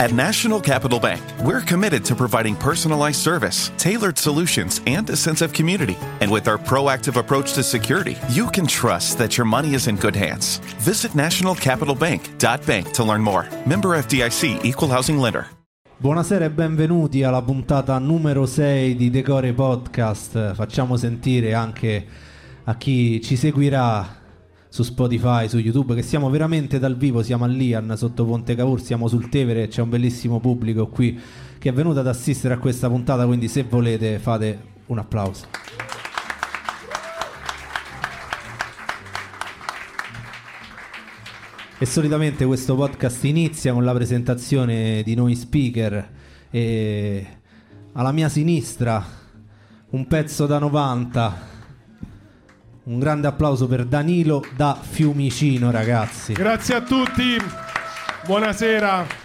At 0.00 0.12
National 0.12 0.60
Capital 0.60 0.98
Bank, 0.98 1.22
we're 1.44 1.60
committed 1.60 2.04
to 2.06 2.16
providing 2.16 2.56
personalized 2.56 3.20
service, 3.20 3.70
tailored 3.78 4.18
solutions, 4.18 4.80
and 4.88 5.08
a 5.08 5.14
sense 5.14 5.40
of 5.40 5.52
community. 5.52 5.96
And 6.20 6.32
with 6.32 6.48
our 6.48 6.58
proactive 6.58 7.16
approach 7.16 7.52
to 7.52 7.62
security, 7.62 8.16
you 8.28 8.50
can 8.50 8.66
trust 8.66 9.18
that 9.18 9.36
your 9.38 9.44
money 9.44 9.74
is 9.74 9.86
in 9.86 9.94
good 9.94 10.16
hands. 10.16 10.58
Visit 10.80 11.12
nationalcapitalbank.bank 11.12 12.90
to 12.92 13.04
learn 13.04 13.22
more. 13.22 13.48
Member 13.66 13.90
FDIC 13.90 14.64
Equal 14.64 14.90
Housing 14.90 15.20
Lender. 15.20 15.46
Buonasera 15.96 16.46
e 16.46 16.50
benvenuti 16.50 17.22
alla 17.22 17.42
puntata 17.42 17.96
numero 17.98 18.46
6 18.46 18.96
di 18.96 19.10
Decore 19.10 19.52
Podcast. 19.52 20.54
Facciamo 20.54 20.96
sentire 20.96 21.54
anche 21.54 22.04
a 22.64 22.74
chi 22.74 23.20
ci 23.22 23.36
seguirà 23.36 24.22
su 24.74 24.82
Spotify, 24.82 25.48
su 25.48 25.58
YouTube, 25.58 25.94
che 25.94 26.02
siamo 26.02 26.28
veramente 26.30 26.80
dal 26.80 26.96
vivo, 26.96 27.22
siamo 27.22 27.44
a 27.44 27.46
Lian 27.46 27.94
sotto 27.96 28.24
Ponte 28.24 28.56
Cavour, 28.56 28.80
siamo 28.80 29.06
sul 29.06 29.28
Tevere, 29.28 29.68
c'è 29.68 29.80
un 29.82 29.88
bellissimo 29.88 30.40
pubblico 30.40 30.88
qui 30.88 31.16
che 31.58 31.68
è 31.68 31.72
venuto 31.72 32.00
ad 32.00 32.08
assistere 32.08 32.54
a 32.54 32.58
questa 32.58 32.88
puntata, 32.88 33.24
quindi 33.24 33.46
se 33.46 33.62
volete 33.62 34.18
fate 34.18 34.58
un 34.86 34.98
applauso. 34.98 35.46
E 41.78 41.86
solitamente 41.86 42.44
questo 42.44 42.74
podcast 42.74 43.22
inizia 43.26 43.72
con 43.72 43.84
la 43.84 43.92
presentazione 43.92 45.04
di 45.04 45.14
noi 45.14 45.36
speaker 45.36 46.10
e 46.50 47.26
alla 47.92 48.10
mia 48.10 48.28
sinistra 48.28 49.06
un 49.90 50.04
pezzo 50.08 50.46
da 50.46 50.58
90 50.58 51.53
un 52.84 52.98
grande 52.98 53.26
applauso 53.26 53.66
per 53.66 53.84
Danilo 53.86 54.44
da 54.54 54.78
Fiumicino, 54.80 55.70
ragazzi. 55.70 56.32
Grazie 56.34 56.74
a 56.74 56.80
tutti, 56.82 57.36
buonasera. 58.26 59.22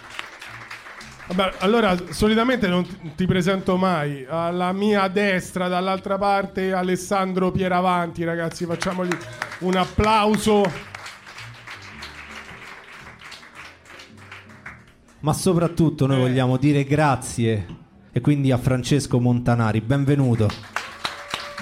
Vabbè, 1.28 1.52
allora, 1.58 1.94
solitamente 2.10 2.66
non 2.66 2.86
ti 3.14 3.26
presento 3.26 3.76
mai. 3.76 4.26
Alla 4.28 4.72
mia 4.72 5.06
destra, 5.08 5.68
dall'altra 5.68 6.18
parte, 6.18 6.72
Alessandro 6.72 7.50
Pieravanti, 7.52 8.24
ragazzi, 8.24 8.64
facciamogli 8.64 9.16
un 9.60 9.76
applauso. 9.76 10.88
Ma 15.20 15.32
soprattutto 15.34 16.06
noi 16.06 16.16
Eh. 16.16 16.20
vogliamo 16.20 16.56
dire 16.56 16.82
grazie 16.84 17.66
e 18.10 18.20
quindi 18.22 18.50
a 18.50 18.56
Francesco 18.56 19.20
Montanari, 19.20 19.82
benvenuto. 19.82 20.48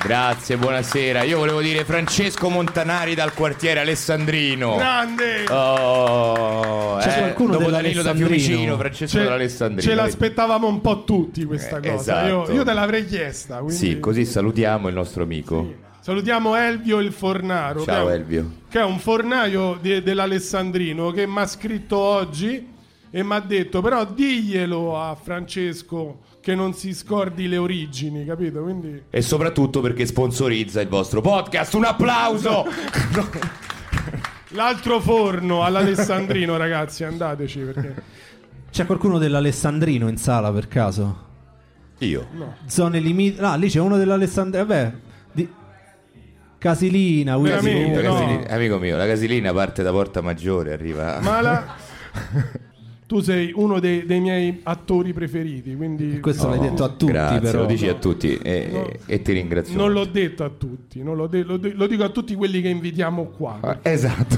Grazie, 0.02 0.56
buonasera. 0.56 1.22
Io 1.24 1.38
volevo 1.38 1.60
dire 1.60 1.84
Francesco 1.84 2.48
Montanari 2.48 3.14
dal 3.14 3.34
quartiere 3.34 3.80
Alessandrino. 3.80 4.76
Grande! 4.76 5.44
Oh, 5.50 6.96
C'è 6.98 7.16
eh, 7.16 7.18
qualcuno 7.18 7.52
dopo 7.56 7.68
Danilo 7.70 8.02
da? 8.02 8.14
Fiumicino, 8.14 8.76
Francesco 8.78 9.18
Ce, 9.18 9.24
dall'Alessandrino. 9.24 9.82
ce 9.90 9.94
l'aspettavamo 9.96 10.66
un 10.68 10.80
po' 10.80 11.04
tutti 11.04 11.44
questa 11.44 11.78
Eh, 11.80 11.90
cosa. 11.90 12.26
Io, 12.26 12.42
esatto. 12.42 12.52
io 12.56 12.64
te 12.64 12.72
l'avrei 12.72 13.04
chiesta. 13.06 13.56
Quindi... 13.56 13.74
Sì, 13.74 13.98
così 13.98 14.24
salutiamo 14.24 14.88
il 14.88 14.94
nostro 14.94 15.24
amico. 15.24 15.74
Salutiamo 16.00 16.54
Elvio 16.54 17.00
il 17.00 17.12
Fornaro. 17.12 17.82
Ciao, 17.84 17.94
che 17.94 18.00
è 18.00 18.04
un- 18.04 18.10
Elvio. 18.20 18.50
Che 18.70 18.78
è 18.80 18.84
un 18.84 18.98
fornaio 18.98 19.78
di- 19.80 20.02
dell'Alessandrino 20.02 21.10
che 21.10 21.26
mi 21.26 21.38
ha 21.40 21.46
scritto 21.46 21.98
oggi 21.98 22.66
e 23.10 23.22
mi 23.24 23.34
ha 23.34 23.40
detto 23.40 23.82
però 23.82 24.04
diglielo 24.06 24.98
a 25.00 25.14
Francesco 25.20 26.20
che 26.48 26.54
non 26.54 26.72
si 26.72 26.94
scordi 26.94 27.46
le 27.46 27.58
origini, 27.58 28.24
capito? 28.24 28.62
Quindi... 28.62 29.02
E 29.10 29.20
soprattutto 29.20 29.82
perché 29.82 30.06
sponsorizza 30.06 30.80
il 30.80 30.88
vostro 30.88 31.20
podcast. 31.20 31.74
Un 31.74 31.84
applauso! 31.84 32.64
L'altro 34.52 34.98
forno 34.98 35.62
all'Alessandrino, 35.62 36.56
ragazzi, 36.56 37.04
andateci 37.04 37.58
perché... 37.58 38.02
C'è 38.70 38.86
qualcuno 38.86 39.18
dell'Alessandrino 39.18 40.08
in 40.08 40.16
sala 40.16 40.50
per 40.50 40.68
caso? 40.68 41.26
Io. 41.98 42.26
Zone 42.64 42.98
limite. 42.98 43.42
Ah, 43.42 43.56
lì 43.56 43.68
c'è 43.68 43.80
uno 43.80 43.98
dell'Alessandrino. 43.98 44.64
Vabbè, 44.64 44.92
di... 45.32 45.46
Casilina, 46.56 47.36
Willy. 47.36 47.60
Veramente, 47.60 48.00
La 48.00 48.08
no. 48.08 48.14
Casilina- 48.14 48.48
Amico 48.54 48.78
mio, 48.78 48.96
la 48.96 49.06
casilina 49.06 49.52
parte 49.52 49.82
da 49.82 49.90
Porta 49.90 50.22
Maggiore, 50.22 50.72
arriva... 50.72 51.18
Ma 51.20 51.42
la... 51.42 51.76
tu 53.08 53.20
sei 53.20 53.52
uno 53.54 53.80
dei, 53.80 54.04
dei 54.04 54.20
miei 54.20 54.60
attori 54.64 55.14
preferiti, 55.14 55.74
quindi... 55.74 56.20
Questo 56.20 56.46
l'hai 56.46 56.58
detto 56.58 56.84
a 56.84 56.88
tutti, 56.90 57.06
Grazie, 57.10 57.40
però. 57.40 57.60
lo 57.60 57.64
dici 57.66 57.88
a 57.88 57.94
tutti 57.94 58.36
e, 58.36 58.68
No. 58.70 58.90
e 59.06 59.22
ti 59.22 59.32
ringrazio. 59.32 59.78
Non 59.78 59.92
l'ho 59.92 60.04
detto 60.04 60.44
a 60.44 60.50
tutti, 60.50 61.02
non 61.02 61.16
l'ho 61.16 61.26
de- 61.26 61.42
lo, 61.42 61.56
de- 61.56 61.72
lo 61.72 61.86
dico 61.86 62.04
a 62.04 62.10
tutti 62.10 62.34
quelli 62.34 62.60
che 62.60 62.68
invitiamo 62.68 63.24
qua. 63.28 63.60
Ah, 63.62 63.78
Esatto. 63.80 64.36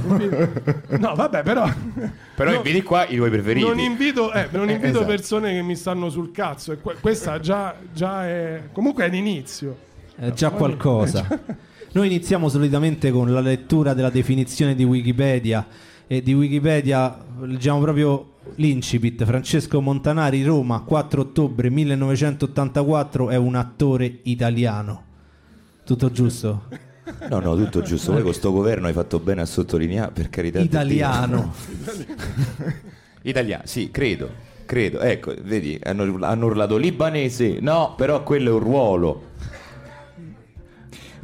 No, 0.98 1.14
vabbè, 1.16 1.42
però... 1.42 1.69
Però 2.41 2.50
No. 2.53 2.56
inviti 2.58 2.82
qua 2.82 3.06
i 3.06 3.16
tuoi 3.16 3.28
preferiti. 3.28 3.66
Non 3.66 3.81
invito, 3.81 4.32
eh, 4.32 4.47
non 4.53 4.69
Eh, 4.69 4.75
invito 4.75 4.91
esatto. 5.00 5.04
persone 5.06 5.52
che 5.52 5.62
mi 5.62 5.75
stanno 5.75 6.08
sul 6.08 6.31
cazzo. 6.31 6.75
Que- 6.78 6.94
questa 7.00 7.41
già, 7.41 7.75
già 7.92 8.26
è. 8.26 8.62
Comunque 8.72 9.04
è 9.04 9.08
l'inizio. 9.10 9.76
È 10.16 10.31
già 10.31 10.50
qualcosa. 10.50 11.26
Noi 11.92 12.06
iniziamo 12.06 12.48
solitamente 12.48 13.10
con 13.10 13.32
la 13.32 13.41
lettura 13.41 13.94
della 13.94 14.10
definizione 14.10 14.76
di 14.76 14.84
Wikipedia 14.84 15.66
e 16.06 16.22
di 16.22 16.32
Wikipedia 16.32 17.19
leggiamo 17.41 17.81
proprio 17.81 18.29
l'incipit. 18.56 19.24
Francesco 19.24 19.80
Montanari, 19.80 20.42
Roma, 20.42 20.80
4 20.80 21.20
ottobre 21.20 21.70
1984, 21.70 23.30
è 23.30 23.36
un 23.36 23.54
attore 23.54 24.20
italiano. 24.22 25.04
Tutto 25.84 26.10
giusto? 26.10 26.64
No, 27.28 27.40
no, 27.40 27.56
tutto 27.56 27.82
giusto. 27.82 28.12
Poi 28.12 28.22
con 28.22 28.32
sto 28.32 28.52
governo 28.52 28.86
hai 28.86 28.92
fatto 28.92 29.18
bene 29.18 29.42
a 29.42 29.46
sottolineare, 29.46 30.12
per 30.12 30.30
carità. 30.30 30.60
Italiano. 30.60 31.52
Italiano, 33.22 33.62
sì, 33.66 33.90
credo. 33.90 34.48
Credo. 34.64 35.00
Ecco, 35.00 35.34
vedi, 35.42 35.78
hanno, 35.82 36.24
hanno 36.24 36.46
urlato 36.46 36.76
libanese. 36.76 37.58
No, 37.60 37.94
però 37.96 38.22
quello 38.22 38.50
è 38.50 38.52
un 38.52 38.60
ruolo. 38.60 39.22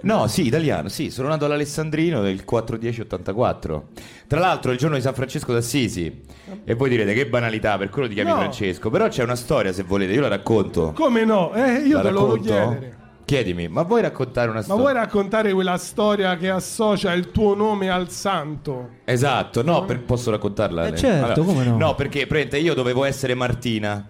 No, 0.02 0.26
sì, 0.26 0.46
italiano, 0.46 0.88
sì, 0.88 1.10
sono 1.10 1.28
nato 1.28 1.44
all'Alessandrino 1.46 2.20
del 2.20 2.44
4-10-84. 2.48 3.82
Tra 4.26 4.38
l'altro 4.40 4.72
il 4.72 4.78
giorno 4.78 4.96
di 4.96 5.02
San 5.02 5.14
Francesco 5.14 5.52
d'Assisi. 5.52 6.22
E 6.64 6.74
voi 6.74 6.88
direte 6.90 7.12
che 7.14 7.26
banalità, 7.26 7.76
per 7.78 7.88
quello 7.90 8.06
ti 8.08 8.14
chiami 8.14 8.30
No. 8.30 8.36
Francesco. 8.36 8.90
Però 8.90 9.08
c'è 9.08 9.22
una 9.22 9.36
storia, 9.36 9.72
se 9.72 9.82
volete, 9.82 10.12
io 10.12 10.20
la 10.20 10.28
racconto. 10.28 10.92
Come 10.94 11.24
no? 11.24 11.52
Eh, 11.54 11.78
io 11.86 11.96
la 11.96 12.02
te 12.02 12.10
lo 12.10 12.26
voglio 12.26 12.54
racconto? 12.54 12.78
chiedere. 12.78 13.04
Chiedimi, 13.26 13.66
ma 13.66 13.82
vuoi 13.82 14.02
raccontare 14.02 14.46
una 14.48 14.58
Ma 14.58 14.62
storia? 14.62 14.82
vuoi 14.82 14.92
raccontare 14.94 15.52
quella 15.52 15.76
storia 15.78 16.36
che 16.36 16.48
associa 16.48 17.12
il 17.12 17.32
tuo 17.32 17.56
nome 17.56 17.88
al 17.90 18.08
santo? 18.08 18.90
Esatto, 19.04 19.64
no, 19.64 19.84
per- 19.84 20.00
posso 20.02 20.30
raccontarla? 20.30 20.86
Eh, 20.86 20.96
certo, 20.96 21.42
come 21.42 21.64
no? 21.64 21.76
No, 21.76 21.94
perché 21.96 22.20
praticamente 22.28 22.58
io 22.58 22.74
dovevo 22.74 23.02
essere 23.02 23.34
Martina, 23.34 24.06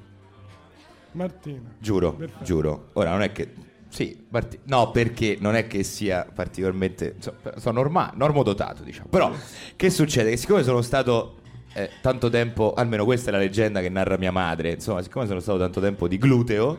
Martina. 1.13 1.61
giuro, 1.79 2.13
Perfetto. 2.13 2.45
giuro. 2.45 2.87
Ora 2.95 3.11
non 3.13 3.23
è 3.23 3.33
che 3.33 3.49
sì, 3.97 4.27
Marti- 4.29 4.59
no, 4.65 4.91
perché 4.91 5.39
non 5.41 5.55
è 5.55 5.67
che 5.67 5.83
sia 5.83 6.29
particolarmente 6.31 7.15
insomma, 7.17 7.39
sono 7.57 7.81
norma- 7.81 8.13
normodotato, 8.15 8.83
diciamo. 8.83 9.09
Però 9.09 9.33
che 9.75 9.89
succede? 9.89 10.29
Che 10.29 10.37
siccome 10.37 10.63
sono 10.65 10.83
stato 10.83 11.37
eh, 11.73 11.89
tanto 12.03 12.29
tempo, 12.29 12.75
almeno 12.75 13.07
questa 13.07 13.31
è 13.31 13.33
la 13.33 13.39
leggenda 13.39 13.81
che 13.81 13.89
narra 13.89 14.19
mia 14.19 14.33
madre, 14.33 14.73
insomma, 14.73 15.01
siccome 15.01 15.27
sono 15.27 15.41
stato 15.41 15.57
tanto 15.57 15.81
tempo 15.81 16.09
di 16.09 16.19
gluteo, 16.19 16.79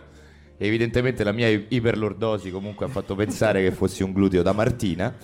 evidentemente 0.60 1.24
la 1.24 1.32
mia 1.32 1.48
iperlordosi 1.48 2.52
comunque 2.52 2.86
ha 2.86 2.90
fatto 2.90 3.16
pensare 3.16 3.64
che 3.64 3.72
fossi 3.72 4.04
un 4.04 4.12
gluteo 4.12 4.44
da 4.44 4.52
Martina. 4.52 5.16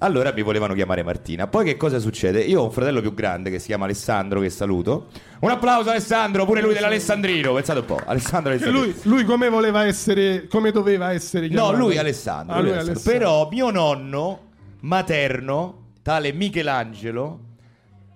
Allora 0.00 0.32
mi 0.32 0.42
volevano 0.42 0.74
chiamare 0.74 1.02
Martina. 1.02 1.48
Poi 1.48 1.64
che 1.64 1.76
cosa 1.76 1.98
succede? 1.98 2.40
Io 2.42 2.60
ho 2.60 2.64
un 2.64 2.70
fratello 2.70 3.00
più 3.00 3.12
grande 3.14 3.50
che 3.50 3.58
si 3.58 3.66
chiama 3.66 3.84
Alessandro, 3.84 4.40
che 4.40 4.48
saluto. 4.48 5.08
Un 5.40 5.50
applauso 5.50 5.90
Alessandro, 5.90 6.44
pure 6.44 6.60
lui 6.62 6.72
dell'Alessandrino. 6.72 7.52
Pensate 7.52 7.80
un 7.80 7.84
po', 7.84 8.00
Alessandro 8.04 8.52
Alessandrino. 8.52 8.84
lui, 8.84 8.94
lui 9.02 9.24
come 9.24 9.48
voleva 9.48 9.84
essere. 9.86 10.46
Come 10.46 10.70
doveva 10.70 11.12
essere 11.12 11.48
No, 11.48 11.54
chiamato? 11.54 11.76
lui 11.78 11.98
Alessandro. 11.98 12.54
Ah, 12.54 12.58
lui 12.60 12.68
lui 12.68 12.78
Alessandro. 12.78 13.10
Alessandro. 13.10 13.18
Però 13.18 13.48
mio 13.50 13.70
nonno 13.70 14.40
materno, 14.80 15.86
tale 16.02 16.32
Michelangelo 16.32 17.40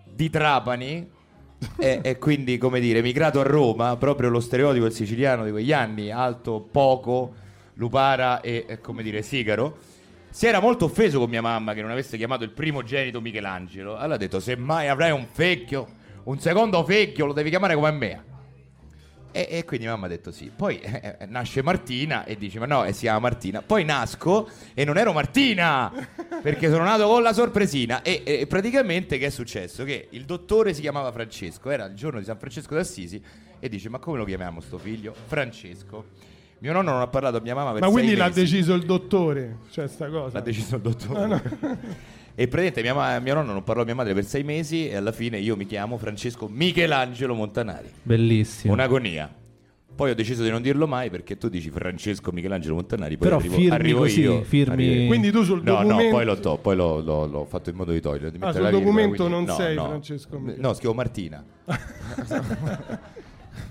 di 0.05 0.31
Trapani, 0.31 1.11
e, 1.79 1.99
e 2.01 2.19
quindi 2.19 2.59
come 2.59 2.79
dire, 2.79 3.01
emigrato 3.01 3.41
a 3.41 3.45
Roma, 3.45 3.97
proprio 3.97 4.29
lo 4.29 4.39
stereotipo 4.41 4.85
del 4.85 4.93
siciliano 4.93 5.45
di 5.45 5.51
quegli 5.51 5.73
anni, 5.73 6.13
alto, 6.13 6.61
poco, 6.61 7.35
lupara 7.75 8.41
e, 8.41 8.67
e, 8.69 8.81
come 8.81 9.03
dire, 9.03 9.23
sigaro. 9.23 9.79
Si 10.33 10.47
era 10.47 10.61
molto 10.61 10.87
offeso 10.87 11.19
con 11.19 11.29
mia 11.29 11.43
mamma 11.43 11.75
che 11.75 11.83
non 11.83 11.91
avesse 11.91 12.17
chiamato 12.17 12.43
il 12.43 12.53
primogenito 12.53 13.21
Michelangelo. 13.21 13.99
Allora 13.99 14.15
ha 14.15 14.19
detto: 14.19 14.41
Se 14.41 14.57
mai 14.57 14.89
avrai 14.89 15.11
un 15.11 15.27
fecchio, 15.31 15.87
un 16.25 16.41
secondo 16.41 16.83
fecchio, 16.85 17.27
lo 17.27 17.35
devi 17.35 17.51
chiamare 17.51 17.75
come 17.75 17.91
me. 17.91 18.25
E, 19.31 19.47
e 19.51 19.65
quindi 19.67 19.85
mamma 19.87 20.07
ha 20.07 20.09
detto 20.09 20.33
sì. 20.33 20.51
Poi 20.55 20.81
eh, 20.81 21.17
eh, 21.21 21.27
nasce 21.27 21.63
Martina 21.63 22.25
e 22.25 22.39
dice: 22.39 22.59
Ma 22.59 22.65
no, 22.65 22.83
e 22.85 22.95
si 22.95 23.01
chiama 23.01 23.19
Martina. 23.19 23.61
Poi 23.61 23.85
nasco 23.85 24.49
e 24.73 24.87
non 24.87 24.97
ero 24.97 25.13
Martina 25.13 25.93
perché 26.41 26.71
sono 26.71 26.85
nato 26.85 27.07
con 27.07 27.23
la 27.23 27.35
sorpresina. 27.35 28.01
E, 28.01 28.23
e 28.25 28.47
praticamente 28.47 29.19
che 29.19 29.27
è 29.27 29.31
successo? 29.31 29.85
Che 29.85 30.09
il 30.13 30.25
dottore 30.25 30.73
si 30.73 30.81
chiamava 30.81 31.13
Francesco, 31.13 31.69
era 31.69 31.85
il 31.85 31.95
giorno 31.95 32.19
di 32.19 32.25
San 32.25 32.39
Francesco 32.39 32.75
d'Assisi 32.75 33.23
e 33.61 33.69
dice: 33.69 33.91
Ma 33.91 33.99
come 33.99 34.17
lo 34.17 34.25
chiamiamo 34.25 34.63
sto 34.63 34.79
figlio? 34.79 35.15
Francesco. 35.27 36.31
Mio 36.63 36.73
nonno 36.73 36.93
non 36.93 37.01
ha 37.01 37.09
parlato 37.09 37.39
a 37.39 37.41
mia 37.41 37.57
mamma 37.57 37.73
per 37.73 37.81
Ma 37.81 37.87
sei 37.89 37.95
quindi 37.97 38.15
l'ha 38.15 38.27
mesi. 38.29 38.41
deciso 38.41 38.75
il 38.75 38.85
dottore, 38.85 39.57
cioè 39.71 39.89
sta 39.89 40.09
cosa. 40.09 40.39
L'ha 40.39 40.45
deciso 40.45 40.77
il 40.77 40.81
dottore. 40.83 41.21
Ah, 41.21 41.27
no. 41.27 41.41
E 42.35 42.49
praticamente 42.49 42.81
mia, 42.83 42.95
ma- 42.95 43.19
mio 43.19 43.35
nonno 43.35 43.53
non 43.53 43.63
parlò 43.63 43.83
a 43.83 43.85
mia 43.85 43.95
madre 43.95 44.15
per 44.15 44.25
sei 44.25 44.43
mesi 44.43 44.89
e 44.89 44.97
alla 44.97 45.13
fine 45.13 45.39
io 45.39 45.55
mi 45.55 45.67
chiamo 45.67 45.99
Francesco 45.99 46.49
Michelangelo 46.49 47.35
Montanari. 47.35 47.91
Bellissimo. 48.03 48.73
Un'agonia. 48.73 49.31
Poi 49.95 50.11
ho 50.13 50.15
deciso 50.15 50.43
di 50.43 50.49
non 50.49 50.63
dirlo 50.63 50.87
mai 50.87 51.11
perché 51.11 51.37
tu 51.37 51.49
dici 51.51 51.69
Francesco 51.69 52.33
Michelangelo 52.33 52.75
Montanari, 52.77 53.19
poi 53.19 53.27
Però 53.29 53.39
arrivo, 53.39 53.55
firmi 53.57 53.71
arrivo 53.75 53.99
così, 53.99 54.21
io. 54.23 54.43
firmi- 54.45 54.73
arrivo- 54.73 55.07
Quindi 55.09 55.31
tu 55.31 55.43
sul 55.43 55.63
No, 55.63 55.73
documento... 55.75 56.03
no, 56.05 56.09
poi 56.11 56.25
l'ho, 56.25 56.39
to- 56.41 56.57
poi 56.59 56.77
l'ho, 56.77 57.01
l'ho- 57.01 57.27
l'ho 57.27 57.45
fatto 57.45 57.69
in 57.69 57.77
modo 57.77 57.93
di 57.93 58.01
togliere. 58.01 58.31
di 58.31 58.39
Ah, 58.41 58.47
mettere 58.47 58.53
sul 58.55 58.63
la 58.63 58.71
virgola, 58.71 58.85
documento 59.03 59.25
quindi- 59.27 59.35
non 59.35 59.45
no, 59.45 59.55
sei 59.55 59.75
no. 59.75 59.85
Francesco 59.89 60.39
Michelangelo. 60.39 60.69
No, 60.69 60.75
scrivo 60.75 60.95
Martina. 60.95 61.45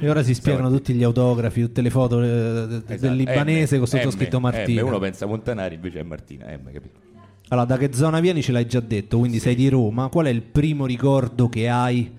E 0.00 0.08
ora 0.08 0.22
si 0.22 0.34
spiegano 0.34 0.70
tutti 0.70 0.94
gli 0.94 1.02
autografi, 1.02 1.60
tutte 1.62 1.82
le 1.82 1.90
foto 1.90 2.22
eh, 2.22 2.26
Esatto. 2.26 2.96
del 2.96 3.14
libanese 3.16 3.76
M, 3.76 3.78
con 3.78 3.86
sottoscritto 3.88 4.40
Martina. 4.40 4.82
M, 4.82 4.86
uno 4.86 4.98
pensa 4.98 5.26
Montanari, 5.26 5.74
invece 5.74 6.00
è 6.00 6.02
Martina. 6.02 6.46
M, 6.46 6.72
capito? 6.72 7.06
Allora, 7.48 7.66
da 7.66 7.76
che 7.78 7.92
zona 7.92 8.20
vieni 8.20 8.42
ce 8.42 8.52
l'hai 8.52 8.66
già 8.66 8.80
detto, 8.80 9.18
quindi 9.18 9.38
sei 9.38 9.54
di 9.54 9.68
Roma. 9.68 10.08
Qual 10.08 10.26
è 10.26 10.30
il 10.30 10.42
primo 10.42 10.86
ricordo 10.86 11.48
che 11.48 11.68
hai 11.68 12.12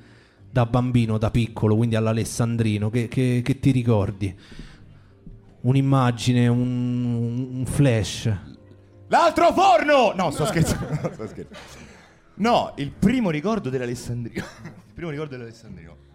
da 0.51 0.65
bambino, 0.65 1.17
da 1.17 1.29
piccolo, 1.31 1.75
quindi 1.75 1.95
all'Alessandrino? 1.95 2.89
Che, 2.89 3.07
che- 3.07 3.41
che 3.43 3.59
ti 3.59 3.71
ricordi? 3.71 4.35
Un'immagine, 5.61 6.47
un, 6.47 7.49
un 7.57 7.65
flash? 7.65 8.31
L'altro 9.07 9.51
forno! 9.53 10.13
No, 10.15 10.31
sto 10.31 10.45
scherzando. 10.45 10.87
no, 10.89 11.09
sto 11.13 11.27
scherzando. 11.27 11.57
No, 12.35 12.73
il 12.77 12.91
primo 12.91 13.29
ricordo 13.29 13.69
dell'Alessandrino. 13.69 14.43
il 14.63 14.93
primo 14.93 15.09
ricordo 15.09 15.35
dell'Alessandrino. 15.35 16.07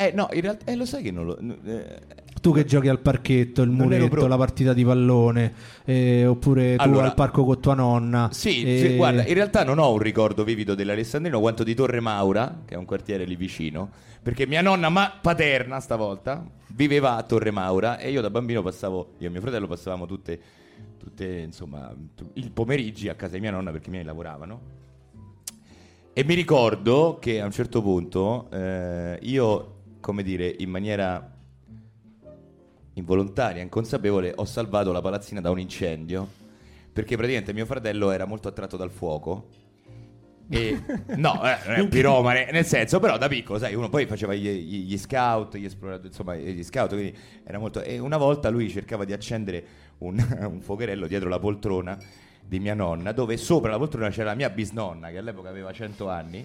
Eh, 0.00 0.12
no, 0.14 0.28
in 0.32 0.40
realtà, 0.40 0.70
eh, 0.72 0.76
lo 0.76 0.86
sai 0.86 1.02
che 1.02 1.10
non 1.10 1.26
lo. 1.26 1.36
eh, 1.38 2.00
Tu 2.40 2.54
che 2.54 2.64
giochi 2.64 2.88
al 2.88 3.00
parchetto, 3.00 3.60
il 3.60 3.68
muretto, 3.68 4.26
la 4.26 4.38
partita 4.38 4.72
di 4.72 4.82
pallone, 4.82 5.52
eh, 5.84 6.24
oppure 6.24 6.76
tu 6.76 6.82
Allora- 6.82 7.04
al 7.08 7.14
parco 7.14 7.44
con 7.44 7.60
tua 7.60 7.74
nonna. 7.74 8.30
Sì, 8.32 8.62
eh, 8.62 8.78
sì, 8.78 8.96
guarda, 8.96 9.26
in 9.26 9.34
realtà 9.34 9.62
non 9.62 9.78
ho 9.78 9.92
un 9.92 9.98
ricordo 9.98 10.42
vivido 10.42 10.74
dell'Alessandrino 10.74 11.38
quanto 11.38 11.62
di 11.64 11.74
Torre 11.74 12.00
Maura, 12.00 12.62
che 12.64 12.76
è 12.76 12.76
un 12.78 12.86
quartiere 12.86 13.26
lì 13.26 13.36
vicino, 13.36 13.90
perché 14.22 14.46
mia 14.46 14.62
nonna 14.62 14.88
ma- 14.88 15.12
paterna 15.20 15.80
stavolta 15.80 16.42
viveva 16.68 17.16
a 17.16 17.22
Torre 17.24 17.50
Maura 17.50 17.98
e 17.98 18.10
io 18.10 18.22
da 18.22 18.30
bambino 18.30 18.62
passavo, 18.62 19.16
io 19.18 19.26
e 19.26 19.30
mio 19.30 19.42
fratello 19.42 19.66
passavamo 19.66 20.06
tutte, 20.06 20.40
tutte 20.96 21.26
insomma, 21.40 21.94
il 22.34 22.50
pomeriggi 22.52 23.10
a 23.10 23.14
casa 23.16 23.34
di 23.34 23.40
mia 23.40 23.50
nonna 23.50 23.70
perché 23.70 23.88
i 23.88 23.92
miei 23.92 24.04
lavoravano. 24.04 24.78
E 26.14 26.24
mi 26.24 26.34
ricordo 26.34 27.18
che 27.20 27.40
a 27.40 27.44
un 27.44 27.52
certo 27.52 27.82
punto 27.82 28.48
eh, 28.50 29.18
io, 29.22 29.74
come 30.00 30.22
dire, 30.22 30.54
in 30.58 30.70
maniera 30.70 31.38
involontaria, 32.94 33.62
inconsapevole, 33.62 34.32
ho 34.34 34.44
salvato 34.44 34.92
la 34.92 35.00
palazzina 35.00 35.40
da 35.40 35.50
un 35.50 35.60
incendio 35.60 36.38
perché 36.92 37.16
praticamente 37.16 37.52
mio 37.52 37.66
fratello 37.66 38.10
era 38.10 38.24
molto 38.24 38.48
attratto 38.48 38.76
dal 38.76 38.90
fuoco. 38.90 39.48
E 40.52 40.82
no, 41.16 41.34
eh, 41.44 41.58
non 41.66 41.74
è 41.76 41.80
un 41.80 41.88
piromane, 41.88 42.50
nel 42.50 42.66
senso, 42.66 42.98
però 42.98 43.16
da 43.16 43.28
piccolo, 43.28 43.58
sai, 43.58 43.74
uno 43.74 43.88
poi 43.88 44.06
faceva 44.06 44.34
gli, 44.34 44.48
gli- 44.48 44.86
gli 44.86 44.98
scout, 44.98 45.56
gli 45.56 45.64
esploratori, 45.64 46.08
insomma, 46.08 46.34
gli 46.34 46.62
scout, 46.64 46.90
quindi 46.92 47.16
era 47.44 47.58
molto. 47.58 47.82
E 47.82 47.98
una 47.98 48.16
volta 48.16 48.48
lui 48.48 48.68
cercava 48.68 49.04
di 49.04 49.12
accendere 49.12 49.64
un, 49.98 50.18
un 50.50 50.60
fuocherello 50.60 51.06
dietro 51.06 51.28
la 51.28 51.38
poltrona 51.38 51.96
di 52.44 52.58
mia 52.58 52.74
nonna, 52.74 53.12
dove 53.12 53.36
sopra 53.36 53.70
la 53.70 53.78
poltrona 53.78 54.10
c'era 54.10 54.30
la 54.30 54.34
mia 54.34 54.50
bisnonna, 54.50 55.10
che 55.10 55.18
all'epoca 55.18 55.48
aveva 55.48 55.72
100 55.72 56.08
anni. 56.08 56.44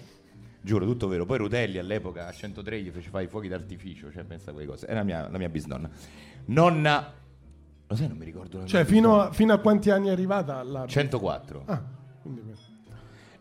Giuro, 0.66 0.84
tutto 0.86 1.08
vero. 1.08 1.28
Poi 1.28 1.38
Rutelli 1.38 1.78
all'epoca 1.78 2.26
a 2.26 2.32
103 2.32 2.82
gli 2.82 2.90
fece 2.90 3.10
fare 3.10 3.26
i 3.26 3.28
fuochi 3.28 3.48
d'artificio, 3.48 4.12
cioè 4.12 4.24
pensa 4.24 4.50
a 4.50 4.54
quelle 4.54 4.68
cose. 4.68 4.88
Era 4.88 4.98
la 4.98 5.04
mia, 5.04 5.30
la 5.30 5.38
mia 5.38 5.48
bisnonna. 5.48 5.88
Nonna. 6.46 7.14
Lo 7.86 7.96
sai, 7.96 8.08
non 8.08 8.18
mi 8.18 8.26
ricordo. 8.26 8.58
la 8.58 8.66
Cioè, 8.66 8.84
fino 8.84 9.22
a, 9.22 9.32
fino 9.32 9.54
a 9.54 9.60
quanti 9.60 9.92
anni 9.92 10.08
è 10.08 10.12
arrivata 10.12 10.64
la... 10.64 10.88
104. 10.88 11.64
Ah, 11.68 11.84
quindi... 12.20 12.42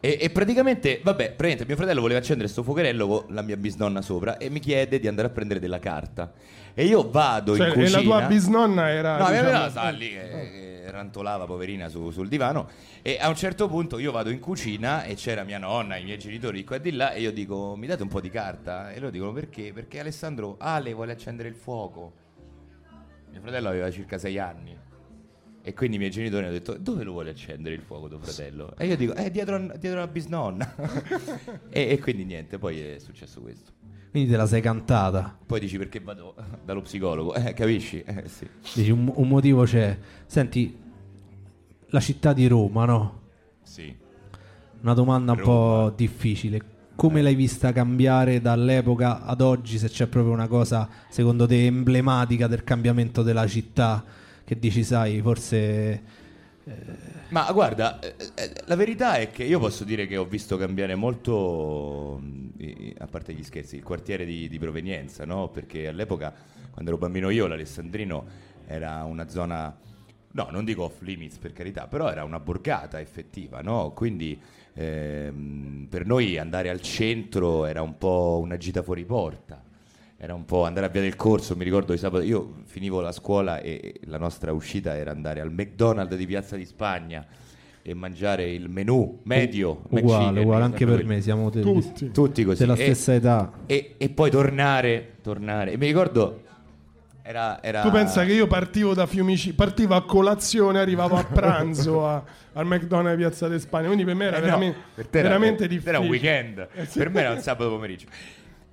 E, 0.00 0.18
e 0.20 0.28
praticamente, 0.28 1.00
vabbè, 1.02 1.28
praticamente 1.28 1.64
mio 1.64 1.76
fratello 1.76 2.02
voleva 2.02 2.18
accendere 2.18 2.46
sto 2.46 2.62
fuocherello 2.62 3.06
con 3.06 3.24
la 3.28 3.40
mia 3.40 3.56
bisnonna 3.56 4.02
sopra 4.02 4.36
e 4.36 4.50
mi 4.50 4.60
chiede 4.60 5.00
di 5.00 5.08
andare 5.08 5.28
a 5.28 5.30
prendere 5.30 5.60
della 5.60 5.78
carta. 5.78 6.30
E 6.74 6.84
io 6.86 7.08
vado 7.08 7.56
Cioè, 7.56 7.66
in 7.68 7.72
e 7.72 7.74
cucina. 7.76 7.98
la 7.98 8.02
tua 8.02 8.20
bisnonna 8.22 8.88
era... 8.90 9.16
No, 9.16 9.28
diciamo, 9.28 9.50
nonna 9.50 9.70
sta 9.70 9.88
lì 9.90 10.08
che, 10.10 10.20
che 10.28 10.90
rantolava 10.90 11.44
poverina 11.44 11.88
su- 11.88 12.10
sul 12.10 12.28
divano 12.28 12.68
e 13.00 13.16
a 13.20 13.28
un 13.28 13.36
certo 13.36 13.68
punto 13.68 13.98
io 13.98 14.10
vado 14.12 14.30
in 14.30 14.40
cucina 14.40 15.04
e 15.04 15.14
c'era 15.14 15.44
mia 15.44 15.58
nonna, 15.58 15.96
i 15.96 16.04
miei 16.04 16.18
genitori 16.18 16.58
di 16.58 16.64
qua 16.64 16.76
e 16.76 16.80
di 16.80 16.92
là 16.92 17.12
e 17.12 17.20
io 17.20 17.32
dico 17.32 17.74
mi 17.76 17.86
date 17.86 18.02
un 18.02 18.08
po' 18.08 18.20
di 18.20 18.28
carta? 18.30 18.92
E 18.92 18.98
loro 18.98 19.10
dicono 19.10 19.32
perché? 19.32 19.72
Perché 19.72 20.00
Alessandro 20.00 20.56
Ale 20.58 20.92
vuole 20.92 21.12
accendere 21.12 21.48
il 21.48 21.54
fuoco. 21.54 22.12
Mio 23.30 23.40
fratello 23.40 23.68
aveva 23.68 23.90
circa 23.90 24.18
sei 24.18 24.38
anni. 24.38 24.76
E 25.66 25.72
quindi 25.72 25.96
i 25.96 25.98
miei 25.98 26.10
genitori 26.10 26.44
hanno 26.44 26.52
detto: 26.52 26.74
Dove 26.74 27.04
lo 27.04 27.12
vuole 27.12 27.30
accendere 27.30 27.74
il 27.74 27.80
fuoco 27.80 28.06
tuo 28.06 28.18
fratello? 28.18 28.76
E 28.76 28.86
io 28.86 28.98
dico: 28.98 29.14
Eh, 29.14 29.30
dietro, 29.30 29.58
dietro 29.78 29.98
la 29.98 30.06
bisnonna. 30.06 30.74
e, 31.70 31.88
e 31.88 31.98
quindi 31.98 32.26
niente, 32.26 32.58
poi 32.58 32.80
è 32.80 32.98
successo 32.98 33.40
questo. 33.40 33.72
Quindi 34.10 34.30
te 34.30 34.36
la 34.36 34.46
sei 34.46 34.60
cantata. 34.60 35.34
Poi 35.46 35.60
dici 35.60 35.78
perché 35.78 36.00
vado 36.00 36.34
dallo 36.62 36.82
psicologo, 36.82 37.34
eh, 37.34 37.54
capisci? 37.54 38.02
Eh, 38.02 38.28
sì. 38.28 38.46
Dici, 38.74 38.90
un, 38.90 39.10
un 39.14 39.26
motivo 39.26 39.64
c'è. 39.64 39.98
Senti, 40.26 40.78
la 41.86 42.00
città 42.00 42.34
di 42.34 42.46
Roma, 42.46 42.84
no? 42.84 43.20
sì. 43.62 44.02
Una 44.82 44.92
domanda 44.92 45.32
un 45.32 45.38
Roma. 45.38 45.50
po' 45.88 45.94
difficile. 45.96 46.60
Come 46.94 47.22
l'hai 47.22 47.34
vista 47.34 47.72
cambiare 47.72 48.42
dall'epoca 48.42 49.24
ad 49.24 49.40
oggi? 49.40 49.78
Se 49.78 49.88
c'è 49.88 50.08
proprio 50.08 50.34
una 50.34 50.46
cosa, 50.46 50.86
secondo 51.08 51.46
te, 51.46 51.64
emblematica 51.64 52.48
del 52.48 52.64
cambiamento 52.64 53.22
della 53.22 53.46
città, 53.46 54.04
che 54.44 54.58
dici, 54.58 54.84
sai, 54.84 55.20
forse... 55.20 56.22
Ma 57.28 57.50
guarda, 57.52 57.98
eh, 57.98 58.14
eh, 58.34 58.52
la 58.66 58.76
verità 58.76 59.16
è 59.16 59.30
che 59.30 59.44
io 59.44 59.58
posso 59.58 59.82
dire 59.84 60.06
che 60.06 60.16
ho 60.16 60.24
visto 60.24 60.56
cambiare 60.56 60.94
molto, 60.94 62.20
i- 62.58 62.94
a 62.98 63.06
parte 63.06 63.32
gli 63.32 63.42
scherzi, 63.42 63.76
il 63.76 63.82
quartiere 63.82 64.24
di, 64.24 64.48
di 64.48 64.58
provenienza, 64.58 65.24
no? 65.24 65.48
Perché 65.48 65.88
all'epoca, 65.88 66.32
quando 66.70 66.90
ero 66.90 66.98
bambino 67.00 67.30
io, 67.30 67.46
l'Alessandrino 67.46 68.24
era 68.66 69.02
una 69.04 69.28
zona, 69.28 69.76
no, 70.32 70.48
non 70.50 70.64
dico 70.64 70.84
off 70.84 71.00
limits 71.00 71.38
per 71.38 71.52
carità, 71.52 71.86
però 71.88 72.08
era 72.10 72.24
una 72.24 72.38
borgata 72.38 73.00
effettiva, 73.00 73.60
no? 73.62 73.92
Quindi 73.92 74.38
ehm, 74.74 75.86
per 75.88 76.06
noi 76.06 76.38
andare 76.38 76.68
al 76.68 76.80
centro 76.82 77.64
era 77.66 77.82
un 77.82 77.98
po' 77.98 78.38
una 78.42 78.56
gita 78.58 78.82
fuori 78.82 79.04
porta. 79.04 79.60
Era 80.16 80.32
un 80.34 80.44
po' 80.44 80.64
andare 80.64 80.86
a 80.86 80.88
via 80.88 81.00
del 81.02 81.16
corso, 81.16 81.56
mi 81.56 81.64
ricordo 81.64 81.92
di 81.92 81.98
sabato, 81.98 82.22
io 82.24 82.54
finivo 82.64 83.00
la 83.00 83.12
scuola 83.12 83.60
e 83.60 83.94
la 84.04 84.16
nostra 84.16 84.52
uscita 84.52 84.96
era 84.96 85.10
andare 85.10 85.40
al 85.40 85.50
McDonald's 85.52 86.14
di 86.16 86.24
Piazza 86.26 86.56
di 86.56 86.64
Spagna 86.64 87.26
e 87.82 87.92
mangiare 87.94 88.50
il 88.50 88.70
menù 88.70 89.20
medio. 89.24 89.82
uguale, 89.88 90.02
McChicken, 90.24 90.42
uguale, 90.44 90.64
anche 90.64 90.86
per 90.86 91.04
me, 91.04 91.20
siamo 91.20 91.50
te- 91.50 91.60
Tutti. 91.60 92.10
Tutti 92.10 92.44
così. 92.44 92.60
della 92.60 92.74
E- 92.74 92.76
stessa 92.76 93.12
età. 93.14 93.52
E, 93.66 93.96
e 93.98 94.08
poi 94.08 94.30
tornare, 94.30 95.14
tornare. 95.20 95.72
E 95.72 95.76
mi 95.76 95.86
ricordo, 95.86 96.42
era... 97.20 97.60
era- 97.62 97.82
Tu 97.82 97.90
pensa 97.90 98.24
che 98.24 98.32
io 98.32 98.46
partivo 98.46 98.94
da 98.94 99.04
Fiumicino, 99.06 99.54
partivo 99.56 99.94
a 99.96 100.04
colazione, 100.06 100.78
arrivavo 100.78 101.16
a 101.16 101.24
pranzo 101.30 102.06
a- 102.06 102.22
al 102.54 102.64
McDonald's 102.66 103.16
di 103.16 103.22
Piazza 103.24 103.48
di 103.48 103.58
Spagna, 103.58 103.86
quindi 103.88 104.04
per 104.04 104.14
me 104.14 104.24
era 104.26 104.36
Eh 104.36 104.40
no, 104.40 104.46
veramente, 104.46 104.78
era- 105.10 105.28
veramente 105.28 105.56
per 105.56 105.66
te 105.66 105.68
difficile. 105.74 105.90
Era 105.90 105.98
un 106.00 106.08
weekend, 106.08 106.68
Eh 106.72 106.86
sì. 106.86 106.98
per 106.98 107.10
me 107.10 107.20
era 107.20 107.32
un 107.32 107.40
sabato 107.40 107.68
pomeriggio. 107.68 108.06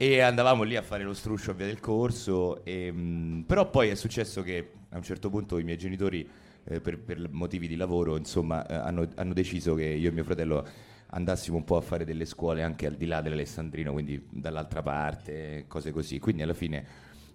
E 0.01 0.19
andavamo 0.19 0.63
lì 0.63 0.75
a 0.75 0.81
fare 0.81 1.03
lo 1.03 1.13
struscio 1.13 1.51
a 1.51 1.53
via 1.53 1.67
del 1.67 1.79
corso. 1.79 2.65
e, 2.65 2.91
mh, 2.91 3.43
però 3.45 3.69
poi 3.69 3.89
è 3.89 3.93
successo 3.93 4.41
che 4.41 4.71
a 4.89 4.97
un 4.97 5.03
certo 5.03 5.29
punto 5.29 5.59
i 5.59 5.63
miei 5.63 5.77
genitori, 5.77 6.27
eh, 6.63 6.81
per, 6.81 6.97
per 6.97 7.29
motivi 7.29 7.67
di 7.67 7.75
lavoro, 7.75 8.17
insomma, 8.17 8.65
eh, 8.65 8.73
hanno, 8.73 9.07
hanno 9.13 9.33
deciso 9.33 9.75
che 9.75 9.83
io 9.83 10.09
e 10.09 10.11
mio 10.11 10.23
fratello 10.23 10.65
andassimo 11.09 11.57
un 11.57 11.65
po' 11.65 11.77
a 11.77 11.81
fare 11.81 12.03
delle 12.03 12.25
scuole 12.25 12.63
anche 12.63 12.87
al 12.87 12.95
di 12.95 13.05
là 13.05 13.21
dell'Alessandrino, 13.21 13.91
quindi 13.91 14.25
dall'altra 14.27 14.81
parte, 14.81 15.65
cose 15.67 15.91
così. 15.91 16.17
Quindi 16.17 16.41
alla 16.41 16.55
fine 16.55 16.83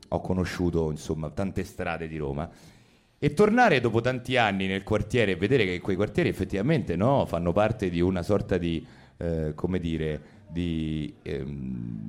ho 0.08 0.20
conosciuto 0.20 0.90
insomma 0.90 1.30
tante 1.30 1.62
strade 1.62 2.08
di 2.08 2.16
Roma. 2.16 2.50
E 3.16 3.32
tornare 3.32 3.78
dopo 3.78 4.00
tanti 4.00 4.37
anni 4.37 4.66
nel 4.66 4.82
quartiere 4.82 5.30
e 5.30 5.37
vedere 5.37 5.66
che 5.66 5.78
quei 5.80 5.94
quartieri 5.94 6.30
effettivamente 6.30 6.96
no, 6.96 7.26
fanno 7.26 7.52
parte 7.52 7.90
di 7.90 8.00
una 8.00 8.25
sorta 8.25 8.58
di, 8.58 8.85
eh, 9.18 9.52
come 9.54 9.78
dire, 9.78 10.35
di... 10.48 11.14
ehm, 11.22 12.06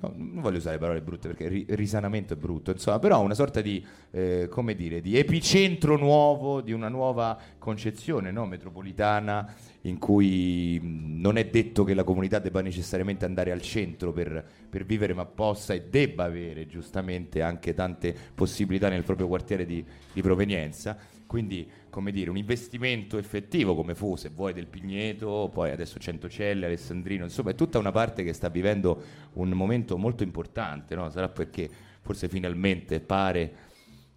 no, 0.00 0.12
non 0.16 0.40
voglio 0.40 0.58
usare 0.58 0.78
parole 0.78 1.00
brutte 1.00 1.28
perché 1.28 1.48
ri- 1.48 1.66
risanamento 1.70 2.34
è 2.34 2.36
brutto, 2.36 2.70
insomma, 2.70 2.98
però 2.98 3.22
una 3.22 3.34
sorta 3.34 3.60
di, 3.60 3.84
eh, 4.10 4.48
come 4.50 4.74
dire, 4.74 5.00
di 5.00 5.16
epicentro 5.16 5.96
nuovo, 5.96 6.60
di 6.60 6.72
una 6.72 6.88
nuova 6.88 7.38
concezione 7.58 8.30
no, 8.30 8.46
metropolitana 8.46 9.52
in 9.82 9.98
cui 9.98 10.78
mh, 10.80 11.20
non 11.20 11.36
è 11.36 11.46
detto 11.46 11.84
che 11.84 11.94
la 11.94 12.04
comunità 12.04 12.38
debba 12.38 12.60
necessariamente 12.60 13.24
andare 13.24 13.52
al 13.52 13.60
centro 13.60 14.12
per, 14.12 14.44
per 14.68 14.84
vivere, 14.84 15.14
ma 15.14 15.24
possa 15.24 15.74
e 15.74 15.88
debba 15.88 16.24
avere 16.24 16.66
giustamente 16.66 17.42
anche 17.42 17.74
tante 17.74 18.14
possibilità 18.34 18.88
nel 18.88 19.04
proprio 19.04 19.28
quartiere 19.28 19.64
di, 19.66 19.84
di 20.12 20.22
provenienza. 20.22 20.96
Quindi, 21.26 21.68
come 21.94 22.10
dire, 22.10 22.28
un 22.28 22.36
investimento 22.36 23.18
effettivo 23.18 23.76
come 23.76 23.94
fu, 23.94 24.16
se 24.16 24.28
vuoi, 24.28 24.52
del 24.52 24.66
Pigneto, 24.66 25.48
poi 25.52 25.70
adesso 25.70 26.00
Centocelle, 26.00 26.66
Alessandrino, 26.66 27.22
insomma, 27.22 27.50
è 27.50 27.54
tutta 27.54 27.78
una 27.78 27.92
parte 27.92 28.24
che 28.24 28.32
sta 28.32 28.48
vivendo 28.48 29.00
un 29.34 29.50
momento 29.50 29.96
molto 29.96 30.24
importante, 30.24 30.96
no? 30.96 31.08
Sarà 31.10 31.28
perché 31.28 31.70
forse 32.00 32.28
finalmente 32.28 32.98
pare 32.98 33.52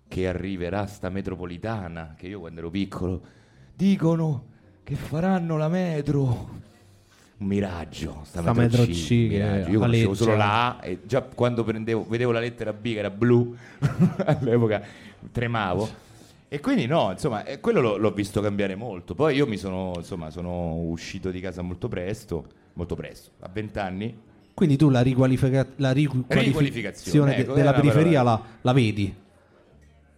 che 0.08 0.28
arriverà 0.28 0.88
sta 0.88 1.10
metropolitana, 1.10 2.16
che 2.18 2.26
io 2.26 2.40
quando 2.40 2.62
ero 2.62 2.72
piccolo 2.72 3.22
dicono 3.76 4.46
che 4.84 4.96
faranno 4.96 5.56
la 5.56 5.68
metro. 5.68 6.50
Un 7.38 7.46
miraggio, 7.46 8.22
sta, 8.24 8.42
Sta 8.42 8.54
metro, 8.54 8.82
metro 8.82 8.92
C, 8.92 9.06
C 9.06 9.12
miraggio. 9.12 9.70
Io 9.70 9.80
conoscevo 9.80 10.14
solo 10.16 10.36
la 10.36 10.80
A 10.80 10.84
e 10.84 11.02
già 11.06 11.22
quando 11.22 11.64
prendevo, 11.64 12.08
vedevo 12.10 12.32
la 12.32 12.40
lettera 12.40 12.74
B 12.74 12.94
che 12.94 12.98
era 12.98 13.12
blu, 13.12 13.56
all'epoca 14.26 14.82
tremavo. 15.32 16.06
E 16.50 16.62
quindi 16.62 16.86
no, 16.86 17.12
insomma, 17.12 17.44
eh, 17.44 17.60
quello 17.60 17.82
l'ho, 17.82 17.98
l'ho 17.98 18.12
visto 18.12 18.40
cambiare 18.42 18.76
molto. 18.76 19.16
Poi 19.16 19.36
io 19.36 19.46
mi 19.46 19.58
sono, 19.58 19.94
insomma, 19.98 20.30
sono 20.30 20.76
uscito 20.76 21.30
di 21.30 21.42
casa 21.42 21.62
molto 21.62 21.90
presto, 21.90 22.46
molto 22.74 22.96
presto, 22.96 23.32
a 23.40 23.50
20 23.52 23.80
anni. 23.80 24.18
Quindi 24.54 24.78
tu 24.78 24.90
la, 24.90 25.02
riqualifica- 25.02 25.68
la 25.76 25.92
riqualificazione 25.92 26.46
Riqualificazione, 26.46 27.36
de- 27.36 27.42
ecco, 27.42 27.54
della 27.54 27.72
una 27.72 27.80
periferia 27.80 28.24
la, 28.24 28.42
la 28.62 28.74
vedi? 28.74 29.14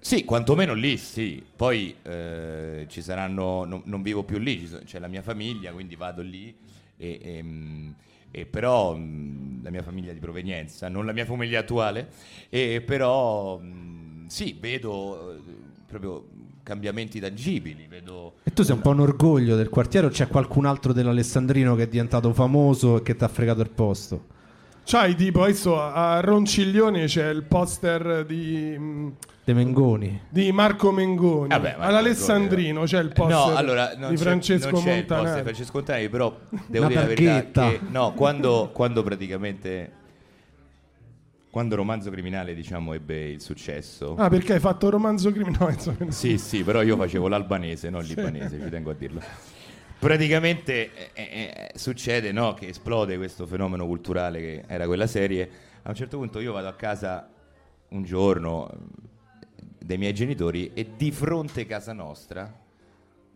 Sì, 0.02 0.24
quantomeno 0.24 0.74
lì 0.74 0.98
sì. 0.98 1.44
Poi 1.56 1.96
eh, 2.04 2.86
ci 2.88 3.02
saranno, 3.02 3.66
non, 3.66 3.82
non 3.86 4.02
vivo 4.04 4.24
più 4.24 4.38
lì, 4.38 4.60
ci 4.60 4.68
so- 4.68 4.82
c'è 4.86 5.00
la 5.00 5.08
mia 5.08 5.24
famiglia, 5.24 5.72
quindi 5.72 5.96
vado 5.96 6.22
lì. 6.22 6.56
E, 6.96 7.20
e, 7.22 7.44
mm, 7.44 7.90
e 8.32 8.46
però 8.46 8.96
mm, 8.96 9.64
la 9.64 9.72
mia 9.72 9.82
famiglia 9.82 10.14
di 10.14 10.20
provenienza, 10.20 10.88
non 10.90 11.06
la 11.06 11.12
mia 11.12 11.26
famiglia 11.26 11.60
attuale, 11.62 12.10
e 12.50 12.82
però 12.86 13.58
mm, 13.60 14.28
sì, 14.28 14.56
vedo 14.60 15.32
eh, 15.32 15.42
proprio 15.90 16.26
cambiamenti 16.64 17.20
tangibili, 17.20 17.88
vedo 17.90 18.34
E 18.44 18.54
tu 18.54 18.62
sei 18.64 18.76
un 18.76 18.82
po' 18.82 18.92
un 18.92 19.00
orgoglio 19.00 19.56
del 19.56 19.70
quartiere 19.70 20.06
o 20.08 20.10
c'è 20.10 20.28
qualcun 20.28 20.66
altro 20.66 20.94
dell'Alessandrino 20.94 21.76
che 21.76 21.84
è 21.84 21.88
diventato 21.88 22.32
famoso 22.34 22.98
e 22.98 23.02
che 23.02 23.16
ti 23.16 23.24
ha 23.24 23.28
fregato 23.28 23.62
il 23.62 23.72
posto? 23.72 24.38
C'hai 24.86 25.16
tipo 25.16 25.44
adesso 25.44 25.80
a 25.80 26.20
Ronciglione 26.20 27.06
c'è 27.06 27.30
il 27.30 27.44
poster 27.44 28.26
di, 28.26 28.76
mh, 28.78 29.14
De 29.44 29.54
Mengoni. 29.54 30.22
di 30.30 30.52
Marco 30.52 30.92
Mengoni. 30.92 31.50
Vabbè, 31.50 31.76
Marco 31.78 31.84
All'Alessandrino 31.84 32.84
c'è 32.84 33.00
il 33.00 33.12
poster 33.14 33.36
No, 33.52 33.56
allora 33.56 33.94
non 33.98 34.10
di 34.12 34.16
c'è- 34.16 34.22
Francesco 34.24 34.70
non 34.72 34.84
c'è 34.84 34.94
il 34.94 35.06
poster 35.06 35.36
di. 35.36 35.42
Francesco 35.44 35.72
Montanari, 35.76 36.10
però 36.10 36.36
devo 36.68 36.86
Una 36.86 36.88
dire 36.88 37.02
la 37.02 37.08
verità 37.08 37.70
che 37.70 37.80
no, 37.90 38.14
quando, 38.14 38.70
quando 38.74 39.04
praticamente 39.04 39.92
quando 41.50 41.76
Romanzo 41.76 42.12
Criminale, 42.12 42.54
diciamo, 42.54 42.94
ebbe 42.94 43.30
il 43.30 43.42
successo. 43.42 44.16
Ah, 44.16 44.30
perché 44.30 44.54
hai 44.54 44.60
fatto 44.60 44.90
romanzo 44.90 45.32
criminale? 45.32 45.74
insomma. 45.74 46.12
Sì, 46.12 46.38
sì, 46.38 46.64
però 46.64 46.82
io 46.84 46.96
facevo 46.96 47.28
l'albanese, 47.28 47.90
non 47.90 48.02
il 48.02 48.08
libanese, 48.08 48.60
ci 48.62 48.70
tengo 48.70 48.92
a 48.92 48.94
dirlo. 48.94 49.22
Praticamente 49.98 51.14
eh, 51.14 51.22
eh, 51.24 51.72
succede 51.78 52.32
no, 52.32 52.54
che 52.54 52.68
esplode 52.68 53.18
questo 53.18 53.46
fenomeno 53.48 53.86
culturale 53.86 54.40
che 54.40 54.64
era 54.68 54.86
quella 54.86 55.08
serie. 55.08 55.50
A 55.84 55.90
un 55.90 55.96
certo 55.96 56.18
punto 56.18 56.40
io 56.40 56.54
vado 56.54 56.68
a 56.68 56.74
casa 56.74 57.28
un 57.90 58.04
giorno 58.04 58.70
eh, 58.70 58.76
dei 59.84 59.98
miei 59.98 60.14
genitori 60.14 60.72
e 60.74 60.92
di 60.96 61.12
fronte 61.12 61.62
a 61.62 61.66
casa 61.66 61.92
nostra, 61.94 62.54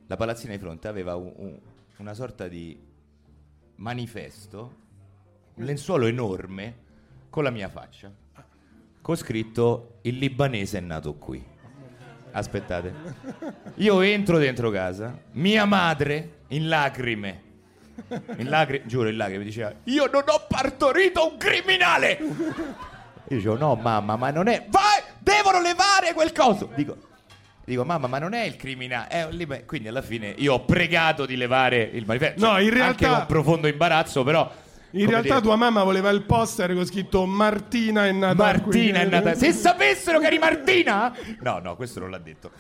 la 0.08 0.16
palazzina 0.16 0.54
di 0.54 0.60
fronte 0.60 0.88
aveva 0.88 1.16
un- 1.16 1.34
un- 1.36 1.60
una 1.98 2.14
sorta 2.14 2.48
di 2.48 2.78
manifesto, 3.78 4.76
un 5.56 5.66
lenzuolo 5.66 6.06
enorme 6.06 6.83
con 7.34 7.42
la 7.44 7.50
mia 7.50 7.68
faccia, 7.68 8.12
con 9.02 9.16
scritto 9.16 9.96
il 10.04 10.20
libanese 10.20 10.78
è 10.78 10.82
nato 10.82 11.16
qui. 11.16 11.44
Aspettate. 12.32 12.94
Io 13.78 14.02
entro 14.02 14.38
dentro 14.38 14.70
casa, 14.70 15.18
mia 15.32 15.66
madre 15.66 16.42
in 16.50 16.68
lacrime. 16.68 17.42
In 18.38 18.50
lacrime, 18.50 18.86
giuro, 18.86 19.10
in 19.10 19.18
lacrime 19.18 19.44
diceva: 19.44 19.74
Io 19.86 20.06
non 20.12 20.22
ho 20.28 20.46
partorito 20.48 21.28
un 21.28 21.38
criminale! 21.38 22.20
Io 22.20 23.36
dicevo: 23.38 23.58
No, 23.58 23.74
mamma, 23.82 24.16
ma 24.16 24.30
non 24.30 24.48
è. 24.48 24.68
Vai! 24.70 25.02
Devono 25.18 25.60
levare 25.60 26.14
quel 26.14 26.32
coso! 26.34 26.70
Dico, 26.76 26.98
dico 27.66 27.84
mamma, 27.84 28.06
ma 28.06 28.20
non 28.20 28.34
è 28.34 28.44
il 28.44 28.58
criminale. 28.58 29.24
Un 29.24 29.32
liba-". 29.36 29.62
Quindi 29.66 29.88
alla 29.88 30.04
fine 30.04 30.36
io 30.38 30.54
ho 30.54 30.66
pregato 30.66 31.26
di 31.26 31.36
levare 31.36 31.82
il 31.82 32.06
manifesto. 32.06 32.46
No, 32.46 32.60
in 32.60 32.68
Anche 32.68 32.74
realtà- 32.76 33.18
con 33.18 33.26
profondo 33.26 33.68
imbarazzo, 33.68 34.24
però. 34.24 34.62
In 34.96 35.08
realtà 35.10 35.28
dire, 35.30 35.42
tua 35.42 35.56
mamma 35.56 35.84
voleva 35.84 36.10
il 36.10 36.22
poster 36.24 36.74
con 36.74 36.86
scritto 36.86 37.26
Martina 37.26 38.06
è 38.06 38.12
nata 38.12 38.44
Martina 38.44 39.00
è 39.00 39.08
qui. 39.08 39.12
nata. 39.12 39.34
Se 39.36 39.52
sapessero 39.52 40.20
che 40.20 40.28
eri 40.28 40.38
Martina? 40.38 41.12
No, 41.42 41.60
no, 41.60 41.76
questo 41.76 42.00
non 42.00 42.12
l'ha 42.12 42.20
detto. 42.20 42.52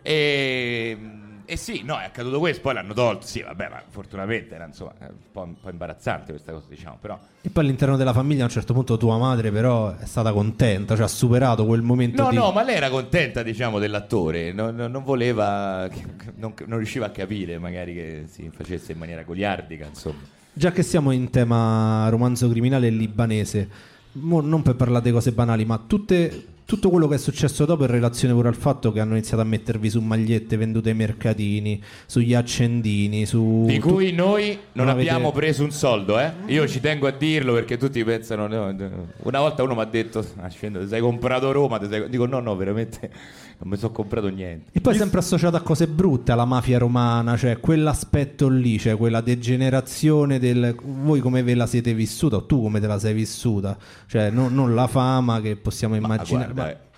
E, 0.00 0.98
e 1.46 1.56
sì, 1.56 1.82
no, 1.84 1.98
è 1.98 2.04
accaduto 2.04 2.38
questo, 2.38 2.62
poi 2.62 2.74
l'hanno 2.74 2.94
tolto. 2.94 3.26
Sì, 3.26 3.42
vabbè, 3.42 3.68
ma 3.68 3.82
fortunatamente 3.88 4.54
era 4.54 4.64
insomma 4.66 4.92
è 4.98 5.04
un 5.08 5.14
po', 5.30 5.42
un 5.42 5.60
po' 5.60 5.68
imbarazzante 5.70 6.32
questa 6.32 6.52
cosa, 6.52 6.66
diciamo, 6.68 6.96
però. 7.00 7.18
E 7.42 7.50
poi 7.50 7.64
all'interno 7.64 7.96
della 7.96 8.12
famiglia 8.14 8.42
a 8.42 8.44
un 8.46 8.50
certo 8.50 8.72
punto 8.72 8.96
tua 8.96 9.18
madre 9.18 9.50
però 9.50 9.94
è 9.96 10.06
stata 10.06 10.32
contenta, 10.32 10.94
cioè 10.94 11.04
ha 11.04 11.08
superato 11.08 11.66
quel 11.66 11.82
momento 11.82 12.22
No, 12.22 12.30
di... 12.30 12.36
no, 12.36 12.50
ma 12.50 12.62
lei 12.62 12.76
era 12.76 12.88
contenta, 12.88 13.42
diciamo, 13.42 13.78
dell'attore, 13.78 14.52
non, 14.52 14.74
non- 14.74 14.90
non 14.90 15.04
voleva, 15.04 15.88
non, 16.36 16.54
non 16.66 16.78
riusciva 16.78 17.06
a 17.06 17.10
capire 17.10 17.58
magari 17.58 17.92
che 17.94 18.24
si 18.26 18.50
facesse 18.54 18.92
in 18.92 18.98
maniera 18.98 19.22
goliardica, 19.22 19.84
insomma. 19.86 20.32
Già 20.56 20.70
che 20.70 20.82
siamo 20.84 21.10
in 21.10 21.30
tema 21.30 22.08
romanzo 22.08 22.48
criminale 22.48 22.88
libanese, 22.88 23.68
mo 24.12 24.40
non 24.40 24.62
per 24.62 24.76
parlare 24.76 25.02
di 25.04 25.10
cose 25.10 25.32
banali, 25.32 25.64
ma 25.64 25.82
tutte- 25.84 26.46
tutto 26.64 26.88
quello 26.90 27.08
che 27.08 27.16
è 27.16 27.18
successo 27.18 27.64
dopo 27.66 27.82
in 27.82 27.90
relazione 27.90 28.32
pure 28.32 28.48
al 28.48 28.54
fatto 28.54 28.92
che 28.92 29.00
hanno 29.00 29.14
iniziato 29.14 29.42
a 29.42 29.44
mettervi 29.44 29.90
su 29.90 30.00
magliette 30.00 30.56
vendute 30.56 30.90
ai 30.90 30.94
mercatini, 30.94 31.82
sugli 32.06 32.34
accendini, 32.34 33.26
su... 33.26 33.64
Di 33.66 33.80
cui 33.80 34.12
noi 34.12 34.46
non, 34.46 34.86
non 34.86 34.88
avete- 34.88 35.10
abbiamo 35.10 35.32
preso 35.32 35.64
un 35.64 35.72
soldo, 35.72 36.18
eh? 36.20 36.30
Io 36.46 36.66
ci 36.68 36.78
tengo 36.80 37.08
a 37.08 37.10
dirlo 37.10 37.52
perché 37.52 37.76
tutti 37.76 38.02
pensano. 38.04 38.46
no, 38.46 38.70
no. 38.70 39.08
Una 39.24 39.40
volta 39.40 39.62
uno 39.64 39.74
mi 39.74 39.80
ha 39.80 39.86
detto: 39.86 40.24
ah, 40.40 40.48
scendo, 40.48 40.78
ti 40.80 40.86
sei 40.88 41.00
comprato 41.00 41.50
Roma? 41.50 41.78
ti 41.78 41.86
sei-" 41.88 42.08
Dico: 42.08 42.26
no, 42.26 42.38
no, 42.38 42.54
veramente 42.56 43.10
non 43.58 43.68
mi 43.68 43.76
sono 43.76 43.92
comprato 43.92 44.28
niente. 44.28 44.70
E 44.72 44.80
poi 44.80 44.94
sempre 44.96 45.20
associato 45.20 45.56
a 45.56 45.60
cose 45.60 45.86
brutte, 45.86 46.32
alla 46.32 46.44
mafia 46.44 46.78
romana, 46.78 47.36
cioè 47.36 47.60
quell'aspetto 47.60 48.48
lì, 48.48 48.78
cioè 48.78 48.96
quella 48.96 49.20
degenerazione 49.20 50.38
del... 50.38 50.74
Voi 50.82 51.20
come 51.20 51.42
ve 51.42 51.54
la 51.54 51.66
siete 51.66 51.94
vissuta 51.94 52.36
o 52.36 52.46
tu 52.46 52.60
come 52.60 52.80
te 52.80 52.86
la 52.86 52.98
sei 52.98 53.14
vissuta? 53.14 53.78
Cioè 54.06 54.30
non, 54.30 54.54
non 54.54 54.74
la 54.74 54.86
fama 54.86 55.40
che 55.40 55.56
possiamo 55.56 55.98
Ma 55.98 56.00
immaginare. 56.00 56.52
guarda, 56.52 56.62
ma- 56.62 56.70
eh, 56.70 56.92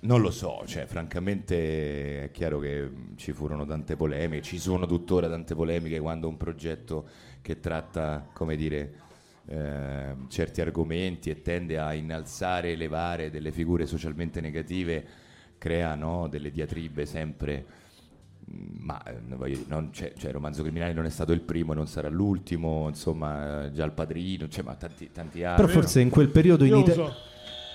non 0.00 0.20
lo 0.20 0.30
so, 0.30 0.62
cioè, 0.66 0.84
francamente 0.86 2.24
è 2.24 2.30
chiaro 2.30 2.58
che 2.58 2.90
ci 3.16 3.32
furono 3.32 3.64
tante 3.64 3.96
polemiche, 3.96 4.42
ci 4.42 4.58
sono 4.58 4.86
tuttora 4.86 5.28
tante 5.28 5.54
polemiche 5.54 5.98
quando 5.98 6.28
un 6.28 6.36
progetto 6.36 7.08
che 7.40 7.58
tratta, 7.58 8.28
come 8.32 8.54
dire, 8.54 8.92
eh, 9.46 10.14
certi 10.28 10.60
argomenti 10.60 11.30
e 11.30 11.42
tende 11.42 11.78
a 11.78 11.94
innalzare 11.94 12.68
e 12.68 12.72
elevare 12.72 13.30
delle 13.30 13.50
figure 13.50 13.86
socialmente 13.86 14.40
negative 14.40 15.04
crea 15.64 15.94
no, 15.94 16.28
delle 16.28 16.50
diatribe 16.50 17.06
sempre 17.06 17.64
Mm, 18.50 18.84
ma 18.84 19.02
eh, 19.04 19.14
voglio 19.36 19.58
non 19.68 19.88
c'è, 19.90 20.12
cioè, 20.18 20.30
Romanzo 20.30 20.60
Criminale 20.60 20.92
non 20.92 21.06
è 21.06 21.10
stato 21.10 21.32
il 21.32 21.40
primo 21.40 21.72
e 21.72 21.76
non 21.76 21.86
sarà 21.86 22.10
l'ultimo, 22.10 22.88
insomma, 22.88 23.64
eh, 23.64 23.72
già 23.72 23.84
il 23.86 23.92
padrino, 23.92 24.48
cioè, 24.48 24.62
ma 24.62 24.74
tanti, 24.74 25.10
tanti 25.10 25.42
altri. 25.44 25.64
Però 25.64 25.80
forse 25.80 26.00
in 26.02 26.10
quel 26.10 26.28
periodo 26.28 26.64
in 26.66 26.76
Italia... 26.76 27.10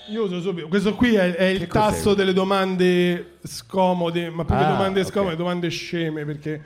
io 0.10 0.24
uso 0.25 0.39
subito. 0.41 0.67
Questo 0.67 0.93
qui 0.93 1.15
è, 1.15 1.34
è 1.34 1.46
il 1.46 1.58
Che 1.62 1.67
tasto 1.67 2.13
delle 2.13 2.34
domande 2.34 3.38
scomode, 3.41 4.29
ma 4.29 4.46
più 4.46 4.55
che 4.55 4.63
Ah, 4.63 4.69
domande 4.69 5.01
ok. 5.01 5.08
scomode, 5.08 5.36
domande 5.36 5.69
sceme, 5.69 6.24
perché 6.24 6.63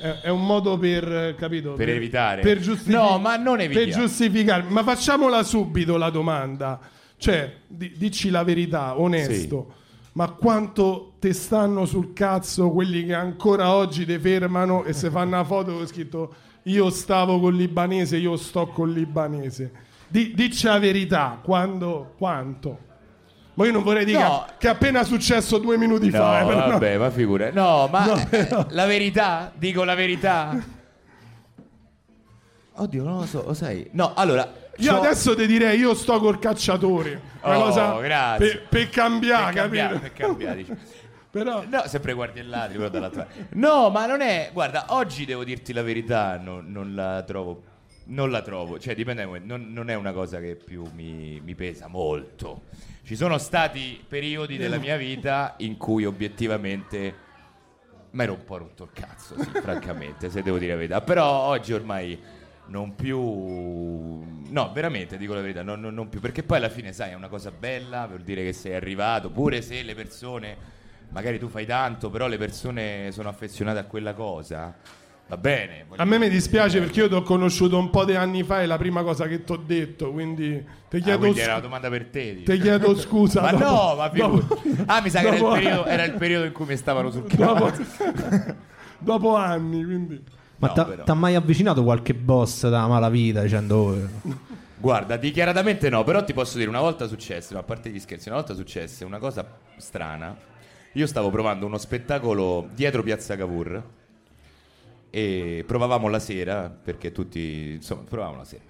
è, 0.00 0.08
è 0.22 0.28
un 0.28 0.44
modo 0.44 0.76
per, 0.76 1.36
capito? 1.38 1.74
Per 1.74 1.88
evitare. 1.88 2.42
Per 2.42 2.58
giustifi- 2.58 2.90
No, 2.96 3.16
ma 3.18 3.36
non 3.36 3.58
Per 3.58 3.64
evitiamo. 3.70 4.02
giustificare. 4.06 4.64
Ma 4.64 4.82
facciamola 4.82 5.44
subito 5.44 5.96
la 5.96 6.10
domanda. 6.10 6.80
Cioè, 7.16 7.58
di- 7.68 7.92
dici 7.96 8.28
la 8.30 8.42
verità, 8.42 8.98
onesto. 8.98 9.72
Ma 10.16 10.30
quanto 10.30 11.12
te 11.18 11.34
stanno 11.34 11.84
sul 11.84 12.14
cazzo 12.14 12.70
quelli 12.70 13.04
che 13.04 13.12
ancora 13.12 13.74
oggi 13.74 14.06
te 14.06 14.18
fermano 14.18 14.84
e 14.84 14.94
se 14.94 15.10
fanno 15.10 15.34
una 15.36 15.44
foto 15.44 15.74
con 15.74 15.86
scritto 15.86 16.34
io 16.62 16.88
stavo 16.88 17.38
col 17.38 17.54
libanese, 17.54 18.16
io 18.16 18.36
sto 18.38 18.66
col 18.68 18.92
libanese. 18.92 19.70
Di, 20.08 20.32
dici 20.34 20.64
la 20.66 20.78
verità, 20.78 21.38
quando, 21.42 22.14
quanto? 22.16 22.78
Ma 23.54 23.66
io 23.66 23.72
non 23.72 23.82
vorrei 23.82 24.06
dire 24.06 24.22
No. 24.22 24.46
che 24.58 24.68
è 24.68 24.70
appena 24.70 25.04
successo 25.04 25.58
due 25.58 25.76
minuti 25.76 26.06
No, 26.10 26.18
fa. 26.18 26.40
eh, 26.40 26.46
però 26.46 26.60
no. 26.60 26.66
vabbè, 26.72 26.96
ma 26.96 27.10
figura. 27.10 27.50
No, 27.52 27.86
ma 27.90 28.06
No, 28.06 28.16
eh, 28.16 28.26
però- 28.26 28.66
la 28.70 28.86
verità, 28.86 29.52
dico 29.54 29.84
la 29.84 29.94
verità. 29.94 30.56
Oddio, 32.78 33.02
non 33.04 33.18
lo 33.20 33.26
so, 33.26 33.44
lo 33.46 33.54
sai. 33.54 33.86
No, 33.92 34.12
allora. 34.14 34.50
Io 34.78 34.92
c'ho- 34.92 34.98
adesso 34.98 35.34
ti 35.34 35.46
direi 35.46 35.78
io 35.78 35.94
sto 35.94 36.18
col 36.20 36.38
cacciatore. 36.38 37.20
Una 37.42 37.58
Oh, 37.58 37.62
cosa 37.64 38.00
grazie. 38.00 38.46
per, 38.58 38.68
per 38.68 38.88
cambiare, 38.90 39.44
per 39.52 39.54
cambiare, 39.62 39.98
per 39.98 40.12
cambiare. 40.12 40.66
Però 41.30 41.62
No, 41.68 41.82
sempre 41.86 42.14
guardi 42.14 42.40
il 42.40 42.48
ladri, 42.48 42.78
però 42.78 42.88
dall'altra. 42.88 43.26
No, 43.50 43.90
ma 43.90 44.06
non 44.06 44.22
è. 44.22 44.48
Guarda, 44.54 44.86
oggi 44.90 45.26
devo 45.26 45.44
dirti 45.44 45.74
la 45.74 45.82
verità, 45.82 46.38
non, 46.38 46.64
non 46.72 46.94
la 46.94 47.22
trovo. 47.24 47.62
Non 48.08 48.30
la 48.30 48.40
trovo, 48.40 48.78
cioè 48.78 48.94
dipende, 48.94 49.24
non, 49.42 49.66
non 49.72 49.90
è 49.90 49.94
una 49.94 50.12
cosa 50.12 50.38
che 50.38 50.54
più 50.54 50.84
mi, 50.94 51.40
mi 51.44 51.54
pesa 51.56 51.88
molto. 51.88 52.62
Ci 53.04 53.16
sono 53.16 53.36
stati 53.36 54.02
periodi 54.08 54.56
della 54.56 54.78
mia 54.78 54.96
vita 54.96 55.54
in 55.58 55.76
cui 55.76 56.04
obiettivamente 56.06 57.14
mi 58.12 58.22
ero 58.22 58.32
un 58.34 58.44
po' 58.44 58.56
rotto 58.58 58.84
il 58.84 58.90
cazzo, 58.92 59.34
sì, 59.38 59.50
francamente, 59.60 60.30
se 60.30 60.40
devo 60.42 60.56
dire 60.58 60.70
la 60.72 60.78
verità. 60.78 61.00
Però 61.02 61.26
oggi 61.26 61.72
ormai 61.72 62.18
non 62.68 62.94
più... 62.94 63.18
No, 64.48 64.70
veramente, 64.72 65.16
dico 65.16 65.34
la 65.34 65.40
verità, 65.40 65.62
non, 65.62 65.80
non- 65.80 65.94
non 65.94 66.08
più. 66.08 66.20
Perché 66.20 66.42
poi 66.42 66.58
alla 66.58 66.68
fine, 66.68 66.92
sai, 66.92 67.10
è 67.10 67.14
una 67.14 67.28
cosa 67.28 67.50
bella, 67.50 68.06
vuol 68.06 68.22
dire 68.22 68.42
che 68.44 68.52
sei 68.52 68.74
arrivato, 68.74 69.30
pure 69.30 69.62
se 69.62 69.82
le 69.82 69.94
persone 69.94 70.56
magari 71.10 71.38
tu 71.38 71.48
fai 71.48 71.64
tanto, 71.66 72.10
però 72.10 72.26
le 72.26 72.36
persone 72.38 73.10
sono 73.12 73.28
affezionate 73.28 73.78
a 73.78 73.84
quella 73.84 74.12
cosa. 74.14 74.74
Va 75.28 75.36
bene. 75.36 75.86
A 75.96 76.04
me 76.04 76.18
mi 76.18 76.28
dispiace 76.28 76.78
perché 76.78 77.00
io 77.00 77.08
ti 77.08 77.14
ho 77.14 77.22
conosciuto 77.22 77.76
un 77.78 77.90
po' 77.90 78.04
di 78.04 78.14
anni 78.14 78.44
fa, 78.44 78.60
è 78.62 78.66
la 78.66 78.76
prima 78.78 79.02
cosa 79.02 79.26
che 79.26 79.42
ti 79.42 79.52
ho 79.52 79.56
detto, 79.56 80.12
quindi 80.12 80.64
ti 80.88 80.96
Ah, 80.98 81.00
chiedo, 81.00 81.18
quindi 81.18 81.38
scu- 81.38 81.42
era 81.48 81.52
una 81.54 81.62
domanda 81.62 81.88
per 81.88 82.06
te. 82.06 82.42
ti 82.44 82.58
chiedo 82.60 82.94
scusa. 82.98 83.40
Ma 83.40 83.50
dopo- 83.50 83.64
no, 83.64 83.94
ma 83.96 84.08
dopo-. 84.08 84.60
Ah, 84.86 85.00
mi 85.00 85.10
sa 85.10 85.20
che 85.20 85.26
era 85.26 85.34
il, 85.36 85.42
dopo- 85.42 85.54
periodo, 85.54 85.84
era 85.86 86.04
il 86.04 86.12
periodo 86.12 86.44
in 86.44 86.52
cui 86.52 86.66
mi 86.66 86.76
stavano 86.76 87.10
sul 87.10 87.22
dopo, 87.34 87.64
cazzo. 87.64 88.54
dopo 89.00 89.34
anni, 89.34 89.84
quindi... 89.84 90.22
Ma 90.58 90.72
No, 90.74 90.84
però. 90.86 91.04
t'ha 91.04 91.14
mai 91.14 91.34
avvicinato 91.34 91.82
qualche 91.84 92.14
boss 92.14 92.62
dalla 92.62 92.86
malavita 92.86 93.42
dicendo 93.42 93.76
"Oh, 93.76 93.96
Guarda, 94.78 95.16
dichiaratamente 95.16 95.88
no, 95.90 96.04
però 96.04 96.22
ti 96.24 96.32
posso 96.34 96.58
dire, 96.58 96.68
una 96.68 96.80
volta 96.80 97.06
successe, 97.06 97.54
no, 97.54 97.60
a 97.60 97.62
parte 97.62 97.90
gli 97.90 97.98
scherzi, 97.98 98.28
una 98.28 98.36
volta 98.38 98.54
successe 98.54 99.04
una 99.04 99.18
cosa 99.18 99.58
strana. 99.78 100.36
Io 100.92 101.06
stavo 101.06 101.30
provando 101.30 101.66
uno 101.66 101.78
spettacolo 101.78 102.68
dietro 102.74 103.02
Piazza 103.02 103.36
Cavour 103.36 103.82
e 105.10 105.64
provavamo 105.66 106.08
la 106.08 106.18
sera, 106.18 106.68
perché 106.70 107.10
tutti, 107.12 107.72
insomma, 107.76 108.02
provavamo 108.02 108.38
la 108.38 108.44
sera. 108.44 108.62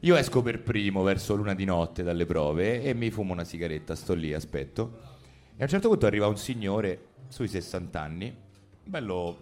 Io 0.00 0.16
esco 0.16 0.42
per 0.42 0.60
primo 0.60 1.02
verso 1.02 1.34
l'una 1.34 1.54
di 1.54 1.64
notte 1.64 2.02
dalle 2.02 2.26
prove 2.26 2.82
e 2.82 2.92
mi 2.92 3.10
fumo 3.10 3.32
una 3.32 3.44
sigaretta, 3.44 3.94
sto 3.94 4.12
lì, 4.12 4.34
aspetto. 4.34 4.98
E 5.56 5.60
a 5.60 5.62
un 5.62 5.68
certo 5.68 5.88
punto 5.88 6.04
arriva 6.06 6.26
un 6.26 6.36
signore 6.36 6.98
sui 7.28 7.48
60 7.48 8.00
anni, 8.00 8.34
bello, 8.84 9.38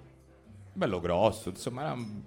bello 0.73 1.01
grosso, 1.01 1.51
insomma, 1.51 1.83
era 1.83 1.93
un- 1.93 2.23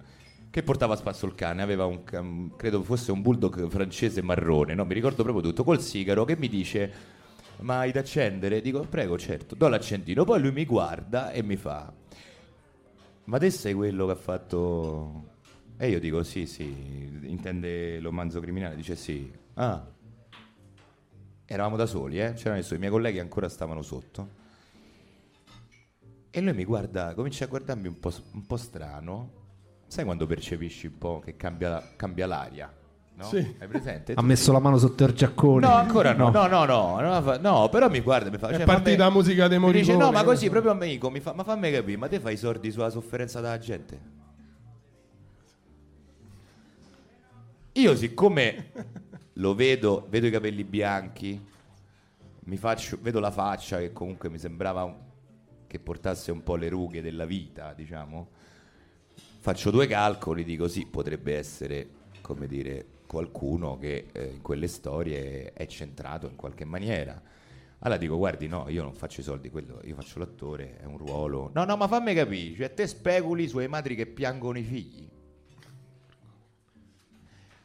che 0.50 0.62
portava 0.62 0.94
a 0.94 0.96
spasso 0.96 1.26
il 1.26 1.34
cane, 1.34 1.62
aveva 1.62 1.84
un, 1.84 2.02
ca- 2.04 2.24
credo 2.56 2.82
fosse 2.82 3.12
un 3.12 3.20
bulldog 3.22 3.68
francese 3.68 4.22
marrone, 4.22 4.74
no? 4.74 4.84
mi 4.84 4.94
ricordo 4.94 5.22
proprio 5.22 5.42
tutto, 5.42 5.64
col 5.64 5.80
sigaro 5.80 6.24
che 6.24 6.36
mi 6.36 6.48
dice, 6.48 6.92
ma 7.58 7.80
hai 7.80 7.92
da 7.92 8.00
accendere? 8.00 8.60
Dico, 8.62 8.80
prego, 8.88 9.18
certo, 9.18 9.54
do 9.54 9.68
l'accendino, 9.68 10.24
poi 10.24 10.40
lui 10.40 10.52
mi 10.52 10.64
guarda 10.64 11.30
e 11.32 11.42
mi 11.42 11.56
fa, 11.56 11.92
ma 13.24 13.38
te 13.38 13.50
sei 13.50 13.74
quello 13.74 14.06
che 14.06 14.12
ha 14.12 14.16
fatto... 14.16 15.34
E 15.78 15.90
io 15.90 16.00
dico, 16.00 16.22
sì, 16.22 16.46
sì, 16.46 16.64
intende 17.24 18.00
lo 18.00 18.10
manzo 18.10 18.40
criminale, 18.40 18.76
dice 18.76 18.96
sì, 18.96 19.30
ah, 19.54 19.86
eravamo 21.44 21.76
da 21.76 21.84
soli, 21.86 22.18
eh? 22.20 22.32
c'erano 22.32 22.62
i 22.62 22.78
miei 22.78 22.90
colleghi 22.90 23.18
ancora 23.18 23.48
stavano 23.48 23.82
sotto. 23.82 24.44
E 26.36 26.42
lui 26.42 26.52
mi 26.52 26.66
guarda, 26.66 27.14
comincia 27.14 27.46
a 27.46 27.48
guardarmi 27.48 27.88
un 27.88 27.98
po', 27.98 28.12
un 28.32 28.44
po' 28.44 28.58
strano. 28.58 29.30
Sai 29.86 30.04
quando 30.04 30.26
percepisci 30.26 30.86
un 30.88 30.98
po' 30.98 31.18
che 31.24 31.34
cambia, 31.34 31.94
cambia 31.96 32.26
l'aria? 32.26 32.70
No? 33.14 33.24
Sì. 33.24 33.56
Hai 33.58 33.66
presente? 33.66 34.12
ha 34.12 34.20
messo 34.20 34.52
la 34.52 34.58
mano 34.58 34.76
sotto 34.76 35.04
il 35.04 35.14
giaccone? 35.14 35.66
No, 35.66 35.72
ancora 35.72 36.12
no. 36.12 36.28
No, 36.28 36.46
no, 36.46 36.66
no, 36.66 37.00
no, 37.00 37.36
no, 37.38 37.68
però 37.70 37.88
mi 37.88 38.00
guarda 38.00 38.28
e 38.28 38.32
mi 38.32 38.36
fa... 38.36 38.48
È 38.48 38.56
cioè, 38.56 38.64
partita 38.66 38.90
fammi- 38.90 38.96
la 38.98 39.08
musica 39.08 39.48
dei 39.48 39.58
mi 39.58 39.72
dice, 39.72 39.92
Morricone. 39.92 40.04
no, 40.04 40.12
ma 40.12 40.24
così, 40.24 40.50
proprio 40.50 40.72
amico, 40.72 41.08
mi 41.08 41.20
fa, 41.20 41.32
ma 41.32 41.42
fammi 41.42 41.72
capire, 41.72 41.96
ma 41.96 42.06
te 42.06 42.20
fai 42.20 42.34
i 42.34 42.36
sordi 42.36 42.70
sulla 42.70 42.90
sofferenza 42.90 43.40
della 43.40 43.58
gente? 43.58 44.00
Io 47.72 47.96
siccome 47.96 48.72
lo 49.32 49.54
vedo, 49.54 50.06
vedo 50.10 50.26
i 50.26 50.30
capelli 50.30 50.64
bianchi, 50.64 51.42
mi 52.40 52.56
faccio, 52.58 52.98
vedo 53.00 53.20
la 53.20 53.30
faccia 53.30 53.78
che 53.78 53.90
comunque 53.94 54.28
mi 54.28 54.38
sembrava 54.38 54.84
un- 54.84 55.04
che 55.76 55.78
portasse 55.78 56.32
un 56.32 56.42
po' 56.42 56.56
le 56.56 56.68
rughe 56.68 57.02
della 57.02 57.26
vita, 57.26 57.72
diciamo. 57.74 58.28
Faccio 59.38 59.70
due 59.70 59.86
calcoli, 59.86 60.42
dico 60.42 60.66
sì, 60.68 60.86
potrebbe 60.86 61.36
essere, 61.36 61.88
come 62.20 62.46
dire, 62.46 62.84
qualcuno 63.06 63.78
che 63.78 64.08
eh, 64.12 64.32
in 64.34 64.42
quelle 64.42 64.66
storie 64.66 65.52
è 65.52 65.66
centrato 65.66 66.26
in 66.26 66.36
qualche 66.36 66.64
maniera. 66.64 67.20
Allora 67.80 68.00
dico, 68.00 68.16
guardi, 68.16 68.48
no, 68.48 68.68
io 68.68 68.82
non 68.82 68.94
faccio 68.94 69.20
i 69.20 69.24
soldi, 69.24 69.50
quello, 69.50 69.80
io 69.84 69.94
faccio 69.94 70.18
l'attore, 70.18 70.78
è 70.78 70.86
un 70.86 70.96
ruolo. 70.96 71.50
No, 71.54 71.64
no, 71.64 71.76
ma 71.76 71.86
fammi 71.86 72.14
capire, 72.14 72.56
cioè 72.56 72.74
te 72.74 72.86
speculi 72.86 73.46
sulle 73.46 73.68
madri 73.68 73.94
che 73.94 74.06
piangono 74.06 74.58
i 74.58 74.62
figli. 74.62 75.08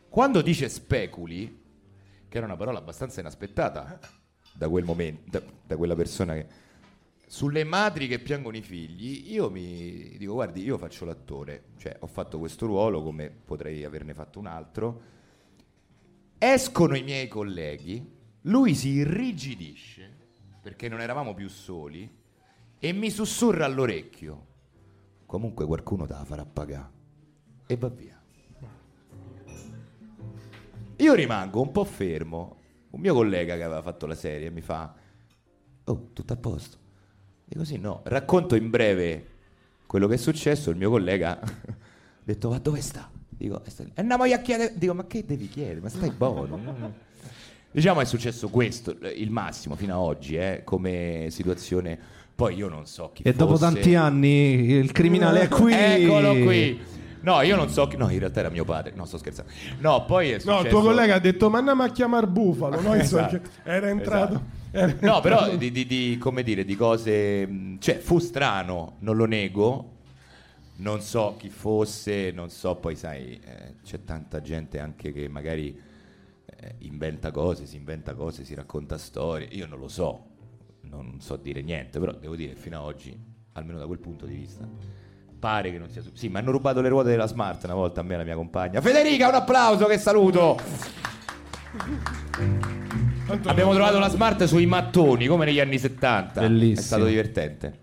Quando 0.10 0.41
dice 0.41 0.68
speculi, 0.68 1.60
che 2.27 2.38
era 2.38 2.46
una 2.46 2.58
parola 2.58 2.77
abbastanza 2.77 3.22
inaspettata 3.22 3.98
da 4.53 4.68
quel 4.68 4.84
momento, 4.84 5.22
da, 5.30 5.41
da 5.65 5.77
quella 5.77 5.96
persona 5.96 6.33
che 6.33 6.46
sulle 7.31 7.63
madri 7.63 8.09
che 8.09 8.20
piangono 8.20 8.57
i 8.57 8.61
figli, 8.61 9.31
io 9.31 9.50
mi 9.50 10.17
dico, 10.17 10.33
guardi, 10.33 10.63
io 10.63 10.77
faccio 10.77 11.05
l'attore, 11.05 11.67
cioè 11.77 11.96
ho 12.01 12.07
fatto 12.07 12.37
questo 12.37 12.65
ruolo 12.65 13.01
come 13.01 13.29
potrei 13.29 13.85
averne 13.85 14.13
fatto 14.13 14.37
un 14.37 14.48
altro. 14.48 15.01
Escono 16.37 16.98
i 16.98 17.03
miei 17.03 17.29
colleghi, 17.29 18.05
lui 18.41 18.75
si 18.75 18.89
irrigidisce 18.89 20.13
perché 20.61 20.89
non 20.89 21.00
eravamo 21.00 21.33
più 21.33 21.48
soli 21.48 22.13
e 22.77 22.91
mi 22.91 23.09
sussurra 23.09 23.63
all'orecchio. 23.63 24.48
Comunque 25.25 25.65
qualcuno 25.65 26.05
te 26.05 26.11
la 26.11 26.25
farà 26.25 26.46
pagare 26.46 26.91
e 27.65 27.77
va 27.77 27.87
via. 27.87 28.22
Io 30.98 31.13
rimango 31.13 31.61
un 31.61 31.72
po' 31.72 31.85
fermo. 31.85 32.57
Un 32.89 33.00
mio 33.00 33.13
collega 33.13 33.55
che 33.55 33.63
aveva 33.63 33.81
fatto 33.81 34.05
la 34.05 34.15
serie 34.15 34.50
mi 34.50 34.59
fa: 34.59 34.94
Oh, 35.85 36.09
tutto 36.11 36.33
a 36.33 36.35
posto. 36.35 36.80
Dico 37.51 37.66
sì, 37.66 37.77
no. 37.77 38.00
Racconto 38.03 38.55
in 38.55 38.70
breve 38.70 39.25
quello 39.85 40.07
che 40.07 40.14
è 40.14 40.18
successo. 40.18 40.70
Il 40.70 40.77
mio 40.77 40.90
collega 40.90 41.37
ha 41.42 41.51
detto: 42.24 42.50
Ma 42.50 42.59
dove 42.59 42.79
sta? 42.79 43.11
Dico. 43.27 43.61
E 43.66 43.92
andiamo 43.96 44.24
a 44.24 44.37
chiedere. 44.37 44.72
Dico: 44.77 44.94
Ma 44.94 45.05
che 45.05 45.25
devi 45.25 45.50
chiedere? 45.50 45.81
Ma 45.81 45.90
stai 45.90 46.11
buono. 46.11 46.94
diciamo 47.70 48.00
è 48.00 48.05
successo 48.05 48.48
questo, 48.48 48.96
il 49.16 49.31
massimo 49.31 49.75
fino 49.75 49.94
ad 49.94 50.00
oggi, 50.00 50.35
eh, 50.37 50.61
come 50.64 51.27
situazione. 51.29 52.00
Poi 52.33 52.55
io 52.55 52.70
non 52.70 52.85
so 52.85 53.11
chi 53.14 53.24
E 53.24 53.33
dopo 53.33 53.57
fosse. 53.57 53.74
tanti 53.74 53.96
anni 53.96 54.72
il 54.72 54.94
criminale 54.94 55.42
è 55.42 55.48
qui. 55.50 55.74
Eccolo 55.74 56.31
qui. 56.31 56.79
No, 57.20 57.42
io 57.42 57.57
non 57.57 57.68
so 57.70 57.85
chi. 57.87 57.98
No, 57.98 58.09
in 58.09 58.20
realtà 58.20 58.40
era 58.40 58.50
mio 58.50 58.64
padre. 58.64 58.94
No, 58.96 59.03
sto 59.03 59.18
scherzando. 59.18 59.51
No, 59.79 60.05
poi 60.05 60.29
è 60.31 60.40
successo. 60.40 60.55
No, 60.57 60.64
il 60.64 60.70
tuo 60.70 60.81
collega 60.81 61.16
ha 61.16 61.20
detto, 61.20 61.50
ma 61.50 61.57
andiamo 61.57 61.83
a 61.83 61.90
chiamare 61.90 62.27
Bufalo, 62.27 62.79
no? 62.81 62.94
Esatto. 62.94 63.42
che 63.42 63.50
era 63.66 63.90
entrato... 63.90 64.33
era 64.35 64.59
No, 65.01 65.20
però 65.20 65.55
di, 65.55 65.72
di- 65.72 65.86
di- 65.86 66.18
come 66.18 66.44
dire, 66.44 66.64
di 66.64 66.75
cose. 66.75 67.46
mh, 67.46 67.77
Cioè, 67.79 67.98
fu 68.00 68.20
strano, 68.20 68.96
non 69.00 69.16
lo 69.16 69.25
nego. 69.25 69.90
Non 70.77 71.01
so 71.01 71.36
chi 71.38 71.50
fosse, 71.50 72.31
non 72.31 72.50
so, 72.50 72.75
poi 72.75 72.96
sai, 72.96 73.40
eh, 73.44 73.75
c'è 73.84 74.03
tanta 74.03 74.42
gente 74.42 74.79
anche 74.79 75.12
che 75.12 75.27
magari 75.27 75.79
eh, 76.46 76.75
inventa 76.79 77.29
cose, 77.29 77.68
si 77.68 77.75
inventa 77.75 78.16
cose, 78.16 78.44
si 78.46 78.55
racconta 78.55 78.98
storie. 78.98 79.48
Io 79.51 79.68
non 79.68 79.77
lo 79.77 79.88
so, 79.88 80.25
non 80.81 81.18
so 81.20 81.36
dire 81.36 81.62
niente, 81.62 82.00
però 82.00 82.14
devo 82.14 82.36
dire 82.36 82.55
fino 82.55 82.79
ad 82.79 82.86
oggi, 82.86 83.16
almeno 83.53 83.77
da 83.77 83.86
quel 83.86 84.00
punto 84.00 84.25
di 84.25 84.34
vista, 84.34 84.68
pare 85.38 85.72
che 85.72 85.77
non 85.77 85.88
sia 85.90 86.01
Sì, 86.14 86.29
mi 86.29 86.38
hanno 86.38 86.50
rubato 86.50 86.81
le 86.81 86.90
ruote 86.90 87.10
della 87.10 87.27
Smart 87.27 87.64
una 87.66 87.75
volta 87.75 88.00
a 88.01 88.03
me 88.03 88.12
e 88.12 88.16
alla 88.16 88.24
mia 88.24 88.36
compagna. 88.36 88.81
Federica, 88.81 89.27
un 89.27 89.36
applauso, 89.36 89.86
che 89.86 90.00
saluto! 90.00 90.57
Abbiamo 93.46 93.74
trovato 93.74 94.00
la 94.00 94.09
smart 94.09 94.44
sui 94.46 94.65
mattoni 94.65 95.27
come 95.27 95.46
negli 95.46 95.59
anni 95.59 95.77
70. 95.77 96.41
Bellissimo. 96.41 96.79
È 96.79 96.83
stato 96.83 97.05
divertente. 97.05 97.74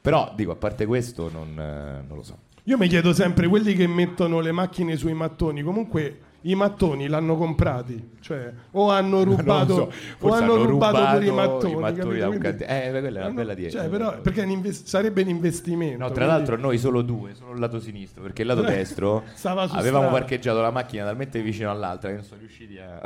Però, 0.00 0.32
dico, 0.36 0.52
a 0.52 0.56
parte 0.56 0.86
questo, 0.86 1.30
non, 1.32 1.48
eh, 1.58 2.04
non 2.06 2.16
lo 2.16 2.22
so. 2.22 2.38
Io 2.64 2.78
mi 2.78 2.88
chiedo 2.88 3.12
sempre, 3.12 3.46
quelli 3.48 3.74
che 3.74 3.86
mettono 3.86 4.40
le 4.40 4.52
macchine 4.52 4.96
sui 4.96 5.12
mattoni, 5.14 5.62
comunque 5.62 6.18
i 6.42 6.54
mattoni 6.54 7.08
l'hanno 7.08 7.36
comprati, 7.36 8.10
cioè 8.20 8.52
o 8.72 8.90
hanno 8.90 9.22
rubato, 9.24 9.74
so, 9.74 9.82
o 9.82 9.90
forse 10.18 10.42
hanno 10.42 10.54
hanno 10.54 10.64
rubato 10.64 10.96
pure 11.12 11.24
i 11.24 11.28
rubato 11.28 11.52
mattoni. 11.52 11.72
i 11.72 11.76
mattoni 11.76 12.18
da 12.18 12.28
un 12.28 12.38
cante- 12.38 12.66
eh, 12.66 12.90
quella 12.90 13.20
è 13.20 13.24
una 13.24 13.30
bella 13.32 13.54
dieta. 13.54 13.78
cioè, 13.78 13.88
però, 13.88 14.20
perché 14.20 14.42
un 14.42 14.50
inves- 14.50 14.84
sarebbe 14.84 15.22
un 15.22 15.28
investimento. 15.28 15.98
No, 15.98 16.06
tra 16.06 16.14
quindi- 16.14 16.32
l'altro 16.32 16.56
noi 16.56 16.78
solo 16.78 17.00
due, 17.02 17.34
solo 17.34 17.52
il 17.52 17.60
lato 17.60 17.80
sinistro, 17.80 18.22
perché 18.22 18.42
il 18.42 18.48
lato 18.48 18.60
destro 18.62 19.24
avevamo 19.42 19.76
strada. 19.76 20.08
parcheggiato 20.08 20.60
la 20.60 20.70
macchina 20.70 21.04
talmente 21.04 21.40
vicino 21.40 21.70
all'altra 21.70 22.10
che 22.10 22.16
non 22.16 22.24
sono 22.24 22.40
riusciti 22.40 22.78
a... 22.78 23.00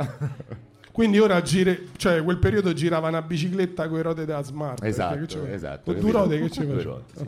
Quindi 0.91 1.19
ora 1.19 1.41
giri, 1.41 1.89
cioè 1.97 2.23
quel 2.23 2.37
periodo 2.37 2.73
girava 2.73 3.07
una 3.07 3.21
bicicletta 3.21 3.87
con 3.87 3.97
le 3.97 4.03
ruote 4.03 4.25
della 4.25 4.43
Smart. 4.43 4.83
esatto, 4.83 5.45
esatto. 5.45 5.91
Con 5.91 6.01
due 6.01 6.11
ruote 6.11 6.39
che 6.39 6.49
ci 6.49 6.59
Due 6.65 6.73
faceva? 6.75 6.91
ruote, 6.91 7.13
sì. 7.17 7.25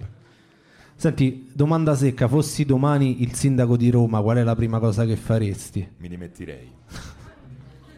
Senti, 0.95 1.49
domanda 1.53 1.95
secca, 1.95 2.27
fossi 2.27 2.63
domani 2.65 3.21
il 3.23 3.33
sindaco 3.33 3.75
di 3.77 3.89
Roma, 3.89 4.21
qual 4.21 4.37
è 4.37 4.43
la 4.43 4.55
prima 4.55 4.77
cosa 4.79 5.05
che 5.05 5.15
faresti? 5.15 5.87
Mi 5.97 6.07
dimetterei. 6.07 6.71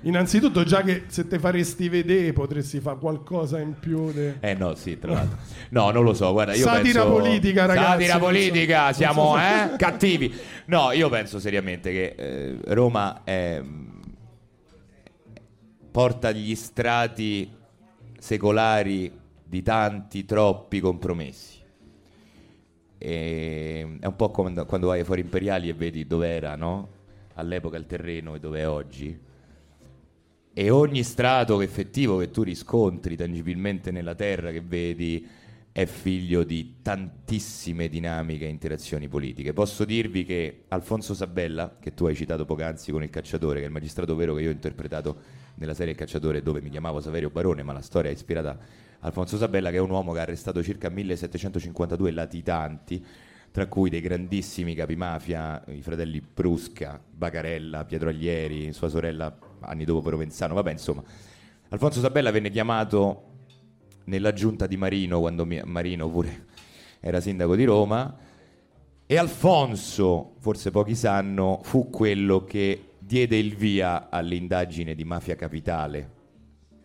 Innanzitutto, 0.05 0.63
già 0.65 0.81
che 0.81 1.03
se 1.07 1.27
te 1.29 1.39
faresti 1.39 1.87
vedere, 1.87 2.33
potresti 2.33 2.81
fare 2.81 2.97
qualcosa 2.97 3.59
in 3.59 3.73
più. 3.79 4.11
de- 4.11 4.35
Eh 4.41 4.53
no, 4.53 4.75
sì, 4.75 4.99
tra 4.99 5.13
l'altro. 5.13 5.37
No, 5.69 5.91
non 5.91 6.03
lo 6.03 6.13
so, 6.13 6.29
guarda, 6.33 6.53
io 6.53 6.65
Satira 6.65 7.03
penso... 7.03 7.17
politica, 7.17 7.65
ragazzi, 7.65 7.87
Satira 7.91 8.13
so- 8.13 8.19
politica, 8.19 8.93
siamo 8.93 9.31
so 9.31 9.37
se- 9.37 9.63
eh, 9.73 9.77
cattivi. 9.77 10.33
No, 10.65 10.91
io 10.91 11.07
penso 11.09 11.39
seriamente 11.39 11.91
che 11.91 12.15
eh, 12.17 12.57
Roma 12.73 13.21
è, 13.23 13.61
porta 15.93 16.31
gli 16.31 16.55
strati 16.55 17.47
secolari 18.17 19.11
di 19.43 19.61
tanti, 19.61 20.25
troppi 20.25 20.79
compromessi. 20.79 21.59
E 22.97 23.97
è 23.99 24.05
un 24.07 24.15
po' 24.15 24.31
come 24.31 24.65
quando 24.65 24.87
vai 24.87 24.99
ai 24.99 25.05
Fori 25.05 25.21
Imperiali 25.21 25.69
e 25.69 25.73
vedi 25.73 26.07
dov'era, 26.07 26.55
no? 26.55 26.89
All'epoca 27.35 27.77
il 27.77 27.85
terreno 27.85 28.33
e 28.33 28.39
dov'è 28.39 28.67
oggi. 28.67 29.19
E 30.51 30.69
ogni 30.71 31.03
strato 31.03 31.61
effettivo 31.61 32.17
che 32.17 32.31
tu 32.31 32.41
riscontri 32.41 33.15
tangibilmente 33.15 33.91
nella 33.91 34.15
terra, 34.15 34.49
che 34.49 34.61
vedi, 34.61 35.27
è 35.71 35.85
figlio 35.85 36.43
di 36.43 36.77
tantissime 36.81 37.87
dinamiche 37.87 38.45
e 38.45 38.49
interazioni 38.49 39.07
politiche. 39.07 39.53
Posso 39.53 39.85
dirvi 39.85 40.25
che 40.25 40.63
Alfonso 40.69 41.13
Sabella, 41.13 41.77
che 41.79 41.93
tu 41.93 42.05
hai 42.05 42.15
citato 42.15 42.45
poc'anzi 42.45 42.91
con 42.91 43.03
il 43.03 43.11
cacciatore, 43.11 43.59
che 43.59 43.65
è 43.65 43.67
il 43.67 43.73
magistrato 43.73 44.15
vero 44.15 44.33
che 44.33 44.41
io 44.41 44.49
ho 44.49 44.53
interpretato 44.53 45.42
nella 45.63 45.73
serie 45.73 45.93
Il 45.93 45.97
cacciatore 45.97 46.43
dove 46.43 46.61
mi 46.61 46.69
chiamavo 46.69 46.99
Saverio 46.99 47.29
Barone, 47.29 47.63
ma 47.63 47.73
la 47.73 47.81
storia 47.81 48.11
è 48.11 48.13
ispirata 48.13 48.51
a 48.51 48.57
Alfonso 48.99 49.37
Sabella, 49.37 49.71
che 49.71 49.77
è 49.77 49.79
un 49.79 49.89
uomo 49.89 50.11
che 50.11 50.19
ha 50.19 50.23
arrestato 50.23 50.61
circa 50.61 50.89
1752 50.89 52.11
latitanti, 52.11 53.03
tra 53.51 53.67
cui 53.67 53.89
dei 53.89 54.01
grandissimi 54.01 54.75
capimafia, 54.75 55.63
i 55.67 55.81
fratelli 55.81 56.21
Brusca, 56.21 57.01
Bacarella, 57.09 57.85
Pietroglieri, 57.85 58.73
sua 58.73 58.89
sorella 58.89 59.37
anni 59.61 59.85
dopo 59.85 60.01
Provenzano, 60.01 60.53
vabbè 60.53 60.71
insomma. 60.71 61.03
Alfonso 61.69 61.99
Sabella 61.99 62.31
venne 62.31 62.49
chiamato 62.49 63.31
nella 64.05 64.33
giunta 64.33 64.67
di 64.67 64.75
Marino, 64.75 65.19
quando 65.19 65.45
Marino 65.45 66.09
pure 66.09 66.45
era 66.99 67.19
sindaco 67.19 67.55
di 67.55 67.63
Roma, 67.63 68.17
e 69.05 69.17
Alfonso, 69.17 70.35
forse 70.39 70.71
pochi 70.71 70.95
sanno, 70.95 71.59
fu 71.63 71.89
quello 71.89 72.43
che 72.43 72.92
diede 73.05 73.37
il 73.37 73.55
via 73.55 74.09
all'indagine 74.09 74.95
di 74.95 75.03
Mafia 75.03 75.35
Capitale. 75.35 76.21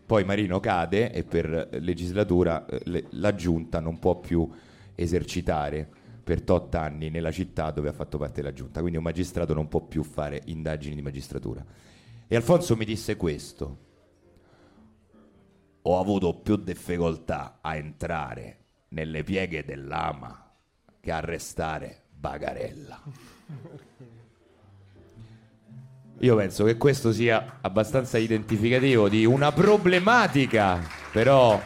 Poi 0.05 0.25
Marino 0.25 0.59
cade 0.59 1.13
e 1.13 1.23
per 1.23 1.69
legislatura 1.81 2.67
eh, 2.67 3.05
la 3.11 3.35
giunta 3.35 3.79
non 3.79 3.99
può 3.99 4.19
più 4.19 4.49
esercitare 4.95 5.89
per 6.25 6.43
tot 6.43 6.75
anni 6.75 7.09
nella 7.09 7.31
città 7.31 7.71
dove 7.71 7.89
ha 7.89 7.93
fatto 7.93 8.19
parte 8.19 8.41
della 8.43 8.53
giunta, 8.53 8.81
quindi 8.81 8.99
un 8.99 9.05
magistrato 9.05 9.55
non 9.55 9.69
può 9.69 9.81
più 9.81 10.03
fare 10.03 10.43
indagini 10.47 10.95
di 10.95 11.03
magistratura. 11.03 11.65
E 12.27 12.37
Alfonso 12.37 12.77
mi 12.77 12.85
disse 12.85 13.17
questo, 13.17 13.79
ho 15.83 15.99
avuto 16.01 16.35
più 16.35 16.57
difficoltà 16.57 17.59
a 17.63 17.77
entrare 17.77 18.65
nelle 18.89 19.23
pieghe 19.23 19.65
dell'ama 19.65 20.53
che 21.01 21.13
a 21.13 21.21
restare 21.21 22.03
Bagarella. 22.11 23.03
Io 26.21 26.35
penso 26.35 26.65
che 26.65 26.77
questo 26.77 27.13
sia 27.13 27.59
abbastanza 27.61 28.19
identificativo 28.19 29.09
di 29.09 29.25
una 29.25 29.53
problematica, 29.53 30.85
però 31.13 31.63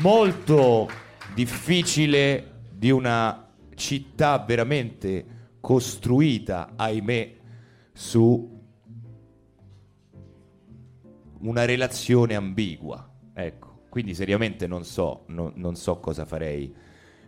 molto 0.00 0.90
difficile 1.34 2.64
di 2.70 2.90
una 2.90 3.48
città 3.74 4.38
veramente 4.38 5.24
costruita, 5.58 6.72
ahimè, 6.76 7.36
su 7.94 8.60
una 11.40 11.64
relazione 11.64 12.34
ambigua. 12.34 13.10
Ecco, 13.32 13.84
quindi 13.88 14.14
seriamente 14.14 14.66
non 14.66 14.84
so, 14.84 15.24
no, 15.28 15.50
non 15.54 15.76
so 15.76 15.98
cosa 15.98 16.26
farei, 16.26 16.74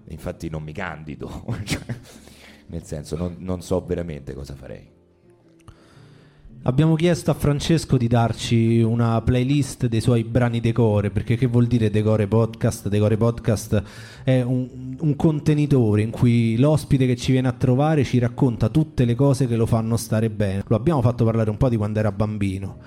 infatti 0.08 0.50
non 0.50 0.62
mi 0.62 0.72
candido, 0.72 1.46
cioè, 1.64 1.84
nel 2.66 2.82
senso 2.82 3.16
non, 3.16 3.36
non 3.38 3.62
so 3.62 3.82
veramente 3.82 4.34
cosa 4.34 4.54
farei. 4.54 4.94
Abbiamo 6.66 6.94
chiesto 6.94 7.30
a 7.30 7.34
Francesco 7.34 7.98
di 7.98 8.08
darci 8.08 8.80
una 8.80 9.20
playlist 9.20 9.84
dei 9.86 10.00
suoi 10.00 10.24
brani 10.24 10.60
decore, 10.60 11.10
perché 11.10 11.36
che 11.36 11.46
vuol 11.46 11.66
dire 11.66 11.90
decore 11.90 12.26
podcast? 12.26 12.88
Decore 12.88 13.18
podcast 13.18 13.82
è 14.24 14.40
un, 14.40 14.96
un, 14.98 15.14
contenitore 15.14 16.00
in 16.00 16.08
cui 16.08 16.56
l'ospite 16.56 17.04
che 17.04 17.16
ci 17.16 17.32
viene 17.32 17.48
a 17.48 17.52
trovare 17.52 18.02
ci 18.02 18.18
racconta 18.18 18.70
tutte 18.70 19.04
le 19.04 19.14
cose 19.14 19.46
che 19.46 19.56
lo 19.56 19.66
fanno 19.66 19.98
stare 19.98 20.30
bene. 20.30 20.64
Lo 20.66 20.76
abbiamo 20.76 21.02
fatto 21.02 21.26
parlare 21.26 21.50
un 21.50 21.58
po' 21.58 21.68
di 21.68 21.76
quando 21.76 21.98
era 21.98 22.10
bambino 22.10 22.78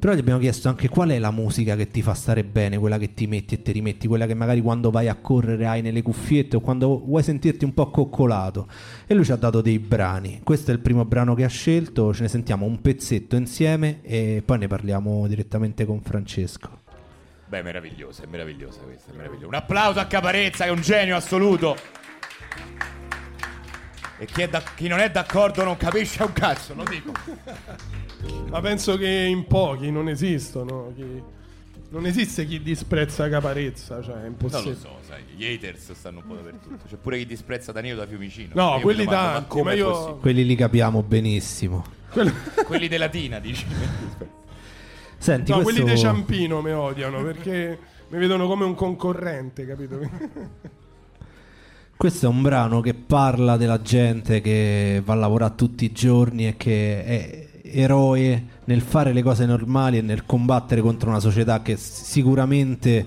però 0.00 0.14
gli 0.14 0.18
abbiamo 0.18 0.40
chiesto 0.40 0.70
anche 0.70 0.88
qual 0.88 1.10
è 1.10 1.18
la 1.18 1.30
musica 1.30 1.76
che 1.76 1.88
ti 1.88 2.00
fa 2.00 2.14
stare 2.14 2.42
bene, 2.42 2.78
quella 2.78 2.96
che 2.96 3.12
ti 3.12 3.26
metti 3.26 3.56
e 3.56 3.62
ti 3.62 3.70
rimetti, 3.70 4.08
quella 4.08 4.24
che 4.24 4.32
magari 4.32 4.62
quando 4.62 4.90
vai 4.90 5.08
a 5.08 5.14
correre 5.16 5.66
hai 5.66 5.82
nelle 5.82 6.00
cuffiette 6.00 6.56
o 6.56 6.60
quando 6.60 7.04
vuoi 7.04 7.22
sentirti 7.22 7.66
un 7.66 7.74
po' 7.74 7.90
coccolato. 7.90 8.66
E 9.06 9.12
lui 9.12 9.26
ci 9.26 9.32
ha 9.32 9.36
dato 9.36 9.60
dei 9.60 9.78
brani. 9.78 10.40
Questo 10.42 10.70
è 10.70 10.74
il 10.74 10.80
primo 10.80 11.04
brano 11.04 11.34
che 11.34 11.44
ha 11.44 11.48
scelto, 11.48 12.14
ce 12.14 12.22
ne 12.22 12.28
sentiamo 12.28 12.64
un 12.64 12.80
pezzetto 12.80 13.36
insieme 13.36 13.98
e 14.00 14.42
poi 14.42 14.56
ne 14.56 14.68
parliamo 14.68 15.26
direttamente 15.26 15.84
con 15.84 16.00
Francesco. 16.00 16.78
Beh, 17.44 17.60
meravigliosa, 17.60 18.22
è 18.22 18.26
meravigliosa 18.26 18.80
questa, 18.80 19.12
è 19.12 19.16
meravigliosa. 19.16 19.48
Un 19.48 19.54
applauso 19.54 20.00
a 20.00 20.06
Caparezza, 20.06 20.64
che 20.64 20.70
è 20.70 20.72
un 20.72 20.80
genio 20.80 21.14
assoluto. 21.14 21.76
E 24.18 24.24
chi, 24.24 24.48
da, 24.48 24.62
chi 24.74 24.88
non 24.88 25.00
è 25.00 25.10
d'accordo 25.10 25.62
non 25.62 25.76
capisce 25.76 26.22
un 26.22 26.32
cazzo, 26.32 26.72
lo 26.72 26.84
dico. 26.84 27.12
Ma 28.50 28.60
penso 28.60 28.96
che 28.96 29.08
in 29.08 29.46
pochi 29.46 29.90
non 29.90 30.08
esistono. 30.08 30.92
Chi... 30.94 31.38
Non 31.92 32.06
esiste 32.06 32.46
chi 32.46 32.62
disprezza 32.62 33.28
Caparezza, 33.28 34.00
cioè 34.02 34.22
è 34.22 34.26
impossibile. 34.26 34.76
Non 34.80 34.82
lo 34.82 34.98
so, 35.02 35.08
sai, 35.08 35.22
gli 35.34 35.44
haters 35.44 35.92
stanno 35.92 36.18
un 36.18 36.26
po' 36.26 36.34
dappertutto. 36.34 36.84
C'è 36.88 36.96
pure 36.96 37.18
chi 37.18 37.26
disprezza 37.26 37.72
Danilo 37.72 37.96
da 37.96 38.06
Fiumicino. 38.06 38.50
No, 38.54 38.76
io 38.76 38.80
quelli 38.80 39.04
tanti, 39.04 39.40
ma, 39.40 39.44
come 39.46 39.70
ma 39.70 39.72
io... 39.72 40.16
Quelli 40.16 40.44
li 40.44 40.54
capiamo 40.54 41.02
benissimo. 41.02 41.84
Quello... 42.10 42.32
quelli 42.64 42.86
della 42.86 43.08
Tina, 43.08 43.40
dici. 43.40 43.66
Senti, 45.18 45.50
no, 45.50 45.62
questo... 45.62 45.82
quelli 45.82 45.94
di 45.94 46.00
Ciampino 46.00 46.60
mi 46.62 46.70
odiano 46.70 47.22
perché 47.22 47.78
mi 48.08 48.18
vedono 48.18 48.46
come 48.46 48.64
un 48.64 48.74
concorrente, 48.74 49.66
capito? 49.66 49.98
Questo 52.00 52.24
è 52.24 52.28
un 52.30 52.40
brano 52.40 52.80
che 52.80 52.94
parla 52.94 53.58
della 53.58 53.82
gente 53.82 54.40
che 54.40 55.02
va 55.04 55.12
a 55.12 55.16
lavorare 55.16 55.54
tutti 55.54 55.84
i 55.84 55.92
giorni 55.92 56.48
e 56.48 56.56
che 56.56 57.04
è 57.04 57.48
eroe 57.72 58.44
nel 58.64 58.80
fare 58.80 59.12
le 59.12 59.22
cose 59.22 59.46
normali 59.46 59.98
e 59.98 60.02
nel 60.02 60.26
combattere 60.26 60.80
contro 60.80 61.10
una 61.10 61.20
società 61.20 61.62
che 61.62 61.76
sicuramente 61.76 63.06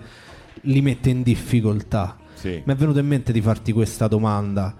li 0.61 0.81
mette 0.81 1.09
in 1.09 1.23
difficoltà. 1.23 2.17
Sì. 2.33 2.61
Mi 2.63 2.73
è 2.73 2.75
venuto 2.75 2.99
in 2.99 3.07
mente 3.07 3.31
di 3.31 3.41
farti 3.41 3.71
questa 3.71 4.07
domanda 4.07 4.75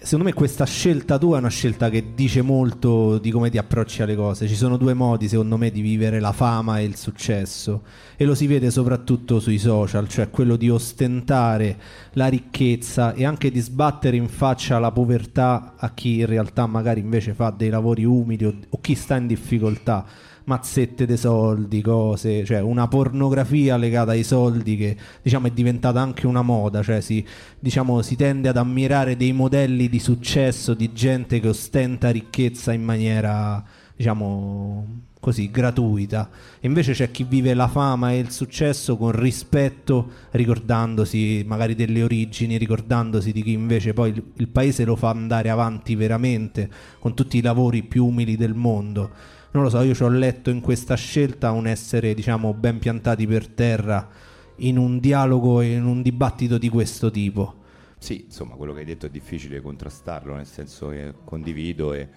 secondo 0.00 0.24
me 0.24 0.32
questa 0.32 0.64
scelta 0.64 1.18
tua 1.18 1.36
è 1.36 1.40
una 1.40 1.48
scelta 1.48 1.90
che 1.90 2.12
dice 2.14 2.42
molto 2.42 3.18
di 3.18 3.30
come 3.30 3.50
ti 3.50 3.58
approcci 3.58 4.02
alle 4.02 4.14
cose. 4.14 4.46
Ci 4.46 4.54
sono 4.54 4.76
due 4.76 4.94
modi, 4.94 5.28
secondo 5.28 5.56
me, 5.56 5.70
di 5.70 5.80
vivere 5.80 6.20
la 6.20 6.32
fama 6.32 6.78
e 6.78 6.84
il 6.84 6.96
successo. 6.96 7.82
E 8.16 8.24
lo 8.24 8.34
si 8.34 8.46
vede 8.46 8.70
soprattutto 8.70 9.40
sui 9.40 9.58
social, 9.58 10.08
cioè 10.08 10.30
quello 10.30 10.56
di 10.56 10.70
ostentare 10.70 11.78
la 12.12 12.28
ricchezza 12.28 13.12
e 13.14 13.24
anche 13.24 13.50
di 13.50 13.60
sbattere 13.60 14.16
in 14.16 14.28
faccia 14.28 14.78
la 14.78 14.92
povertà 14.92 15.74
a 15.76 15.90
chi 15.90 16.20
in 16.20 16.26
realtà 16.26 16.66
magari 16.66 17.00
invece 17.00 17.34
fa 17.34 17.50
dei 17.50 17.70
lavori 17.70 18.04
umili 18.04 18.44
o, 18.44 18.54
o 18.68 18.80
chi 18.80 18.94
sta 18.94 19.16
in 19.16 19.26
difficoltà 19.26 20.04
mazzette 20.48 21.04
dei 21.04 21.18
soldi, 21.18 21.82
cose, 21.82 22.42
cioè 22.44 22.60
una 22.60 22.88
pornografia 22.88 23.76
legata 23.76 24.12
ai 24.12 24.24
soldi 24.24 24.76
che 24.76 24.96
diciamo 25.22 25.46
è 25.46 25.50
diventata 25.50 26.00
anche 26.00 26.26
una 26.26 26.40
moda, 26.40 26.82
cioè 26.82 27.02
si, 27.02 27.24
diciamo, 27.60 28.00
si 28.00 28.16
tende 28.16 28.48
ad 28.48 28.56
ammirare 28.56 29.16
dei 29.16 29.32
modelli 29.32 29.90
di 29.90 29.98
successo 29.98 30.72
di 30.72 30.92
gente 30.94 31.38
che 31.38 31.48
ostenta 31.48 32.10
ricchezza 32.10 32.72
in 32.72 32.82
maniera 32.82 33.62
diciamo 33.94 34.86
così 35.20 35.50
gratuita. 35.50 36.30
Invece 36.60 36.92
c'è 36.92 37.10
chi 37.10 37.24
vive 37.24 37.52
la 37.52 37.68
fama 37.68 38.12
e 38.12 38.18
il 38.18 38.30
successo 38.30 38.96
con 38.96 39.12
rispetto, 39.12 40.12
ricordandosi 40.30 41.44
magari 41.46 41.74
delle 41.74 42.02
origini, 42.02 42.56
ricordandosi 42.56 43.32
di 43.32 43.42
chi 43.42 43.52
invece 43.52 43.92
poi 43.92 44.10
il, 44.10 44.22
il 44.36 44.48
paese 44.48 44.86
lo 44.86 44.96
fa 44.96 45.10
andare 45.10 45.50
avanti 45.50 45.94
veramente 45.94 46.70
con 47.00 47.12
tutti 47.12 47.36
i 47.36 47.42
lavori 47.42 47.82
più 47.82 48.06
umili 48.06 48.36
del 48.36 48.54
mondo 48.54 49.36
non 49.52 49.62
lo 49.62 49.70
so, 49.70 49.80
io 49.82 49.94
ci 49.94 50.02
ho 50.02 50.08
letto 50.08 50.50
in 50.50 50.60
questa 50.60 50.94
scelta 50.94 51.50
un 51.52 51.66
essere, 51.66 52.14
diciamo, 52.14 52.52
ben 52.54 52.78
piantati 52.78 53.26
per 53.26 53.48
terra 53.48 54.08
in 54.56 54.76
un 54.76 54.98
dialogo 54.98 55.60
e 55.60 55.74
in 55.74 55.84
un 55.84 56.02
dibattito 56.02 56.58
di 56.58 56.68
questo 56.68 57.10
tipo. 57.10 57.56
Sì, 57.98 58.24
insomma, 58.26 58.54
quello 58.54 58.72
che 58.72 58.80
hai 58.80 58.84
detto 58.84 59.06
è 59.06 59.10
difficile 59.10 59.60
contrastarlo, 59.60 60.34
nel 60.34 60.46
senso 60.46 60.88
che 60.88 61.14
condivido 61.24 61.92
e 61.94 62.08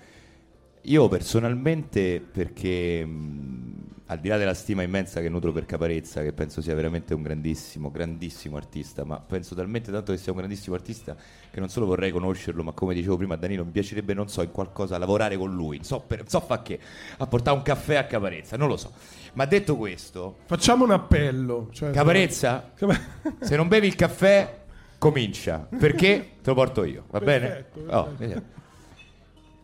io 0.84 1.08
personalmente 1.08 2.20
perché 2.20 3.06
mh, 3.06 3.72
al 4.12 4.20
di 4.20 4.28
là 4.28 4.38
della 4.38 4.54
stima 4.54 4.82
immensa 4.82 5.22
che 5.22 5.30
nutro 5.30 5.54
per 5.54 5.66
Caparezza, 5.66 6.22
che 6.22 6.34
penso 6.34 6.62
sia 6.62 6.76
veramente 6.76 7.14
un 7.14 7.22
grandissimo, 7.22 7.90
grandissimo 7.90 8.58
artista, 8.58 9.06
ma 9.06 9.18
penso 9.20 9.56
talmente 9.56 9.90
tanto 9.90 10.12
che 10.12 10.18
sia 10.18 10.34
un 10.34 10.40
grandissimo 10.40 10.76
artista 10.76 11.16
che 11.50 11.60
non 11.62 11.70
solo 11.70 11.86
vorrei 11.86 12.12
conoscerlo, 12.12 12.62
ma 12.62 12.74
come 12.74 12.94
dicevo 12.94 13.16
prima 13.16 13.36
a 13.36 13.38
Danilo, 13.38 13.64
mi 13.64 13.72
piacerebbe, 13.72 14.14
non 14.14 14.28
so, 14.28 14.42
in 14.42 14.52
qualcosa 14.52 14.98
lavorare 14.98 15.38
con 15.38 15.54
lui, 15.54 15.78
non 15.78 15.86
so, 15.86 16.02
per, 16.02 16.24
so 16.28 16.42
fa 16.42 16.62
che, 16.62 16.78
a 17.18 17.26
portare 17.26 17.56
un 17.56 17.64
caffè 17.64 17.96
a 17.96 18.06
Caparezza, 18.06 18.58
non 18.58 18.68
lo 18.68 18.76
so. 18.76 18.92
Ma 19.34 19.46
detto 19.46 19.78
questo... 19.78 20.40
Facciamo 20.44 20.84
un 20.84 20.92
appello. 20.92 21.70
Cioè, 21.72 21.92
Caparezza, 21.92 22.74
se 23.40 23.56
non 23.56 23.70
bevi 23.70 23.88
il 23.88 23.96
caffè, 23.96 24.64
comincia, 24.98 25.66
perché 25.70 26.32
te 26.42 26.50
lo 26.50 26.54
porto 26.54 26.84
io, 26.84 27.06
va 27.10 27.20
perfetto, 27.20 27.80
bene? 27.80 27.96
Perfetto. 28.10 28.46
Oh, 28.46 28.60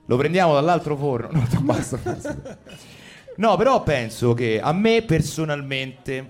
lo 0.08 0.17
prendiamo 0.17 0.54
dall'altro 0.54 0.96
forno. 0.96 1.46
No, 1.52 1.62
basta. 1.62 2.00
No, 3.36 3.56
però 3.56 3.84
penso 3.84 4.34
che 4.34 4.60
a 4.60 4.74
me 4.74 5.04
personalmente, 5.04 6.26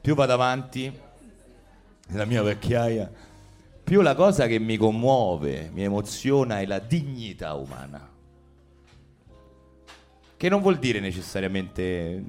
più 0.00 0.14
vado 0.14 0.32
avanti 0.32 0.92
nella 2.08 2.24
mia 2.24 2.42
vecchiaia, 2.42 3.10
più 3.84 4.00
la 4.00 4.14
cosa 4.14 4.46
che 4.46 4.58
mi 4.58 4.76
commuove, 4.76 5.70
mi 5.72 5.84
emoziona 5.84 6.60
è 6.60 6.66
la 6.66 6.80
dignità 6.80 7.54
umana. 7.54 8.08
Che 10.36 10.48
non 10.48 10.60
vuol 10.60 10.78
dire 10.78 11.00
necessariamente 11.00 12.24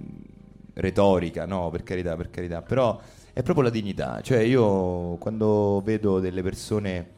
retorica, 0.73 1.45
no, 1.45 1.69
per 1.69 1.83
carità, 1.83 2.15
per 2.15 2.29
carità, 2.29 2.61
però 2.61 2.99
è 3.33 3.41
proprio 3.41 3.65
la 3.65 3.71
dignità. 3.71 4.21
Cioè 4.21 4.39
io 4.39 5.15
quando 5.15 5.81
vedo 5.83 6.19
delle 6.19 6.43
persone 6.43 7.09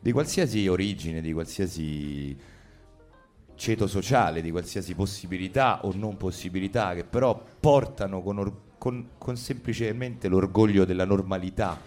di 0.00 0.12
qualsiasi 0.12 0.66
origine, 0.68 1.20
di 1.20 1.32
qualsiasi 1.32 2.36
ceto 3.56 3.86
sociale, 3.86 4.40
di 4.42 4.50
qualsiasi 4.50 4.94
possibilità 4.94 5.84
o 5.84 5.92
non 5.94 6.16
possibilità, 6.16 6.94
che 6.94 7.04
però 7.04 7.40
portano 7.60 8.22
con, 8.22 8.38
or- 8.38 8.60
con- 8.78 9.08
con 9.18 9.36
semplicemente 9.36 10.28
l'orgoglio 10.28 10.84
della 10.84 11.04
normalità, 11.04 11.78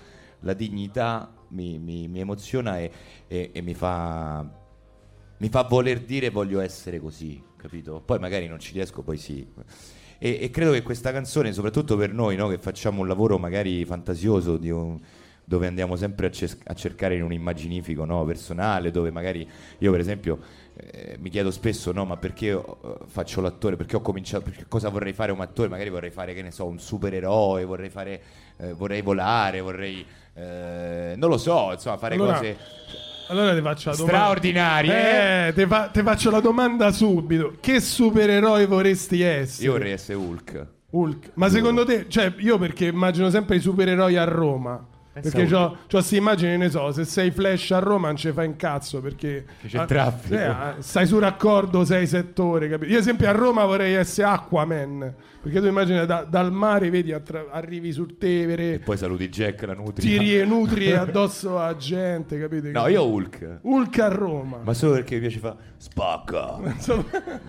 la 0.42 0.54
dignità, 0.54 1.34
mi, 1.50 1.80
mi- 1.80 2.08
mi 2.08 2.20
emoziona 2.20 2.80
e, 2.80 2.92
e- 3.28 3.50
e 3.54 3.62
mi 3.62 3.74
fa 3.74 4.58
mi 5.38 5.48
fa 5.50 5.64
voler 5.64 6.02
dire 6.02 6.30
voglio 6.30 6.60
essere 6.60 7.00
così, 7.00 7.42
capito? 7.56 8.02
Poi 8.04 8.20
magari 8.20 8.48
non 8.48 8.60
ci 8.60 8.74
riesco, 8.74 9.02
poi 9.04 9.18
sì. 9.18 9.48
E, 10.18 10.38
e 10.42 10.50
credo 10.50 10.72
che 10.72 10.82
questa 10.82 11.14
canzone, 11.14 11.54
soprattutto 11.54 11.96
per 11.96 12.12
noi, 12.14 12.36
no, 12.36 12.50
che 12.50 12.58
facciamo 12.58 13.02
un 13.02 13.08
lavoro 13.08 13.38
magari 13.38 13.86
fantasioso, 13.86 14.58
di 14.58 14.70
un- 14.70 15.00
dove 15.50 15.66
andiamo 15.66 15.96
sempre 15.96 16.28
a, 16.28 16.30
ces- 16.32 16.60
a 16.64 16.76
cercare 16.76 17.16
in 17.16 17.24
un 17.24 17.34
immaginifico 17.34 18.06
no, 18.06 18.24
personale, 18.24 18.92
dove 18.92 19.10
magari 19.10 19.50
io 19.80 19.90
per 19.90 20.00
esempio 20.00 20.38
eh, 20.76 21.18
mi 21.20 21.32
chiedo 21.32 21.50
spesso, 21.50 21.92
no, 21.92 22.06
ma 22.06 22.18
perché 22.18 22.54
ho- 22.54 23.00
faccio 23.08 23.42
l'attore? 23.42 23.76
Perché 23.76 23.96
ho 23.96 24.02
cominciato, 24.02 24.44
perché 24.44 24.66
cosa 24.68 24.90
vorrei 24.90 25.12
fare 25.12 25.32
un 25.32 25.42
attore? 25.42 25.68
Magari 25.68 25.90
vorrei 25.90 26.12
fare, 26.12 26.36
che 26.36 26.44
ne 26.44 26.52
so, 26.52 26.68
un 26.68 26.78
supereroe, 26.78 27.66
vorrei 27.66 27.90
fare, 27.90 28.22
eh, 28.58 28.74
vorrei 28.74 29.02
volare, 29.02 29.60
vorrei, 29.60 30.06
eh, 30.36 31.16
non 31.18 31.30
lo 31.32 31.40
so, 31.40 31.72
insomma, 31.74 31.98
fare 31.98 32.14
Allora, 32.14 32.34
cose 32.38 32.58
Allora 33.30 33.56
ti 33.56 33.62
faccio 33.62 33.90
la 33.90 33.96
domanda. 33.96 34.18
straordinarie. 34.20 35.48
Eh, 35.48 35.54
ti, 35.54 35.66
fa- 35.66 35.90
faccio 35.92 36.30
la 36.30 36.40
domanda 36.42 36.92
subito. 36.92 37.56
Che 37.60 37.80
supereroe 37.80 38.68
vorresti 38.68 39.22
essere? 39.24 39.66
Io 39.66 39.72
vorrei 39.72 39.94
essere 39.94 40.16
Hulk. 40.16 40.68
Hulk. 40.92 41.32
Ma 41.34 41.50
secondo 41.50 41.86
te, 41.86 42.06
cioè, 42.08 42.36
io 42.38 42.60
perché 42.60 42.86
immagino 42.86 43.32
sempre 43.32 43.56
i 43.56 43.60
supereroi 43.60 44.16
a 44.16 44.26
Roma. 44.26 44.86
Perché 45.12 45.46
c'ho, 45.48 45.72
c'ho 45.72 45.78
queste 45.90 46.16
immagini, 46.16 46.56
ne 46.56 46.70
so, 46.70 46.92
se 46.92 47.04
sei 47.04 47.32
Flash 47.32 47.72
a 47.72 47.80
Roma 47.80 48.08
non 48.08 48.16
ci 48.16 48.32
fai 48.32 48.48
un 48.48 48.56
cazzo 48.56 49.02
perché 49.02 49.44
c'è 49.68 49.80
ah, 49.80 49.86
traffico. 49.86 50.36
eh, 50.36 50.44
ah, 50.44 50.76
stai 50.80 51.06
su 51.08 51.20
raccordo 51.20 51.84
6 51.84 52.08
settore, 52.08 52.70
capito? 52.70 52.92
Io 52.92 52.98
ad 52.98 53.02
esempio 53.02 53.28
a 53.28 53.32
Roma 53.32 53.66
vorrei 53.66 53.96
essere 53.96 54.28
Aquaman, 54.30 55.14
perché 55.42 55.60
tu 55.60 55.66
immagini 55.66 56.06
da- 56.06 56.26
dal 56.30 56.52
mare 56.54 56.90
vedi 56.90 57.12
attra- 57.12 57.48
arrivi 57.52 57.92
sul 57.92 58.18
Tevere, 58.18 58.80
Poi 58.80 58.96
saluti 58.98 59.28
Jack, 59.30 59.64
la 59.64 59.74
nutria. 59.74 60.10
tiri 60.18 60.40
e 60.40 60.46
nutri 60.46 60.92
addosso 60.94 61.60
a 61.60 61.76
gente, 61.76 62.40
capito? 62.40 62.70
No, 62.72 62.88
io 62.88 63.06
Hulk. 63.06 63.58
Hulk 63.62 64.00
a 64.00 64.08
Roma. 64.08 64.60
Ma 64.64 64.74
solo 64.74 64.94
perché 64.94 65.16
mi 65.16 65.22
piace 65.22 65.40
fare 65.40 65.56
spacca. 65.76 66.60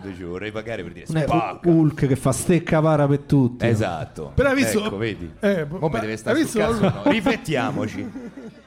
Invece 0.03 0.25
vorrei 0.25 0.51
pagare 0.51 0.83
per 0.83 0.93
dire 0.93 1.07
spacca. 1.07 1.69
Hulk 1.69 2.07
che 2.07 2.17
fa 2.17 2.33
stecca 2.33 2.81
para 2.81 3.07
per 3.07 3.19
tutti. 3.21 3.67
Esatto. 3.67 4.33
Però 4.35 4.49
hai 4.49 4.55
visto- 4.57 4.85
Ecco, 4.87 4.97
vedi. 4.97 5.31
Eh, 5.41 5.67
ma- 5.69 5.89
deve 6.01 6.17
stare 6.17 6.37
sul 6.45 6.45
visto- 6.45 6.59
cazzo, 6.81 7.03
no? 7.05 7.11
Riflettiamoci. 7.51 8.11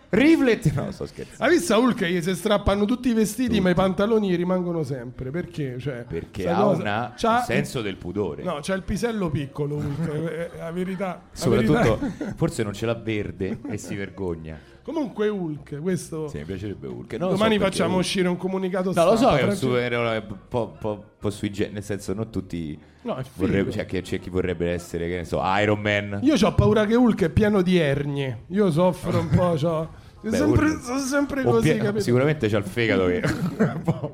Rifletti. 0.10 0.72
No, 0.76 0.92
sto 0.92 1.06
scherzando. 1.08 1.44
Hai 1.44 1.50
visto 1.58 1.76
Hulk 1.80 1.96
che 1.96 2.12
gli 2.12 2.22
si 2.22 2.36
strappano 2.36 2.86
tutti 2.86 3.10
i 3.10 3.14
vestiti, 3.14 3.60
ma 3.60 3.72
i 3.72 3.74
pantaloni 3.74 4.30
gli 4.30 4.36
rimangono 4.36 4.84
sempre? 4.84 5.32
Perché? 5.32 5.80
Cioè, 5.80 6.06
Perché 6.08 6.48
ha 6.50 6.62
cosa- 6.62 7.14
un 7.20 7.42
senso 7.46 7.82
del 7.82 7.96
pudore. 7.98 8.44
No, 8.44 8.60
c'ha 8.62 8.76
il 8.76 8.84
pisello 8.84 9.30
piccolo 9.32 9.76
Hulk, 9.78 10.10
è- 10.12 10.50
è 10.52 10.58
la 10.60 10.72
verità. 10.72 11.06
la 11.06 11.22
Soprattutto, 11.32 11.98
verità- 11.98 12.34
forse 12.36 12.62
non 12.64 12.74
ce 12.74 12.86
l'ha 12.86 12.94
verde 12.96 13.60
e 13.68 13.78
si 13.78 13.96
vergogna. 13.96 14.60
Comunque 14.84 15.30
Hulk, 15.30 15.82
questo... 15.82 16.28
Sì, 16.28 16.40
mi 16.40 16.44
piacerebbe 16.44 16.88
Hulk. 16.88 17.14
Non 17.14 17.30
so 17.30 17.36
Domani 17.36 17.58
perché 17.58 17.72
facciamo 17.72 17.94
Hulk. 17.96 18.04
uscire 18.04 18.28
un 18.28 18.36
comunicato 18.38 18.92
No, 18.94 19.04
lo 19.06 19.12
so 19.12 19.18
stampa, 19.18 19.40
è 19.40 19.44
un 19.44 19.56
supereroe 19.56 20.18
un 20.28 20.38
po', 20.50 20.76
po', 20.78 21.04
po' 21.18 21.30
sui 21.30 21.50
gen- 21.52 21.72
nel 21.72 21.84
senso 21.84 22.14
non 22.14 22.30
tutti 22.30 22.78
No, 23.04 23.16
è 23.16 23.24
vorrebbe, 23.36 23.72
cioè 23.72 23.86
che 23.86 24.02
c'è 24.02 24.20
chi 24.20 24.30
vorrebbe 24.30 24.72
essere, 24.72 25.08
che 25.08 25.16
ne 25.18 25.24
so, 25.26 25.42
Iron 25.42 25.80
Man. 25.80 26.20
Io 26.24 26.36
ho 26.36 26.54
paura 26.54 26.86
che 26.86 26.96
Hulk 26.96 27.24
è 27.24 27.30
pieno 27.30 27.62
di 27.62 27.78
ernie. 27.78 28.44
Io 28.48 28.70
soffro 28.72 29.20
un 29.20 29.30
po', 29.30 29.54
c'ho... 29.58 29.90
Beh, 30.22 30.32
sempre, 30.36 30.66
Hulk- 30.66 30.84
sono 30.84 31.00
sempre 31.00 31.44
così, 31.44 31.72
pie- 31.72 31.78
capito? 31.82 32.04
sicuramente 32.04 32.48
c'ha 32.50 32.58
il 32.58 32.64
fegato 32.66 33.06
che 33.06 33.22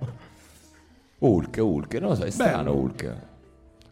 Hulk, 1.20 1.58
Hulk, 1.60 1.94
non 1.96 2.10
lo 2.10 2.16
so, 2.16 2.24
è 2.24 2.30
strano 2.30 2.64
Bello. 2.72 2.76
Hulk. 2.78 3.16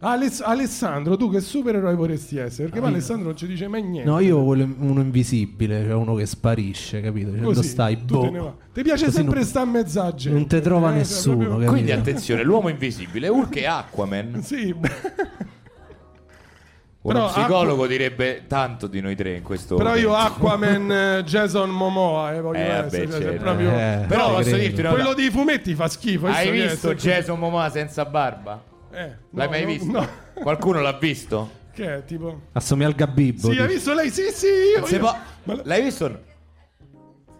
Aless- 0.00 0.42
Alessandro, 0.42 1.16
tu 1.16 1.28
che 1.28 1.40
supereroe 1.40 1.94
vorresti 1.96 2.38
essere? 2.38 2.64
Perché 2.68 2.78
poi 2.80 2.90
Alessandro 2.90 3.26
non 3.26 3.36
ci 3.36 3.48
dice 3.48 3.66
mai 3.66 3.82
niente. 3.82 4.08
No, 4.08 4.20
io 4.20 4.38
voglio 4.38 4.68
uno 4.78 5.00
invisibile, 5.00 5.82
cioè 5.82 5.94
uno 5.94 6.14
che 6.14 6.24
sparisce, 6.24 7.00
capito? 7.00 7.30
Cioè, 7.30 7.38
quando 7.40 7.54
Così, 7.60 7.68
stai, 7.68 8.04
tu 8.04 8.14
boh. 8.14 8.20
te 8.20 8.30
ne 8.30 8.38
va. 8.38 8.54
Ti 8.72 8.82
piace 8.82 9.04
Così 9.06 9.16
sempre 9.16 9.38
non- 9.40 9.44
sta 9.44 9.60
a 9.60 9.64
mezza 9.64 10.14
gente. 10.14 10.38
Non 10.38 10.46
te 10.46 10.60
trova 10.60 10.86
Eh, 10.88 10.90
cioè, 10.90 10.98
nessuno, 10.98 11.44
proprio-? 11.46 11.70
Quindi 11.70 11.90
attenzione, 11.90 12.44
l'uomo 12.44 12.68
invisibile, 12.68 13.26
Hulk 13.28 13.56
e 13.56 13.66
Aquaman. 13.66 14.40
Sì, 14.44 14.72
Uno 17.00 17.14
Però 17.14 17.28
psicologo 17.32 17.86
direbbe 17.86 18.44
tanto 18.48 18.86
di 18.88 19.00
noi 19.00 19.14
tre 19.16 19.36
in 19.36 19.42
questo 19.42 19.76
però 19.76 19.94
io 19.96 20.10
momento. 20.10 20.32
Aquaman 20.34 20.90
eh, 21.18 21.24
Jason 21.24 21.70
Momoa 21.70 22.34
eh, 22.34 22.40
voglio 22.40 22.58
Eh, 22.58 22.68
essere, 22.70 23.08
cioè, 23.10 23.20
certo. 23.22 23.42
proprio... 23.42 23.70
Eh, 23.70 24.04
Però 24.08 24.28
posso 24.30 24.42
credo. 24.42 24.56
dirti 24.58 24.80
una 24.80 24.88
Quello 24.90 25.04
cosa. 25.04 25.16
dei 25.16 25.30
fumetti 25.30 25.74
fa 25.74 25.88
schifo. 25.88 26.26
Hai 26.26 26.50
visto 26.50 26.90
è- 26.90 26.94
Jason 26.94 27.38
Momoa 27.38 27.70
senza 27.70 28.04
barba? 28.04 28.62
Eh, 28.98 29.16
L'hai 29.30 29.46
no, 29.46 29.50
mai 29.50 29.60
no, 29.62 29.66
visto? 29.68 29.92
No. 29.92 30.08
Qualcuno 30.42 30.80
l'ha 30.80 30.92
visto? 30.94 31.50
Che 31.72 31.94
è 31.98 32.04
tipo... 32.04 32.40
Assomiglia 32.52 32.88
al 32.88 32.94
Gabibbo. 32.94 33.52
Sì, 33.52 33.58
hai 33.58 33.68
visto 33.68 33.94
lei? 33.94 34.10
Sì, 34.10 34.24
sì, 34.32 34.46
io... 34.46 34.84
Io- 34.84 34.98
po- 34.98 35.16
Ma- 35.44 35.60
L'hai 35.62 35.82
visto? 35.82 36.08
no? 36.08 36.18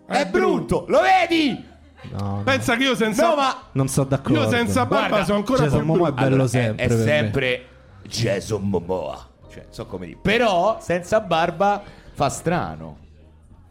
È 0.06 0.20
È 0.20 0.26
brutto, 0.26 0.84
lo 0.88 1.00
vedi? 1.00 1.64
No, 2.12 2.18
no. 2.36 2.42
Pensa 2.44 2.76
che 2.76 2.84
io 2.84 2.94
senza... 2.94 3.28
No, 3.28 3.34
ma 3.34 3.62
Non 3.72 3.88
sono 3.88 4.06
d'accordo. 4.06 4.40
Io 4.42 4.48
senza 4.48 4.86
barba 4.86 5.08
Guarda, 5.08 5.24
sono 5.24 5.38
ancora 5.38 5.62
Jason 5.64 5.78
più 5.80 5.86
Momoa 5.88 6.08
è 6.08 6.12
bello 6.12 6.26
Allora, 6.26 6.46
sempre. 6.48 6.84
È, 6.84 6.88
me. 6.88 7.02
sempre 7.02 7.66
Jason 8.04 8.62
Momoa. 8.62 9.28
Cioè, 9.50 9.66
so 9.70 9.86
come 9.86 10.06
dire. 10.06 10.18
Però 10.22 10.78
senza 10.80 11.20
barba 11.20 11.82
fa 12.12 12.28
strano. 12.28 12.98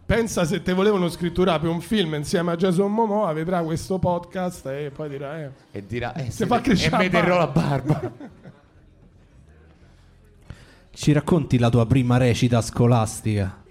Pensa 0.08 0.46
se 0.46 0.62
te 0.62 0.72
volevano 0.72 1.10
scritturare 1.10 1.60
per 1.60 1.70
un 1.70 1.82
film 1.82 2.14
insieme 2.14 2.54
a 2.54 2.56
Jason 2.56 2.90
Momoa, 2.90 3.34
vedrà 3.34 3.62
questo 3.62 4.00
podcast 4.00 4.66
e 4.68 4.90
poi 4.90 5.10
dirà... 5.10 5.44
Eh. 5.44 5.50
E 5.74 5.86
dirà 5.86 6.14
eh, 6.14 6.32
Se 6.32 6.46
fa 6.46 6.62
crescere 6.62 7.04
e 7.04 7.10
terrò 7.10 7.38
la 7.38 7.48
barba. 7.48 8.00
Ci 10.92 11.12
racconti 11.12 11.60
la 11.60 11.70
tua 11.70 11.86
prima 11.86 12.16
recita 12.16 12.62
scolastica? 12.62 13.64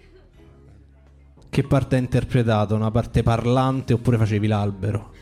Che 1.49 1.62
parte 1.62 1.94
hai 1.94 2.03
interpretato? 2.03 2.75
Una 2.75 2.90
parte 2.90 3.22
parlante 3.22 3.94
oppure 3.94 4.18
facevi 4.18 4.46
l'albero? 4.46 5.14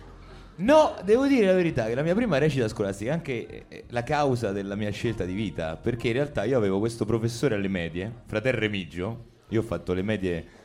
No, 0.57 0.97
devo 1.05 1.29
dire 1.29 1.47
la 1.47 1.55
verità 1.55 1.87
che 1.87 1.95
la 1.95 2.03
mia 2.03 2.17
prima 2.17 2.39
recita 2.39 2.67
scolastica 2.67 3.13
è 3.13 3.15
anche 3.15 3.67
eh, 3.69 3.85
la 3.91 4.03
causa 4.03 4.51
della 4.51 4.75
mia 4.75 4.91
scelta 4.91 5.25
di 5.25 5.35
vita, 5.35 5.77
perché 5.77 6.09
in 6.09 6.15
realtà 6.15 6.43
io 6.43 6.57
avevo 6.57 6.81
questo 6.81 7.05
professore 7.05 7.55
alle 7.55 7.69
medie, 7.69 8.13
fratel 8.27 8.55
Remigio, 8.55 9.27
io 9.51 9.61
ho 9.61 9.65
fatto 9.65 9.93
le 9.93 10.03
medie 10.03 10.63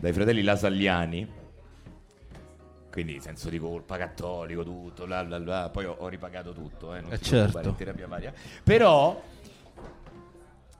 dai 0.00 0.12
fratelli 0.12 0.42
Lasagliani, 0.42 1.38
quindi 2.90 3.20
senso 3.20 3.48
di 3.50 3.58
colpa 3.58 3.96
cattolico, 3.98 4.64
tutto, 4.64 5.04
bla 5.06 5.24
bla 5.24 5.38
bla, 5.38 5.68
poi 5.70 5.84
ho, 5.84 5.94
ho 5.98 6.08
ripagato 6.08 6.52
tutto, 6.52 6.94
eh, 6.94 7.00
non 7.00 7.12
Eh, 7.12 7.18
ti 7.18 7.28
preoccupare, 7.28 7.52
certo. 7.64 7.68
in 7.68 7.76
terapia 7.76 8.06
varia. 8.08 8.32
Però 8.64 9.22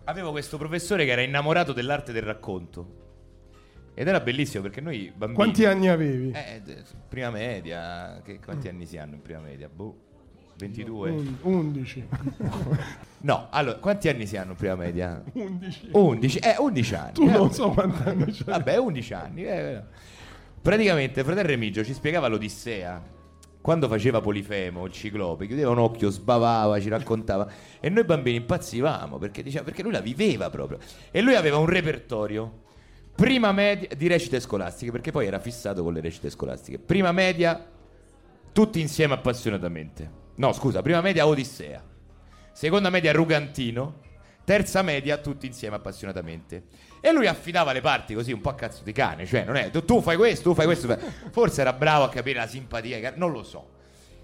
avevo 0.05 0.31
questo 0.31 0.57
professore 0.59 1.05
che 1.05 1.13
era 1.13 1.23
innamorato 1.23 1.73
dell'arte 1.73 2.13
del 2.13 2.23
racconto. 2.23 2.99
Ed 3.95 4.09
era 4.09 4.21
bellissimo 4.21 4.63
perché 4.63 4.81
noi 4.81 5.09
bambini 5.15 5.35
Quanti 5.35 5.65
anni 5.67 5.89
avevi? 5.89 6.31
eh, 6.31 6.63
prima 7.09 7.31
media, 7.31 8.21
che, 8.25 8.39
quanti 8.41 8.69
anni 8.69 8.87
si 8.87 8.97
hanno 8.97 9.17
in 9.17 9.23
prima 9.23 9.41
media? 9.41 9.69
Boh, 9.69 9.97
22? 10.61 11.11
Un- 11.11 11.37
11. 11.43 12.09
No, 13.23 13.49
allora, 13.51 13.77
quanti 13.77 14.09
anni 14.09 14.25
si 14.27 14.39
hanno 14.39 14.53
in 14.53 14.57
prima 14.57 14.77
media? 14.77 15.23
11. 15.35 15.89
11, 15.93 16.39
eh, 16.39 16.55
11 16.59 16.95
anni. 16.95 17.13
Tu 17.13 17.23
eh, 17.25 17.31
non 17.33 17.53
so 17.53 17.69
quanti 17.69 18.09
anni 18.09 18.25
c'hai. 18.33 18.45
Vabbè, 18.47 18.79
11 18.79 19.13
anni. 19.15 19.45
eh. 19.45 19.83
Praticamente, 20.63 21.23
fratello 21.23 21.49
Remigio 21.49 21.85
ci 21.85 21.93
spiegava 21.93 22.29
l'Odissea. 22.29 23.19
Quando 23.61 23.89
faceva 23.89 24.23
Polifemo, 24.23 24.87
il 24.87 24.93
ciclope, 24.93 25.47
chiudeva 25.47 25.69
un 25.71 25.77
occhio, 25.79 26.09
sbavava, 26.09 26.81
ci 26.81 26.89
raccontava. 26.89 27.47
E 27.79 27.91
noi 27.91 28.05
bambini 28.05 28.39
impazzivamo 28.39 29.19
perché, 29.19 29.43
diceva, 29.43 29.65
perché 29.65 29.83
lui 29.83 29.93
la 29.93 30.01
viveva 30.01 30.49
proprio. 30.49 30.79
E 31.11 31.21
lui 31.21 31.35
aveva 31.35 31.59
un 31.59 31.67
repertorio. 31.67 32.63
Prima 33.15 33.53
media 33.53 33.89
di 33.95 34.07
recite 34.07 34.41
scolastiche, 34.41 34.91
perché 34.91 35.11
poi 35.11 35.27
era 35.27 35.39
fissato 35.39 35.83
con 35.83 35.93
le 35.93 36.01
recite 36.01 36.31
scolastiche. 36.31 36.79
Prima 36.79 37.13
media, 37.13 37.63
tutti 38.51 38.81
insieme 38.81 39.13
appassionatamente. 39.13 40.11
No, 40.41 40.55
scusa, 40.55 40.81
prima 40.81 41.03
media 41.03 41.27
Odissea. 41.27 41.85
Seconda 42.51 42.89
media 42.89 43.13
Rugantino. 43.13 44.01
Terza 44.43 44.81
media 44.81 45.19
tutti 45.19 45.45
insieme 45.45 45.77
appassionatamente. 45.77 46.63
E 47.03 47.13
lui 47.13 47.27
affidava 47.27 47.73
le 47.73 47.83
parti 47.83 48.15
così 48.15 48.33
un 48.33 48.41
po' 48.41 48.49
a 48.49 48.55
cazzo 48.55 48.83
di 48.83 48.93
cane. 48.93 49.27
Cioè, 49.27 49.45
non 49.45 49.57
è 49.57 49.71
tu, 49.71 50.01
fai 50.01 50.17
questo, 50.17 50.49
tu 50.49 50.55
fai 50.55 50.65
questo. 50.65 50.97
Forse 51.31 51.61
era 51.61 51.75
bravo 51.75 52.05
a 52.05 52.09
capire 52.09 52.39
la 52.39 52.47
simpatia, 52.47 53.13
non 53.17 53.33
lo 53.33 53.43
so. 53.43 53.69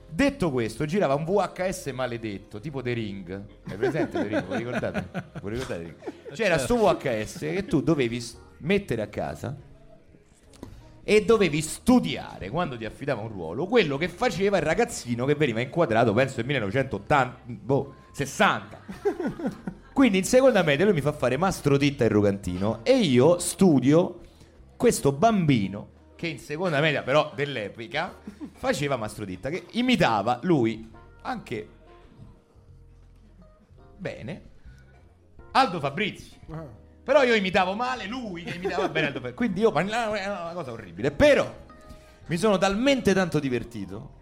Detto 0.08 0.50
questo, 0.50 0.86
girava 0.86 1.12
un 1.12 1.26
VHS 1.26 1.88
maledetto, 1.88 2.60
tipo 2.60 2.80
The 2.80 2.92
Ring. 2.94 3.44
Hai 3.68 3.76
presente 3.76 4.18
The 4.18 4.26
Ring? 4.26 4.46
Voi 4.46 4.56
ricordate? 4.56 5.04
Voi 5.42 5.50
ricordate 5.50 5.82
The 5.82 5.84
Ring? 5.84 6.32
C'era 6.32 6.56
sto 6.56 6.76
VHS 6.76 7.38
che 7.40 7.66
tu 7.66 7.82
dovevi 7.82 8.24
mettere 8.60 9.02
a 9.02 9.08
casa 9.08 9.54
e 11.08 11.24
dovevi 11.24 11.62
studiare 11.62 12.50
quando 12.50 12.76
ti 12.76 12.84
affidava 12.84 13.20
un 13.22 13.28
ruolo 13.28 13.66
quello 13.66 13.96
che 13.96 14.08
faceva 14.08 14.56
il 14.56 14.64
ragazzino 14.64 15.24
che 15.24 15.36
veniva 15.36 15.60
inquadrato, 15.60 16.12
penso 16.12 16.38
nel 16.38 16.46
1980, 16.46 17.40
boh, 17.44 17.94
60. 18.10 18.80
Quindi 19.94 20.18
in 20.18 20.24
seconda 20.24 20.64
media 20.64 20.84
lui 20.84 20.94
mi 20.94 21.00
fa 21.00 21.12
fare 21.12 21.36
Mastro 21.36 21.76
Titta 21.76 22.04
e 22.04 22.08
Rugantino 22.08 22.80
e 22.82 22.98
io 22.98 23.38
studio 23.38 24.18
questo 24.74 25.12
bambino 25.12 25.90
che 26.16 26.26
in 26.26 26.40
seconda 26.40 26.80
media 26.80 27.04
però 27.04 27.30
dell'epoca 27.36 28.12
faceva 28.54 28.96
Mastro 28.96 29.24
Titta 29.24 29.48
che 29.48 29.66
imitava 29.74 30.40
lui 30.42 30.90
anche 31.22 31.68
bene 33.96 34.42
Aldo 35.52 35.78
Fabrizi. 35.78 36.34
Però 37.06 37.22
io 37.22 37.36
imitavo 37.36 37.74
male 37.74 38.06
lui 38.06 38.42
che 38.42 38.56
imitava 38.56 38.88
bene 38.88 39.06
Aldo 39.06 39.18
Fabrizi. 39.20 39.36
Quindi 39.36 39.60
io 39.60 39.70
parlavo, 39.70 40.16
era 40.16 40.40
una 40.42 40.52
cosa 40.54 40.72
orribile. 40.72 41.12
Però 41.12 41.48
mi 42.26 42.36
sono 42.36 42.58
talmente 42.58 43.14
tanto 43.14 43.38
divertito 43.38 44.14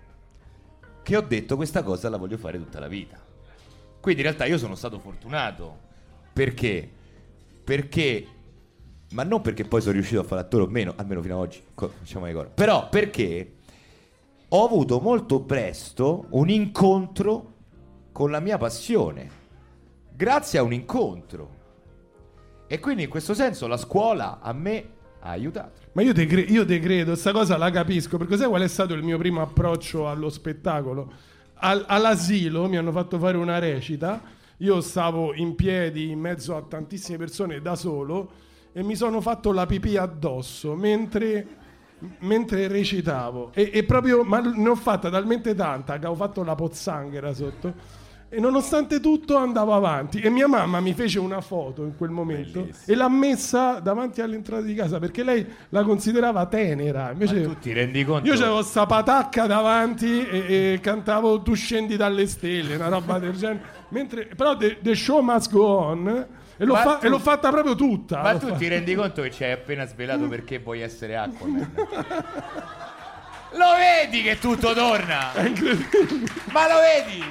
che 1.03 1.17
ho 1.17 1.23
detto 1.23 1.57
questa 1.57 1.83
cosa 1.83 2.11
la 2.11 2.19
voglio 2.19 2.37
fare 2.37 2.59
tutta 2.59 2.79
la 2.81 2.87
vita. 2.87 3.19
Quindi 4.01 4.21
in 4.21 4.27
realtà 4.27 4.45
io 4.45 4.59
sono 4.59 4.75
stato 4.75 4.99
fortunato. 4.99 5.79
Perché? 6.35 6.87
Perché 7.65 8.27
ma 9.13 9.23
non 9.23 9.41
perché 9.41 9.65
poi 9.65 9.81
sono 9.81 9.95
riuscito 9.95 10.21
a 10.21 10.25
fare 10.25 10.43
attore 10.43 10.65
o 10.65 10.67
meno, 10.67 10.93
almeno 10.97 11.23
fino 11.23 11.37
ad 11.37 11.41
oggi, 11.41 11.65
diciamo 12.01 12.27
ancora. 12.27 12.51
Però 12.51 12.91
perché 12.91 13.55
ho 14.47 14.63
avuto 14.63 15.01
molto 15.01 15.41
presto 15.41 16.27
un 16.33 16.51
incontro 16.51 17.53
con 18.13 18.31
la 18.31 18.41
mia 18.41 18.59
passione. 18.59 19.31
Grazie 20.13 20.59
a 20.59 20.63
un 20.63 20.75
incontro. 20.75 21.63
E 22.75 22.81
quindi 22.81 23.05
in 23.05 23.09
questo 23.09 23.35
senso 23.35 23.69
la 23.69 23.77
scuola 23.77 24.41
a 24.41 24.53
me 24.53 24.89
ha 25.21 25.29
aiutato. 25.29 25.83
Ma 25.93 26.03
io 26.03 26.13
te, 26.13 26.27
cre- 26.27 26.41
io 26.41 26.67
te 26.67 26.81
credo, 26.81 27.15
sta 27.15 27.31
cosa 27.31 27.57
la 27.57 27.71
capisco, 27.71 28.19
perché 28.19 28.37
sai 28.37 28.49
qual 28.49 28.63
è 28.63 28.67
stato 28.67 28.95
il 28.95 29.05
mio 29.05 29.17
primo 29.17 29.41
approccio 29.41 30.09
allo 30.09 30.29
spettacolo? 30.29 31.13
Al- 31.55 31.85
all'asilo 31.87 32.69
mi 32.69 32.77
hanno 32.77 32.91
fatto 32.91 33.17
fare 33.21 33.37
una 33.37 33.61
recita, 33.61 34.21
io 34.57 34.81
stavo 34.81 35.35
in 35.35 35.55
piedi 35.55 36.11
in 36.11 36.19
mezzo 36.19 36.57
a 36.57 36.63
tantissime 36.63 37.17
persone 37.17 37.61
da 37.61 37.77
solo 37.77 38.33
e 38.73 38.83
mi 38.83 38.97
sono 38.97 39.21
fatto 39.21 39.53
la 39.53 39.67
pipì 39.67 39.97
addosso 39.97 40.75
mentre, 40.75 41.47
mentre 42.23 42.67
recitavo. 42.67 43.53
E, 43.55 43.71
e 43.73 43.85
proprio, 43.85 44.25
ma 44.25 44.41
ne 44.41 44.69
ho 44.69 44.75
fatta 44.75 45.11
talmente 45.11 45.55
tanta 45.55 46.01
che 46.01 46.07
ho 46.07 46.17
fatto 46.17 46.43
la 46.43 46.57
pozzanghera 46.57 47.33
sotto. 47.33 48.03
E 48.35 48.41
nonostante 48.41 48.99
tutto 48.99 49.37
andavo 49.37 49.75
avanti 49.75 50.19
e 50.19 50.29
mia 50.29 50.49
mamma 50.49 50.81
mi 50.81 50.93
fece 50.93 51.21
una 51.21 51.41
foto 51.41 51.85
in 51.85 51.97
quel 51.97 52.11
momento 52.11 52.63
Bellissimo. 52.63 52.93
e 52.93 52.97
l'ha 52.97 53.09
messa 53.09 53.79
davanti 53.79 54.21
all'entrata 54.23 54.63
di 54.63 54.75
casa 54.75 54.99
perché 54.99 55.23
lei 55.23 55.47
la 55.69 55.85
considerava 55.85 56.45
tenera. 56.47 57.13
Invece 57.13 57.35
Ma 57.39 57.43
tu 57.45 57.59
ti 57.61 57.73
rendi 57.73 58.05
conto? 58.05 58.27
io 58.27 58.35
c'avevo 58.37 58.63
sta 58.63 58.87
patacca 58.87 59.47
davanti 59.47 60.27
e, 60.27 60.73
e 60.73 60.81
cantavo 60.83 61.43
Tu 61.43 61.55
scendi 61.55 61.97
dalle 61.97 62.27
stelle, 62.27 62.75
una 62.75 62.89
roba 62.89 63.21
del 63.21 63.35
genere. 63.37 63.63
Mentre, 63.91 64.27
però 64.35 64.57
the, 64.57 64.79
the 64.83 64.97
show 64.97 65.21
must 65.23 65.53
go 65.53 65.65
on 65.67 66.27
e 66.57 66.65
l'ho, 66.65 66.75
fa- 66.75 66.97
tu- 66.97 67.07
e 67.07 67.09
l'ho 67.09 67.19
fatta 67.21 67.51
proprio 67.51 67.77
tutta. 67.77 68.21
Ma 68.21 68.33
tu 68.37 68.47
fatta. 68.49 68.59
ti 68.59 68.67
rendi 68.67 68.97
conto 68.97 69.23
che 69.23 69.31
ci 69.31 69.45
hai 69.45 69.53
appena 69.53 69.87
svelato 69.87 70.27
perché 70.27 70.59
vuoi 70.59 70.81
essere 70.81 71.17
Aquaman? 71.17 71.71
Lo 73.53 73.67
vedi 73.79 74.23
che 74.23 74.41
tutto 74.41 74.73
torna? 74.75 75.31
Ma 76.53 76.67
lo 76.67 76.81
vedi? 76.81 77.23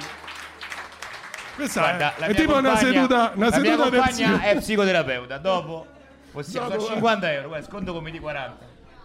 Questa 1.54 1.80
Guarda, 1.80 2.14
è, 2.16 2.20
la 2.20 2.26
è 2.26 2.30
mia 2.30 2.40
tipo 2.40 2.56
una 2.56 2.76
seduta, 2.76 3.32
una 3.34 3.48
la 3.48 3.58
mia 3.58 3.70
seduta 3.70 3.90
del 3.90 4.00
psico- 4.02 4.38
è 4.40 4.56
psicoterapeuta. 4.56 5.38
Dopo 5.38 5.86
possiamo 6.32 6.68
Dopo, 6.68 6.80
fare 6.80 6.92
eh. 6.92 6.94
50 6.94 7.32
euro. 7.32 7.48
Guarda, 7.48 7.66
sconto 7.66 7.92
come 7.92 8.10
di 8.10 8.18
40. 8.18 8.64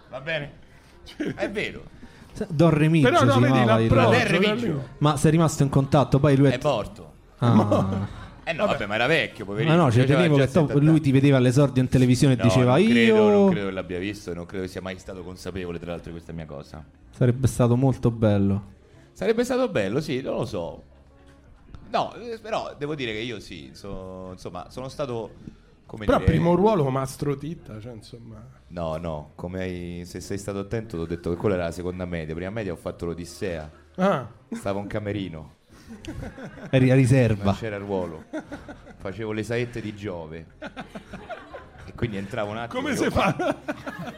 Va 0.10 0.22
bene? 0.22 0.52
È 1.36 1.50
vero. 1.50 1.84
Don 2.48 2.70
Remigio 2.70 3.10
Però 3.10 3.24
no, 3.24 3.34
si 3.34 3.40
vedi 3.40 3.66
l'approccio. 3.66 4.90
Ma 5.00 5.18
sei 5.18 5.32
rimasto 5.32 5.64
in 5.64 5.70
contatto? 5.70 6.20
Poi 6.20 6.36
lui 6.38 6.50
è... 6.50 6.58
È 6.58 6.60
morto. 6.62 7.12
Ah. 7.40 8.08
Eh 8.44 8.54
no, 8.54 8.66
vabbè, 8.66 8.88
ma 8.88 8.96
era 8.96 9.06
vecchio, 9.06 9.46
poverino. 9.46 9.76
Ma 9.76 9.84
no, 9.84 9.92
ci 9.92 10.00
Aveva 10.00 10.16
tenevo 10.16 10.36
che 10.38 10.46
to- 10.46 10.68
70 10.68 10.80
lui 10.84 11.02
ti 11.02 11.12
vedeva 11.12 11.38
all'esordio 11.38 11.84
in 11.84 11.88
televisione 11.88 12.34
e 12.34 12.38
No, 12.38 12.44
diceva 12.44 12.78
non 12.78 12.86
credo, 12.86 13.16
io... 13.16 13.30
non 13.30 13.50
credo 13.52 13.66
che 13.68 13.74
l'abbia 13.74 14.00
visto 14.00 14.32
e 14.32 14.34
non 14.34 14.46
credo 14.48 14.64
che 14.64 14.70
sia 14.70 14.82
mai 14.82 14.98
stato 14.98 15.22
consapevole, 15.24 15.78
tra 15.78 15.92
l'altro, 15.92 16.08
di 16.08 16.14
questa 16.14 16.34
mia 16.34 16.46
cosa. 16.46 16.84
Sarebbe 17.12 17.46
stato 17.48 17.76
molto 17.76 18.10
bello. 18.10 18.64
Sarebbe 19.14 19.44
stato 19.44 19.68
bello, 19.70 20.02
sì, 20.02 20.22
non 20.22 20.34
lo 20.36 20.46
so. 20.46 20.84
No, 21.91 22.13
eh, 22.15 22.38
però 22.39 22.75
devo 22.78 22.93
dire 22.95 23.12
che 23.13 23.19
io 23.19 23.39
sì, 23.39 23.71
so- 23.73 24.30
insomma, 24.32 24.69
sono 24.69 24.89
stato 24.89 25.34
come 25.86 26.06
Però 26.06 26.19
dire, 26.19 26.30
primo 26.30 26.54
ruolo 26.54 26.88
Mastro 26.89 27.36
Titta, 27.36 27.80
cioè 27.80 27.93
insomma. 27.93 28.45
No, 28.67 28.97
no, 28.97 29.32
come 29.36 29.62
hai- 29.62 30.04
se 30.06 30.19
sei 30.19 30.38
stato 30.38 30.60
attento 30.60 30.97
ti 30.97 31.04
ho 31.04 31.06
detto 31.08 31.32
che 31.32 31.36
quella 31.36 31.56
era 31.56 31.63
la 31.65 31.71
seconda 31.71 32.06
media, 32.06 32.36
prima 32.36 32.52
media 32.52 32.73
ho 32.73 32.75
fatto 32.78 33.06
l'Odissea, 33.08 33.71
Ah, 33.95 34.28
stavo 34.52 34.80
in 34.80 34.88
camerino, 34.88 35.56
Eri 36.69 36.86
a 36.86 36.93
non 36.93 36.97
riserva. 37.02 37.54
c'era 37.56 37.78
ruolo. 37.78 38.25
Facevo 38.97 39.32
le 39.32 39.43
saette 39.43 39.82
di 39.82 39.95
Giove. 39.95 40.45
E 41.86 41.93
quindi 41.95 42.17
entravo 42.17 42.52
un 42.52 42.58
attimo 42.58 42.82
come 42.84 42.95
si 42.95 43.10
fa? 43.10 43.36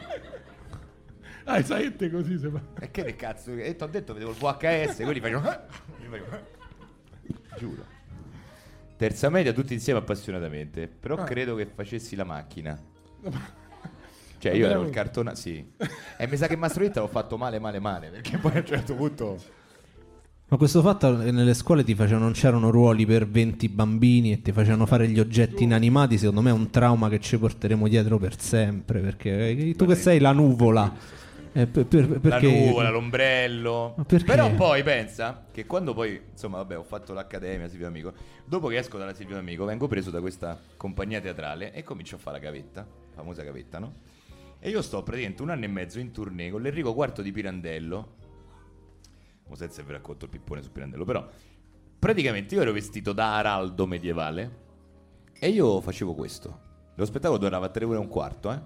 ah, 1.44 1.58
i 1.58 1.64
saette 1.64 2.10
così 2.10 2.38
si 2.38 2.48
fa. 2.50 2.60
E 2.80 2.90
che 2.90 3.02
ne 3.02 3.16
cazzo? 3.16 3.52
E 3.52 3.74
ti 3.74 3.82
ho 3.82 3.86
detto, 3.86 4.12
vedevo 4.12 4.30
il 4.32 4.36
VHS, 4.36 4.96
quelli 5.02 5.20
facevano. 5.20 5.60
Giuro. 7.62 7.84
Terza 8.96 9.28
media, 9.30 9.52
tutti 9.52 9.72
insieme 9.72 10.00
appassionatamente. 10.00 10.88
Però 10.88 11.14
Ah. 11.14 11.22
credo 11.22 11.54
che 11.54 11.66
facessi 11.66 12.16
la 12.16 12.24
macchina. 12.24 12.76
Cioè, 14.42 14.54
io 14.54 14.66
ero 14.68 14.82
il 14.82 14.90
cartone. 14.90 15.36
Sì. 15.36 15.64
E 16.18 16.26
mi 16.26 16.36
sa 16.36 16.48
che 16.48 16.56
Mastretta 16.56 16.98
l'ho 16.98 17.06
fatto 17.06 17.36
male, 17.38 17.60
male, 17.60 17.78
male. 17.78 18.08
Perché 18.08 18.38
poi 18.38 18.56
a 18.56 18.58
un 18.58 18.66
certo 18.66 18.96
punto. 18.96 19.40
Ma 20.48 20.56
questo 20.56 20.82
fatto 20.82 21.16
che 21.18 21.30
nelle 21.30 21.54
scuole 21.54 21.84
ti 21.84 21.94
facevano, 21.94 22.24
non 22.24 22.32
c'erano 22.32 22.70
ruoli 22.70 23.06
per 23.06 23.28
20 23.28 23.68
bambini 23.68 24.32
e 24.32 24.42
ti 24.42 24.50
facevano 24.50 24.84
fare 24.86 25.06
gli 25.08 25.20
oggetti 25.20 25.62
inanimati, 25.62 26.18
secondo 26.18 26.40
me 26.42 26.50
è 26.50 26.52
un 26.52 26.70
trauma 26.70 27.08
che 27.08 27.20
ci 27.20 27.38
porteremo 27.38 27.86
dietro 27.86 28.18
per 28.18 28.36
sempre, 28.40 28.98
perché 28.98 29.50
eh, 29.50 29.74
tu 29.76 29.86
che 29.86 29.94
sei 29.94 30.18
la 30.18 30.32
nuvola. 30.32 30.92
Eh, 31.52 31.66
per- 31.66 31.86
per- 31.86 32.20
perché- 32.20 32.28
La 32.28 32.40
nuvola, 32.40 32.90
l'ombrello. 32.90 33.94
Però 34.24 34.52
poi 34.54 34.82
pensa 34.82 35.46
che 35.50 35.66
quando 35.66 35.92
poi, 35.94 36.20
insomma, 36.30 36.58
vabbè, 36.58 36.78
ho 36.78 36.82
fatto 36.82 37.12
l'accademia 37.12 37.68
Silvio 37.68 37.86
Amico. 37.86 38.12
Dopo 38.44 38.68
che 38.68 38.76
esco 38.78 38.98
dalla 38.98 39.14
Silvio 39.14 39.36
Amico, 39.38 39.64
vengo 39.64 39.86
preso 39.88 40.10
da 40.10 40.20
questa 40.20 40.58
compagnia 40.76 41.20
teatrale 41.20 41.72
e 41.72 41.82
comincio 41.82 42.16
a 42.16 42.18
fare 42.18 42.38
la 42.38 42.44
gavetta, 42.44 42.86
famosa 43.14 43.42
gavetta, 43.42 43.78
no? 43.78 43.94
E 44.58 44.68
io 44.70 44.80
sto 44.82 45.02
praticamente 45.02 45.42
un 45.42 45.50
anno 45.50 45.64
e 45.64 45.68
mezzo 45.68 45.98
in 45.98 46.10
tournée 46.12 46.50
con 46.50 46.62
l'Enrico 46.62 46.94
IV 46.96 47.20
di 47.22 47.32
Pirandello. 47.32 48.14
Mo 49.48 49.54
senza 49.56 49.82
vi 49.82 49.92
racconto 49.92 50.24
il 50.26 50.30
pippone 50.30 50.62
su 50.62 50.70
Pirandello, 50.70 51.04
però 51.04 51.26
praticamente 51.98 52.54
io 52.54 52.62
ero 52.62 52.72
vestito 52.72 53.12
da 53.12 53.36
araldo 53.36 53.86
medievale 53.86 54.60
e 55.38 55.48
io 55.48 55.80
facevo 55.80 56.14
questo. 56.14 56.60
Lo 56.94 57.04
spettacolo 57.04 57.38
durava 57.38 57.68
tre 57.70 57.84
ore 57.84 57.96
e 57.96 58.00
un 58.00 58.08
quarto, 58.08 58.52
eh. 58.52 58.60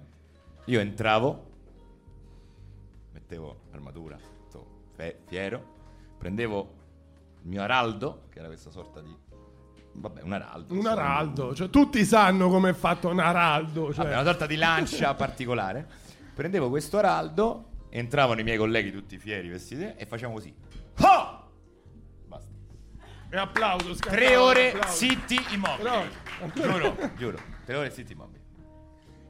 Io 0.66 0.81
entravo, 0.81 1.45
mettevo 3.26 3.62
l'armatura, 3.72 4.16
tutto 4.16 4.66
fe- 4.94 5.18
fiero, 5.26 5.74
prendevo 6.16 6.74
il 7.42 7.48
mio 7.48 7.62
araldo, 7.62 8.26
che 8.30 8.38
era 8.38 8.46
questa 8.46 8.70
sorta 8.70 9.00
di... 9.00 9.14
Vabbè, 9.94 10.22
un 10.22 10.32
araldo. 10.32 10.72
Un 10.72 10.78
insomma. 10.78 11.00
araldo, 11.00 11.54
cioè 11.54 11.70
tutti 11.70 12.04
sanno 12.04 12.48
come 12.50 12.70
è 12.70 12.72
fatto 12.74 13.08
un 13.08 13.18
araldo. 13.18 13.92
Cioè. 13.92 14.04
Vabbè, 14.04 14.14
una 14.14 14.24
sorta 14.24 14.46
di 14.46 14.56
lancia 14.56 15.14
particolare. 15.16 15.88
Prendevo 16.34 16.68
questo 16.68 16.98
araldo, 16.98 17.70
entravano 17.88 18.40
i 18.40 18.44
miei 18.44 18.58
colleghi 18.58 18.92
tutti 18.92 19.18
fieri, 19.18 19.48
vestiti, 19.48 19.92
e 19.96 20.06
facciamo 20.06 20.34
così. 20.34 20.54
Ah! 20.98 21.44
Basta. 22.26 22.50
E 23.30 23.36
applauso, 23.38 23.94
scattavo, 23.94 24.16
Tre 24.16 24.36
ore 24.36 24.72
applauso. 24.72 24.96
zitti 24.96 25.40
immobili. 25.54 25.88
Però- 25.88 26.04
Giuro, 26.54 27.10
giuro. 27.16 27.38
Tre 27.64 27.74
ore 27.74 27.90
zitti 27.90 28.12
immobili. 28.12 28.44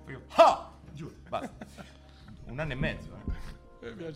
Io, 0.08 0.22
ah! 0.34 0.72
Giuro, 0.92 1.14
basta. 1.28 1.52
Un 2.46 2.58
anno 2.58 2.72
e 2.72 2.76
mezzo. 2.76 3.15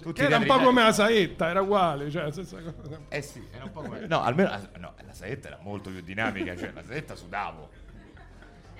Tutti 0.00 0.20
Che 0.20 0.26
era 0.26 0.38
un 0.38 0.46
po' 0.46 0.58
come 0.58 0.82
la 0.82 0.92
saetta, 0.92 1.48
era 1.48 1.60
uguale, 1.62 2.10
cioè 2.10 2.24
la 2.24 2.32
stessa 2.32 2.58
cosa. 2.60 3.00
Eh 3.08 3.22
sì, 3.22 3.44
era 3.52 3.64
un 3.64 3.72
po' 3.72 3.82
come... 3.82 4.06
No, 4.06 4.22
almeno 4.22 4.50
no, 4.78 4.94
la 5.04 5.12
saetta 5.12 5.48
era 5.48 5.58
molto 5.62 5.90
più 5.90 6.00
dinamica, 6.00 6.56
cioè 6.56 6.72
la 6.72 6.82
saetta 6.82 7.14
sudavo. 7.14 7.68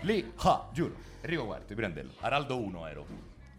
Lì, 0.00 0.32
ah, 0.36 0.68
giuro, 0.72 0.94
Enrico 1.20 1.44
IV, 1.44 1.66
di 1.66 1.74
Pirandello, 1.74 2.10
Araldo 2.20 2.58
1 2.58 2.86
ero. 2.86 3.06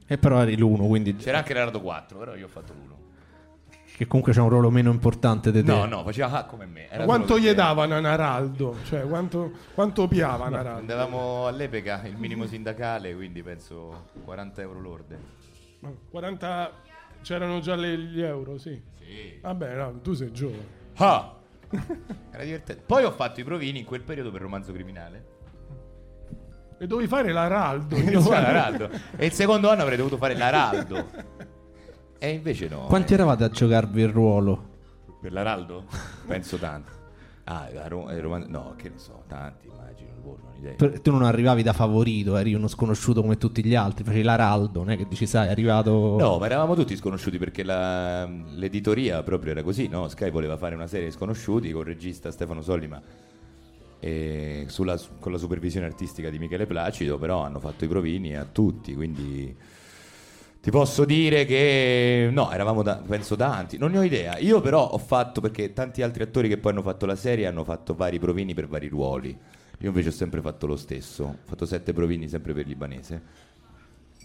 E 0.07 0.17
però 0.17 0.41
eri 0.41 0.57
l'uno, 0.57 0.87
quindi 0.87 1.15
C'era 1.15 1.37
anche 1.37 1.53
l'Araldo 1.53 1.79
4, 1.79 2.17
però 2.17 2.35
io 2.35 2.45
ho 2.45 2.49
fatto 2.49 2.73
l'1. 2.73 3.95
che 3.95 4.07
comunque 4.07 4.33
c'è 4.33 4.41
un 4.41 4.49
ruolo 4.49 4.69
meno 4.69 4.91
importante 4.91 5.51
di 5.51 5.63
te. 5.63 5.71
No, 5.71 5.85
no, 5.85 6.03
faceva 6.03 6.31
ah 6.31 6.43
come 6.45 6.65
me. 6.65 6.89
Era 6.89 7.05
Quanto 7.05 7.39
gli 7.39 7.49
davano 7.53 7.95
a 7.95 7.99
un 7.99 8.05
araldo? 8.05 8.75
Cioè, 8.85 9.07
quanto, 9.07 9.51
quanto 9.73 10.07
piava 10.07 10.47
un 10.47 10.55
araldo? 10.55 10.79
Andavamo 10.79 11.47
all'epoca 11.47 12.01
il 12.05 12.17
minimo 12.17 12.45
sindacale, 12.45 13.15
quindi 13.15 13.41
penso 13.41 14.07
40 14.25 14.61
euro 14.61 14.79
lorde. 14.81 15.19
40... 16.09 16.71
C'erano 17.21 17.59
già 17.59 17.75
le- 17.75 17.97
gli 17.97 18.21
euro, 18.21 18.57
sì. 18.57 18.81
Sì. 18.97 19.39
Vabbè, 19.41 19.75
no, 19.75 19.99
tu 20.01 20.13
sei 20.13 20.31
giovane. 20.31 20.65
Ah! 20.95 21.35
Era 22.31 22.43
divertente. 22.43 22.83
Poi 22.85 23.03
ho 23.03 23.11
fatto 23.11 23.39
i 23.39 23.43
provini 23.43 23.79
in 23.79 23.85
quel 23.85 24.01
periodo 24.03 24.31
per 24.31 24.41
romanzo 24.41 24.71
criminale. 24.73 25.25
E 26.79 26.87
dovevi 26.87 27.07
fare 27.07 27.31
l'araldo. 27.31 27.95
L'Araldo. 28.29 28.89
E 29.15 29.25
il 29.27 29.31
secondo 29.33 29.69
anno 29.69 29.81
avrei 29.83 29.97
dovuto 29.97 30.17
fare 30.17 30.35
l'Araldo. 30.35 31.39
E 32.23 32.29
invece 32.29 32.67
no. 32.67 32.85
Quanti 32.85 33.13
eravate 33.15 33.43
a 33.45 33.49
giocarvi 33.49 33.99
il 34.01 34.09
ruolo? 34.09 34.69
Per 35.19 35.31
l'Araldo? 35.31 35.85
Penso 36.27 36.57
tanto. 36.57 36.91
Ah, 37.45 37.67
la 37.73 37.87
Ro- 37.87 38.09
eh, 38.11 38.19
Roma- 38.19 38.45
no, 38.47 38.75
che 38.77 38.89
ne 38.89 38.99
so, 38.99 39.23
tanti 39.27 39.67
boh, 40.23 40.37
idea. 40.57 40.73
Tu, 40.75 41.01
tu 41.01 41.11
non 41.11 41.23
arrivavi 41.23 41.63
da 41.63 41.73
favorito, 41.73 42.37
eri 42.37 42.53
uno 42.53 42.67
sconosciuto 42.67 43.21
come 43.21 43.37
tutti 43.37 43.63
gli 43.63 43.75
altri, 43.75 44.03
facevi 44.03 44.23
l'araldo, 44.23 44.79
non 44.79 44.91
è 44.91 44.97
che 44.97 45.07
dici 45.07 45.25
sai, 45.25 45.47
è 45.47 45.51
arrivato... 45.51 46.15
No, 46.19 46.37
ma 46.37 46.45
eravamo 46.45 46.75
tutti 46.75 46.95
sconosciuti 46.95 47.37
perché 47.37 47.63
la- 47.63 48.25
l'editoria 48.25 49.23
proprio 49.23 49.51
era 49.51 49.63
così, 49.63 49.87
no? 49.87 50.07
Sky 50.07 50.29
voleva 50.29 50.57
fare 50.57 50.75
una 50.75 50.87
serie 50.87 51.07
di 51.07 51.11
sconosciuti 51.11 51.71
con 51.71 51.81
il 51.81 51.87
regista 51.87 52.31
Stefano 52.31 52.61
Sollima 52.61 53.01
e 53.99 54.65
sulla- 54.67 54.99
con 55.19 55.31
la 55.31 55.37
supervisione 55.37 55.85
artistica 55.85 56.29
di 56.29 56.39
Michele 56.39 56.65
Placido, 56.65 57.17
però 57.17 57.43
hanno 57.43 57.59
fatto 57.59 57.85
i 57.85 57.87
provini 57.87 58.35
a 58.35 58.45
tutti, 58.51 58.95
quindi 58.95 59.55
ti 60.61 60.69
posso 60.71 61.05
dire 61.05 61.45
che 61.45 62.29
no, 62.31 62.51
eravamo 62.51 62.83
da- 62.83 63.01
penso 63.05 63.35
tanti, 63.35 63.77
non 63.77 63.91
ne 63.91 63.97
ho 63.99 64.03
idea. 64.03 64.37
Io 64.39 64.61
però 64.61 64.87
ho 64.89 64.97
fatto 64.97 65.41
perché 65.41 65.73
tanti 65.73 66.01
altri 66.01 66.23
attori 66.23 66.47
che 66.47 66.57
poi 66.57 66.71
hanno 66.71 66.81
fatto 66.83 67.05
la 67.05 67.15
serie 67.15 67.45
hanno 67.47 67.63
fatto 67.63 67.93
vari 67.95 68.19
provini 68.19 68.53
per 68.53 68.67
vari 68.67 68.87
ruoli. 68.87 69.37
Io 69.81 69.87
invece 69.87 70.09
ho 70.09 70.11
sempre 70.11 70.41
fatto 70.41 70.67
lo 70.67 70.75
stesso, 70.75 71.23
ho 71.23 71.37
fatto 71.43 71.65
sette 71.65 71.91
provini 71.91 72.29
sempre 72.29 72.53
per 72.53 72.67
libanese. 72.67 73.49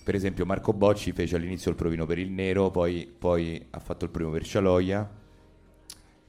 Per 0.04 0.14
esempio 0.14 0.44
Marco 0.44 0.74
Bocci 0.74 1.12
fece 1.12 1.36
all'inizio 1.36 1.70
il 1.70 1.76
provino 1.76 2.04
per 2.04 2.18
il 2.18 2.30
nero, 2.30 2.70
poi, 2.70 3.11
poi 3.18 3.66
ha 3.70 3.78
fatto 3.78 4.04
il 4.04 4.11
primo 4.11 4.30
per 4.30 4.44
Cialoia 4.44 5.11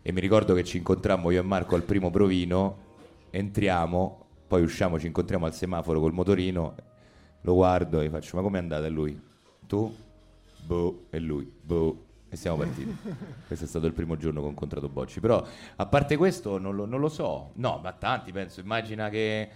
e 0.02 0.12
mi 0.14 0.22
ricordo 0.22 0.54
che 0.54 0.64
ci 0.64 0.78
incontrammo 0.78 1.30
io 1.32 1.42
e 1.42 1.44
Marco 1.44 1.76
al 1.76 1.84
primo 1.84 2.10
provino, 2.10 2.86
entriamo, 3.30 4.26
poi 4.48 4.62
usciamo, 4.62 4.98
ci 4.98 5.08
incontriamo 5.08 5.46
al 5.46 5.54
semaforo 5.54 6.00
col 6.00 6.14
motorino, 6.14 6.76
lo 7.42 7.54
guardo 7.54 8.00
e 8.00 8.10
faccio 8.10 8.38
ma 8.38 8.42
com'è 8.42 8.60
andata 8.60 8.88
lui? 8.88 9.20
Tu? 9.68 9.96
Boh, 10.66 11.06
e 11.10 11.20
lui? 11.20 11.52
Boh. 11.62 12.07
E 12.30 12.36
siamo 12.36 12.58
partiti. 12.58 12.96
Questo 13.48 13.66
è 13.66 13.68
stato 13.68 13.86
il 13.86 13.94
primo 13.94 14.18
giorno 14.18 14.42
che 14.42 14.48
ho 14.48 14.50
incontrato 14.50 14.90
Bocci. 14.90 15.20
Però, 15.20 15.46
a 15.76 15.86
parte 15.86 16.18
questo, 16.18 16.58
non 16.58 16.76
lo, 16.76 16.86
non 16.86 17.00
lo 17.00 17.10
so. 17.10 17.52
No, 17.56 17.80
ma 17.82 17.94
tanti 17.94 18.32
penso. 18.32 18.60
Immagina 18.60 19.10
che 19.10 19.50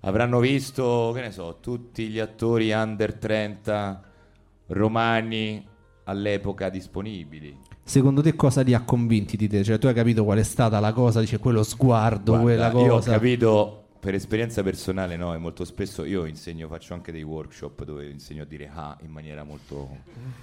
avranno 0.00 0.38
visto, 0.38 1.12
che 1.14 1.20
ne 1.22 1.30
so, 1.30 1.58
tutti 1.60 2.08
gli 2.08 2.18
attori 2.18 2.72
under 2.72 3.14
30 3.14 4.02
romani 4.68 5.66
all'epoca 6.04 6.68
disponibili. 6.68 7.56
Secondo 7.82 8.22
te 8.22 8.36
cosa 8.36 8.60
li 8.60 8.74
ha 8.74 8.82
convinti 8.82 9.36
di 9.36 9.48
te? 9.48 9.64
Cioè 9.64 9.78
tu 9.78 9.86
hai 9.86 9.94
capito 9.94 10.24
qual 10.24 10.38
è 10.38 10.42
stata 10.42 10.78
la 10.78 10.92
cosa, 10.92 11.20
dice 11.20 11.38
quello 11.38 11.62
sguardo, 11.62 12.38
Guarda, 12.38 12.42
quella 12.42 12.70
cosa... 12.70 12.84
Io 12.84 12.94
ho 12.94 13.18
capito 13.18 13.84
per 13.98 14.14
esperienza 14.14 14.62
personale, 14.62 15.16
no, 15.16 15.34
e 15.34 15.38
molto 15.38 15.64
spesso 15.64 16.04
io 16.04 16.24
insegno, 16.24 16.68
faccio 16.68 16.94
anche 16.94 17.12
dei 17.12 17.22
workshop 17.22 17.84
dove 17.84 18.08
insegno 18.08 18.42
a 18.42 18.46
dire 18.46 18.70
ah 18.72 18.96
in 19.02 19.10
maniera 19.10 19.42
molto 19.42 19.88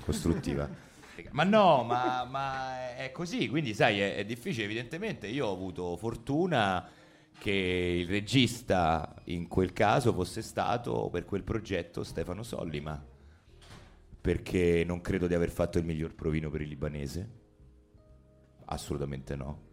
costruttiva. 0.04 0.68
Ma 1.32 1.44
no, 1.44 1.84
ma, 1.84 2.26
ma 2.26 2.96
è 2.96 3.12
così, 3.12 3.48
quindi 3.48 3.74
sai, 3.74 4.00
è, 4.00 4.16
è 4.16 4.26
difficile. 4.26 4.66
Evidentemente 4.66 5.28
io 5.28 5.48
ho 5.48 5.54
avuto 5.54 5.96
fortuna 5.98 6.90
che 7.40 7.52
il 7.52 8.08
regista 8.08 9.14
in 9.26 9.48
quel 9.48 9.74
caso 9.74 10.14
fosse 10.14 10.42
stato 10.42 11.10
per 11.10 11.26
quel 11.26 11.44
progetto 11.44 12.04
Stefano 12.04 12.44
Sollima, 12.44 13.04
perché 14.20 14.84
non 14.86 15.02
credo 15.02 15.28
di 15.28 15.34
aver 15.34 15.50
fatto 15.50 15.78
il 15.78 15.86
miglior 15.86 16.16
provino 16.16 16.50
per 16.50 16.62
il 16.62 16.70
libanese, 16.70 17.30
assolutamente 18.66 19.36
no. 19.36 19.66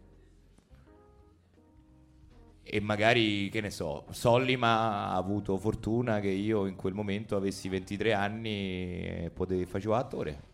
E 2.67 2.79
magari, 2.79 3.49
che 3.49 3.61
ne 3.61 3.69
so, 3.69 4.05
Sollima 4.09 5.09
ha 5.09 5.15
avuto 5.15 5.57
fortuna 5.57 6.19
che 6.19 6.29
io 6.29 6.65
in 6.65 6.75
quel 6.75 6.93
momento 6.93 7.35
avessi 7.35 7.69
23 7.69 8.13
anni 8.13 8.49
e 8.49 9.31
potevo, 9.33 9.65
facevo 9.65 9.95
attore. 9.95 10.53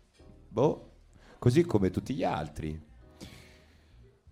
Boh, 0.52 0.90
così 1.38 1.64
come 1.64 1.88
tutti 1.88 2.12
gli 2.12 2.24
altri. 2.24 2.78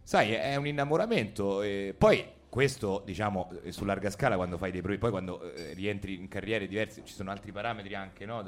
Sai, 0.03 0.33
è 0.33 0.55
un 0.57 0.67
innamoramento. 0.67 1.63
E 1.63 1.95
poi 1.97 2.23
questo, 2.51 3.03
diciamo, 3.07 3.51
eh, 3.63 3.73
su 3.73 3.87
larga 3.87 4.11
scala 4.11 4.37
quando 4.37 4.59
fai 4.59 4.71
dei 4.71 4.83
progetti, 4.83 5.01
poi 5.01 5.11
quando 5.11 5.41
eh, 5.55 5.73
rientri 5.73 6.17
in 6.17 6.29
carriere 6.29 6.69
diverse 6.69 7.01
ci 7.05 7.15
sono 7.15 7.31
altri 7.31 7.53
parametri 7.53 7.95
anche, 7.95 8.27
no? 8.27 8.45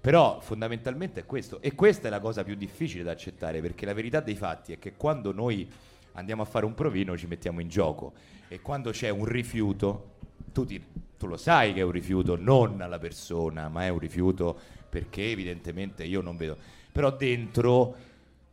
Però 0.00 0.38
fondamentalmente 0.40 1.20
è 1.20 1.26
questo. 1.26 1.60
E 1.60 1.74
questa 1.74 2.06
è 2.06 2.10
la 2.12 2.20
cosa 2.20 2.44
più 2.44 2.54
difficile 2.54 3.02
da 3.02 3.10
accettare, 3.10 3.60
perché 3.60 3.86
la 3.86 3.94
verità 3.94 4.20
dei 4.20 4.36
fatti 4.36 4.72
è 4.72 4.78
che 4.78 4.92
quando 4.94 5.32
noi 5.32 5.68
andiamo 6.12 6.42
a 6.42 6.44
fare 6.44 6.64
un 6.64 6.74
provino 6.74 7.16
ci 7.16 7.26
mettiamo 7.26 7.60
in 7.60 7.68
gioco 7.68 8.12
e 8.46 8.60
quando 8.60 8.92
c'è 8.92 9.08
un 9.08 9.24
rifiuto, 9.24 10.16
tu, 10.52 10.64
ti- 10.64 10.84
tu 11.18 11.26
lo 11.26 11.36
sai 11.36 11.72
che 11.72 11.80
è 11.80 11.84
un 11.84 11.92
rifiuto 11.92 12.36
non 12.36 12.80
alla 12.80 12.98
persona, 13.00 13.68
ma 13.68 13.84
è 13.84 13.88
un 13.88 13.98
rifiuto 13.98 14.78
perché 14.88 15.30
evidentemente 15.30 16.04
io 16.04 16.20
non 16.20 16.36
vedo. 16.36 16.78
Però 16.92 17.16
dentro 17.16 17.96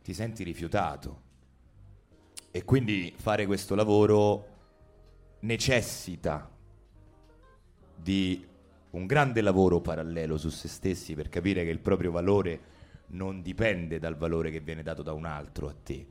ti 0.02 0.14
senti 0.14 0.42
rifiutato. 0.44 1.26
E 2.50 2.64
quindi 2.64 3.12
fare 3.16 3.46
questo 3.46 3.74
lavoro 3.74 4.46
necessita 5.40 6.48
di 7.94 8.44
un 8.90 9.06
grande 9.06 9.40
lavoro 9.40 9.80
parallelo 9.80 10.38
su 10.38 10.48
se 10.48 10.68
stessi 10.68 11.14
per 11.14 11.28
capire 11.28 11.64
che 11.64 11.70
il 11.70 11.78
proprio 11.78 12.10
valore 12.10 12.76
non 13.08 13.42
dipende 13.42 13.98
dal 13.98 14.16
valore 14.16 14.50
che 14.50 14.60
viene 14.60 14.82
dato 14.82 15.02
da 15.02 15.12
un 15.12 15.24
altro 15.24 15.68
a 15.68 15.74
te. 15.82 16.06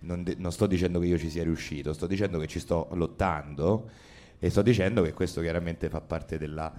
Non, 0.00 0.22
de- 0.22 0.36
non 0.38 0.52
sto 0.52 0.66
dicendo 0.66 1.00
che 1.00 1.06
io 1.06 1.18
ci 1.18 1.30
sia 1.30 1.42
riuscito, 1.42 1.92
sto 1.92 2.06
dicendo 2.06 2.38
che 2.38 2.46
ci 2.46 2.60
sto 2.60 2.88
lottando 2.92 3.90
e 4.38 4.50
sto 4.50 4.62
dicendo 4.62 5.02
che 5.02 5.12
questo 5.12 5.40
chiaramente 5.40 5.88
fa 5.88 6.00
parte 6.00 6.38
della- 6.38 6.72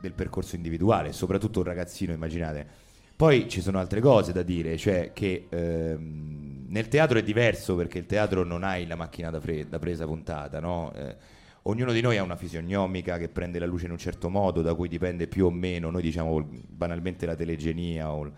del 0.00 0.12
percorso 0.12 0.56
individuale, 0.56 1.12
soprattutto 1.12 1.60
un 1.60 1.66
ragazzino, 1.66 2.12
immaginate. 2.12 2.84
Poi 3.16 3.48
ci 3.48 3.62
sono 3.62 3.78
altre 3.78 4.00
cose 4.00 4.32
da 4.32 4.42
dire, 4.42 4.76
cioè 4.76 5.12
che 5.14 5.46
ehm, 5.48 6.66
nel 6.68 6.88
teatro 6.88 7.18
è 7.18 7.22
diverso 7.22 7.74
perché 7.74 7.96
il 7.98 8.04
teatro 8.06 8.44
non 8.44 8.62
hai 8.62 8.86
la 8.86 8.94
macchina 8.94 9.30
da, 9.30 9.40
fre- 9.40 9.66
da 9.68 9.78
presa 9.78 10.04
puntata, 10.04 10.60
no? 10.60 10.92
Eh, 10.94 11.16
ognuno 11.62 11.92
di 11.92 12.02
noi 12.02 12.18
ha 12.18 12.22
una 12.22 12.36
fisionomica 12.36 13.16
che 13.16 13.28
prende 13.30 13.58
la 13.58 13.64
luce 13.64 13.86
in 13.86 13.92
un 13.92 13.98
certo 13.98 14.28
modo, 14.28 14.60
da 14.60 14.74
cui 14.74 14.88
dipende 14.88 15.28
più 15.28 15.46
o 15.46 15.50
meno, 15.50 15.90
noi 15.90 16.02
diciamo 16.02 16.46
banalmente 16.68 17.24
la 17.24 17.34
telegenia, 17.34 18.12
o 18.12 18.24
il- 18.24 18.32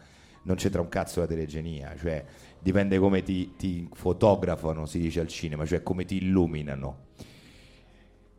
non 0.45 0.55
c'entra 0.57 0.81
un 0.81 0.89
cazzo 0.89 1.21
la 1.21 1.27
telegenia, 1.27 1.95
cioè 1.99 2.25
dipende 2.61 2.99
come 2.99 3.23
ti, 3.23 3.55
ti 3.57 3.89
fotografano, 3.93 4.87
si 4.87 5.01
dice 5.01 5.19
al 5.21 5.29
cinema, 5.29 5.67
cioè 5.67 5.83
come 5.83 6.05
ti 6.05 6.19
illuminano 6.19 7.07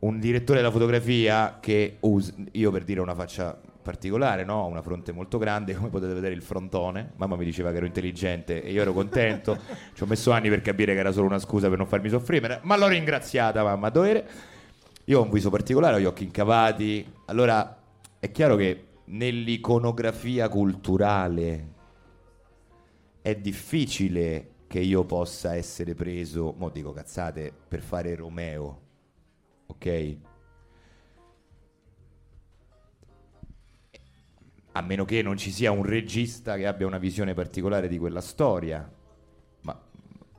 un 0.00 0.18
direttore 0.18 0.60
della 0.60 0.70
fotografia 0.70 1.58
che 1.60 1.96
us- 2.00 2.32
io 2.52 2.70
per 2.70 2.84
dire 2.84 3.00
una 3.00 3.14
faccia 3.14 3.60
particolare, 3.90 4.44
no? 4.44 4.66
una 4.66 4.82
fronte 4.82 5.10
molto 5.10 5.36
grande, 5.36 5.74
come 5.74 5.88
potete 5.88 6.14
vedere 6.14 6.32
il 6.32 6.42
frontone, 6.42 7.12
mamma 7.16 7.34
mi 7.34 7.44
diceva 7.44 7.72
che 7.72 7.78
ero 7.78 7.86
intelligente 7.86 8.62
e 8.62 8.70
io 8.70 8.82
ero 8.82 8.92
contento, 8.92 9.58
ci 9.94 10.02
ho 10.04 10.06
messo 10.06 10.30
anni 10.30 10.48
per 10.48 10.62
capire 10.62 10.94
che 10.94 11.00
era 11.00 11.10
solo 11.10 11.26
una 11.26 11.40
scusa 11.40 11.68
per 11.68 11.76
non 11.76 11.88
farmi 11.88 12.08
soffrire, 12.08 12.60
ma 12.62 12.76
l'ho 12.76 12.86
ringraziata 12.86 13.64
mamma 13.64 13.88
a 13.88 13.90
dovere. 13.90 14.28
Io 15.06 15.18
ho 15.18 15.24
un 15.24 15.30
viso 15.30 15.50
particolare, 15.50 15.96
ho 15.96 15.98
gli 15.98 16.04
occhi 16.04 16.22
incavati, 16.22 17.12
allora 17.26 17.78
è 18.20 18.30
chiaro 18.30 18.54
che 18.54 18.84
nell'iconografia 19.06 20.48
culturale 20.48 21.68
è 23.20 23.34
difficile 23.34 24.50
che 24.68 24.78
io 24.78 25.02
possa 25.04 25.56
essere 25.56 25.94
preso, 25.94 26.54
mo 26.56 26.68
dico 26.68 26.92
cazzate, 26.92 27.52
per 27.66 27.80
fare 27.80 28.14
Romeo, 28.14 28.80
ok? 29.66 30.16
A 34.72 34.82
meno 34.82 35.04
che 35.04 35.22
non 35.22 35.36
ci 35.36 35.50
sia 35.50 35.72
un 35.72 35.82
regista 35.82 36.56
che 36.56 36.66
abbia 36.66 36.86
una 36.86 36.98
visione 36.98 37.34
particolare 37.34 37.88
di 37.88 37.98
quella 37.98 38.20
storia, 38.20 38.88
ma 39.62 39.80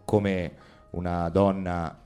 come 0.06 0.54
una 0.92 1.28
donna 1.30 2.02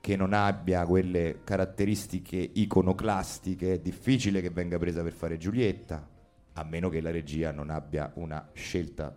che 0.00 0.16
non 0.16 0.32
abbia 0.32 0.86
quelle 0.86 1.40
caratteristiche 1.44 2.50
iconoclastiche, 2.54 3.74
è 3.74 3.78
difficile 3.78 4.40
che 4.40 4.48
venga 4.48 4.78
presa 4.78 5.02
per 5.02 5.12
fare 5.12 5.36
Giulietta, 5.36 6.08
a 6.54 6.64
meno 6.64 6.88
che 6.88 7.02
la 7.02 7.10
regia 7.10 7.52
non 7.52 7.68
abbia 7.68 8.10
una 8.14 8.48
scelta. 8.54 9.14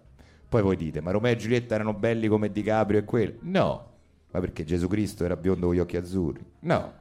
Poi 0.50 0.62
voi 0.62 0.76
dite, 0.76 1.00
ma 1.00 1.12
Romeo 1.12 1.32
e 1.32 1.38
Giulietta 1.38 1.76
erano 1.76 1.94
belli 1.94 2.28
come 2.28 2.52
DiCaprio 2.52 3.00
e 3.00 3.06
quello? 3.06 3.38
No, 3.40 3.92
ma 4.32 4.40
perché 4.40 4.66
Gesù 4.66 4.88
Cristo 4.88 5.24
era 5.24 5.38
biondo 5.38 5.68
con 5.68 5.76
gli 5.76 5.80
occhi 5.80 5.98
azzurri? 5.98 6.46
No. 6.60 6.94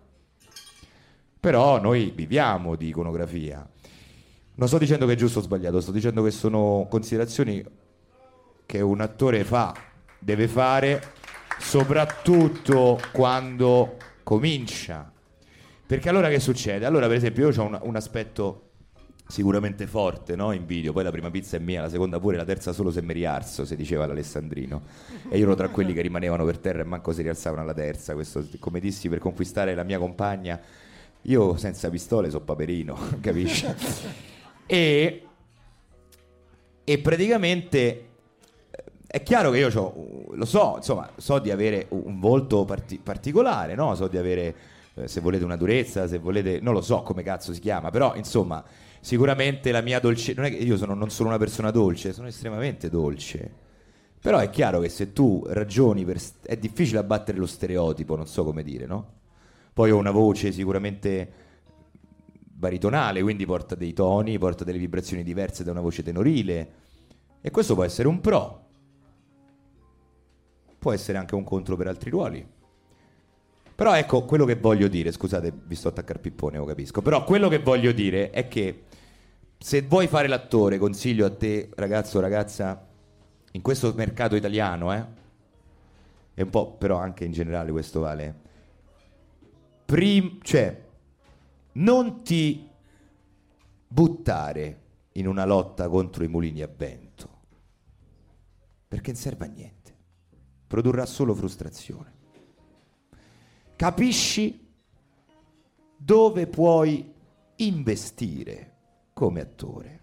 Però 1.40 1.80
noi 1.80 2.12
viviamo 2.14 2.76
di 2.76 2.88
iconografia. 2.88 3.68
Non 4.62 4.70
sto 4.70 4.78
dicendo 4.78 5.06
che 5.06 5.14
è 5.14 5.16
giusto 5.16 5.40
o 5.40 5.42
sbagliato, 5.42 5.80
sto 5.80 5.90
dicendo 5.90 6.22
che 6.22 6.30
sono 6.30 6.86
considerazioni 6.88 7.64
che 8.64 8.80
un 8.80 9.00
attore 9.00 9.42
fa, 9.42 9.74
deve 10.20 10.46
fare, 10.46 11.02
soprattutto 11.58 13.00
quando 13.10 13.96
comincia. 14.22 15.10
Perché 15.84 16.08
allora 16.08 16.28
che 16.28 16.38
succede? 16.38 16.86
Allora, 16.86 17.08
per 17.08 17.16
esempio, 17.16 17.50
io 17.50 17.60
ho 17.60 17.66
un, 17.66 17.76
un 17.82 17.96
aspetto 17.96 18.68
sicuramente 19.26 19.88
forte 19.88 20.36
no? 20.36 20.52
in 20.52 20.64
video, 20.64 20.92
poi 20.92 21.02
la 21.02 21.10
prima 21.10 21.32
pizza 21.32 21.56
è 21.56 21.58
mia, 21.58 21.80
la 21.80 21.88
seconda 21.88 22.20
pure, 22.20 22.36
la 22.36 22.44
terza 22.44 22.72
solo 22.72 22.92
se 22.92 23.02
mi 23.02 23.14
rialzo, 23.14 23.64
si 23.64 23.74
diceva 23.74 24.06
l'Alessandrino. 24.06 24.80
E 25.28 25.38
io 25.38 25.42
ero 25.42 25.56
tra 25.56 25.70
quelli 25.70 25.92
che 25.92 26.02
rimanevano 26.02 26.44
per 26.44 26.58
terra 26.58 26.82
e 26.82 26.84
manco 26.84 27.12
si 27.12 27.22
rialzavano 27.22 27.62
alla 27.62 27.74
terza. 27.74 28.14
Questo, 28.14 28.46
come 28.60 28.78
dissi, 28.78 29.08
per 29.08 29.18
conquistare 29.18 29.74
la 29.74 29.82
mia 29.82 29.98
compagna, 29.98 30.60
io 31.22 31.56
senza 31.56 31.90
pistole 31.90 32.30
so 32.30 32.42
paperino, 32.42 32.96
capisci? 33.20 34.30
E, 34.72 35.22
e 36.82 36.98
praticamente 37.00 38.06
è 39.06 39.22
chiaro 39.22 39.50
che 39.50 39.58
io 39.58 39.68
lo 40.30 40.44
so, 40.46 40.76
insomma, 40.76 41.10
so 41.14 41.38
di 41.40 41.50
avere 41.50 41.88
un 41.90 42.18
volto 42.18 42.64
parti- 42.64 42.96
particolare, 42.96 43.74
no? 43.74 43.94
So 43.94 44.08
di 44.08 44.16
avere, 44.16 44.54
eh, 44.94 45.08
se 45.08 45.20
volete, 45.20 45.44
una 45.44 45.56
durezza, 45.56 46.08
se 46.08 46.16
volete, 46.16 46.60
non 46.60 46.72
lo 46.72 46.80
so 46.80 47.02
come 47.02 47.22
cazzo 47.22 47.52
si 47.52 47.60
chiama, 47.60 47.90
però 47.90 48.14
insomma, 48.16 48.64
sicuramente 48.98 49.72
la 49.72 49.82
mia 49.82 50.00
dolce, 50.00 50.32
non 50.32 50.46
è 50.46 50.48
che 50.48 50.56
io 50.56 50.78
sono, 50.78 50.94
non 50.94 51.10
sono 51.10 51.28
una 51.28 51.36
persona 51.36 51.70
dolce, 51.70 52.14
sono 52.14 52.28
estremamente 52.28 52.88
dolce. 52.88 53.50
Però 54.22 54.38
è 54.38 54.48
chiaro 54.48 54.80
che 54.80 54.88
se 54.88 55.12
tu 55.12 55.44
ragioni 55.48 56.02
per... 56.06 56.18
è 56.46 56.56
difficile 56.56 56.98
abbattere 56.98 57.36
lo 57.36 57.46
stereotipo, 57.46 58.16
non 58.16 58.26
so 58.26 58.42
come 58.42 58.62
dire, 58.62 58.86
no? 58.86 59.06
Poi 59.74 59.90
ho 59.90 59.98
una 59.98 60.12
voce 60.12 60.50
sicuramente 60.50 61.41
baritonale, 62.62 63.22
quindi 63.22 63.44
porta 63.44 63.74
dei 63.74 63.92
toni, 63.92 64.38
porta 64.38 64.62
delle 64.62 64.78
vibrazioni 64.78 65.24
diverse 65.24 65.64
da 65.64 65.72
una 65.72 65.80
voce 65.80 66.04
tenorile. 66.04 66.72
E 67.40 67.50
questo 67.50 67.74
può 67.74 67.82
essere 67.82 68.06
un 68.06 68.20
pro. 68.20 68.66
Può 70.78 70.92
essere 70.92 71.18
anche 71.18 71.34
un 71.34 71.42
contro 71.42 71.74
per 71.74 71.88
altri 71.88 72.10
ruoli. 72.10 72.46
Però 73.74 73.96
ecco, 73.96 74.24
quello 74.24 74.44
che 74.44 74.54
voglio 74.54 74.86
dire, 74.86 75.10
scusate, 75.10 75.52
vi 75.64 75.74
sto 75.74 75.88
a 75.88 75.90
attaccare 75.90 76.20
pippone, 76.20 76.58
lo 76.58 76.64
capisco, 76.64 77.02
però 77.02 77.24
quello 77.24 77.48
che 77.48 77.58
voglio 77.58 77.90
dire 77.90 78.30
è 78.30 78.46
che 78.46 78.84
se 79.58 79.82
vuoi 79.82 80.06
fare 80.06 80.28
l'attore, 80.28 80.78
consiglio 80.78 81.26
a 81.26 81.30
te, 81.30 81.68
ragazzo 81.74 82.18
o 82.18 82.20
ragazza, 82.20 82.86
in 83.50 83.60
questo 83.60 83.92
mercato 83.96 84.36
italiano, 84.36 84.94
eh, 84.94 85.04
e 86.34 86.42
un 86.44 86.50
po' 86.50 86.76
però 86.76 86.98
anche 86.98 87.24
in 87.24 87.32
generale 87.32 87.72
questo 87.72 87.98
vale, 87.98 88.34
prim- 89.84 90.40
cioè, 90.42 90.90
non 91.72 92.22
ti 92.22 92.68
buttare 93.86 94.80
in 95.12 95.26
una 95.26 95.44
lotta 95.44 95.88
contro 95.88 96.24
i 96.24 96.28
mulini 96.28 96.62
a 96.62 96.70
vento, 96.74 97.40
perché 98.88 99.12
non 99.12 99.20
serve 99.20 99.44
a 99.44 99.48
niente, 99.48 99.96
produrrà 100.66 101.06
solo 101.06 101.34
frustrazione. 101.34 102.20
Capisci 103.76 104.68
dove 105.96 106.46
puoi 106.46 107.12
investire 107.56 108.76
come 109.12 109.40
attore 109.40 110.00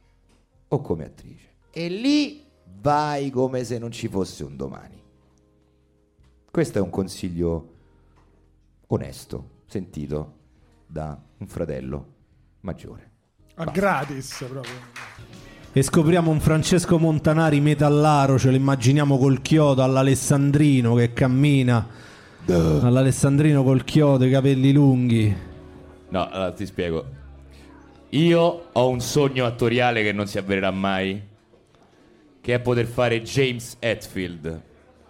o 0.70 0.82
come 0.82 1.06
attrice 1.06 1.56
e 1.72 1.90
lì 1.90 2.46
vai 2.82 3.30
come 3.30 3.64
se 3.64 3.78
non 3.78 3.92
ci 3.92 4.08
fosse 4.08 4.44
un 4.44 4.56
domani. 4.56 5.02
Questo 6.52 6.78
è 6.78 6.82
un 6.82 6.90
consiglio 6.90 7.74
onesto, 8.88 9.62
sentito 9.66 10.39
da 10.92 11.16
un 11.38 11.48
fratello 11.48 12.06
maggiore. 12.62 13.12
A 13.56 13.66
gratis 13.66 14.44
proprio. 14.50 14.74
E 15.72 15.84
scopriamo 15.84 16.32
un 16.32 16.40
Francesco 16.40 16.98
Montanari 16.98 17.60
metallaro, 17.60 18.40
ce 18.40 18.50
lo 18.50 18.56
immaginiamo 18.56 19.20
col 19.20 19.42
chiodo 19.44 19.84
all'Alessandrino 19.84 20.96
che 20.96 21.14
cammina. 21.14 21.88
All'Alessandrino 22.48 23.64
col 23.64 23.84
chiodo, 23.84 24.26
i 24.26 24.32
capelli 24.32 24.74
lunghi. 24.74 25.36
No, 26.10 26.28
allora 26.28 26.52
ti 26.54 26.66
spiego. 26.66 27.06
Io 28.10 28.70
ho 28.72 28.90
un 28.90 29.00
sogno 29.00 29.46
attoriale 29.46 30.02
che 30.02 30.12
non 30.12 30.26
si 30.26 30.40
avvererà 30.40 30.72
mai, 30.72 31.22
che 32.42 32.54
è 32.56 32.60
poter 32.60 32.88
fare 32.88 33.22
James 33.22 33.76
Hetfield, 33.78 34.62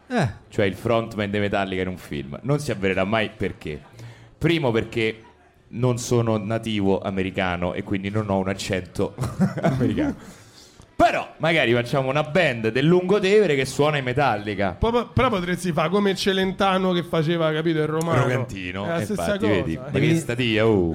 Eh, 0.08 0.30
cioè 0.50 0.66
il 0.66 0.74
frontman 0.74 1.32
dei 1.32 1.40
Metallica 1.40 1.84
in 1.84 1.88
un 1.88 1.98
film. 1.98 2.38
Non 2.42 2.60
si 2.60 2.72
avvererà 2.72 3.06
mai 3.06 3.30
perché? 3.30 3.82
Primo 4.38 4.72
perché 4.72 5.22
non 5.70 5.97
sono 5.97 6.38
nativo 6.38 6.99
americano 6.99 7.74
e 7.74 7.84
quindi 7.84 8.09
non 8.09 8.30
ho 8.30 8.38
un 8.38 8.49
accento 8.49 9.15
americano. 9.61 10.38
Però 10.99 11.36
magari 11.38 11.72
facciamo 11.72 12.09
una 12.09 12.24
band 12.24 12.72
del 12.72 12.86
Lungotevere 12.86 13.55
che 13.55 13.63
suona 13.63 13.97
in 13.97 14.03
Metallica. 14.03 14.76
Poi- 14.78 15.07
Però 15.13 15.30
potresti 15.30 15.72
fare 15.72 15.88
come 15.88 16.13
Celentano 16.13 16.91
che 16.91 17.03
faceva, 17.03 17.53
capito, 17.53 17.80
il 17.80 17.88
romano. 17.88 18.24
Rogantino, 18.24 18.84
È 18.84 18.88
la 18.89 19.01
stessa 19.05 19.36
infatti, 19.36 19.39
cosa. 19.39 19.51
vedi, 19.51 19.80
eh. 19.82 19.99
che 19.99 20.15
stadia, 20.17 20.67
oh. 20.67 20.93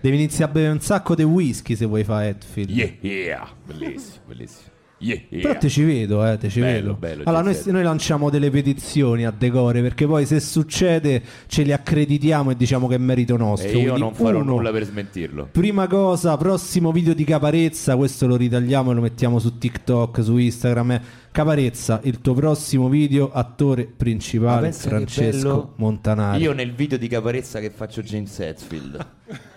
devi 0.00 0.16
iniziare 0.16 0.50
a 0.50 0.54
bere 0.54 0.68
un 0.68 0.80
sacco 0.80 1.16
di 1.16 1.24
whisky 1.24 1.74
se 1.74 1.84
vuoi 1.84 2.04
fare 2.04 2.28
Hetfield. 2.28 2.70
Yeah, 2.70 2.92
yeah, 3.00 3.48
bellissimo, 3.64 4.22
bellissimo. 4.24 4.73
Yeah, 5.04 5.20
yeah. 5.28 5.42
Però 5.42 5.58
te 5.58 5.68
ci 5.68 5.82
vedo, 5.82 6.26
eh, 6.26 6.38
te 6.38 6.48
ci 6.48 6.60
Bello, 6.60 6.80
vedo. 6.80 6.94
bello, 6.94 7.22
allora, 7.26 7.42
noi, 7.42 7.60
noi 7.66 7.82
lanciamo 7.82 8.30
delle 8.30 8.48
petizioni 8.48 9.26
a 9.26 9.30
Decore 9.36 9.82
perché 9.82 10.06
poi 10.06 10.24
se 10.24 10.40
succede 10.40 11.20
ce 11.46 11.62
li 11.62 11.72
accreditiamo 11.72 12.52
e 12.52 12.56
diciamo 12.56 12.88
che 12.88 12.94
è 12.94 12.98
merito 12.98 13.36
nostro. 13.36 13.68
E 13.68 13.72
io 13.72 13.80
Quindi, 13.80 14.00
non 14.00 14.14
farò 14.14 14.40
uno, 14.40 14.54
nulla 14.54 14.70
per 14.70 14.84
smentirlo. 14.84 15.48
Prima 15.52 15.86
cosa, 15.88 16.38
prossimo 16.38 16.90
video 16.90 17.12
di 17.12 17.24
Caparezza, 17.24 17.96
questo 17.96 18.26
lo 18.26 18.36
ritagliamo 18.36 18.92
e 18.92 18.94
lo 18.94 19.02
mettiamo 19.02 19.38
su 19.38 19.58
TikTok, 19.58 20.22
su 20.22 20.38
Instagram. 20.38 20.90
eh. 20.92 21.00
Caparezza, 21.30 22.00
il 22.04 22.22
tuo 22.22 22.32
prossimo 22.32 22.88
video, 22.88 23.30
attore 23.30 23.84
principale, 23.84 24.72
Francesco. 24.72 25.74
Montanari. 25.76 26.40
Io 26.42 26.52
nel 26.54 26.72
video 26.72 26.96
di 26.96 27.08
Caparezza 27.08 27.60
che 27.60 27.68
faccio 27.68 28.00
James 28.00 28.38
Hetfield. 28.38 29.06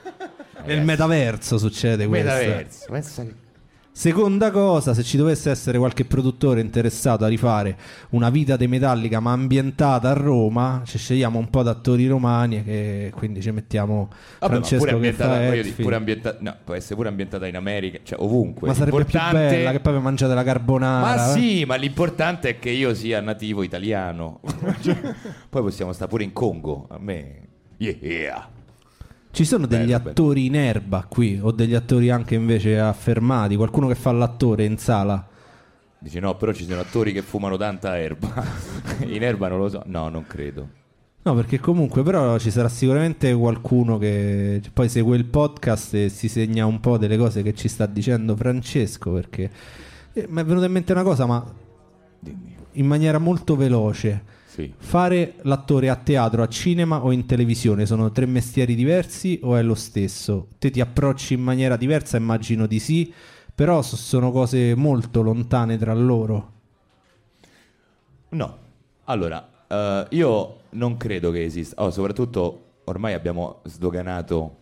Nel 0.66 0.84
metaverso 0.84 1.58
succede 1.58 2.06
questo. 2.08 2.28
Metaverso. 2.28 2.86
Pensa 2.92 3.24
che... 3.24 3.34
Seconda 3.98 4.52
cosa, 4.52 4.94
se 4.94 5.02
ci 5.02 5.18
dovesse 5.18 5.50
essere 5.50 5.80
qualche 5.80 6.06
produttore 6.06 6.62
interessato 6.62 7.26
a 7.26 7.28
rifare 7.28 7.76
una 8.10 8.30
vita 8.30 8.56
di 8.56 8.68
Metallica 8.68 9.20
ma 9.20 9.32
ambientata 9.32 10.12
a 10.12 10.14
Roma, 10.14 10.84
ci 10.86 11.00
scegliamo 11.00 11.40
un 11.40 11.50
po' 11.50 11.64
di 11.64 11.70
attori 11.70 12.06
romani 12.06 12.64
e 12.64 13.12
quindi 13.16 13.42
ci 13.42 13.50
mettiamo 13.50 14.10
Vabbè, 14.10 14.20
ma 14.40 14.48
Francesco 14.50 14.78
pure 14.78 14.90
che 14.92 14.96
ambientata, 14.98 15.34
fa 15.34 15.40
dire, 15.40 15.56
Hetfield. 15.56 15.82
pure 15.82 15.96
ambientata, 15.96 16.38
no, 16.42 16.56
può 16.64 16.74
essere 16.76 16.94
pure 16.94 17.10
ambientata 17.10 17.48
in 17.48 17.56
America, 17.56 17.98
cioè 18.04 18.20
ovunque. 18.22 18.68
Ma 18.68 18.76
sarebbe 18.76 19.04
più 19.04 19.20
bella 19.20 19.72
che 19.72 19.80
poi 19.80 20.00
mangiate 20.00 20.36
la 20.36 20.44
carbonara. 20.44 21.16
Ma 21.16 21.30
eh? 21.30 21.40
sì, 21.40 21.66
ma 21.66 21.74
l'importante 21.74 22.50
è 22.50 22.60
che 22.60 22.70
io 22.70 22.94
sia 22.94 23.20
nativo 23.20 23.64
italiano. 23.64 24.42
Poi 25.50 25.62
possiamo 25.64 25.92
stare 25.92 26.08
pure 26.08 26.24
in 26.24 26.34
Congo. 26.34 26.86
A 26.92 27.00
me. 27.00 27.48
Yeah. 27.78 28.57
Ci 29.38 29.46
sono 29.46 29.68
degli 29.68 29.86
Bello, 29.86 29.98
bello. 30.00 30.10
attori 30.10 30.46
in 30.48 30.56
erba 30.56 31.06
qui 31.08 31.40
o 31.40 31.52
degli 31.52 31.76
attori 31.76 32.10
anche 32.10 32.34
invece 32.34 32.80
affermati, 32.80 33.56
qualcuno 33.56 33.88
che 33.88 33.94
fa 33.94 34.12
l'attore 34.12 34.66
in 34.66 34.80
sala. 34.80 35.28
Dice 36.00 36.20
no, 36.20 36.36
però 36.36 36.52
ci 36.54 36.66
sono 36.66 36.82
attori 36.82 37.14
che 37.14 37.22
fumano 37.22 37.56
tanta 37.56 38.00
erba. 38.00 38.34
in 39.06 39.22
erba 39.22 39.48
non 39.48 39.60
lo 39.60 39.70
so. 39.70 39.84
No, 39.86 40.10
non 40.10 40.26
credo. 40.26 40.68
No, 41.22 41.36
perché 41.36 41.60
comunque 41.60 42.02
però 42.02 42.40
ci 42.40 42.50
sarà 42.50 42.68
sicuramente 42.68 43.32
qualcuno 43.36 44.00
che 44.00 44.60
poi 44.74 44.90
segue 44.90 45.16
il 45.16 45.26
podcast 45.26 45.94
e 45.94 46.10
si 46.10 46.30
segna 46.30 46.66
un 46.66 46.80
po' 46.80 46.98
delle 46.98 47.16
cose 47.16 47.44
che 47.44 47.54
ci 47.54 47.68
sta 47.68 47.86
dicendo 47.86 48.36
Francesco, 48.36 49.12
perché 49.12 49.52
eh, 50.14 50.26
mi 50.28 50.42
è 50.42 50.46
venuta 50.46 50.66
in 50.66 50.72
mente 50.72 50.94
una 50.94 51.04
cosa, 51.04 51.28
ma 51.28 51.46
Dimmi. 52.18 52.56
in 52.72 52.88
maniera 52.88 53.20
molto 53.20 53.56
veloce. 53.56 54.36
Sì. 54.58 54.74
Fare 54.76 55.36
l'attore 55.44 55.88
a 55.88 55.96
teatro, 55.96 56.42
a 56.42 56.48
cinema 56.48 57.04
o 57.04 57.12
in 57.12 57.28
televisione 57.28 57.86
sono 57.86 58.12
tre 58.12 58.26
mestieri 58.26 58.74
diversi 58.74 59.40
o 59.44 59.56
è 59.56 59.62
lo 59.62 59.76
stesso? 59.76 60.48
Te 60.58 60.72
ti 60.72 60.82
approcci 60.82 61.36
in 61.36 61.44
maniera 61.44 61.78
diversa, 61.78 62.18
immagino 62.18 62.66
di 62.66 62.80
sì, 62.80 63.14
però 63.54 63.84
so- 63.84 63.96
sono 63.96 64.32
cose 64.32 64.74
molto 64.74 65.22
lontane 65.22 65.78
tra 65.78 65.94
loro. 65.94 66.54
No. 68.30 68.58
Allora, 69.04 69.48
eh, 69.68 70.08
io 70.10 70.62
non 70.72 70.98
credo 70.98 71.30
che 71.30 71.44
esista. 71.44 71.84
Oh, 71.84 71.92
soprattutto 71.92 72.80
ormai 72.86 73.14
abbiamo 73.14 73.62
sdoganato. 73.66 74.56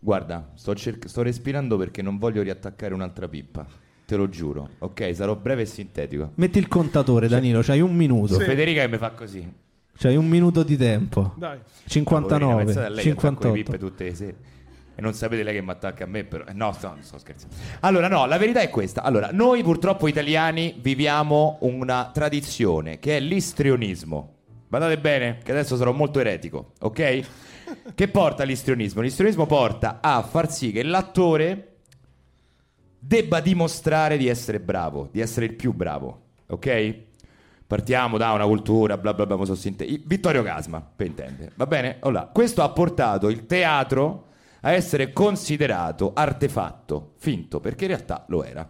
Guarda, 0.00 0.50
sto, 0.54 0.74
cerc- 0.74 1.06
sto 1.06 1.22
respirando 1.22 1.76
perché 1.76 2.02
non 2.02 2.18
voglio 2.18 2.42
riattaccare 2.42 2.92
un'altra 2.92 3.28
pippa. 3.28 3.64
Te 4.06 4.16
lo 4.16 4.28
giuro. 4.28 4.68
Ok, 4.78 5.10
sarò 5.14 5.34
breve 5.34 5.62
e 5.62 5.66
sintetico. 5.66 6.30
Metti 6.36 6.58
il 6.58 6.68
contatore, 6.68 7.26
Danilo, 7.28 7.60
c'hai 7.62 7.80
un 7.80 7.94
minuto. 7.94 8.38
Sì. 8.38 8.44
Federica 8.44 8.82
che 8.82 8.88
mi 8.88 8.98
fa 8.98 9.10
così. 9.10 9.52
C'hai 9.98 10.14
un 10.16 10.28
minuto 10.28 10.62
di 10.62 10.76
tempo. 10.76 11.32
Dai. 11.36 11.58
59, 11.86 12.38
Poverina, 12.38 12.64
pensate 12.64 12.86
a 12.86 12.88
lei 12.90 13.02
che 13.04 13.10
attacco 13.10 13.24
le 13.24 13.30
58. 13.30 13.52
pippe 13.52 13.78
tutte 13.78 14.04
le 14.04 14.14
sere. 14.14 14.36
E 14.94 15.02
non 15.02 15.12
sapete 15.12 15.42
lei 15.42 15.54
che 15.54 15.60
mi 15.62 15.70
attacca 15.70 16.04
a 16.04 16.06
me, 16.06 16.22
però. 16.24 16.44
eh, 16.46 16.52
No, 16.52 16.72
sto, 16.72 16.94
sto 17.00 17.18
scherzando. 17.18 17.54
Allora, 17.80 18.06
no, 18.08 18.26
la 18.26 18.38
verità 18.38 18.60
è 18.60 18.70
questa. 18.70 19.02
Allora, 19.02 19.30
noi 19.32 19.62
purtroppo 19.62 20.06
italiani 20.06 20.76
viviamo 20.80 21.58
una 21.62 22.08
tradizione 22.12 22.98
che 23.00 23.16
è 23.16 23.20
l'istrionismo. 23.20 24.34
Badate 24.68 24.98
bene, 24.98 25.38
che 25.42 25.50
adesso 25.50 25.76
sarò 25.76 25.92
molto 25.92 26.20
eretico, 26.20 26.72
ok? 26.80 27.20
Che 27.94 28.08
porta 28.08 28.44
all'istrionismo? 28.44 29.00
L'istrionismo 29.00 29.46
porta 29.46 29.98
a 30.00 30.22
far 30.22 30.50
sì 30.50 30.70
che 30.72 30.82
l'attore 30.84 31.75
debba 33.06 33.40
dimostrare 33.40 34.16
di 34.16 34.26
essere 34.26 34.58
bravo, 34.58 35.08
di 35.12 35.20
essere 35.20 35.46
il 35.46 35.54
più 35.54 35.72
bravo, 35.72 36.22
ok? 36.48 37.04
Partiamo 37.64 38.16
da 38.16 38.32
una 38.32 38.46
cultura, 38.46 38.96
bla 38.96 39.14
bla 39.14 39.26
bla, 39.26 39.36
Vittorio 39.36 40.42
Casma, 40.42 40.80
per 40.80 41.06
intendere, 41.06 41.52
va 41.54 41.66
bene? 41.66 41.98
Allora, 42.00 42.26
questo 42.32 42.62
ha 42.62 42.68
portato 42.70 43.28
il 43.28 43.46
teatro 43.46 44.24
a 44.60 44.72
essere 44.72 45.12
considerato 45.12 46.12
artefatto, 46.14 47.12
finto, 47.16 47.60
perché 47.60 47.84
in 47.84 47.90
realtà 47.90 48.24
lo 48.28 48.42
era, 48.42 48.68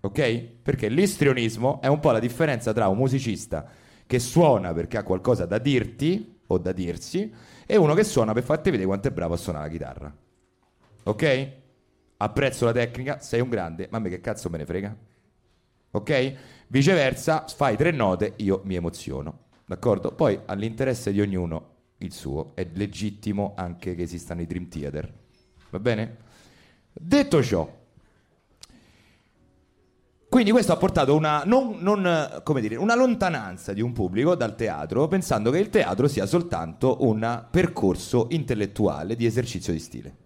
ok? 0.00 0.38
Perché 0.62 0.88
l'istrionismo 0.88 1.80
è 1.80 1.86
un 1.86 2.00
po' 2.00 2.10
la 2.10 2.18
differenza 2.18 2.74
tra 2.74 2.88
un 2.88 2.98
musicista 2.98 3.66
che 4.06 4.18
suona 4.18 4.74
perché 4.74 4.98
ha 4.98 5.02
qualcosa 5.02 5.46
da 5.46 5.58
dirti 5.58 6.40
o 6.46 6.58
da 6.58 6.72
dirsi 6.72 7.32
e 7.66 7.76
uno 7.76 7.94
che 7.94 8.04
suona 8.04 8.32
per 8.32 8.42
farti 8.42 8.70
vedere 8.70 8.88
quanto 8.88 9.08
è 9.08 9.10
bravo 9.10 9.34
a 9.34 9.36
suonare 9.38 9.66
la 9.66 9.70
chitarra, 9.70 10.16
ok? 11.04 11.52
Apprezzo 12.18 12.64
la 12.64 12.72
tecnica, 12.72 13.18
sei 13.20 13.40
un 13.40 13.48
grande, 13.48 13.88
ma 13.90 13.98
a 13.98 14.00
me 14.00 14.08
che 14.08 14.20
cazzo 14.20 14.50
me 14.50 14.58
ne 14.58 14.66
frega? 14.66 14.96
ok? 15.90 16.34
Viceversa, 16.68 17.46
fai 17.46 17.76
tre 17.76 17.90
note, 17.90 18.34
io 18.36 18.60
mi 18.64 18.74
emoziono, 18.74 19.46
d'accordo? 19.66 20.12
Poi 20.12 20.38
all'interesse 20.46 21.12
di 21.12 21.20
ognuno 21.20 21.76
il 21.98 22.12
suo, 22.12 22.52
è 22.54 22.66
legittimo 22.74 23.54
anche 23.56 23.94
che 23.94 24.02
esistano 24.02 24.40
i 24.40 24.46
Dream 24.46 24.68
Theater, 24.68 25.12
va 25.70 25.78
bene? 25.80 26.16
Detto 26.92 27.42
ciò, 27.42 27.76
quindi 30.28 30.50
questo 30.50 30.72
ha 30.72 30.76
portato 30.76 31.14
una, 31.14 31.42
non, 31.46 31.78
non, 31.78 32.42
dire, 32.60 32.76
una 32.76 32.94
lontananza 32.94 33.72
di 33.72 33.80
un 33.80 33.92
pubblico 33.92 34.34
dal 34.34 34.56
teatro, 34.56 35.08
pensando 35.08 35.50
che 35.50 35.58
il 35.58 35.70
teatro 35.70 36.06
sia 36.06 36.26
soltanto 36.26 36.98
un 37.00 37.46
percorso 37.50 38.26
intellettuale 38.30 39.16
di 39.16 39.24
esercizio 39.24 39.72
di 39.72 39.78
stile. 39.78 40.16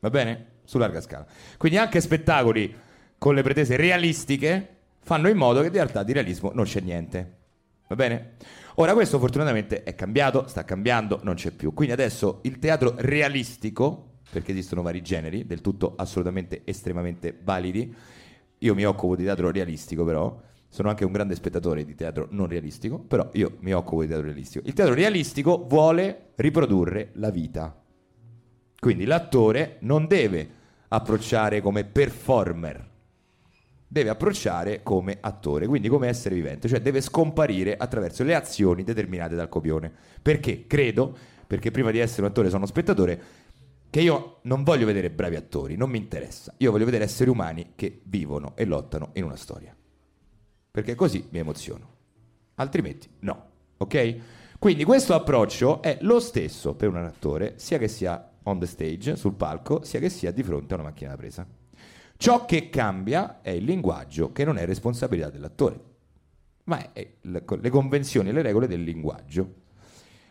Va 0.00 0.10
bene? 0.10 0.56
Su 0.68 0.76
larga 0.76 1.00
scala. 1.00 1.24
Quindi 1.56 1.78
anche 1.78 1.98
spettacoli 1.98 2.76
con 3.16 3.34
le 3.34 3.42
pretese 3.42 3.76
realistiche 3.76 4.76
fanno 5.00 5.30
in 5.30 5.36
modo 5.38 5.62
che 5.62 5.68
in 5.68 5.72
realtà 5.72 6.02
di 6.02 6.12
realismo 6.12 6.52
non 6.52 6.66
c'è 6.66 6.80
niente. 6.80 7.36
Va 7.88 7.94
bene? 7.94 8.32
Ora 8.74 8.92
questo 8.92 9.18
fortunatamente 9.18 9.82
è 9.82 9.94
cambiato, 9.94 10.46
sta 10.46 10.66
cambiando, 10.66 11.20
non 11.22 11.36
c'è 11.36 11.52
più. 11.52 11.72
Quindi 11.72 11.94
adesso 11.94 12.40
il 12.42 12.58
teatro 12.58 12.92
realistico, 12.98 14.18
perché 14.30 14.50
esistono 14.50 14.82
vari 14.82 15.00
generi, 15.00 15.46
del 15.46 15.62
tutto 15.62 15.94
assolutamente 15.96 16.60
estremamente 16.64 17.34
validi, 17.42 17.96
io 18.58 18.74
mi 18.74 18.84
occupo 18.84 19.16
di 19.16 19.24
teatro 19.24 19.50
realistico, 19.50 20.04
però 20.04 20.38
sono 20.68 20.90
anche 20.90 21.06
un 21.06 21.12
grande 21.12 21.34
spettatore 21.34 21.86
di 21.86 21.94
teatro 21.94 22.28
non 22.32 22.46
realistico, 22.46 22.98
però 22.98 23.30
io 23.32 23.56
mi 23.60 23.72
occupo 23.72 24.02
di 24.02 24.08
teatro 24.08 24.26
realistico. 24.26 24.66
Il 24.66 24.74
teatro 24.74 24.92
realistico 24.92 25.64
vuole 25.66 26.32
riprodurre 26.34 27.12
la 27.14 27.30
vita. 27.30 27.74
Quindi 28.78 29.06
l'attore 29.06 29.78
non 29.80 30.06
deve 30.06 30.56
approcciare 30.88 31.60
come 31.60 31.84
performer, 31.84 32.88
deve 33.86 34.10
approcciare 34.10 34.82
come 34.82 35.18
attore, 35.20 35.66
quindi 35.66 35.88
come 35.88 36.08
essere 36.08 36.34
vivente, 36.34 36.68
cioè 36.68 36.80
deve 36.80 37.00
scomparire 37.00 37.76
attraverso 37.76 38.22
le 38.22 38.34
azioni 38.34 38.84
determinate 38.84 39.34
dal 39.34 39.48
copione. 39.48 39.92
Perché? 40.20 40.66
Credo, 40.66 41.16
perché 41.46 41.70
prima 41.70 41.90
di 41.90 41.98
essere 41.98 42.22
un 42.22 42.28
attore 42.28 42.50
sono 42.50 42.66
spettatore, 42.66 43.22
che 43.90 44.00
io 44.00 44.40
non 44.42 44.64
voglio 44.64 44.84
vedere 44.84 45.10
bravi 45.10 45.36
attori, 45.36 45.76
non 45.76 45.88
mi 45.88 45.96
interessa. 45.96 46.52
Io 46.58 46.70
voglio 46.70 46.84
vedere 46.84 47.04
esseri 47.04 47.30
umani 47.30 47.72
che 47.74 48.02
vivono 48.04 48.52
e 48.54 48.66
lottano 48.66 49.10
in 49.14 49.24
una 49.24 49.36
storia. 49.36 49.74
Perché 50.70 50.94
così 50.94 51.26
mi 51.30 51.38
emoziono. 51.38 51.96
Altrimenti 52.56 53.08
no, 53.20 53.46
ok? 53.78 54.16
Quindi 54.58 54.84
questo 54.84 55.14
approccio 55.14 55.80
è 55.80 55.98
lo 56.02 56.20
stesso 56.20 56.74
per 56.74 56.88
un 56.88 56.96
attore, 56.96 57.54
sia 57.56 57.78
che 57.78 57.88
sia 57.88 58.27
on 58.48 58.58
the 58.58 58.66
stage, 58.66 59.16
sul 59.16 59.34
palco, 59.34 59.82
sia 59.84 60.00
che 60.00 60.08
sia 60.08 60.30
di 60.32 60.42
fronte 60.42 60.74
a 60.74 60.78
una 60.78 60.88
macchina 60.88 61.10
da 61.10 61.16
presa. 61.16 61.46
Ciò 62.16 62.44
che 62.44 62.68
cambia 62.68 63.40
è 63.42 63.50
il 63.50 63.64
linguaggio, 63.64 64.32
che 64.32 64.44
non 64.44 64.58
è 64.58 64.66
responsabilità 64.66 65.30
dell'attore, 65.30 65.80
ma 66.64 66.92
è 66.92 67.14
le 67.20 67.70
convenzioni 67.70 68.28
e 68.28 68.32
le 68.32 68.42
regole 68.42 68.66
del 68.66 68.82
linguaggio. 68.82 69.54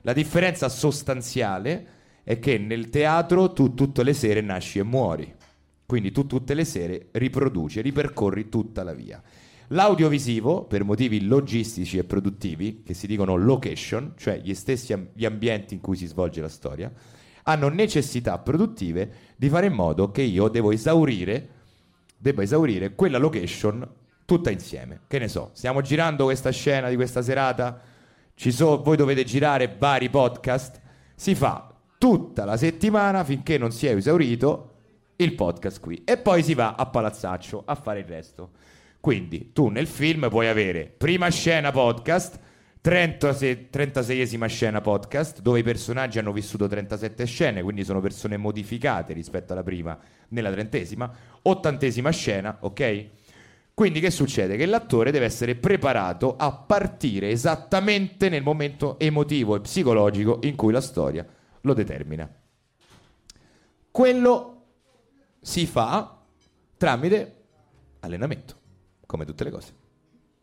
La 0.02 0.14
differenza 0.14 0.70
sostanziale 0.70 1.88
è 2.24 2.40
che 2.40 2.58
nel 2.58 2.90
teatro 2.90 3.54
tu 3.54 3.74
tutte 3.74 4.04
le 4.04 4.14
sere 4.14 4.42
nasci 4.42 4.80
e 4.80 4.84
muori. 4.84 5.34
Quindi 5.86 6.12
tu 6.12 6.28
tutte 6.28 6.54
le 6.54 6.66
sere 6.66 7.08
riproduci, 7.12 7.80
ripercorri 7.80 8.50
tutta 8.50 8.84
la 8.84 8.94
via. 8.94 9.22
L'audiovisivo, 9.68 10.66
per 10.66 10.84
motivi 10.84 11.26
logistici 11.26 11.98
e 11.98 12.04
produttivi, 12.04 12.84
che 12.84 12.94
si 12.94 13.08
dicono 13.08 13.36
location, 13.36 14.14
cioè 14.18 14.40
gli 14.42 14.54
stessi 14.54 14.92
am- 14.92 15.08
gli 15.14 15.26
ambienti 15.26 15.74
in 15.74 15.82
cui 15.82 15.96
si 15.96 16.06
svolge 16.06 16.42
la 16.42 16.50
storia, 16.50 16.92
hanno 17.48 17.70
necessità 17.70 18.38
produttive 18.38 19.34
di 19.36 19.50
fare 19.50 19.68
in 19.68 19.74
modo 19.74 20.12
che 20.12 20.22
io 20.22 20.50
devo 20.50 20.72
esaurire, 20.72 21.50
debba 22.18 22.44
esaurire 22.44 22.94
quella 22.94 23.18
location 23.18 23.88
tutta 24.26 24.52
insieme. 24.52 25.02
Che 25.08 25.18
ne 25.18 25.30
so, 25.30 25.52
stiamo 25.54 25.82
girando 25.82 26.26
questa 26.26 26.52
scena 26.52 26.90
di 26.90 26.96
questa 26.96 27.22
serata, 27.22 27.80
so, 28.36 28.82
voi 28.82 28.98
dovete 28.98 29.24
girare 29.24 29.76
vari 29.80 30.10
podcast, 30.10 30.82
si 31.16 31.36
fa 31.36 31.74
tutta 31.98 32.44
la 32.44 32.58
settimana 32.58 33.24
finché 33.24 33.58
non 33.58 33.72
si 33.72 33.88
è 33.88 33.96
esaurito 33.96 34.74
il 35.16 35.34
podcast 35.34 35.80
qui 35.80 36.04
e 36.04 36.18
poi 36.18 36.44
si 36.44 36.54
va 36.54 36.76
a 36.76 36.86
Palazzaccio 36.86 37.64
a 37.66 37.76
fare 37.76 38.00
il 38.00 38.06
resto. 38.06 38.52
Quindi 39.00 39.52
tu 39.54 39.70
nel 39.70 39.88
film 39.88 40.28
puoi 40.30 40.48
avere 40.48 40.94
prima 40.96 41.30
scena 41.30 41.72
podcast, 41.72 42.40
36esima 42.84 44.46
scena 44.48 44.82
podcast, 44.82 45.42
dove 45.42 45.60
i 45.60 45.64
personaggi 45.64 46.20
hanno 46.20 46.32
vissuto 46.32 46.68
37 46.68 47.26
scene, 47.26 47.62
quindi 47.62 47.84
sono 47.84 48.00
persone 48.00 48.38
modificate 48.38 49.14
rispetto 49.14 49.54
alla 49.54 49.64
prima 49.64 49.98
nella 50.30 50.52
trentesima, 50.52 51.12
ottantesima 51.42 52.10
scena, 52.12 52.58
ok? 52.62 53.06
Quindi 53.74 54.00
che 54.00 54.10
succede? 54.10 54.58
Che 54.58 54.66
l'attore 54.66 55.12
deve 55.12 55.26
essere 55.26 55.54
preparato 55.56 56.36
a 56.36 56.52
partire 56.52 57.30
esattamente 57.30 58.28
nel 58.30 58.42
momento 58.42 58.98
emotivo 58.98 59.56
e 59.56 59.62
psicologico 59.62 60.40
in 60.44 60.56
cui 60.56 60.72
la 60.72 60.82
storia 60.82 61.24
lo 61.62 61.74
determina. 61.74 62.28
Quello 63.92 64.66
si 65.40 65.68
fa 65.68 66.20
tramite 66.76 67.36
allenamento, 68.00 68.56
come 69.06 69.26
tutte 69.26 69.44
le 69.44 69.52
cose. 69.52 69.74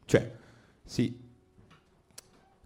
Cioè, 0.05 0.32
sì. 0.85 1.24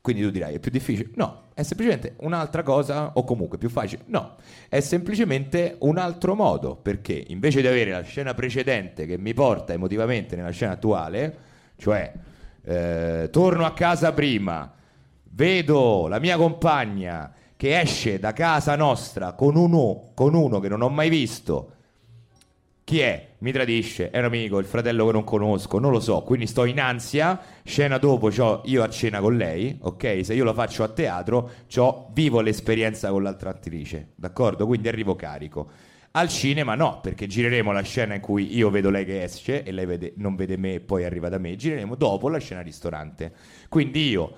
Quindi 0.08 0.24
tu 0.24 0.32
dirai, 0.32 0.54
è 0.54 0.58
più 0.58 0.70
difficile? 0.70 1.10
No, 1.16 1.48
è 1.52 1.62
semplicemente 1.62 2.14
un'altra 2.20 2.62
cosa, 2.62 3.12
o 3.12 3.24
comunque 3.24 3.58
più 3.58 3.68
facile? 3.68 4.04
No, 4.06 4.36
è 4.70 4.80
semplicemente 4.80 5.76
un 5.80 5.98
altro 5.98 6.34
modo, 6.34 6.76
perché 6.76 7.26
invece 7.26 7.60
di 7.60 7.66
avere 7.66 7.90
la 7.90 8.00
scena 8.00 8.32
precedente 8.32 9.04
che 9.04 9.18
mi 9.18 9.34
porta 9.34 9.74
emotivamente 9.74 10.34
nella 10.34 10.48
scena 10.48 10.72
attuale, 10.72 11.36
cioè 11.76 12.10
eh, 12.62 13.28
torno 13.30 13.66
a 13.66 13.74
casa 13.74 14.14
prima, 14.14 14.72
vedo 15.24 16.06
la 16.08 16.20
mia 16.20 16.38
compagna 16.38 17.30
che 17.54 17.78
esce 17.78 18.18
da 18.18 18.32
casa 18.32 18.76
nostra 18.76 19.34
con 19.34 19.56
uno, 19.56 20.12
con 20.14 20.32
uno 20.32 20.58
che 20.58 20.70
non 20.70 20.80
ho 20.80 20.88
mai 20.88 21.10
visto. 21.10 21.72
Chi 22.88 23.00
è? 23.00 23.34
Mi 23.40 23.52
tradisce, 23.52 24.08
è 24.08 24.18
un 24.18 24.24
amico, 24.24 24.58
il 24.58 24.64
fratello 24.64 25.04
che 25.04 25.12
non 25.12 25.22
conosco, 25.22 25.78
non 25.78 25.90
lo 25.90 26.00
so, 26.00 26.22
quindi 26.22 26.46
sto 26.46 26.64
in 26.64 26.80
ansia, 26.80 27.38
scena 27.62 27.98
dopo 27.98 28.30
c'ho 28.30 28.62
io 28.64 28.82
a 28.82 28.88
cena 28.88 29.20
con 29.20 29.36
lei, 29.36 29.76
ok? 29.78 30.20
Se 30.24 30.32
io 30.32 30.42
lo 30.42 30.54
faccio 30.54 30.84
a 30.84 30.88
teatro, 30.88 31.50
c'ho, 31.70 32.08
vivo 32.14 32.40
l'esperienza 32.40 33.10
con 33.10 33.22
l'altra 33.22 33.50
attrice, 33.50 34.12
d'accordo? 34.14 34.64
Quindi 34.64 34.88
arrivo 34.88 35.16
carico. 35.16 35.68
Al 36.12 36.30
cinema 36.30 36.76
no, 36.76 37.00
perché 37.02 37.26
gireremo 37.26 37.72
la 37.72 37.82
scena 37.82 38.14
in 38.14 38.22
cui 38.22 38.56
io 38.56 38.70
vedo 38.70 38.88
lei 38.88 39.04
che 39.04 39.22
esce 39.22 39.64
e 39.64 39.70
lei 39.70 39.84
vede, 39.84 40.14
non 40.16 40.34
vede 40.34 40.56
me 40.56 40.72
e 40.72 40.80
poi 40.80 41.04
arriva 41.04 41.28
da 41.28 41.36
me, 41.36 41.56
gireremo 41.56 41.94
dopo 41.94 42.30
la 42.30 42.38
scena 42.38 42.62
ristorante. 42.62 43.34
Quindi 43.68 44.08
io 44.08 44.32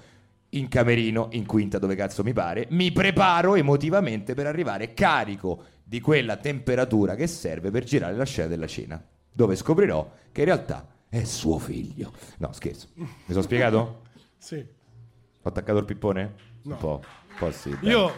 in 0.50 0.66
camerino, 0.66 1.28
in 1.32 1.46
quinta 1.46 1.78
dove 1.78 1.94
cazzo 1.94 2.24
mi 2.24 2.32
pare, 2.32 2.66
mi 2.70 2.90
preparo 2.90 3.54
emotivamente 3.54 4.34
per 4.34 4.46
arrivare 4.46 4.92
carico 4.92 5.62
di 5.90 6.00
quella 6.00 6.36
temperatura 6.36 7.16
che 7.16 7.26
serve 7.26 7.72
per 7.72 7.82
girare 7.82 8.14
la 8.14 8.24
scena 8.24 8.46
della 8.46 8.68
cena, 8.68 9.04
dove 9.32 9.56
scoprirò 9.56 10.08
che 10.30 10.42
in 10.42 10.46
realtà 10.46 10.86
è 11.08 11.24
suo 11.24 11.58
figlio. 11.58 12.12
No, 12.38 12.52
scherzo. 12.52 12.90
Mi 12.94 13.08
sono 13.26 13.42
spiegato? 13.42 14.02
Sì. 14.40 14.56
Ho 14.56 15.48
attaccato 15.50 15.76
il 15.80 15.84
pippone? 15.84 16.34
No. 16.62 16.74
Un 16.74 16.80
po'. 16.80 17.02
Un 17.28 17.34
po' 17.38 17.50
sì. 17.50 17.76
dai. 17.78 17.90
Io 17.90 18.10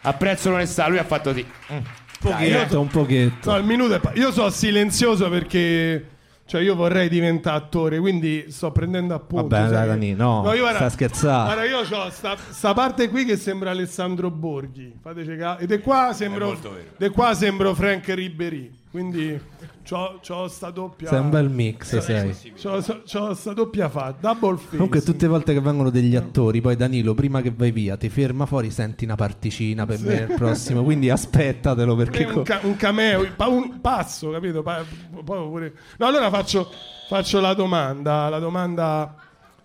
Apprezzo 0.00 0.48
l'onestà, 0.48 0.86
lui 0.88 0.96
ha 0.96 1.04
fatto 1.04 1.32
di... 1.32 1.44
Mm. 1.72 1.78
Pochetto, 2.20 2.80
un 2.80 2.86
pochetto. 2.86 3.50
No, 3.50 3.58
il 3.58 3.64
minuto 3.64 3.94
è 3.96 4.00
pa- 4.00 4.12
Io 4.14 4.32
sono 4.32 4.48
silenzioso 4.48 5.28
perché. 5.28 6.15
Cioè, 6.46 6.60
io 6.60 6.76
vorrei 6.76 7.08
diventare 7.08 7.56
attore, 7.56 7.98
quindi 7.98 8.46
sto 8.50 8.70
prendendo 8.70 9.14
appunti. 9.14 9.48
Vabbè, 9.48 9.68
sai 9.68 9.86
Dani, 9.88 10.14
no, 10.14 10.52
io 10.52 10.68
sta 10.68 10.88
scherzando. 10.88 11.52
Guarda, 11.52 11.64
io 11.64 11.78
ho 11.78 12.10
sta, 12.10 12.36
sta 12.50 12.72
parte 12.72 13.08
qui 13.08 13.24
che 13.24 13.36
sembra 13.36 13.70
Alessandro 13.70 14.30
Borghi. 14.30 14.94
Fateci 15.02 15.36
caso. 15.36 15.62
E 15.62 15.66
di 15.66 15.80
qua 15.80 16.12
sembro. 16.12 16.56
di 16.96 17.08
qua 17.08 17.34
sembro 17.34 17.74
Frank 17.74 18.06
Ribery. 18.08 18.84
Quindi 18.96 19.38
c'ho, 19.86 20.20
c'ho 20.26 20.48
sta 20.48 20.70
doppia. 20.70 21.08
Sei 21.08 21.18
un 21.20 21.28
bel 21.28 21.50
mix, 21.50 21.98
sei. 21.98 22.34
C'ho, 22.58 22.82
c'ho 23.04 23.34
sta 23.34 23.52
doppia 23.52 23.90
fa. 23.90 24.14
Double 24.18 24.56
face. 24.56 24.70
Comunque 24.70 25.02
tutte 25.02 25.26
le 25.26 25.30
volte 25.32 25.52
che 25.52 25.60
vengono 25.60 25.90
degli 25.90 26.16
attori, 26.16 26.62
poi 26.62 26.76
Danilo, 26.76 27.12
prima 27.12 27.42
che 27.42 27.52
vai 27.54 27.72
via, 27.72 27.98
ti 27.98 28.08
ferma 28.08 28.46
fuori, 28.46 28.70
senti 28.70 29.04
una 29.04 29.14
particina 29.14 29.84
per 29.84 30.00
me 30.00 30.14
il 30.14 30.32
prossimo, 30.34 30.82
quindi 30.82 31.10
aspettatelo 31.10 31.94
perché... 31.94 32.24
un, 32.24 32.42
ca- 32.42 32.60
un 32.62 32.74
cameo, 32.76 33.20
un 33.20 33.80
passo, 33.82 34.30
capito? 34.30 34.62
Pa- 34.62 34.82
poi 35.22 35.46
pure- 35.46 35.74
No, 35.98 36.06
allora 36.06 36.30
faccio, 36.30 36.70
faccio 37.06 37.38
la 37.40 37.52
domanda, 37.52 38.30
la 38.30 38.38
domanda 38.38 39.14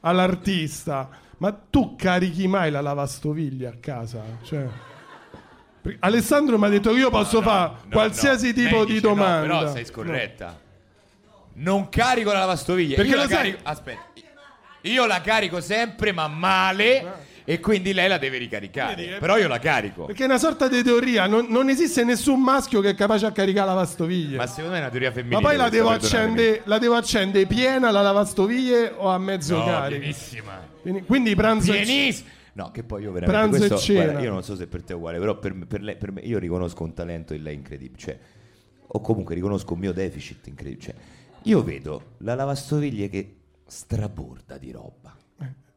all'artista. 0.02 1.08
Ma 1.38 1.58
tu 1.70 1.96
carichi 1.96 2.50
mai 2.50 2.70
la 2.70 2.82
lavastoviglie 2.82 3.68
a 3.68 3.76
casa? 3.80 4.22
Cioè, 4.44 4.68
Alessandro 6.00 6.58
mi 6.60 6.66
ha 6.66 6.70
detto 6.70 6.92
che 6.92 7.00
io 7.00 7.10
posso 7.10 7.42
fare 7.42 7.72
qualsiasi 7.92 8.54
tipo 8.54 8.86
di 8.86 9.00
domanda. 9.00 9.42
però 9.42 9.72
sei 9.72 9.86
scorretta. 9.86 10.60
Non 11.54 11.90
carico 11.90 12.32
la 12.32 12.40
lavastoviglie. 12.40 12.96
Perché 12.96 13.10
io 13.12 13.16
lo 13.18 13.24
la 13.24 13.28
sai- 13.28 13.38
carico... 13.38 13.60
Aspetta. 13.64 14.10
Io 14.84 15.06
la 15.06 15.22
carico 15.22 15.62
sempre, 15.62 16.12
ma 16.12 16.28
male. 16.28 17.30
e 17.44 17.60
quindi 17.60 17.94
lei 17.94 18.08
la 18.08 18.18
deve 18.18 18.38
ricaricare. 18.38 18.96
Vedi, 18.96 19.14
eh? 19.14 19.18
Però 19.20 19.38
io 19.38 19.48
la 19.48 19.60
carico. 19.60 20.06
Perché 20.06 20.24
è 20.24 20.26
una 20.26 20.38
sorta 20.38 20.68
di 20.68 20.82
teoria, 20.82 21.28
non, 21.28 21.48
non 21.50 21.70
esiste 21.70 22.04
nessun 22.04 22.42
maschio 22.42 22.80
che 22.82 22.90
è 22.90 22.96
capace 22.96 23.26
a 23.26 23.32
caricare 23.32 23.68
la 23.68 23.74
lavastoviglie. 23.74 24.38
Ma 24.38 24.44
Ma, 24.44 24.48
secondo 24.50 24.70
me 24.72 24.78
è 24.78 24.82
una 24.82 24.90
teoria 24.90 25.12
femminile. 25.12 25.42
poi 25.42 25.56
la 25.58 25.70
devo, 25.70 25.90
accendere, 25.90 26.62
la 26.66 26.78
devo 26.80 26.96
accendere 26.96 27.46
piena 27.46 27.92
la 27.92 28.02
lavastoviglie 28.02 28.94
o 28.96 29.10
a 29.10 29.18
mezzo 29.18 29.58
No, 29.58 29.66
carico? 29.66 30.00
pienissima. 30.00 30.68
Quindi, 30.82 31.02
quindi 31.04 31.36
pranzo 31.36 31.72
Pienissima. 31.74 32.30
No, 32.54 32.72
che 32.72 32.84
poi 32.84 33.04
io 33.04 33.12
veramente 33.12 33.47
Pranzo 33.49 33.64
e 33.64 33.68
questo, 33.68 33.86
cena. 33.86 34.04
guarda, 34.04 34.22
io 34.22 34.32
non 34.32 34.43
so 34.43 34.56
se 34.56 34.68
per 34.68 34.84
te 34.84 34.93
è 34.93 34.95
uguale, 34.95 35.20
però 35.20 35.39
per, 35.39 35.54
me- 35.54 35.66
per 35.66 35.82
lei- 35.82 35.95
per 35.95 36.12
me 36.12 36.22
io 36.22 36.38
riconosco 36.38 36.84
un 36.84 36.93
talento 36.93 37.34
in 37.34 37.43
lei 37.43 37.56
incredibile, 37.56 37.97
cioè 37.97 38.20
o 38.93 38.99
comunque 38.99 39.36
riconosco 39.36 39.74
un 39.74 39.80
mio 39.80 39.93
deficit 39.93 40.47
incredibile, 40.47 40.82
cioè 40.91 40.95
io 41.43 41.64
vedo 41.64 42.16
la 42.18 42.36
lavastoviglie 42.36 43.08
che 43.10 43.36
straborda 43.66 44.58
di 44.58 44.72
roba. 44.72 45.16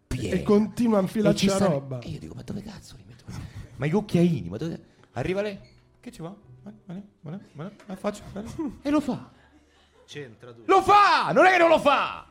Piena. 0.07 0.37
e 0.37 0.43
continua 0.43 0.99
a 0.99 1.03
E 1.03 1.07
ci 1.09 1.19
infilarci 1.19 1.47
la 1.47 1.59
roba. 1.59 1.99
E 2.01 2.09
io 2.09 2.19
dico, 2.19 2.35
ma 2.35 2.43
dove 2.43 2.63
cazzo 2.63 2.97
li 2.97 3.05
metto? 3.07 3.25
Ma 3.77 3.87
i 3.87 3.91
cucchiaini, 3.91 4.49
ma 4.49 4.57
dove... 4.57 4.81
Arriva 5.13 5.43
lei, 5.43 5.59
che 6.01 6.11
ci 6.13 6.23
va? 6.23 6.35
Vale, 6.85 7.03
vale, 7.21 7.77
la 7.87 7.97
faccio. 7.97 8.23
E 8.83 8.91
lo 8.91 9.01
fa. 9.01 9.31
Lo 10.67 10.83
fa! 10.83 11.33
Non 11.33 11.47
è 11.47 11.51
che 11.53 11.59
non 11.59 11.69
lo 11.69 11.79
fa! 11.79 12.27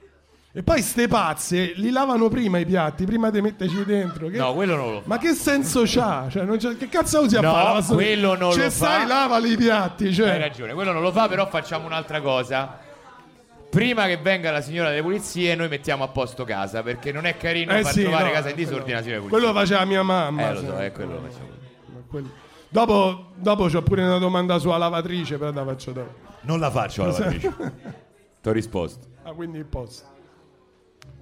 E 0.56 0.62
poi 0.62 0.84
ste 0.84 1.08
pazze 1.08 1.74
li 1.78 1.90
lavano 1.90 2.28
prima 2.30 2.60
i 2.60 2.66
piatti, 2.66 3.06
prima 3.06 3.32
di 3.32 3.42
metterci 3.42 3.84
dentro. 3.86 4.28
Che- 4.28 4.38
No, 4.38 4.54
quello 4.54 4.76
non 4.76 4.92
lo 4.94 4.98
fa. 5.02 5.08
Ma 5.08 5.18
che 5.18 5.34
senso 5.34 5.82
c'ha? 5.86 6.28
Cioè, 6.30 6.46
che 6.78 6.90
cazzo 6.90 7.22
usi 7.24 7.36
a 7.38 7.42
No, 7.42 7.52
fare? 7.52 7.64
lavastoviglie? 7.64 8.12
quello 8.12 8.36
non 8.36 8.52
Cioè, 8.52 8.64
lo 8.66 8.70
stai, 8.70 9.02
fa. 9.02 9.08
lavali 9.08 9.52
i 9.54 9.58
piatti. 9.58 10.14
Cioè. 10.14 10.30
Hai 10.30 10.38
ragione, 10.40 10.74
quello 10.76 10.92
non 10.92 11.02
lo 11.02 11.12
fa, 11.12 11.28
però 11.28 11.48
facciamo 11.48 11.88
un'altra 11.88 12.22
cosa. 12.22 12.78
Prima 13.68 14.06
che 14.06 14.18
venga 14.18 14.52
la 14.52 14.62
signora 14.62 14.90
delle 14.90 15.02
pulizie, 15.02 15.56
noi 15.56 15.70
mettiamo 15.70 16.04
a 16.04 16.08
posto 16.10 16.44
casa, 16.44 16.84
perché 16.84 17.12
non 17.12 17.26
è 17.26 17.36
carino 17.36 17.72
Eh 17.76 17.82
far 17.82 17.92
sì, 17.92 18.02
trovare 18.04 18.26
no, 18.26 18.32
casa 18.34 18.50
in 18.50 18.54
quello- 18.54 18.70
disordine 18.70 18.94
alla 18.94 19.02
signora 19.04 19.20
delle 19.22 19.30
pulizie. 19.32 19.52
Quello 19.52 19.60
faceva 19.60 19.86
mia 19.86 20.04
mamma. 20.04 20.50
Eh, 20.50 20.54
lo 20.54 20.60
so, 20.60 20.78
è 20.78 20.92
quello 20.92 21.14
lo 21.14 21.22
facciamo. 21.22 21.48
Quello- 22.08 22.30
Dopo, 22.70 23.26
dopo 23.38 23.66
c'ho 23.66 23.82
pure 23.82 24.04
una 24.04 24.20
domanda 24.20 24.60
sulla 24.60 24.78
lavatrice, 24.78 25.40
però 25.40 25.52
la 25.52 25.64
faccio 25.66 25.92
dopo. 25.94 26.14
Non 26.42 26.60
la 26.60 26.70
faccio 26.70 27.06
la 27.06 27.12
lavatrice. 27.12 27.54
Ti 28.44 28.50
ho 28.50 28.52
risposto. 28.52 29.08
Ah, 29.24 29.32
quindi 29.32 29.64
posso. 29.64 30.04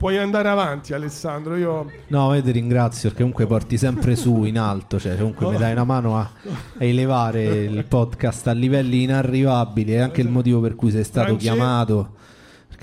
Puoi 0.02 0.18
andare 0.18 0.50
avanti, 0.50 0.96
Alessandro. 0.96 1.56
Io. 1.58 1.86
No, 2.08 2.34
io 2.34 2.42
ti 2.42 2.50
ringrazio 2.50 3.10
perché 3.10 3.20
comunque 3.20 3.46
porti 3.46 3.78
sempre 3.78 4.16
su 4.16 4.46
in 4.46 4.58
alto, 4.58 5.00
cioè 5.00 5.16
comunque 5.16 5.52
mi 5.52 5.58
dai 5.58 5.74
una 5.74 5.84
mano 5.84 6.18
a, 6.18 6.22
a 6.22 6.84
elevare 6.84 7.66
il 7.66 7.86
podcast 7.86 8.48
a 8.48 8.52
livelli 8.54 9.04
inarrivabili, 9.04 9.92
è 9.92 10.00
anche 10.00 10.22
il 10.22 10.30
motivo 10.30 10.60
per 10.60 10.74
cui 10.74 10.90
sei 10.90 11.04
stato 11.04 11.28
France- 11.28 11.46
chiamato. 11.46 12.14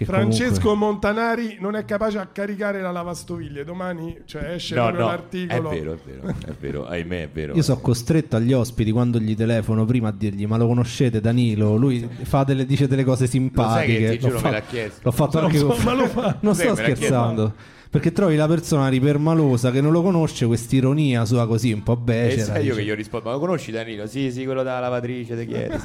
Perché 0.05 0.13
Francesco 0.13 0.61
comunque- 0.61 0.87
Montanari 0.87 1.57
non 1.61 1.75
è 1.75 1.85
capace 1.85 2.19
a 2.19 2.27
caricare 2.27 2.81
la 2.81 2.91
lavastoviglie. 2.91 3.65
Domani 3.65 4.17
cioè, 4.27 4.53
esce 4.53 4.75
No, 4.77 4.91
no, 4.91 4.97
è 4.97 5.01
l'articolo. 5.01 5.69
vero, 5.71 5.93
è 5.95 5.99
vero, 6.05 6.29
è 6.47 6.53
vero, 6.59 6.87
ahimè 6.87 7.23
è 7.23 7.29
vero. 7.33 7.55
Io 7.55 7.63
sono 7.63 7.81
costretto 7.81 8.37
agli 8.37 8.53
ospiti 8.53 8.91
quando 8.93 9.19
gli 9.19 9.35
telefono 9.35 9.85
prima 9.85 10.09
a 10.09 10.13
dirgli 10.17 10.47
ma 10.47 10.57
lo 10.57 10.67
conoscete 10.67 11.21
Danilo? 11.21 11.77
Lui 11.77 12.09
fa 12.23 12.45
delle, 12.45 12.65
dice 12.65 12.87
delle 12.87 13.05
cose 13.05 13.27
simpatiche. 13.27 13.93
Lo 13.93 13.99
sai 13.99 13.99
che 13.99 14.11
ti 14.11 14.19
giuro 14.19 14.33
L'ho 14.35 14.39
me 14.41 14.43
fa- 14.43 14.51
l'ha 14.51 14.61
chiesto. 14.63 15.01
L'ho 15.03 15.11
fatto 15.11 15.41
No, 15.41 15.47
anche 15.47 15.61
con... 15.63 15.77
ma 15.83 15.93
lo 15.95 16.07
fa. 16.07 16.37
Non 16.43 16.55
Sì, 16.55 16.63
sto 16.63 16.75
scherzando. 16.77 17.53
Perché 17.91 18.13
trovi 18.13 18.37
la 18.37 18.47
persona 18.47 18.87
ripermalosa 18.89 19.71
che 19.71 19.81
non 19.81 19.93
lo 19.93 20.03
conosce, 20.03 20.45
quest'ironia 20.47 21.25
sua 21.25 21.47
così 21.47 21.73
un 21.73 21.83
po' 21.83 21.95
E 21.95 21.97
becera. 22.03 22.45
sai 22.45 22.57
io 22.65 22.73
dice, 22.73 22.75
che 22.77 22.85
gli 22.85 22.91
ho 22.91 22.95
risposto, 22.95 23.27
ma 23.29 23.35
lo 23.35 23.41
conosci 23.41 23.71
Danilo? 23.73 24.07
Sì, 24.07 24.31
sì, 24.31 24.45
quello 24.45 24.63
della 24.63 24.79
lavatrice 24.79 25.35
di 25.45 25.51
ieri. 25.51 25.75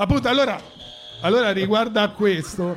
Appunto, 0.00 0.28
allora, 0.28 0.58
allora 1.20 1.50
riguardo 1.50 2.00
a 2.00 2.08
questo, 2.08 2.76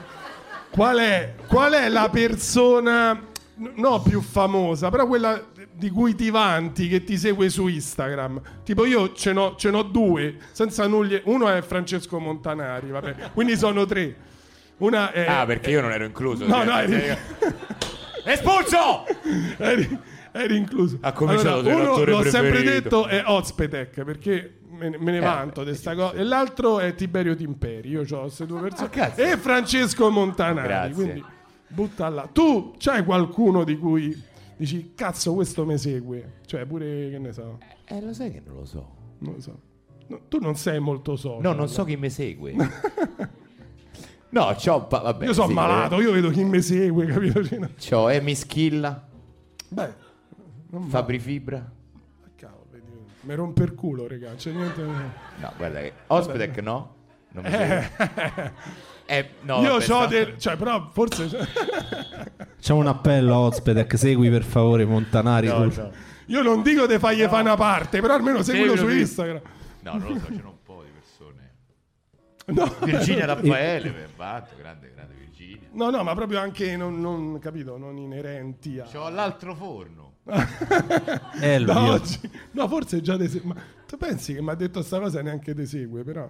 qual 0.70 0.98
è, 0.98 1.36
qual 1.48 1.74
è 1.74 1.90
la 1.90 2.10
persona, 2.10 3.20
no 3.56 4.02
più 4.02 4.22
famosa, 4.22 4.90
però 4.90 5.06
quella 5.08 5.44
di 5.72 5.90
cui 5.90 6.16
ti 6.16 6.30
vanti, 6.30 6.88
che 6.88 7.04
ti 7.04 7.18
segue 7.18 7.50
su 7.50 7.68
Instagram? 7.68 8.42
Tipo 8.64 8.86
io 8.86 9.14
ce 9.14 9.34
n'ho, 9.34 9.56
ce 9.58 9.70
n'ho 9.72 9.84
due, 9.84 10.38
senza 10.52 10.88
nulla. 10.88 11.20
Uno 11.24 11.50
è 11.50 11.62
Francesco 11.62 12.20
Montanari, 12.20 12.90
vabbè, 12.90 13.32
quindi 13.34 13.58
sono 13.58 13.86
tre. 13.86 14.16
Una 14.78 15.12
è... 15.12 15.26
Ah, 15.28 15.46
perché 15.46 15.70
io 15.70 15.82
non 15.82 15.92
ero 15.92 16.06
incluso. 16.06 16.46
No, 16.48 16.56
cioè, 16.56 16.66
no, 16.66 16.80
eri- 16.80 17.18
Espulso! 18.24 19.06
eri, 19.58 20.00
eri 20.32 20.58
incluso. 20.58 20.98
Ha 21.02 21.12
cominciato 21.12 21.60
Allora, 21.60 21.92
uno, 21.94 22.04
l'ho 22.04 22.24
sempre 22.24 22.50
preferito. 22.50 22.72
detto, 22.72 23.08
è 23.08 23.24
Ozpetec, 23.26 24.04
perché 24.04 24.54
me, 24.82 24.90
ne- 24.90 24.98
me 24.98 25.12
ne 25.12 25.18
Eh, 25.18 25.22
vanto 25.22 25.64
di 25.64 25.74
sta 25.76 25.94
cosa. 25.96 26.14
E 26.14 26.24
l'altro 26.24 26.80
è 26.80 26.94
Tiberio 26.96 27.36
Timperi. 27.36 27.90
Io 27.90 28.02
ho 28.10 28.22
queste 28.22 28.46
due 28.46 28.62
persone. 28.62 28.90
Ah, 28.96 29.14
e 29.16 29.38
Francesco 29.38 30.10
Montanari. 30.10 30.68
Grazie. 30.68 30.94
Quindi 30.94 31.24
butta 31.68 32.10
là. 32.10 32.28
Tu 32.32 32.74
c'hai 32.78 33.04
qualcuno 33.04 33.64
di 33.64 33.78
cui 33.78 34.20
dici, 34.58 34.94
cazzo, 34.96 35.34
questo 35.34 35.66
mi 35.66 35.78
segue? 35.78 36.40
Cioè, 36.46 36.66
pure, 36.66 37.10
che 37.12 37.18
ne 37.20 37.32
so, 37.32 37.60
Eh, 37.86 38.02
lo 38.02 38.14
sai 38.14 38.32
che 38.32 38.42
non 38.46 38.56
lo 38.56 38.66
so. 38.66 38.88
non 39.20 39.34
lo 39.36 39.40
so. 39.42 39.60
No, 40.08 40.20
tu 40.28 40.40
non 40.40 40.56
sei 40.56 40.80
molto 40.80 41.16
social. 41.16 41.42
No, 41.42 41.54
non 41.54 41.70
so 41.70 41.84
chi 41.86 41.96
mi 41.96 42.10
segue. 42.10 42.54
no, 44.30 44.56
c'ho... 44.58 44.88
vabbè, 44.90 45.26
Io 45.26 45.34
sono 45.34 45.48
sì, 45.48 45.54
malato, 45.54 46.02
io 46.02 46.12
vedo 46.12 46.30
chi 46.30 46.44
mi 46.44 46.62
segue, 46.62 47.06
capito? 47.06 47.44
Cioè, 47.44 47.60
eh, 47.62 47.70
C'ho 47.76 48.10
Emi 48.10 48.36
Schilla, 48.36 49.08
Beh, 49.70 49.94
Fabri 50.88 51.20
Fibra. 51.20 51.72
Mi 53.22 53.36
rompe 53.36 53.64
il 53.64 53.74
culo, 53.74 54.08
raga. 54.08 54.34
C'è 54.36 54.52
niente. 54.52 54.82
No, 54.82 55.54
guarda 55.58 55.80
che... 55.80 55.94
Ospedec 56.08 56.58
no? 56.60 56.96
Non 57.32 57.44
mi 57.44 57.50
segue. 57.50 58.54
Eh, 59.12 59.30
no, 59.42 59.62
io 59.62 59.74
ho 59.76 60.06
del. 60.06 60.38
Cioè, 60.38 60.56
però 60.56 60.90
forse. 60.90 61.28
Facciamo 61.28 62.80
un 62.80 62.88
appello 62.88 63.34
a 63.34 63.40
Ospedec, 63.40 63.98
segui 63.98 64.30
per 64.30 64.44
favore 64.44 64.86
Montanari. 64.86 65.48
No, 65.48 65.66
no. 65.66 65.92
Io 66.28 66.42
non 66.42 66.62
dico 66.62 66.86
di 66.86 66.98
fargli 66.98 67.24
fare 67.24 67.42
una 67.42 67.58
parte, 67.58 68.00
però 68.00 68.14
almeno 68.14 68.42
seguilo 68.42 68.78
su 68.78 68.88
Instagram. 68.88 69.42
No, 69.82 69.92
non 69.98 70.14
lo 70.14 70.20
so, 70.20 70.26
c'erano 70.28 70.50
un 70.50 70.64
po' 70.64 70.84
di 70.86 70.92
persone. 70.92 71.52
No. 72.46 72.74
Virginia 72.86 73.26
Raffaele, 73.36 73.90
beh, 73.90 74.08
batto, 74.16 74.56
grande, 74.58 74.94
grande 74.94 75.16
Virginia. 75.16 75.68
No, 75.74 75.90
no, 75.90 76.04
ma 76.04 76.16
proprio 76.16 76.40
anche 76.40 76.78
non, 76.78 77.02
non 77.02 77.38
capito, 77.40 77.78
non 77.78 77.98
inerenti 77.98 78.80
a. 78.80 78.86
C'ho 78.86 79.10
l'altro 79.10 79.56
forno. 79.56 80.11
Da 81.66 81.82
oggi. 81.92 82.20
No, 82.52 82.68
forse 82.68 83.02
già 83.02 83.18
te 83.18 83.28
segue. 83.28 83.54
Ma 83.54 83.62
tu 83.88 83.98
pensi 83.98 84.34
che 84.34 84.42
mi 84.42 84.50
ha 84.50 84.56
detto 84.56 84.82
sta 84.82 85.00
cosa 85.00 85.20
e 85.20 85.24
neanche 85.24 85.54
te 85.54 85.66
segue, 85.66 86.04
però. 86.04 86.30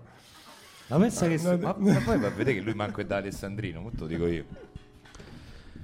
Ma 0.87 0.97
pensa 0.97 1.27
che... 1.27 1.37
no, 1.41 1.57
ma, 1.57 1.75
ma 1.77 2.01
poi 2.03 2.19
va 2.19 2.27
a 2.27 2.31
vedere 2.31 2.55
che 2.55 2.61
lui 2.61 2.73
manco 2.73 3.01
è 3.01 3.05
da 3.05 3.17
Alessandrino, 3.17 3.79
molto 3.81 4.05
dico 4.05 4.27
io. 4.27 4.45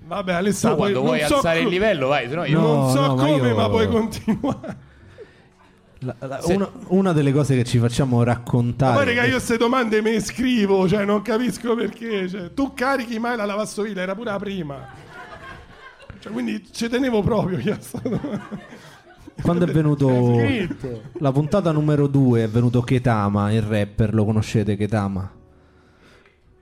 Vabbè, 0.06 0.34
Alessandro. 0.34 0.78
quando 0.78 1.00
poi 1.02 1.18
vuoi 1.18 1.28
so 1.28 1.36
alzare 1.36 1.60
il 1.60 1.66
co- 1.66 1.70
livello 1.72 2.08
vai, 2.08 2.30
sennò 2.30 2.46
io... 2.46 2.60
No. 2.60 2.68
Non 2.68 2.92
so 2.92 3.02
ma 3.16 3.24
come, 3.24 3.48
io- 3.50 3.56
ma 3.56 3.70
puoi 3.70 3.88
continuare. 3.90 4.78
La- 6.00 6.16
la- 6.20 6.42
Se- 6.42 6.54
una, 6.54 6.70
una 6.88 7.12
delle 7.12 7.32
cose 7.34 7.56
che 7.56 7.64
ci 7.64 7.78
facciamo 7.80 8.18
Ma 8.18 8.24
raccontare. 8.24 8.96
poi, 8.96 9.06
raga, 9.06 9.24
io 9.26 9.32
queste 9.32 9.58
domande 9.58 10.02
me 10.02 10.12
le 10.12 10.22
scrivo, 10.22 10.88
cioè, 10.88 11.04
non 11.06 11.22
capisco 11.22 11.76
perché. 11.76 12.30
Cioè, 12.30 12.54
tu 12.54 12.74
carichi 12.74 13.18
mai 13.20 13.36
la 13.36 13.46
lavastoviglie? 13.46 14.02
Era 14.02 14.14
pure 14.16 14.30
la 14.32 14.38
prima. 14.40 15.06
Cioè, 16.28 16.32
quindi 16.32 16.68
ci 16.72 16.90
tenevo 16.90 17.22
proprio. 17.22 17.58
io. 17.64 17.78
Quando 19.42 19.66
è 19.66 19.72
venuto 19.72 20.36
la 21.20 21.32
puntata 21.32 21.72
numero 21.72 22.08
2 22.08 22.44
è 22.44 22.50
venuto 22.50 22.82
Ketama, 22.82 23.52
il 23.52 23.62
rapper, 23.62 24.14
lo 24.14 24.26
conoscete 24.26 24.76
Ketama? 24.76 25.32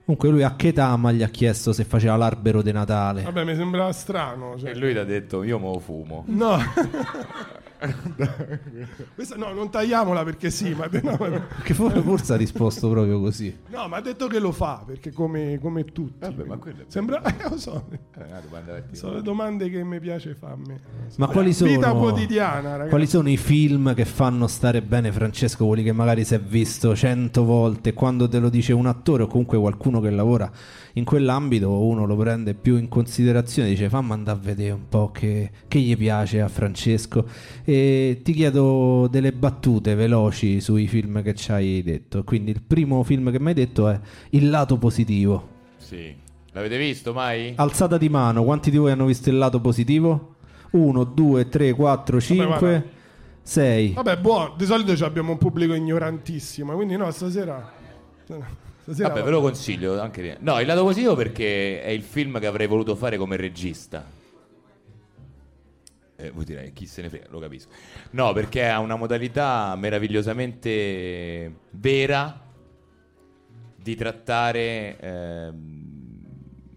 Comunque 0.04 0.28
lui 0.28 0.44
a 0.44 0.54
Ketama 0.54 1.10
gli 1.10 1.22
ha 1.22 1.28
chiesto 1.28 1.72
se 1.72 1.84
faceva 1.84 2.16
l'albero 2.16 2.62
di 2.62 2.70
Natale. 2.70 3.22
Vabbè, 3.22 3.44
mi 3.44 3.56
sembrava 3.56 3.90
strano. 3.92 4.56
Cioè. 4.56 4.70
E 4.70 4.76
lui 4.76 4.92
ti 4.92 4.98
ha 4.98 5.04
detto, 5.04 5.42
io 5.42 5.58
mo 5.58 5.78
fumo. 5.80 6.24
No. 6.28 6.58
Questa, 9.14 9.36
no, 9.36 9.52
non 9.52 9.70
tagliamola 9.70 10.24
perché 10.24 10.50
sì, 10.50 10.74
ma, 10.74 10.88
no, 11.02 11.16
ma- 11.18 11.46
Che 11.62 11.74
for- 11.74 12.02
forse 12.02 12.32
ha 12.32 12.36
risposto 12.36 12.88
proprio 12.90 13.20
così. 13.20 13.54
no, 13.68 13.88
ma 13.88 13.96
ha 13.98 14.00
detto 14.00 14.26
che 14.26 14.38
lo 14.38 14.52
fa 14.52 14.82
perché 14.86 15.12
come, 15.12 15.58
come 15.60 15.84
tutti. 15.84 16.18
Vabbè, 16.20 16.44
ma 16.44 16.56
quello 16.56 16.84
Sembra, 16.88 17.22
eh, 17.24 17.48
lo 17.48 17.58
so, 17.58 17.84
dire. 17.88 18.88
sono 18.92 19.14
le 19.14 19.22
domande 19.22 19.70
che 19.70 19.82
mi 19.84 20.00
piace 20.00 20.34
farmi. 20.34 20.74
Ma 21.16 21.26
quali 21.28 21.52
sono, 21.52 21.70
Vita 21.70 21.92
quotidiana, 21.92 22.70
ragazzi. 22.72 22.88
quali 22.90 23.06
sono 23.06 23.28
i 23.28 23.36
film 23.36 23.94
che 23.94 24.04
fanno 24.04 24.46
stare 24.46 24.82
bene 24.82 25.12
Francesco? 25.12 25.66
Quelli 25.66 25.82
che 25.82 25.92
magari 25.92 26.24
si 26.24 26.34
è 26.34 26.40
visto 26.40 26.94
cento 26.94 27.44
volte 27.44 27.92
quando 27.94 28.28
te 28.28 28.38
lo 28.38 28.48
dice 28.48 28.72
un 28.72 28.86
attore 28.86 29.24
o 29.24 29.26
comunque 29.26 29.58
qualcuno 29.58 30.00
che 30.00 30.10
lavora 30.10 30.50
in 30.94 31.04
quell'ambito 31.04 31.84
uno 31.84 32.06
lo 32.06 32.16
prende 32.16 32.54
più 32.54 32.76
in 32.78 32.88
considerazione 32.88 33.68
dice 33.68 33.88
fammi 33.90 34.12
andare 34.12 34.38
a 34.38 34.40
vedere 34.42 34.70
un 34.72 34.88
po' 34.88 35.10
che, 35.10 35.50
che 35.68 35.78
gli 35.78 35.94
piace 35.96 36.40
a 36.40 36.48
Francesco 36.48 37.26
e 37.68 38.20
ti 38.22 38.32
chiedo 38.32 39.08
delle 39.10 39.32
battute 39.32 39.96
veloci 39.96 40.60
sui 40.60 40.86
film 40.86 41.20
che 41.20 41.34
ci 41.34 41.50
hai 41.50 41.82
detto 41.82 42.22
quindi 42.22 42.52
il 42.52 42.62
primo 42.62 43.02
film 43.02 43.32
che 43.32 43.40
mi 43.40 43.48
hai 43.48 43.54
detto 43.54 43.88
è 43.88 43.98
Il 44.30 44.50
lato 44.50 44.78
positivo 44.78 45.48
Sì. 45.76 46.14
L'avete 46.52 46.78
visto 46.78 47.12
mai? 47.12 47.54
alzata 47.56 47.98
di 47.98 48.08
mano 48.08 48.44
quanti 48.44 48.70
di 48.70 48.76
voi 48.76 48.92
hanno 48.92 49.06
visto 49.06 49.30
il 49.30 49.38
lato 49.38 49.60
positivo? 49.60 50.36
1, 50.70 51.04
2, 51.04 51.48
3, 51.48 51.72
4, 51.72 52.20
5 52.20 52.46
guarda. 52.46 52.84
6 53.42 53.92
Vabbè, 53.94 54.16
buono, 54.18 54.54
di 54.56 54.64
solito 54.64 54.94
ci 54.94 55.02
abbiamo 55.02 55.32
un 55.32 55.38
pubblico 55.38 55.74
ignorantissimo, 55.74 56.72
quindi 56.74 56.96
no, 56.96 57.10
stasera... 57.10 57.72
stasera 58.82 59.08
Vabbè, 59.08 59.24
ve 59.24 59.30
lo 59.30 59.40
consiglio 59.40 60.00
anche 60.00 60.36
No, 60.40 60.60
il 60.60 60.66
lato 60.66 60.84
positivo 60.84 61.16
perché 61.16 61.82
è 61.82 61.90
il 61.90 62.02
film 62.02 62.38
che 62.38 62.46
avrei 62.46 62.68
voluto 62.68 62.94
fare 62.94 63.16
come 63.16 63.34
regista. 63.34 64.15
Eh, 66.16 66.30
voi 66.30 66.44
direi 66.44 66.72
chi 66.72 66.86
se 66.86 67.02
ne 67.02 67.08
frega, 67.08 67.26
lo 67.30 67.38
capisco. 67.38 67.70
No, 68.12 68.32
perché 68.32 68.66
ha 68.66 68.80
una 68.80 68.96
modalità 68.96 69.74
meravigliosamente 69.76 71.54
vera 71.70 72.42
di 73.76 73.94
trattare 73.94 74.98
ehm, 74.98 75.84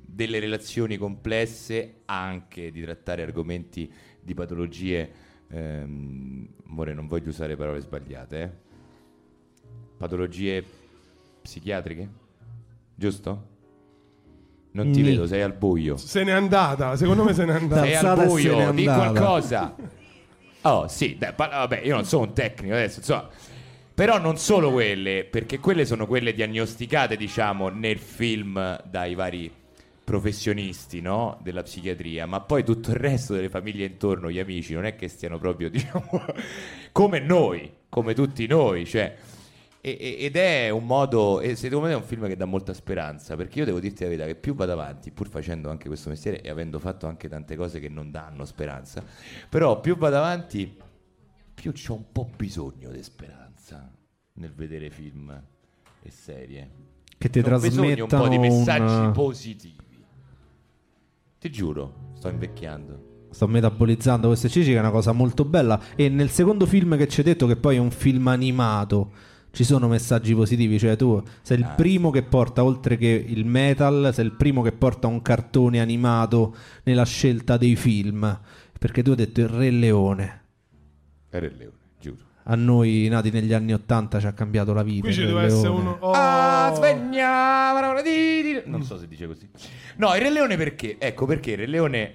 delle 0.06 0.40
relazioni 0.40 0.98
complesse, 0.98 2.02
anche 2.06 2.72
di 2.72 2.82
trattare 2.84 3.24
argomenti 3.24 3.92
di 4.22 4.34
patologie. 4.34 5.12
Ehm, 5.48 6.48
amore, 6.68 6.94
non 6.94 7.08
voglio 7.08 7.30
usare 7.30 7.56
parole 7.56 7.80
sbagliate, 7.80 8.42
eh? 8.42 8.68
Patologie 9.98 10.64
psichiatriche? 11.42 12.10
Giusto? 12.94 13.58
Non 14.84 14.92
ti 14.92 15.02
Ni. 15.02 15.10
vedo, 15.10 15.28
sei 15.28 15.42
al 15.42 15.54
buio. 15.54 15.98
Se 15.98 16.24
n'è 16.24 16.32
andata, 16.32 16.96
secondo 16.96 17.24
me 17.24 17.34
se 17.34 17.46
n'è 17.46 17.54
andata. 17.54 17.82
Sei 17.82 17.96
Alzata 17.96 18.22
al 18.22 18.28
e 18.28 18.30
se 18.42 18.48
n'è 18.50 18.54
buio, 18.56 18.72
di 18.72 18.88
andata. 18.88 19.12
qualcosa. 19.12 19.76
Oh, 20.62 20.88
sì, 20.88 21.16
dai, 21.18 21.34
pa- 21.34 21.48
vabbè, 21.48 21.82
io 21.84 21.96
non 21.96 22.06
sono 22.06 22.24
un 22.24 22.34
tecnico 22.34 22.74
adesso, 22.74 23.00
insomma. 23.00 23.28
Però 23.94 24.18
non 24.18 24.38
solo 24.38 24.72
quelle, 24.72 25.26
perché 25.30 25.60
quelle 25.60 25.86
sono 25.86 26.08
quelle 26.08 26.34
diagnosticate, 26.34 27.18
diciamo, 27.18 27.68
nel 27.70 27.98
film 28.00 28.82
dai 28.90 29.14
vari 29.16 29.52
professionisti, 30.04 31.02
no? 31.02 31.38
Della 31.44 31.64
psichiatria, 31.64 32.26
ma 32.26 32.40
poi 32.40 32.64
tutto 32.64 32.90
il 32.92 32.96
resto 32.96 33.34
delle 33.34 33.50
famiglie 33.50 33.86
intorno, 33.86 34.32
gli 34.32 34.40
amici, 34.40 34.74
non 34.74 34.86
è 34.86 34.96
che 34.96 35.08
stiano 35.08 35.38
proprio, 35.38 35.70
diciamo, 35.72 36.24
come 36.92 37.20
noi, 37.20 37.72
come 37.90 38.14
tutti 38.14 38.48
noi, 38.48 38.86
cioè... 38.86 39.16
e- 39.82 40.18
ed 40.20 40.36
è 40.36 40.70
un 40.70 40.86
modo, 40.86 41.40
e 41.40 41.56
secondo 41.56 41.88
me 41.88 41.94
è 41.94 41.96
un 41.96 42.04
film 42.04 42.28
che 42.28 42.36
dà 42.36 42.46
molta 42.46 42.74
speranza, 42.74 43.36
perché 43.36 43.60
io 43.60 43.66
devo 43.66 43.80
dirti 43.80 44.04
la 44.04 44.10
verità 44.10 44.28
che 44.28 44.36
più 44.36 44.54
vado 44.56 44.74
avanti, 44.74 45.12
pur 45.12 45.30
facendo 45.30 45.70
anche 45.70 45.88
questo 45.88 46.10
mestiere 46.10 46.42
e 46.42 46.50
avendo 46.50 46.80
fatto 46.80 47.08
anche 47.08 47.30
tante 47.30 47.56
cose 47.56 47.80
che 47.80 47.90
non 47.90 48.12
danno 48.12 48.46
speranza, 48.46 49.04
però 49.48 49.80
più 49.80 49.98
vado 49.98 50.18
avanti, 50.18 50.76
più 51.54 51.72
c'ho 51.72 51.94
un 51.94 52.12
po' 52.12 52.30
bisogno 52.36 52.90
di 52.90 53.04
speranza 53.04 53.92
nel 54.34 54.54
vedere 54.54 54.90
film 54.90 55.42
e 56.02 56.12
serie. 56.12 56.70
Che 57.18 57.30
ti 57.30 57.42
bisogno 57.42 58.04
un 58.04 58.10
po' 58.10 58.28
di 58.30 58.38
messaggi 58.38 58.94
un... 58.94 59.12
positivi. 59.12 59.76
Ti 61.38 61.52
giuro, 61.52 62.12
sto 62.16 62.30
invecchiando. 62.30 63.08
Sto 63.30 63.48
metabolizzando 63.48 64.28
queste 64.28 64.50
cici 64.50 64.72
che 64.72 64.78
è 64.78 64.80
una 64.80 64.90
cosa 64.90 65.12
molto 65.12 65.46
bella. 65.46 65.80
E 65.96 66.10
nel 66.10 66.30
secondo 66.30 66.66
film 66.66 66.98
che 66.98 67.08
ci 67.08 67.20
hai 67.20 67.26
detto, 67.26 67.46
che 67.46 67.58
poi 67.58 67.76
è 67.76 67.80
un 67.80 67.92
film 67.92 68.28
animato, 68.28 69.12
ci 69.52 69.64
sono 69.64 69.88
messaggi 69.88 70.34
positivi. 70.36 70.78
Cioè, 70.80 70.96
tu 70.96 71.22
sei 71.42 71.58
il 71.60 71.64
Ah. 71.66 71.70
primo 71.70 72.12
che 72.12 72.24
porta, 72.24 72.64
oltre 72.64 72.98
che 72.98 73.08
il 73.28 73.46
metal, 73.46 74.12
sei 74.14 74.26
il 74.26 74.32
primo 74.34 74.62
che 74.62 74.72
porta 74.72 75.08
un 75.08 75.22
cartone 75.22 75.80
animato 75.80 76.56
nella 76.84 77.06
scelta 77.06 77.58
dei 77.58 77.76
film. 77.76 78.40
Perché 78.80 79.04
tu 79.04 79.10
hai 79.12 79.16
detto 79.18 79.42
il 79.42 79.48
Re 79.50 79.70
Leone. 79.72 80.44
Era 81.30 81.46
il 81.46 81.56
leone, 81.58 81.74
giuro. 82.00 82.18
A 82.44 82.56
noi, 82.56 83.08
nati 83.10 83.30
negli 83.30 83.54
anni 83.54 83.74
Ottanta, 83.74 84.20
ci 84.20 84.26
ha 84.26 84.32
cambiato 84.34 84.74
la 84.74 84.82
vita. 84.84 85.02
Qui 85.04 85.14
ci 85.14 85.22
Re 85.22 85.28
deve 85.28 85.44
essere 85.44 85.68
uno. 85.68 85.98
Oh. 86.00 86.12
Ah, 86.16 86.72
sveglia, 86.76 87.72
parola 87.74 88.02
di- 88.02 88.42
di- 88.42 88.62
Non 88.66 88.84
so 88.84 88.98
se 88.98 89.08
dice 89.08 89.28
così. 89.28 89.48
No, 89.98 90.16
il 90.16 90.22
Re 90.22 90.32
Leone 90.32 90.56
perché? 90.58 90.96
Ecco 90.98 91.26
perché 91.26 91.52
il 91.52 91.58
Re 91.58 91.66
Leone 91.68 92.14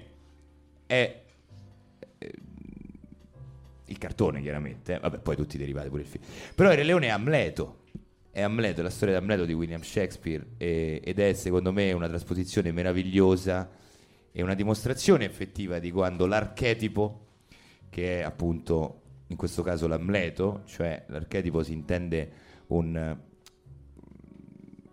è 0.87 0.93
eh, 0.93 1.23
il 3.85 3.97
cartone, 3.97 4.41
chiaramente. 4.41 4.97
Vabbè, 4.99 5.19
poi 5.19 5.35
tutti 5.35 5.57
derivati 5.57 5.89
pure 5.89 6.01
il 6.01 6.07
film. 6.07 6.23
Però 6.55 6.71
il 6.71 6.77
Re 6.77 6.83
Leone 6.83 7.07
è 7.07 7.09
Amleto. 7.09 7.83
È 8.31 8.41
Amleto, 8.41 8.81
la 8.81 8.89
storia 8.89 9.15
di 9.15 9.21
Amleto 9.21 9.45
di 9.45 9.53
William 9.53 9.81
Shakespeare 9.81 10.45
e- 10.57 11.01
ed 11.03 11.19
è 11.19 11.33
secondo 11.33 11.71
me 11.71 11.93
una 11.93 12.07
trasposizione 12.07 12.71
meravigliosa 12.71 13.69
e 14.31 14.43
una 14.43 14.55
dimostrazione 14.55 15.23
effettiva 15.23 15.79
di 15.79 15.89
quando 15.91 16.25
l'archetipo 16.25 17.27
che 17.89 18.19
è 18.19 18.23
appunto 18.23 19.03
in 19.27 19.37
questo 19.37 19.63
caso 19.63 19.87
l'Amleto, 19.87 20.63
cioè 20.65 21.05
l'archetipo 21.07 21.63
si 21.63 21.71
intende 21.71 22.31
un, 22.67 23.17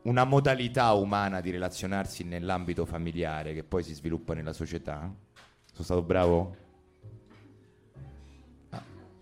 una 0.03 0.25
modalità 0.25 0.93
umana 0.93 1.41
di 1.41 1.51
relazionarsi 1.51 2.23
nell'ambito 2.23 2.85
familiare 2.85 3.55
che 3.55 3.65
poi 3.65 3.83
si 3.83 3.93
sviluppa 3.93 4.35
nella 4.35 4.53
società. 4.53 5.13
Sono 5.73 5.85
stato 5.85 6.03
bravo? 6.03 6.57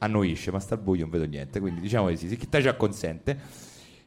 Annuisce, 0.03 0.51
ma 0.51 0.59
sta 0.59 0.74
al 0.74 0.80
buio, 0.80 1.03
non 1.03 1.11
vedo 1.11 1.24
niente, 1.24 1.61
quindi 1.61 1.80
diciamo 1.80 2.09
di 2.09 2.16
sì, 2.16 2.28
sì, 2.28 2.36
chi 2.36 2.48
te 2.48 2.61
ci 2.61 2.68
acconsente. 2.68 3.38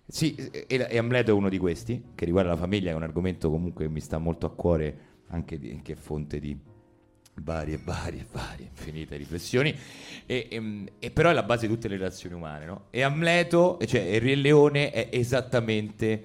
Sì, 0.05 0.35
e, 0.35 0.65
e 0.67 0.97
Amleto 0.97 1.31
è 1.31 1.33
uno 1.33 1.49
di 1.49 1.57
questi, 1.57 2.03
che 2.15 2.25
riguarda 2.25 2.51
la 2.51 2.57
famiglia, 2.57 2.87
che 2.87 2.93
è 2.93 2.95
un 2.95 3.03
argomento 3.03 3.49
comunque 3.49 3.85
che 3.85 3.91
mi 3.91 3.99
sta 4.01 4.17
molto 4.17 4.45
a 4.45 4.51
cuore, 4.51 4.97
anche 5.27 5.57
di- 5.57 5.79
che 5.81 5.93
è 5.93 5.95
fonte 5.95 6.39
di 6.39 6.57
varie, 7.41 7.79
varie, 7.83 8.25
varie, 8.31 8.67
infinite 8.69 9.15
riflessioni, 9.15 9.75
e, 10.25 10.47
ehm, 10.51 10.87
e 10.99 11.11
però 11.11 11.29
è 11.29 11.33
la 11.33 11.43
base 11.43 11.67
di 11.67 11.73
tutte 11.73 11.87
le 11.87 11.97
relazioni 11.97 12.35
umane, 12.35 12.65
no? 12.65 12.85
E 12.89 13.01
Amleto, 13.01 13.77
cioè 13.85 14.01
il 14.01 14.21
Re 14.21 14.35
Leone, 14.35 14.91
è 14.91 15.09
esattamente 15.11 16.23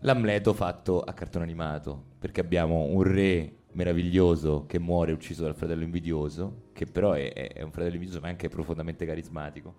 l'Amleto 0.00 0.52
fatto 0.52 1.00
a 1.00 1.12
cartone 1.12 1.44
animato, 1.44 2.02
perché 2.18 2.40
abbiamo 2.40 2.84
un 2.84 3.02
re 3.02 3.52
meraviglioso 3.72 4.66
che 4.66 4.78
muore 4.78 5.12
ucciso 5.12 5.44
dal 5.44 5.54
fratello 5.54 5.82
invidioso, 5.82 6.68
che 6.72 6.86
però 6.86 7.12
è, 7.12 7.32
è- 7.32 7.62
un 7.62 7.70
fratello 7.70 7.94
invidioso 7.94 8.20
ma 8.20 8.28
è 8.28 8.30
anche 8.30 8.48
profondamente 8.48 9.06
carismatico, 9.06 9.74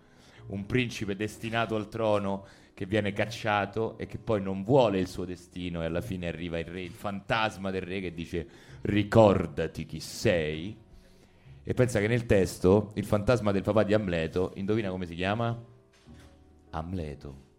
un 0.47 0.65
principe 0.65 1.15
destinato 1.15 1.75
al 1.75 1.89
trono 1.89 2.45
che 2.73 2.85
viene 2.85 3.13
cacciato 3.13 3.97
e 3.97 4.07
che 4.07 4.17
poi 4.17 4.41
non 4.41 4.63
vuole 4.63 4.99
il 4.99 5.07
suo 5.07 5.25
destino 5.25 5.81
e 5.81 5.85
alla 5.85 6.01
fine 6.01 6.27
arriva 6.27 6.57
il 6.57 6.65
re, 6.65 6.81
il 6.81 6.91
fantasma 6.91 7.69
del 7.71 7.81
re 7.81 8.01
che 8.01 8.13
dice 8.13 8.47
ricordati 8.81 9.85
chi 9.85 9.99
sei 9.99 10.75
e 11.65 11.73
pensa 11.73 11.99
che 11.99 12.07
nel 12.07 12.25
testo 12.25 12.91
il 12.95 13.05
fantasma 13.05 13.51
del 13.53 13.61
papà 13.61 13.83
di 13.83 13.93
Amleto, 13.93 14.51
indovina 14.55 14.89
come 14.89 15.05
si 15.05 15.15
chiama? 15.15 15.57
Amleto. 16.71 17.51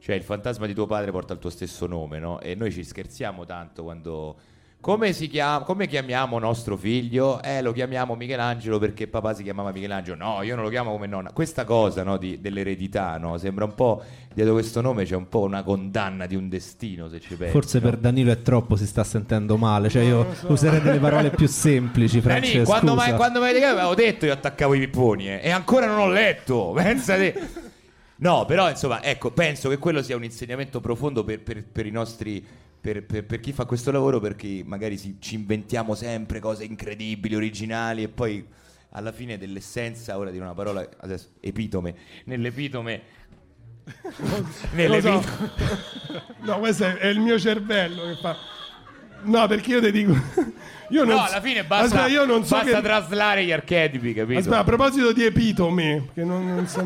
Cioè 0.00 0.16
il 0.16 0.24
fantasma 0.24 0.66
di 0.66 0.74
tuo 0.74 0.86
padre 0.86 1.12
porta 1.12 1.32
il 1.34 1.38
tuo 1.38 1.50
stesso 1.50 1.86
nome, 1.86 2.18
no? 2.18 2.40
E 2.40 2.54
noi 2.54 2.72
ci 2.72 2.82
scherziamo 2.82 3.44
tanto 3.44 3.84
quando... 3.84 4.56
Come, 4.80 5.12
si 5.12 5.26
chiama, 5.26 5.64
come 5.64 5.88
chiamiamo 5.88 6.38
nostro 6.38 6.76
figlio? 6.76 7.42
Eh, 7.42 7.62
lo 7.62 7.72
chiamiamo 7.72 8.14
Michelangelo 8.14 8.78
perché 8.78 9.08
papà 9.08 9.34
si 9.34 9.42
chiamava 9.42 9.72
Michelangelo. 9.72 10.16
No, 10.16 10.42
io 10.42 10.54
non 10.54 10.62
lo 10.62 10.70
chiamo 10.70 10.92
come 10.92 11.08
nonna. 11.08 11.32
Questa 11.32 11.64
cosa 11.64 12.04
no, 12.04 12.16
di- 12.16 12.40
dell'eredità, 12.40 13.18
no? 13.18 13.36
Sembra 13.38 13.64
un 13.64 13.74
po'... 13.74 14.02
Dietro 14.32 14.52
questo 14.54 14.80
nome 14.80 15.04
c'è 15.04 15.16
un 15.16 15.28
po' 15.28 15.40
una 15.40 15.64
condanna 15.64 16.26
di 16.26 16.36
un 16.36 16.48
destino, 16.48 17.08
se 17.08 17.18
ci 17.18 17.34
pensi. 17.34 17.52
Forse 17.52 17.80
no? 17.80 17.90
per 17.90 17.98
Danilo 17.98 18.30
è 18.30 18.40
troppo, 18.40 18.76
si 18.76 18.86
sta 18.86 19.02
sentendo 19.02 19.56
male. 19.56 19.88
Cioè, 19.88 20.04
io 20.04 20.24
userei 20.46 20.80
delle 20.80 21.00
parole 21.00 21.30
più 21.30 21.48
semplici, 21.48 22.20
Francesco. 22.20 22.62
quando, 22.64 22.94
mi 22.94 23.00
avete 23.00 23.58
chiamato 23.58 23.78
avevo 23.80 23.94
detto 23.96 24.26
io 24.26 24.32
attaccavo 24.32 24.74
i 24.74 24.78
pipponi 24.78 25.28
eh, 25.28 25.40
e 25.42 25.50
ancora 25.50 25.86
non 25.86 25.98
ho 25.98 26.08
letto. 26.08 26.70
Pensate. 26.78 27.66
No, 28.16 28.44
però 28.44 28.70
insomma, 28.70 29.02
ecco, 29.02 29.32
penso 29.32 29.68
che 29.68 29.78
quello 29.78 30.02
sia 30.02 30.14
un 30.14 30.22
insegnamento 30.22 30.80
profondo 30.80 31.24
per, 31.24 31.42
per- 31.42 31.64
per 31.64 31.84
i 31.86 31.90
nostri. 31.90 32.46
Per, 32.80 33.04
per- 33.04 33.24
per 33.24 33.40
chi 33.40 33.52
fa 33.52 33.64
questo 33.64 33.90
lavoro, 33.90 34.20
perché 34.20 34.62
magari 34.64 34.96
si- 34.96 35.16
ci 35.18 35.34
inventiamo 35.34 35.94
sempre 35.94 36.38
cose 36.40 36.64
incredibili, 36.64 37.34
originali, 37.34 38.04
e 38.04 38.08
poi 38.08 38.46
alla 38.90 39.12
fine 39.12 39.36
dell'essenza, 39.36 40.16
ora 40.16 40.30
di 40.30 40.38
una 40.38 40.54
parola 40.54 40.88
adesso, 41.00 41.30
epitome, 41.40 41.94
nell'epitome. 42.24 43.02
Nell'epitome. 44.74 45.22
so. 45.22 45.50
No, 46.40 46.58
questo 46.58 46.84
è, 46.84 46.94
è 46.96 47.06
il 47.08 47.20
mio 47.20 47.38
cervello 47.38 48.04
che 48.04 48.16
fa. 48.20 48.36
No, 49.22 49.46
perché 49.48 49.70
io 49.72 49.80
ti 49.80 49.90
dico. 49.90 50.12
Io 50.90 51.04
non 51.04 51.16
No, 51.16 51.24
alla 51.24 51.42
fine 51.42 51.64
basta, 51.64 52.04
Aspetta, 52.04 52.24
so 52.26 52.38
basta 52.38 52.62
che... 52.76 52.80
traslare 52.80 53.44
gli 53.44 53.52
archetipi, 53.52 54.14
capito? 54.14 54.38
Aspetta, 54.38 54.58
a 54.60 54.64
proposito 54.64 55.12
di 55.12 55.22
epitome, 55.22 56.08
che 56.14 56.24
non, 56.24 56.46
non 56.46 56.66
so- 56.66 56.82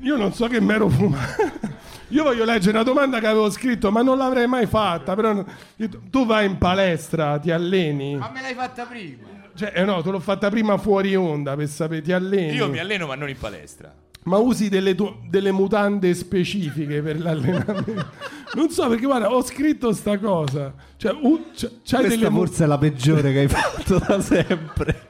io 0.00 0.16
non 0.18 0.34
so 0.34 0.46
che 0.48 0.60
mi 0.60 0.72
ero 0.74 0.90
fumato. 0.90 1.42
Io 2.08 2.22
voglio 2.22 2.44
leggere 2.44 2.72
una 2.76 2.82
domanda 2.84 3.18
che 3.18 3.26
avevo 3.26 3.50
scritto, 3.50 3.90
ma 3.90 4.02
non 4.02 4.18
l'avrei 4.18 4.46
mai 4.46 4.66
fatta. 4.66 5.14
Però 5.14 5.44
tu 6.10 6.26
vai 6.26 6.46
in 6.46 6.58
palestra, 6.58 7.38
ti 7.38 7.50
alleni. 7.50 8.16
Ma 8.16 8.30
me 8.32 8.40
l'hai 8.40 8.54
fatta 8.54 8.84
prima. 8.84 9.32
Cioè, 9.54 9.72
eh 9.74 9.84
no, 9.84 10.02
te 10.02 10.10
l'ho 10.10 10.20
fatta 10.20 10.48
prima 10.50 10.76
fuori 10.78 11.14
onda 11.16 11.54
per 11.56 11.68
sapere, 11.68 12.02
ti 12.02 12.12
alleni. 12.12 12.54
Io 12.54 12.68
mi 12.68 12.78
alleno, 12.78 13.06
ma 13.06 13.14
non 13.14 13.28
in 13.28 13.38
palestra. 13.38 13.92
Ma 14.24 14.38
usi 14.38 14.68
delle, 14.68 14.94
tu- 14.94 15.16
delle 15.28 15.52
mutande 15.52 16.14
specifiche 16.14 17.02
per 17.02 17.20
l'allenamento? 17.20 18.06
non 18.54 18.70
so 18.70 18.88
perché, 18.88 19.04
guarda, 19.04 19.30
ho 19.32 19.42
scritto 19.42 19.92
sta 19.92 20.18
cosa. 20.18 20.72
Cioè, 20.96 21.12
u- 21.20 21.50
c- 21.54 21.68
c'hai 21.84 22.00
Questa 22.00 22.08
delle 22.08 22.30
mu- 22.30 22.38
forse 22.38 22.64
è 22.64 22.66
la 22.66 22.78
peggiore 22.78 23.32
che 23.32 23.38
hai 23.40 23.48
fatto 23.48 23.98
da 23.98 24.20
sempre. 24.20 25.08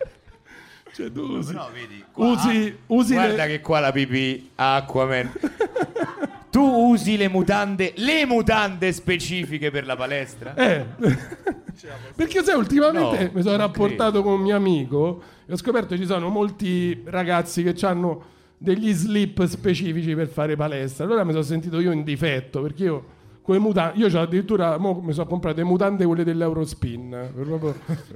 cioè, 0.92 1.12
tu 1.12 1.20
usi, 1.22 1.54
No, 1.54 1.68
vedi. 1.72 2.04
usi, 2.14 2.76
usi 2.86 3.12
Guarda 3.14 3.44
le- 3.44 3.48
che 3.50 3.60
qua 3.60 3.78
la 3.80 3.92
pipì 3.92 4.50
Aquaman. 4.56 5.32
tu 6.54 6.62
usi 6.62 7.16
le 7.16 7.26
mutande, 7.26 7.94
le 7.96 8.24
mutande 8.26 8.92
specifiche 8.92 9.72
per 9.72 9.84
la 9.86 9.96
palestra? 9.96 10.54
Eh. 10.54 10.86
Perché 12.14 12.44
sai, 12.44 12.54
ultimamente 12.54 13.24
No, 13.24 13.30
mi 13.34 13.42
sono 13.42 13.56
rapportato 13.56 14.22
con 14.22 14.34
un 14.34 14.40
mio 14.42 14.54
amico 14.54 15.20
e 15.46 15.52
ho 15.52 15.56
scoperto 15.56 15.96
che 15.96 16.00
ci 16.02 16.06
sono 16.06 16.28
molti 16.28 17.02
ragazzi 17.06 17.64
che 17.64 17.74
hanno 17.84 18.22
degli 18.56 18.92
slip 18.92 19.44
specifici 19.46 20.14
per 20.14 20.28
fare 20.28 20.54
palestra. 20.54 21.04
Allora 21.04 21.24
mi 21.24 21.32
sono 21.32 21.42
sentito 21.42 21.80
io 21.80 21.90
in 21.90 22.04
difetto 22.04 22.62
perché 22.62 22.84
io 22.84 23.04
con 23.42 23.56
le 23.56 23.60
mutande. 23.60 23.98
Io 23.98 24.20
addirittura 24.20 24.78
mo 24.78 25.00
mi 25.02 25.12
sono 25.12 25.26
comprato 25.26 25.56
le 25.56 25.64
mutande 25.64 26.06
quelle 26.06 26.22
dell'Eurospin. 26.22 27.32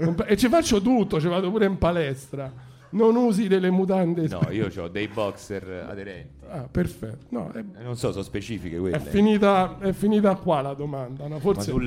compa- 0.01 0.26
e 0.26 0.36
ci 0.36 0.49
faccio 0.49 0.80
tutto, 0.80 1.20
ci 1.20 1.26
vado 1.26 1.51
pure 1.51 1.66
in 1.66 1.76
palestra. 1.76 2.53
Non 2.91 3.16
usi 3.16 3.49
delle 3.49 3.70
mutande. 3.70 4.26
No, 4.28 4.47
io 4.51 4.70
ho 4.76 4.89
dei 4.89 5.09
boxer 5.09 5.86
aderenti. 5.89 6.36
Ah, 6.51 6.66
perfetto. 6.70 7.26
No, 7.30 7.51
è, 7.53 7.59
Eh, 7.59 7.82
Non 7.82 7.97
so, 7.97 8.11
sono 8.12 8.22
specifiche 8.24 8.76
è 8.76 8.78
quelle. 8.78 8.99
finita, 9.01 9.76
è 9.80 9.93
finita 9.93 10.34
qua 10.36 10.62
la 10.62 10.72
domanda. 10.74 11.26
no? 11.28 11.39
Forse, 11.39 11.70
forse 11.70 11.84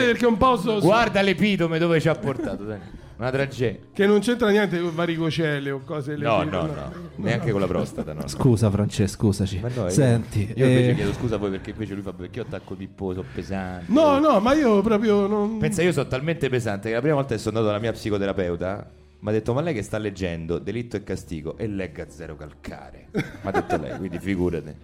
le- 0.00 0.06
perché 0.06 0.26
un 0.26 0.36
po' 0.36 0.56
so- 0.58 0.80
so- 0.80 0.86
Guarda 0.86 1.22
l'epitome 1.22 1.78
dove 1.78 1.98
ci 2.00 2.08
ha 2.08 2.14
portato. 2.14 3.00
Una 3.16 3.30
tragedia. 3.30 3.78
che 3.92 4.04
non 4.06 4.18
c'entra 4.18 4.48
niente 4.50 4.80
con 4.80 4.92
varicocele 4.94 5.70
o 5.70 5.80
cose 5.84 6.16
No, 6.16 6.42
le- 6.42 6.50
no, 6.50 6.62
no. 6.66 6.92
Neanche 7.16 7.52
con 7.52 7.60
la 7.60 7.66
prostata, 7.68 8.12
no. 8.12 8.20
no. 8.22 8.28
Scusa 8.28 8.68
Francesco, 8.68 9.26
scusaci. 9.32 9.60
Ma 9.60 9.68
no, 9.74 9.82
io- 9.84 9.90
Senti, 9.90 10.52
Io 10.56 10.66
invece 10.66 10.90
eh, 10.90 10.94
chiedo 10.96 11.12
scusa 11.12 11.36
a 11.36 11.38
voi 11.38 11.50
perché 11.50 11.70
invece 11.70 11.94
lui 11.94 12.02
fa 12.02 12.12
perché 12.12 12.40
io 12.40 12.44
attacco 12.44 12.74
pipposo, 12.74 13.24
pesante. 13.32 13.84
No, 13.92 14.18
no, 14.18 14.40
ma 14.40 14.54
io 14.54 14.82
proprio 14.82 15.26
non... 15.28 15.56
Pensa, 15.58 15.82
io 15.82 15.92
sono 15.92 16.08
talmente 16.08 16.48
pesante 16.48 16.88
che 16.88 16.94
la 16.96 17.00
prima 17.00 17.14
volta 17.14 17.34
che 17.34 17.38
sono 17.40 17.56
andato 17.56 17.72
dalla 17.72 17.82
mia 17.82 17.92
psicoterapeuta 17.92 18.90
mi 19.22 19.28
ha 19.28 19.32
detto: 19.32 19.52
Ma 19.54 19.60
lei 19.60 19.72
che 19.74 19.82
sta 19.82 19.98
leggendo 19.98 20.58
Delitto 20.58 20.96
e 20.96 21.02
Castigo 21.04 21.56
e 21.56 21.66
legga 21.66 22.06
Zero 22.08 22.36
Calcare. 22.36 23.06
Mi 23.12 23.22
ha 23.42 23.50
detto 23.50 23.76
lei, 23.76 23.96
quindi 23.96 24.18
figurati. 24.18 24.74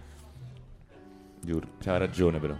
Giuro, 1.41 1.67
c'ha 1.81 1.97
ragione 1.97 2.39
però. 2.39 2.55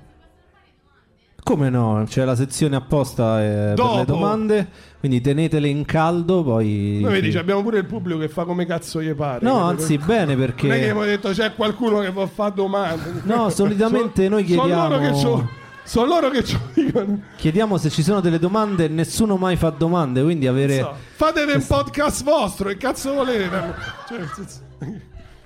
come 1.44 1.70
no? 1.70 2.04
C'è 2.08 2.24
la 2.26 2.36
sezione 2.36 2.76
apposta 2.76 3.42
eh, 3.44 3.74
per 3.76 3.86
le 3.96 4.06
domande, 4.06 4.68
quindi 5.00 5.20
tenetele 5.20 5.68
in 5.68 5.84
caldo, 5.84 6.44
poi... 6.44 7.00
Noi 7.02 7.12
vedi, 7.20 7.36
abbiamo 7.38 7.62
pure 7.64 7.80
il 7.80 7.86
pubblico 7.86 8.20
che 8.20 8.30
fa 8.30 8.44
come 8.46 8.66
cazzo 8.66 9.02
gli 9.02 9.14
pare. 9.14 9.40
No, 9.42 9.58
anzi, 9.64 9.98
bene 9.98 10.34
Non 10.36 10.44
è 10.44 10.46
che 10.48 10.54
perché... 10.68 10.74
abbiamo 10.74 11.04
detto 11.04 11.30
c'è 11.32 11.56
qualcuno 11.56 12.00
che 12.02 12.12
può 12.12 12.26
fare 12.28 12.54
domande. 12.54 13.22
No, 13.24 13.50
solitamente 13.50 14.30
noi 14.30 14.48
Sono 14.48 14.68
loro 14.68 14.98
che 15.00 15.12
chiediamo- 15.12 15.22
c'ho- 15.38 15.50
sono 15.90 16.06
loro 16.06 16.30
che 16.30 16.44
ci 16.44 16.56
dicono. 16.76 17.20
Chiediamo 17.36 17.78
se 17.78 17.90
ci 17.90 18.04
sono 18.04 18.20
delle 18.20 18.38
domande, 18.38 18.88
nessuno 18.88 19.38
mai 19.38 19.56
fa 19.56 19.72
domande, 19.72 20.22
quindi 20.22 20.46
avere... 20.46 20.78
So, 20.78 20.96
fatevi 21.16 21.54
un 21.54 21.66
podcast 21.66 22.24
vostro, 22.24 22.70
che 22.70 22.78
cazzo 22.78 23.12
volete? 23.14 23.74
Cioè, 24.08 24.20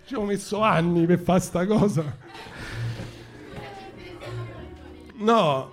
ci 0.06 0.16
ho 0.16 0.24
messo 0.24 0.60
anni 0.62 1.06
per 1.06 1.20
fare 1.20 1.40
sta 1.40 1.66
cosa. 1.66 2.04
No. 5.16 5.72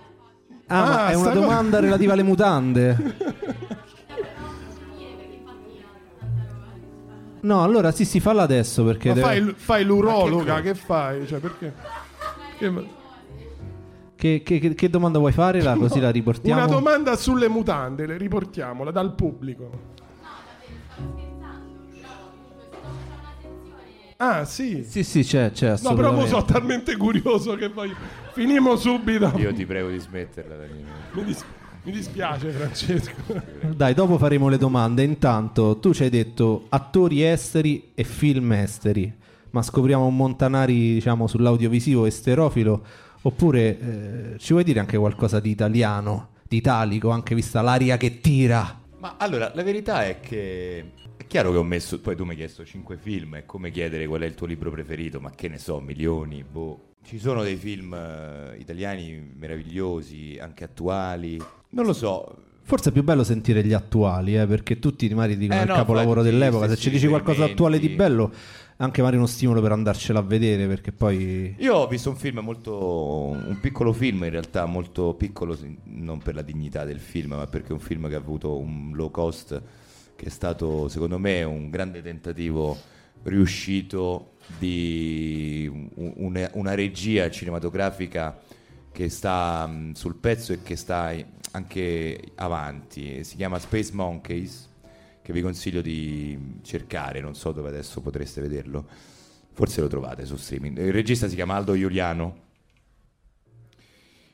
Ah, 0.68 1.06
Ah, 1.06 1.10
è 1.10 1.14
una 1.14 1.32
domanda 1.32 1.80
relativa 1.80 2.12
alle 2.12 2.22
mutande. 2.22 3.16
No, 7.40 7.62
allora 7.64 7.90
sì, 7.90 8.04
sì, 8.04 8.20
falla 8.20 8.42
adesso 8.42 8.84
perché 8.84 9.12
deve- 9.14 9.26
fai, 9.26 9.54
fai 9.56 9.84
l'urologa, 9.84 10.60
che 10.60 10.72
che, 10.72 10.74
fai? 10.74 11.26
Cioè, 11.26 11.40
perché? 11.40 11.74
Che- 12.58 12.98
che, 14.20 14.58
che- 14.60 14.74
che- 14.74 14.90
domanda 14.90 15.18
vuoi 15.18 15.32
fare? 15.32 15.62
La- 15.62 15.74
così 15.74 15.98
la 15.98 16.10
riportiamo. 16.10 16.60
Una 16.62 16.70
domanda 16.70 17.16
sulle 17.16 17.48
mutande, 17.48 18.04
le 18.06 18.18
riportiamola 18.18 18.90
dal 18.90 19.14
pubblico. 19.14 19.70
Ah, 24.18 24.44
sì. 24.44 24.84
Sì, 24.86 25.02
sì, 25.02 25.22
c'è, 25.22 25.50
c'è 25.50 25.76
No, 25.82 25.94
però 25.94 26.12
mo 26.12 26.26
sono 26.26 26.44
talmente 26.44 26.94
curioso 26.98 27.54
che 27.54 27.70
poi 27.70 27.90
finimo 28.34 28.76
subito. 28.76 29.32
Io 29.36 29.54
ti 29.54 29.64
prego 29.64 29.88
di 29.88 29.98
smetterla, 29.98 30.56
Danilo. 30.56 30.88
Mi, 31.12 31.24
dis- 31.24 31.44
mi 31.84 31.92
dispiace, 31.92 32.50
Francesco. 32.50 33.12
Dai, 33.74 33.94
dopo 33.94 34.18
faremo 34.18 34.50
le 34.50 34.58
domande. 34.58 35.02
Intanto, 35.04 35.78
tu 35.78 35.94
ci 35.94 36.02
hai 36.02 36.10
detto 36.10 36.66
attori 36.68 37.22
esteri 37.24 37.92
e 37.94 38.04
film 38.04 38.52
esteri, 38.52 39.10
ma 39.52 39.62
scopriamo 39.62 40.04
un 40.04 40.14
Montanari, 40.16 40.92
diciamo, 40.92 41.26
sull'audiovisivo 41.26 42.04
esterofilo, 42.04 42.84
oppure 43.22 43.78
eh, 44.34 44.38
ci 44.38 44.52
vuoi 44.52 44.64
dire 44.64 44.80
anche 44.80 44.96
qualcosa 44.96 45.40
di 45.40 45.50
italiano, 45.50 46.30
di 46.48 46.56
italico, 46.56 47.10
anche 47.10 47.34
vista 47.34 47.60
l'aria 47.62 47.96
che 47.96 48.20
tira? 48.20 48.80
Ma 48.98 49.16
allora, 49.18 49.50
la 49.54 49.62
verità 49.62 50.04
è 50.04 50.20
che 50.20 50.92
è 51.16 51.26
chiaro 51.26 51.50
che 51.52 51.56
ho 51.58 51.62
messo, 51.62 52.00
poi 52.00 52.16
tu 52.16 52.24
mi 52.24 52.30
hai 52.30 52.36
chiesto 52.36 52.64
5 52.64 52.96
film, 52.96 53.36
è 53.36 53.46
come 53.46 53.70
chiedere 53.70 54.06
qual 54.06 54.22
è 54.22 54.26
il 54.26 54.34
tuo 54.34 54.46
libro 54.46 54.70
preferito, 54.70 55.20
ma 55.20 55.30
che 55.30 55.48
ne 55.48 55.58
so, 55.58 55.80
milioni, 55.80 56.44
boh. 56.44 56.88
Ci 57.02 57.18
sono 57.18 57.42
dei 57.42 57.56
film 57.56 57.94
eh, 57.94 58.56
italiani 58.58 59.32
meravigliosi, 59.38 60.38
anche 60.38 60.64
attuali. 60.64 61.40
Non 61.70 61.86
lo 61.86 61.94
so, 61.94 62.36
Forse 62.62 62.90
è 62.90 62.92
più 62.92 63.02
bello 63.02 63.24
sentire 63.24 63.64
gli 63.64 63.72
attuali, 63.72 64.38
eh, 64.38 64.46
perché 64.46 64.78
tutti 64.78 65.08
magari 65.12 65.36
dicono 65.36 65.58
Eh, 65.58 65.62
il 65.64 65.68
no, 65.70 65.74
capolavoro 65.74 66.20
infatti, 66.20 66.36
dell'epoca. 66.38 66.68
Se 66.68 66.76
ci 66.76 66.90
dici 66.90 67.08
qualcosa 67.08 67.44
attuale 67.44 67.80
di 67.80 67.88
bello, 67.88 68.32
anche 68.80 69.02
magari 69.02 69.18
uno 69.18 69.26
stimolo 69.26 69.60
per 69.60 69.72
andarcela 69.72 70.20
a 70.20 70.22
vedere, 70.22 70.66
perché 70.66 70.90
poi... 70.90 71.54
Io 71.58 71.74
ho 71.74 71.86
visto 71.86 72.08
un 72.08 72.16
film 72.16 72.38
molto. 72.38 73.28
un 73.28 73.58
piccolo 73.60 73.92
film 73.92 74.24
in 74.24 74.30
realtà, 74.30 74.64
molto 74.64 75.12
piccolo, 75.14 75.56
non 75.84 76.18
per 76.18 76.34
la 76.34 76.40
dignità 76.40 76.84
del 76.84 76.98
film, 76.98 77.34
ma 77.34 77.46
perché 77.46 77.68
è 77.68 77.72
un 77.72 77.80
film 77.80 78.08
che 78.08 78.14
ha 78.14 78.18
avuto 78.18 78.56
un 78.56 78.92
low 78.94 79.10
cost, 79.10 79.60
che 80.16 80.24
è 80.24 80.30
stato 80.30 80.88
secondo 80.88 81.18
me 81.18 81.42
un 81.42 81.68
grande 81.68 82.00
tentativo 82.00 82.74
riuscito 83.24 84.32
di 84.58 85.70
un- 85.94 86.48
una, 86.54 86.74
regia 86.74 87.30
cinematografica 87.30 88.40
che 88.90 89.10
sta 89.10 89.70
sul 89.92 90.16
pezzo 90.16 90.54
e 90.54 90.62
che 90.62 90.76
sta 90.76 91.12
i- 91.12 91.24
anche 91.50 92.18
avanti. 92.36 93.22
Si 93.24 93.36
chiama 93.36 93.58
Space 93.58 93.90
Monkeys, 93.92 94.69
che 95.30 95.32
vi 95.32 95.42
consiglio 95.42 95.80
di 95.80 96.58
cercare, 96.62 97.20
non 97.20 97.34
so 97.34 97.52
dove 97.52 97.68
adesso 97.68 98.00
potreste 98.00 98.40
vederlo. 98.40 98.86
Forse 99.52 99.80
lo 99.80 99.88
trovate 99.88 100.26
su 100.26 100.36
streaming. 100.36 100.78
Il 100.78 100.92
regista 100.92 101.28
si 101.28 101.34
chiama 101.34 101.54
Aldo 101.54 101.76
Giuliano. 101.76 102.48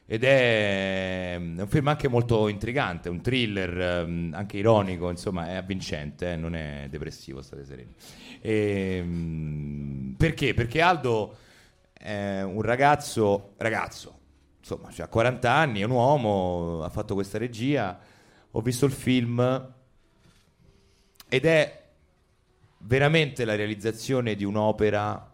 Ed 0.09 0.23
è 0.23 1.35
un 1.37 1.67
film 1.69 1.89
anche 1.89 2.07
molto 2.09 2.47
intrigante, 2.49 3.09
un 3.09 3.21
thriller 3.21 3.81
ehm, 3.81 4.33
anche 4.35 4.57
ironico, 4.57 5.11
insomma, 5.11 5.49
è 5.49 5.55
avvincente, 5.55 6.33
eh, 6.33 6.37
non 6.37 6.55
è 6.55 6.87
depressivo, 6.89 7.43
state 7.43 7.65
sereni. 7.65 7.93
Ehm, 8.41 10.15
perché? 10.17 10.55
Perché 10.55 10.81
Aldo 10.81 11.37
è 11.93 12.41
un 12.43 12.63
ragazzo, 12.63 13.55
ragazzo, 13.57 14.19
insomma, 14.61 14.91
ha 14.97 15.09
40 15.09 15.51
anni, 15.51 15.81
è 15.81 15.85
un 15.85 15.91
uomo, 15.91 16.85
ha 16.85 16.89
fatto 16.89 17.15
questa 17.15 17.39
regia, 17.39 17.99
ho 18.53 18.61
visto 18.61 18.87
il 18.87 18.93
film 18.93 19.75
ed 21.29 21.45
è 21.45 21.85
veramente 22.79 23.45
la 23.45 23.57
realizzazione 23.57 24.35
di 24.35 24.45
un'opera 24.45 25.33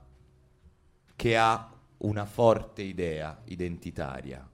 che 1.15 1.37
ha 1.37 1.71
una 1.99 2.25
forte 2.25 2.83
idea 2.83 3.41
identitaria. 3.45 4.49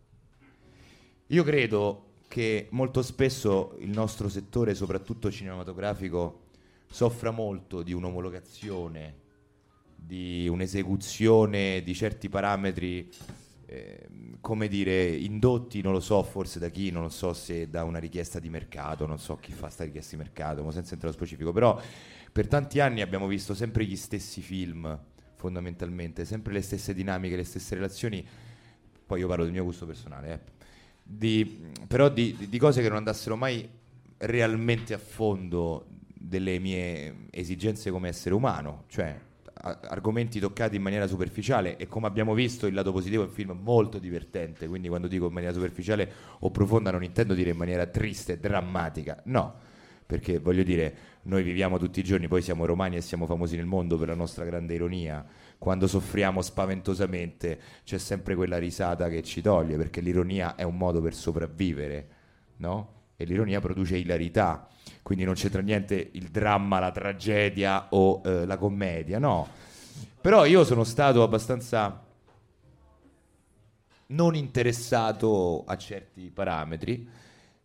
Io 1.29 1.45
credo 1.45 2.05
che 2.29 2.69
molto 2.71 3.03
spesso 3.03 3.75
il 3.79 3.91
nostro 3.91 4.29
settore, 4.29 4.75
soprattutto 4.75 5.31
cinematografico, 5.31 6.47
soffra 6.91 7.31
molto 7.31 7.83
di 7.83 7.93
un'omologazione, 7.93 9.27
di 9.95 10.49
un'esecuzione 10.49 11.83
di 11.83 11.95
certi 11.95 12.29
parametri, 12.29 13.11
eh, 13.71 14.09
come 14.41 14.67
dire, 14.67 15.15
indotti, 15.15 15.83
non 15.83 15.93
lo 15.93 16.01
so, 16.01 16.23
forse 16.23 16.59
da 16.59 16.71
chi, 16.71 16.91
non 16.91 17.03
lo 17.03 17.09
so 17.11 17.35
se 17.35 17.69
da 17.69 17.85
una 17.85 17.99
richiesta 17.99 18.39
di 18.39 18.49
mercato, 18.49 19.07
non 19.07 19.19
so 19.19 19.37
chi 19.37 19.53
fa 19.53 19.69
sta 19.69 19.85
richiesta 19.85 20.17
di 20.17 20.23
mercato, 20.23 20.63
ma 20.65 20.73
senza 20.73 20.95
entrare 20.95 21.15
specifico, 21.15 21.53
però 21.53 21.79
per 22.33 22.49
tanti 22.49 22.81
anni 22.81 23.03
abbiamo 23.03 23.27
visto 23.27 23.53
sempre 23.55 23.85
gli 23.85 23.97
stessi 23.97 24.41
film, 24.41 24.99
fondamentalmente, 25.35 26.25
sempre 26.25 26.55
le 26.55 26.63
stesse 26.63 26.95
dinamiche, 26.95 27.37
le 27.37 27.45
stesse 27.45 27.75
relazioni, 27.75 28.27
poi 29.07 29.21
io 29.21 29.29
parlo 29.29 29.45
del 29.45 29.53
mio 29.53 29.65
gusto 29.65 29.85
personale, 29.85 30.33
eh, 30.33 30.39
di- 31.03 31.61
però 31.87 32.09
di, 32.09 32.35
di- 32.49 32.59
cose 32.59 32.81
che 32.81 32.89
non 32.89 32.97
andassero 32.97 33.37
mai 33.37 33.69
realmente 34.19 34.95
a 34.95 34.99
fondo 34.99 35.87
delle 36.15 36.59
mie 36.59 37.27
esigenze 37.31 37.91
come 37.91 38.09
essere 38.09 38.35
umano, 38.35 38.85
cioè 38.89 39.19
argomenti 39.61 40.39
toccati 40.41 40.77
in 40.77 40.83
maniera 40.83 41.07
superficiale 41.07 41.77
e 41.77 41.87
come 41.87 42.07
abbiamo 42.07 42.35
visto 42.35 42.67
il 42.67 42.75
lato 42.75 42.93
positivo 42.93 43.23
è 43.23 43.27
un 43.27 43.33
film 43.33 43.59
molto 43.61 43.99
divertente, 43.99 44.69
quindi 44.69 44.89
quando 44.89 45.09
dico 45.09 45.27
in 45.27 45.33
maniera 45.33 45.55
superficiale 45.55 46.11
o 46.41 46.51
profonda 46.51 46.91
non 46.91 47.03
intendo 47.03 47.35
dire 47.35 47.51
in 47.51 47.57
maniera 47.57 47.87
triste, 47.87 48.39
drammatica, 48.39 49.21
no, 49.25 49.55
perché 50.07 50.39
voglio 50.39 50.63
dire, 50.63 50.95
noi 51.23 51.43
viviamo 51.43 51.79
tutti 51.79 52.01
i 52.01 52.03
giorni, 52.03 52.29
poi 52.29 52.41
siamo 52.41 52.65
romani 52.65 52.97
e 52.97 53.01
siamo 53.01 53.27
famosi 53.27 53.57
nel 53.57 53.67
mondo 53.67 53.99
per 53.99 54.09
la 54.09 54.15
nostra 54.15 54.45
grande 54.45 54.75
ironia. 54.75 55.25
Quando 55.59 55.87
soffriamo 55.87 56.41
spaventosamente 56.41 57.61
c'è 57.85 57.99
sempre 57.99 58.35
quella 58.35 58.57
risata 58.57 59.09
che 59.09 59.23
ci 59.23 59.43
toglie, 59.43 59.77
perché 59.77 60.01
l'ironia 60.01 60.55
è 60.55 60.63
un 60.63 60.77
modo 60.77 61.03
per 61.03 61.15
sopravvivere, 61.15 62.09
no? 62.57 62.98
E 63.21 63.25
l'ironia 63.25 63.59
produce 63.59 63.97
ilarità, 63.97 64.69
quindi 65.03 65.25
non 65.25 65.35
c'entra 65.35 65.61
niente 65.61 66.11
il 66.13 66.29
dramma, 66.29 66.79
la 66.79 66.93
tragedia 66.93 67.89
o 67.91 68.23
eh, 68.25 68.47
la 68.47 68.57
commedia, 68.57 69.19
no. 69.19 69.49
Però 70.21 70.45
io 70.45 70.63
sono 70.63 70.85
stato 70.85 71.25
abbastanza 71.25 72.05
non 74.07 74.37
interessato 74.37 75.65
a 75.67 75.77
certi 75.77 76.31
parametri. 76.31 77.09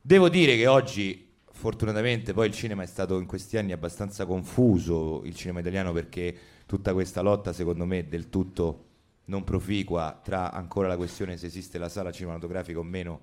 Devo 0.01 0.27
dire 0.27 0.55
che 0.55 0.65
oggi, 0.65 1.29
fortunatamente, 1.51 2.33
poi 2.33 2.47
il 2.47 2.53
cinema 2.53 2.81
è 2.81 2.87
stato 2.87 3.19
in 3.19 3.27
questi 3.27 3.55
anni 3.57 3.73
abbastanza 3.73 4.25
confuso, 4.25 5.21
il 5.23 5.35
cinema 5.35 5.59
italiano, 5.59 5.93
perché 5.93 6.35
tutta 6.65 6.93
questa 6.93 7.21
lotta, 7.21 7.53
secondo 7.53 7.85
me, 7.85 8.07
del 8.07 8.29
tutto 8.29 8.85
non 9.25 9.43
proficua 9.43 10.19
tra 10.21 10.51
ancora 10.51 10.87
la 10.87 10.97
questione 10.97 11.37
se 11.37 11.45
esiste 11.45 11.77
la 11.77 11.89
sala 11.89 12.11
cinematografica 12.11 12.79
o 12.79 12.83
meno 12.83 13.21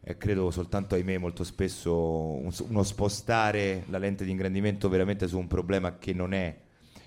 è 0.00 0.16
credo 0.16 0.50
soltanto 0.50 0.94
ahimè 0.94 1.18
molto 1.18 1.44
spesso 1.44 1.94
un- 1.94 2.52
uno 2.68 2.82
spostare 2.82 3.84
la 3.88 3.98
lente 3.98 4.24
di 4.24 4.30
ingrandimento 4.30 4.88
veramente 4.88 5.26
su 5.26 5.38
un 5.38 5.46
problema 5.46 5.98
che 5.98 6.12
non 6.12 6.32
è. 6.32 6.56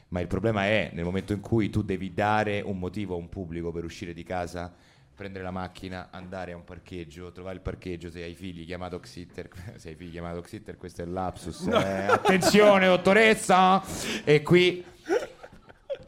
Ma 0.10 0.20
il 0.20 0.28
problema 0.28 0.66
è 0.66 0.92
nel 0.94 1.06
momento 1.06 1.34
in 1.34 1.40
cui 1.40 1.70
tu 1.70 1.84
devi 1.84 2.14
dare 2.14 2.62
un 2.62 2.78
motivo 2.78 3.16
a 3.16 3.18
un 3.18 3.30
pubblico 3.30 3.72
per 3.72 3.86
uscire 3.86 4.14
di 4.14 4.24
casa 4.24 4.74
prendere 5.22 5.44
la 5.44 5.52
macchina, 5.52 6.08
andare 6.10 6.52
a 6.52 6.56
un 6.56 6.64
parcheggio, 6.64 7.32
trovare 7.32 7.56
il 7.56 7.62
parcheggio, 7.62 8.10
se 8.10 8.24
hai 8.24 8.34
figli 8.34 8.66
chiama 8.66 8.90
dog 8.90 9.04
sitter, 9.04 9.50
se 9.78 9.90
hai 9.90 9.96
figli 9.96 10.10
chiama 10.10 10.34
dog 10.34 10.46
sitter, 10.46 10.78
questo 10.78 11.04
è 11.04 11.06
il 11.06 11.12
lapsus, 11.12 11.68
eh, 11.68 12.06
attenzione 12.08 12.88
dottoressa, 12.88 13.84
e 14.24 14.42
qui, 14.42 14.84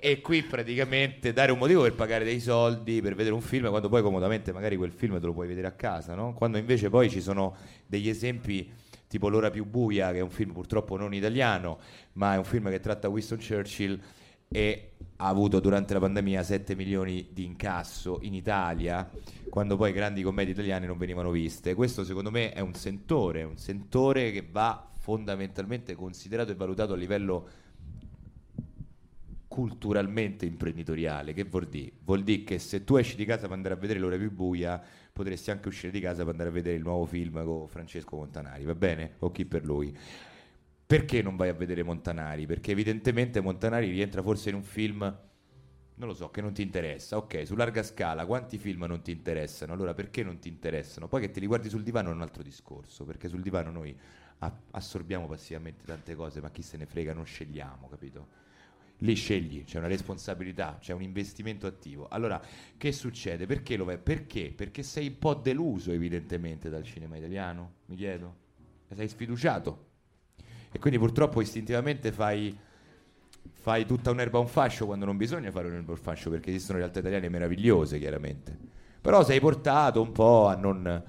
e 0.06 0.20
qui 0.20 0.43
praticamente 0.43 1.32
dare 1.32 1.54
un 1.54 1.58
motivo 1.58 1.84
per 1.84 1.93
pagare 1.93 2.26
dei 2.26 2.41
soldi, 2.41 3.01
per 3.01 3.16
vedere 3.16 3.34
un 3.34 3.39
film, 3.39 3.70
quando 3.70 3.88
poi 3.88 4.01
comodamente 4.01 4.51
magari 4.51 4.76
quel 4.76 4.91
film 4.91 5.18
te 5.18 5.26
lo 5.26 5.32
puoi 5.32 5.47
vedere 5.47 5.66
a 5.66 5.72
casa, 5.72 6.14
no? 6.14 6.34
quando 6.34 6.58
invece 6.58 6.89
poi 6.89 7.10
ci 7.10 7.22
sono 7.22 7.56
degli 7.88 8.10
esempi 8.10 8.70
tipo 9.08 9.30
L'ora 9.30 9.49
più 9.49 9.64
buia, 9.64 10.12
che 10.12 10.18
è 10.18 10.22
un 10.22 10.30
film 10.30 10.51
purtroppo 10.51 10.97
non 10.97 11.14
italiano, 11.14 11.80
ma 12.14 12.34
è 12.34 12.38
un 12.38 12.43
film 12.43 12.70
che 12.70 12.82
tratta 12.82 13.08
Winston 13.08 13.38
Churchill 13.38 13.97
e 14.49 14.91
ha 15.16 15.28
avuto 15.30 15.62
durante 15.62 15.93
la 15.93 16.01
pandemia 16.01 16.43
7 16.43 16.76
milioni 16.76 17.30
di 17.32 17.45
incasso 17.45 18.20
in 18.24 18.34
Italia, 18.34 19.10
quando 19.49 19.78
poi 19.78 19.93
grandi 19.93 20.22
commedie 20.22 20.51
italiane 20.51 20.86
non 20.86 20.97
venivano 20.97 21.32
viste. 21.32 21.76
Questo 21.76 22.04
secondo 22.04 22.30
me 22.30 22.51
è 22.51 22.60
un 22.60 22.74
sentore, 22.74 23.43
un 23.43 23.56
sentore 23.56 24.32
che 24.32 24.45
va 24.51 24.86
fondamentalmente 24.99 25.95
considerato 25.95 26.51
e 26.51 26.56
valutato 26.56 26.91
a 26.91 26.97
livello 26.97 27.47
culturalmente 29.54 30.47
imprenditoriale. 30.47 31.32
Che 31.32 31.43
vuol 31.43 31.68
dire? 31.68 31.91
Vuol 32.04 32.24
dire 32.24 32.43
che 32.43 32.58
se 32.58 32.84
tu 32.84 32.95
esci 32.95 33.16
di 33.16 33.24
casa 33.24 33.43
per 33.43 33.51
andare 33.56 33.76
a 33.76 33.78
vedere 33.78 33.99
l'ora 33.99 34.18
più 34.18 34.32
buia, 34.32 34.82
potresti 35.14 35.51
anche 35.51 35.68
uscire 35.68 35.91
di 35.91 35.99
casa 35.99 36.24
per 36.24 36.32
andare 36.32 36.49
a 36.49 36.51
vedere 36.51 36.76
il 36.76 36.82
nuovo 36.82 37.06
film 37.06 37.43
con 37.43 37.68
Francesco 37.68 38.16
Montanari, 38.16 38.64
va 38.64 38.74
bene? 38.74 39.14
O 39.20 39.30
chi 39.30 39.45
per 39.45 39.64
lui. 39.64 39.95
Perché 40.88 41.22
non 41.22 41.36
vai 41.36 41.49
a 41.49 41.54
vedere 41.54 41.84
Montanari? 41.84 42.47
Perché 42.47 42.72
evidentemente 42.72 43.41
Montanari 43.41 43.91
rientra 43.91 44.24
forse 44.24 44.49
in 44.49 44.56
un 44.56 44.64
film, 44.64 45.01
non 45.93 46.08
lo 46.08 46.16
so, 46.16 46.32
che 46.32 46.41
non 46.41 46.51
ti 46.51 46.64
interessa. 46.64 47.18
Ok, 47.18 47.45
su 47.45 47.54
larga 47.54 47.84
scala, 47.84 48.26
quanti 48.26 48.58
film 48.58 48.86
non 48.86 49.04
ti 49.04 49.12
interessano? 49.12 49.74
Allora 49.74 49.93
perché 49.93 50.24
non 50.24 50.39
ti 50.39 50.47
interessano? 50.47 51.08
Poi 51.08 51.22
che 51.22 51.30
te 51.30 51.39
li 51.39 51.45
guardi 51.45 51.70
sul 51.70 51.84
divano 51.84 52.10
è 52.10 52.14
un 52.14 52.24
altro 52.24 52.41
discorso, 52.41 53.06
perché 53.06 53.28
sul 53.28 53.41
divano 53.41 53.70
noi 53.70 53.95
assorbiamo 54.72 55.28
passivamente 55.28 55.86
tante 55.86 56.16
cose, 56.16 56.41
ma 56.41 56.49
chi 56.49 56.64
se 56.64 56.76
ne 56.78 56.88
frega, 56.88 57.14
non 57.14 57.24
scegliamo, 57.24 57.88
capito? 57.88 58.43
Lì 59.04 59.16
scegli, 59.16 59.66
c'è 59.66 59.80
una 59.80 59.88
responsabilità, 59.88 60.78
c'è 60.80 60.93
un 60.93 61.01
investimento 61.01 61.68
attivo. 61.68 62.08
Allora, 62.10 62.41
che 62.78 62.93
succede? 62.93 63.45
Perché 63.45 63.76
lo 63.76 63.84
vai? 63.84 63.97
Perché? 63.97 64.54
Perché 64.56 64.82
sei 64.82 65.08
un 65.08 65.20
po' 65.20 65.34
deluso 65.34 65.91
evidentemente 65.91 66.70
dal 66.70 66.84
cinema 66.84 67.18
italiano, 67.18 67.74
mi 67.88 67.97
chiedo. 67.97 68.36
Sei 68.95 69.10
sfiduciato. 69.10 69.88
E 70.72 70.80
quindi 70.80 70.97
purtroppo 70.99 71.41
istintivamente 71.41 72.14
fai, 72.14 72.58
fai 73.51 73.86
tutta 73.86 74.10
un'erba 74.10 74.38
a 74.38 74.41
un 74.41 74.47
fascio 74.47 74.86
quando 74.86 75.04
non 75.04 75.18
bisogna 75.18 75.51
fare 75.51 75.68
un'erba 75.68 75.91
a 75.91 75.95
un 75.95 76.01
fascio, 76.01 76.30
perché 76.30 76.51
esistono 76.51 76.78
realtà 76.78 76.99
italiane 76.99 77.28
meravigliose, 77.28 77.99
chiaramente. 77.99 78.58
Però 79.01 79.22
sei 79.26 79.41
portato 79.41 80.01
un 80.01 80.14
po' 80.14 80.47
a 80.47 80.56
non... 80.56 81.04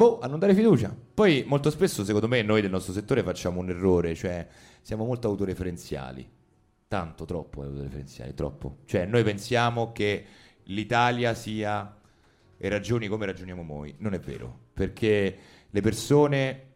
Boh, 0.00 0.18
a 0.18 0.28
non 0.28 0.38
dare 0.38 0.54
fiducia. 0.54 0.96
Poi 1.12 1.44
molto 1.46 1.68
spesso, 1.68 2.04
secondo 2.04 2.26
me, 2.26 2.40
noi 2.40 2.62
del 2.62 2.70
nostro 2.70 2.94
settore 2.94 3.22
facciamo 3.22 3.60
un 3.60 3.68
errore, 3.68 4.14
cioè 4.14 4.48
siamo 4.80 5.04
molto 5.04 5.28
autoreferenziali. 5.28 6.26
Tanto, 6.88 7.26
troppo 7.26 7.60
autoreferenziali, 7.60 8.32
troppo. 8.32 8.78
Cioè, 8.86 9.04
noi 9.04 9.22
pensiamo 9.24 9.92
che 9.92 10.24
l'Italia 10.62 11.34
sia 11.34 11.98
e 12.56 12.68
ragioni 12.70 13.08
come 13.08 13.26
ragioniamo 13.26 13.62
noi. 13.62 13.94
Non 13.98 14.14
è 14.14 14.18
vero, 14.18 14.68
perché 14.72 15.36
le 15.68 15.80
persone 15.82 16.68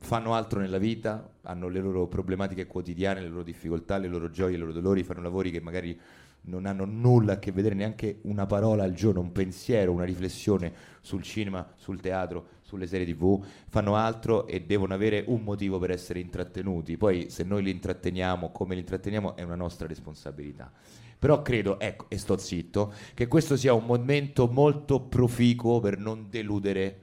fanno 0.00 0.34
altro 0.34 0.60
nella 0.60 0.76
vita, 0.76 1.36
hanno 1.40 1.68
le 1.68 1.80
loro 1.80 2.06
problematiche 2.06 2.66
quotidiane, 2.66 3.22
le 3.22 3.28
loro 3.28 3.42
difficoltà, 3.42 3.96
le 3.96 4.08
loro 4.08 4.28
gioie, 4.28 4.56
i 4.56 4.58
loro 4.58 4.72
dolori, 4.72 5.04
fanno 5.04 5.22
lavori 5.22 5.50
che 5.50 5.62
magari 5.62 5.98
non 6.46 6.66
hanno 6.66 6.84
nulla 6.84 7.34
a 7.34 7.38
che 7.38 7.52
vedere, 7.52 7.74
neanche 7.74 8.18
una 8.22 8.46
parola 8.46 8.84
al 8.84 8.92
giorno, 8.92 9.20
un 9.20 9.32
pensiero, 9.32 9.92
una 9.92 10.04
riflessione 10.04 10.72
sul 11.00 11.22
cinema, 11.22 11.72
sul 11.76 12.00
teatro, 12.00 12.46
sulle 12.62 12.86
serie 12.86 13.06
tv, 13.06 13.44
fanno 13.68 13.96
altro 13.96 14.46
e 14.46 14.62
devono 14.62 14.94
avere 14.94 15.24
un 15.26 15.42
motivo 15.42 15.78
per 15.78 15.90
essere 15.90 16.20
intrattenuti. 16.20 16.96
Poi 16.96 17.30
se 17.30 17.44
noi 17.44 17.62
li 17.62 17.70
intratteniamo, 17.70 18.50
come 18.50 18.74
li 18.74 18.80
intratteniamo, 18.80 19.36
è 19.36 19.42
una 19.42 19.54
nostra 19.54 19.86
responsabilità. 19.86 20.72
Però 21.18 21.40
credo, 21.40 21.80
ecco, 21.80 22.06
e 22.08 22.18
sto 22.18 22.36
zitto, 22.36 22.92
che 23.14 23.28
questo 23.28 23.56
sia 23.56 23.72
un 23.72 23.84
momento 23.86 24.46
molto 24.46 25.00
proficuo 25.00 25.80
per 25.80 25.98
non 25.98 26.26
deludere 26.28 26.98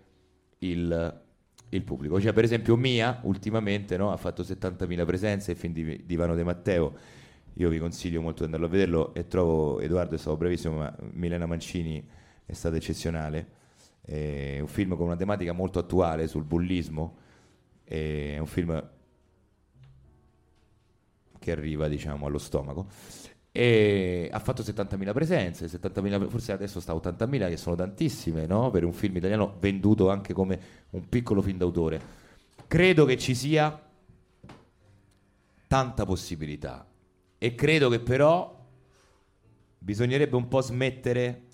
il, 0.59 1.21
il 1.69 1.81
pubblico. 1.83 2.21
Cioè, 2.21 2.33
per 2.33 2.43
esempio, 2.43 2.75
Mia 2.75 3.19
ultimamente 3.23 3.97
no, 3.97 4.11
ha 4.11 4.17
fatto 4.17 4.43
70.000 4.43 5.05
presenze, 5.05 5.51
il 5.51 5.57
film 5.57 5.73
di, 5.73 6.03
Ivano 6.07 6.35
De 6.35 6.43
Matteo. 6.43 6.93
Io 7.55 7.69
vi 7.69 7.79
consiglio 7.79 8.21
molto 8.21 8.39
di 8.39 8.45
andarlo 8.45 8.65
a 8.65 8.69
vederlo 8.69 9.13
e 9.13 9.27
trovo 9.27 9.79
Edoardo 9.79 10.15
è 10.15 10.17
stato 10.17 10.37
bravissimo, 10.37 10.77
ma 10.77 10.95
Milena 11.11 11.45
Mancini 11.45 12.07
è 12.45 12.53
stata 12.53 12.77
eccezionale. 12.77 13.59
È 14.01 14.59
un 14.59 14.67
film 14.67 14.95
con 14.95 15.07
una 15.07 15.15
tematica 15.15 15.51
molto 15.51 15.79
attuale 15.79 16.27
sul 16.27 16.43
bullismo. 16.43 17.17
È 17.83 18.37
un 18.37 18.45
film 18.45 18.89
che 21.39 21.51
arriva, 21.51 21.87
diciamo, 21.87 22.25
allo 22.25 22.37
stomaco. 22.37 22.87
E 23.51 24.29
ha 24.31 24.39
fatto 24.39 24.63
70.000 24.63 25.11
presenze, 25.11 25.65
70.000 25.65 26.29
forse 26.29 26.53
adesso 26.53 26.79
sta 26.79 26.93
a 26.93 26.95
80.000, 26.95 27.49
che 27.49 27.57
sono 27.57 27.75
tantissime, 27.75 28.45
no? 28.45 28.71
Per 28.71 28.85
un 28.85 28.93
film 28.93 29.17
italiano 29.17 29.57
venduto 29.59 30.09
anche 30.09 30.33
come 30.33 30.59
un 30.91 31.09
piccolo 31.09 31.41
film 31.41 31.57
d'autore. 31.57 32.01
Credo 32.65 33.03
che 33.03 33.17
ci 33.17 33.35
sia 33.35 33.89
tanta 35.67 36.05
possibilità 36.05 36.85
e 37.43 37.55
credo 37.55 37.89
che 37.89 37.99
però 37.99 38.55
bisognerebbe 39.79 40.35
un 40.35 40.47
po' 40.47 40.61
smettere 40.61 41.47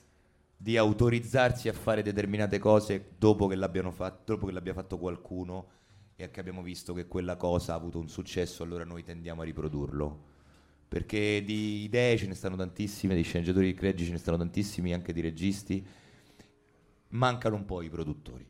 di 0.57 0.75
autorizzarsi 0.75 1.69
a 1.69 1.73
fare 1.73 2.01
determinate 2.01 2.59
cose 2.59 3.11
dopo 3.17 3.47
che, 3.47 3.55
fatto, 3.93 4.33
dopo 4.33 4.47
che 4.47 4.51
l'abbia 4.51 4.73
fatto 4.73 4.97
qualcuno 4.97 5.67
e 6.17 6.29
che 6.29 6.41
abbiamo 6.41 6.61
visto 6.61 6.93
che 6.93 7.07
quella 7.07 7.38
cosa 7.38 7.71
ha 7.71 7.77
avuto 7.77 7.99
un 7.99 8.09
successo, 8.09 8.63
allora 8.63 8.83
noi 8.83 9.05
tendiamo 9.05 9.43
a 9.43 9.45
riprodurlo. 9.45 10.25
Perché 10.89 11.41
di 11.45 11.83
idee 11.83 12.17
ce 12.17 12.27
ne 12.27 12.33
stanno 12.33 12.57
tantissime, 12.57 13.15
di 13.15 13.21
sceneggiatori 13.21 13.73
cregi 13.73 14.03
ce 14.03 14.11
ne 14.11 14.17
stanno 14.17 14.38
tantissimi, 14.38 14.93
anche 14.93 15.13
di 15.13 15.21
registi. 15.21 15.88
Mancano 17.09 17.55
un 17.55 17.63
po' 17.63 17.81
i 17.81 17.89
produttori. 17.89 18.45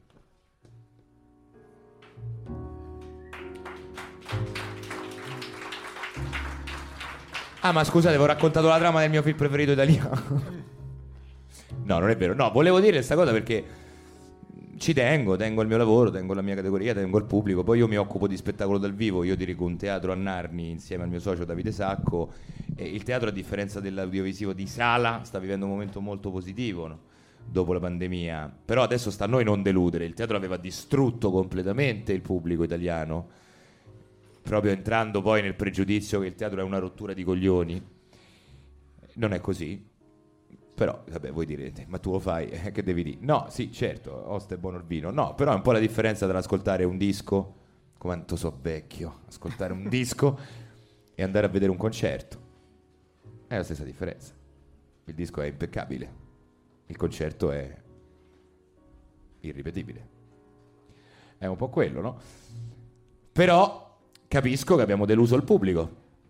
Ah, 7.67 7.73
ma 7.73 7.83
scusate, 7.83 8.15
avevo 8.15 8.27
raccontato 8.27 8.67
la 8.69 8.77
trama 8.77 9.01
del 9.01 9.09
mio 9.09 9.21
film 9.21 9.35
preferito 9.35 9.71
italiano. 9.71 10.65
No, 11.83 11.99
non 11.99 12.09
è 12.09 12.15
vero. 12.15 12.33
No, 12.33 12.49
volevo 12.49 12.79
dire 12.79 12.93
questa 12.93 13.15
cosa 13.15 13.33
perché 13.33 13.65
ci 14.77 14.93
tengo, 14.93 15.35
tengo 15.35 15.61
il 15.61 15.67
mio 15.67 15.75
lavoro, 15.75 16.09
tengo 16.09 16.33
la 16.33 16.41
mia 16.41 16.55
categoria, 16.55 16.93
tengo 16.93 17.17
il 17.17 17.25
pubblico. 17.25 17.65
Poi 17.65 17.79
io 17.79 17.89
mi 17.89 17.97
occupo 17.97 18.25
di 18.25 18.37
spettacolo 18.37 18.77
dal 18.77 18.93
vivo, 18.93 19.25
io 19.25 19.35
dirigo 19.35 19.65
un 19.65 19.75
teatro 19.75 20.13
a 20.13 20.15
Narni 20.15 20.69
insieme 20.69 21.03
al 21.03 21.09
mio 21.09 21.19
socio 21.19 21.43
Davide 21.43 21.73
Sacco. 21.73 22.31
E 22.73 22.85
il 22.85 23.03
teatro, 23.03 23.27
a 23.27 23.31
differenza 23.33 23.81
dell'audiovisivo 23.81 24.53
di 24.53 24.65
sala, 24.65 25.21
sta 25.25 25.37
vivendo 25.37 25.65
un 25.65 25.71
momento 25.71 25.99
molto 25.99 26.31
positivo 26.31 26.87
no? 26.87 26.99
dopo 27.43 27.73
la 27.73 27.79
pandemia. 27.81 28.49
Però 28.63 28.81
adesso 28.81 29.11
sta 29.11 29.25
a 29.25 29.27
noi 29.27 29.43
non 29.43 29.61
deludere. 29.61 30.05
Il 30.05 30.13
teatro 30.13 30.37
aveva 30.37 30.55
distrutto 30.55 31.31
completamente 31.31 32.13
il 32.13 32.21
pubblico 32.21 32.63
italiano, 32.63 33.27
proprio 34.47 34.71
entrando 34.71 35.21
poi 35.21 35.41
nel 35.41 35.55
pregiudizio 35.55 36.21
che 36.21 36.27
il 36.27 36.35
teatro 36.35 36.61
è 36.61 36.63
una 36.63 36.79
rottura 36.79 37.13
di 37.13 37.23
coglioni. 37.23 37.85
Non 39.15 39.33
è 39.33 39.41
così. 39.41 39.85
Però, 40.73 41.03
vabbè, 41.09 41.31
voi 41.31 41.45
direte, 41.45 41.85
ma 41.87 41.97
tu 41.97 42.11
lo 42.11 42.19
fai, 42.19 42.47
eh, 42.49 42.71
che 42.71 42.83
devi 42.83 43.03
dire? 43.03 43.17
No, 43.21 43.47
sì, 43.49 43.71
certo, 43.71 44.39
buono 44.59 44.77
il 44.77 44.83
vino. 44.85 45.11
No, 45.11 45.35
però 45.35 45.51
è 45.51 45.55
un 45.55 45.61
po' 45.61 45.71
la 45.71 45.79
differenza 45.79 46.27
tra 46.27 46.37
ascoltare 46.37 46.85
un 46.85 46.97
disco, 46.97 47.55
quanto 47.97 48.35
so 48.35 48.57
vecchio, 48.61 49.21
ascoltare 49.27 49.73
un 49.73 49.87
disco 49.89 50.39
e 51.13 51.23
andare 51.23 51.47
a 51.47 51.49
vedere 51.49 51.71
un 51.71 51.77
concerto. 51.77 52.45
È 53.47 53.55
la 53.55 53.63
stessa 53.63 53.83
differenza. 53.83 54.33
Il 55.05 55.13
disco 55.13 55.41
è 55.41 55.47
impeccabile, 55.47 56.13
il 56.85 56.95
concerto 56.95 57.51
è 57.51 57.75
irripetibile. 59.41 60.15
È 61.37 61.45
un 61.47 61.55
po' 61.55 61.69
quello, 61.69 62.01
no? 62.01 62.19
Però 63.31 63.86
capisco 64.27 64.75
che 64.75 64.81
abbiamo 64.81 65.05
deluso 65.05 65.35
il 65.35 65.43
pubblico, 65.43 65.89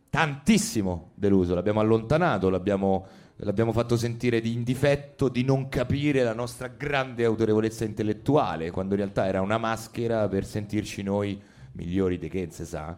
tantissimo 0.10 1.12
deluso, 1.16 1.54
l'abbiamo 1.54 1.80
allontanato, 1.80 2.50
l'abbiamo 2.50 3.06
l'abbiamo 3.42 3.72
fatto 3.72 3.98
sentire 3.98 4.42
di 4.42 4.54
in 4.54 4.64
difetto 4.64 5.30
di 5.30 5.44
non 5.44 5.70
capire 5.70 6.24
la 6.24 6.34
nostra 6.34 6.68
grande 6.68 7.24
autorevolezza 7.24 7.86
intellettuale, 7.86 8.72
quando 8.72 8.96
in 8.96 9.02
realtà 9.02 9.28
era 9.28 9.42
una 9.42 9.58
maschera 9.58 10.28
per 10.28 10.46
sentirci 10.46 11.04
noi 11.04 11.40
migliori 11.74 12.18
di 12.18 12.30
che 12.30 12.48
se 12.50 12.66
sa. 12.66 12.98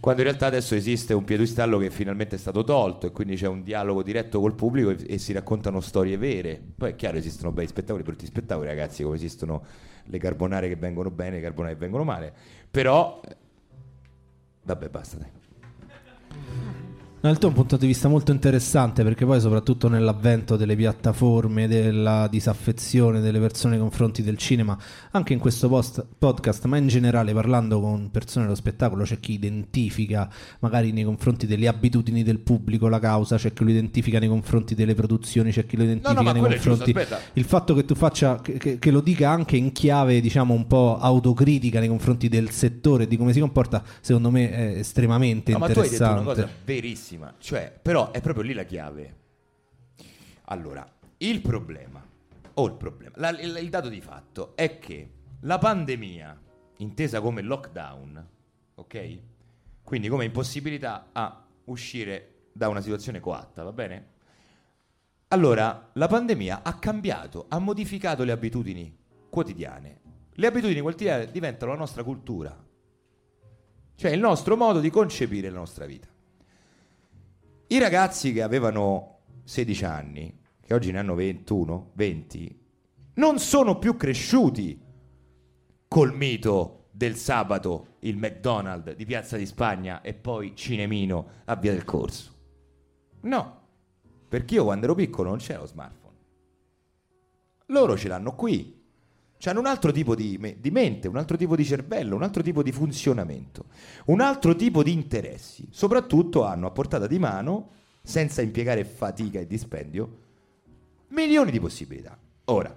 quando 0.00 0.22
in 0.22 0.26
realtà 0.26 0.46
adesso 0.46 0.74
esiste 0.74 1.12
un 1.12 1.24
piedistallo 1.24 1.78
che 1.78 1.90
finalmente 1.90 2.36
è 2.36 2.38
stato 2.38 2.64
tolto 2.64 3.06
e 3.06 3.10
quindi 3.10 3.36
c'è 3.36 3.46
un 3.46 3.62
dialogo 3.62 4.02
diretto 4.02 4.40
col 4.40 4.54
pubblico 4.54 4.90
e, 4.90 4.96
e 5.06 5.18
si 5.18 5.32
raccontano 5.32 5.80
storie 5.80 6.16
vere. 6.16 6.60
Poi 6.76 6.92
è 6.92 6.94
chiaro, 6.96 7.18
esistono 7.18 7.52
bei 7.52 7.66
spettacoli, 7.66 8.02
brutti 8.02 8.26
spettacoli, 8.26 8.66
ragazzi, 8.66 9.02
come 9.02 9.16
esistono 9.16 9.62
le 10.04 10.18
carbonare 10.18 10.68
che 10.68 10.76
vengono 10.76 11.10
bene, 11.10 11.36
le 11.36 11.42
carbonare 11.42 11.74
che 11.74 11.80
vengono 11.80 12.04
male. 12.04 12.32
Però, 12.70 13.20
vabbè, 14.62 14.88
basta, 14.88 15.16
dai. 15.18 15.30
No, 17.24 17.30
il 17.30 17.38
tuo 17.38 17.46
è 17.46 17.50
un 17.52 17.56
punto 17.56 17.76
di 17.76 17.86
vista 17.86 18.08
molto 18.08 18.32
interessante 18.32 19.04
perché 19.04 19.24
poi 19.24 19.40
soprattutto 19.40 19.86
nell'avvento 19.88 20.56
delle 20.56 20.74
piattaforme, 20.74 21.68
della 21.68 22.26
disaffezione 22.28 23.20
delle 23.20 23.38
persone 23.38 23.74
nei 23.74 23.80
confronti 23.80 24.24
del 24.24 24.36
cinema, 24.36 24.76
anche 25.12 25.32
in 25.32 25.38
questo 25.38 25.68
post- 25.68 26.04
podcast, 26.18 26.64
ma 26.64 26.78
in 26.78 26.88
generale 26.88 27.32
parlando 27.32 27.80
con 27.80 28.10
persone 28.10 28.46
dello 28.46 28.56
spettacolo, 28.56 29.04
c'è 29.04 29.20
chi 29.20 29.34
identifica 29.34 30.28
magari 30.58 30.90
nei 30.90 31.04
confronti 31.04 31.46
delle 31.46 31.68
abitudini 31.68 32.24
del 32.24 32.40
pubblico 32.40 32.88
la 32.88 32.98
causa, 32.98 33.36
c'è 33.36 33.52
chi 33.52 33.62
lo 33.62 33.70
identifica 33.70 34.18
nei 34.18 34.28
confronti 34.28 34.74
delle 34.74 34.96
produzioni, 34.96 35.52
c'è 35.52 35.64
chi 35.64 35.76
lo 35.76 35.84
identifica 35.84 36.20
No, 36.22 36.32
no, 36.32 36.32
nei 36.32 36.42
giusto, 36.58 36.68
confronti... 36.70 36.90
aspetta. 36.90 37.20
il 37.34 37.44
fatto 37.44 37.74
che 37.74 37.84
tu 37.84 37.94
faccia, 37.94 38.40
che, 38.40 38.78
che- 38.80 38.90
lo 38.90 39.00
dica 39.00 39.30
anche 39.30 39.56
in 39.56 39.70
chiave 39.70 40.20
diciamo 40.20 40.54
un 40.54 40.66
po' 40.66 40.98
autocritica 40.98 41.78
nei 41.78 41.86
confronti 41.88 42.28
del 42.28 42.50
settore, 42.50 43.06
di 43.06 43.16
come 43.16 43.32
si 43.32 43.38
comporta, 43.38 43.80
secondo 44.00 44.28
me 44.32 44.50
è 44.50 44.78
estremamente 44.78 45.52
No, 45.52 45.58
ma 45.58 45.68
tu 45.68 45.78
hai 45.78 45.88
detto 45.88 46.02
interessante. 46.02 46.20
una 46.24 46.34
cosa 46.34 46.48
verissima, 46.64 47.10
cioè, 47.38 47.76
però 47.80 48.10
è 48.10 48.20
proprio 48.20 48.44
lì 48.44 48.52
la 48.52 48.64
chiave. 48.64 49.20
Allora, 50.46 50.86
il 51.18 51.40
problema, 51.40 52.04
o 52.54 52.66
il 52.66 52.74
problema, 52.74 53.14
la- 53.16 53.40
il, 53.40 53.56
il 53.60 53.68
dato 53.68 53.88
di 53.88 54.00
fatto 54.00 54.54
è 54.56 54.78
che 54.78 55.10
la 55.40 55.58
pandemia, 55.58 56.40
intesa 56.78 57.20
come 57.20 57.42
lockdown, 57.42 58.28
ok? 58.74 59.18
Quindi 59.82 60.08
come 60.08 60.24
impossibilità 60.24 61.08
a 61.12 61.44
uscire 61.64 62.48
da 62.52 62.68
una 62.68 62.80
situazione 62.80 63.20
coatta, 63.20 63.62
va 63.62 63.72
bene? 63.72 64.10
Allora, 65.28 65.90
la 65.94 66.08
pandemia 66.08 66.62
ha 66.62 66.78
cambiato, 66.78 67.46
ha 67.48 67.58
modificato 67.58 68.22
le 68.24 68.32
abitudini 68.32 68.94
quotidiane. 69.30 70.00
Le 70.34 70.46
abitudini 70.46 70.80
quotidiane 70.80 71.30
diventano 71.30 71.72
la 71.72 71.78
nostra 71.78 72.02
cultura, 72.02 72.54
cioè 73.94 74.10
il 74.10 74.20
nostro 74.20 74.56
modo 74.56 74.80
di 74.80 74.90
concepire 74.90 75.48
la 75.48 75.58
nostra 75.58 75.86
vita. 75.86 76.08
I 77.72 77.78
ragazzi 77.78 78.34
che 78.34 78.42
avevano 78.42 79.20
16 79.44 79.84
anni, 79.86 80.40
che 80.60 80.74
oggi 80.74 80.92
ne 80.92 80.98
hanno 80.98 81.14
21, 81.14 81.92
20, 81.94 82.60
non 83.14 83.38
sono 83.38 83.78
più 83.78 83.96
cresciuti 83.96 84.78
col 85.88 86.14
mito 86.14 86.88
del 86.90 87.16
sabato, 87.16 87.96
il 88.00 88.18
McDonald's 88.18 88.94
di 88.94 89.06
Piazza 89.06 89.38
di 89.38 89.46
Spagna 89.46 90.02
e 90.02 90.12
poi 90.12 90.54
Cinemino 90.54 91.26
a 91.46 91.56
Via 91.56 91.72
del 91.72 91.84
Corso. 91.84 92.34
No, 93.22 93.60
perché 94.28 94.56
io 94.56 94.64
quando 94.64 94.84
ero 94.84 94.94
piccolo 94.94 95.30
non 95.30 95.38
c'era 95.38 95.60
lo 95.60 95.66
smartphone. 95.66 96.16
Loro 97.68 97.96
ce 97.96 98.08
l'hanno 98.08 98.34
qui. 98.34 98.81
Hanno 99.50 99.60
un 99.60 99.66
altro 99.66 99.90
tipo 99.90 100.14
di, 100.14 100.36
me- 100.38 100.56
di 100.60 100.70
mente, 100.70 101.08
un 101.08 101.16
altro 101.16 101.36
tipo 101.36 101.56
di 101.56 101.64
cervello, 101.64 102.14
un 102.14 102.22
altro 102.22 102.42
tipo 102.42 102.62
di 102.62 102.70
funzionamento, 102.70 103.66
un 104.06 104.20
altro 104.20 104.54
tipo 104.54 104.82
di 104.82 104.92
interessi. 104.92 105.66
Soprattutto 105.70 106.44
hanno 106.44 106.68
a 106.68 106.70
portata 106.70 107.06
di 107.06 107.18
mano, 107.18 107.70
senza 108.02 108.42
impiegare 108.42 108.84
fatica 108.84 109.40
e 109.40 109.46
dispendio, 109.46 110.18
milioni 111.08 111.50
di 111.50 111.60
possibilità. 111.60 112.16
Ora, 112.46 112.76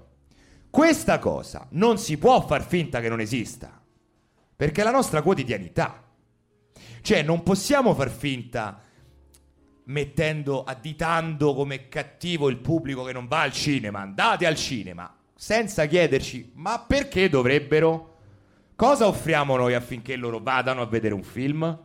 questa 0.70 1.20
cosa 1.20 1.68
non 1.72 1.98
si 1.98 2.18
può 2.18 2.46
far 2.46 2.66
finta 2.66 3.00
che 3.00 3.10
non 3.10 3.20
esista, 3.20 3.82
perché 4.56 4.82
è 4.82 4.84
la 4.84 4.92
nostra 4.92 5.22
quotidianità. 5.22 6.04
Cioè, 7.02 7.22
non 7.22 7.44
possiamo 7.44 7.94
far 7.94 8.10
finta 8.10 8.82
mettendo, 9.86 10.64
additando 10.64 11.54
come 11.54 11.88
cattivo 11.88 12.50
il 12.50 12.58
pubblico 12.58 13.04
che 13.04 13.14
non 13.14 13.28
va 13.28 13.42
al 13.42 13.52
cinema. 13.52 14.00
Andate 14.00 14.46
al 14.46 14.56
cinema 14.56 15.15
senza 15.36 15.86
chiederci 15.86 16.52
ma 16.56 16.80
perché 16.80 17.30
dovrebbero? 17.30 18.14
Cosa 18.76 19.08
offriamo 19.08 19.56
noi 19.56 19.74
affinché 19.74 20.16
loro 20.16 20.40
vadano 20.40 20.82
a 20.82 20.86
vedere 20.86 21.14
un 21.14 21.24
film? 21.24 21.80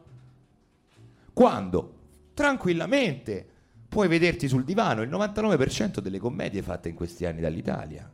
Quando 1.33 1.95
tranquillamente 2.35 3.47
puoi 3.89 4.09
vederti 4.09 4.49
sul 4.49 4.65
divano 4.65 5.03
il 5.03 5.11
99% 5.11 5.99
delle 5.99 6.19
commedie 6.19 6.63
fatte 6.63 6.89
in 6.89 6.95
questi 6.95 7.27
anni 7.27 7.41
dall'Italia. 7.41 8.11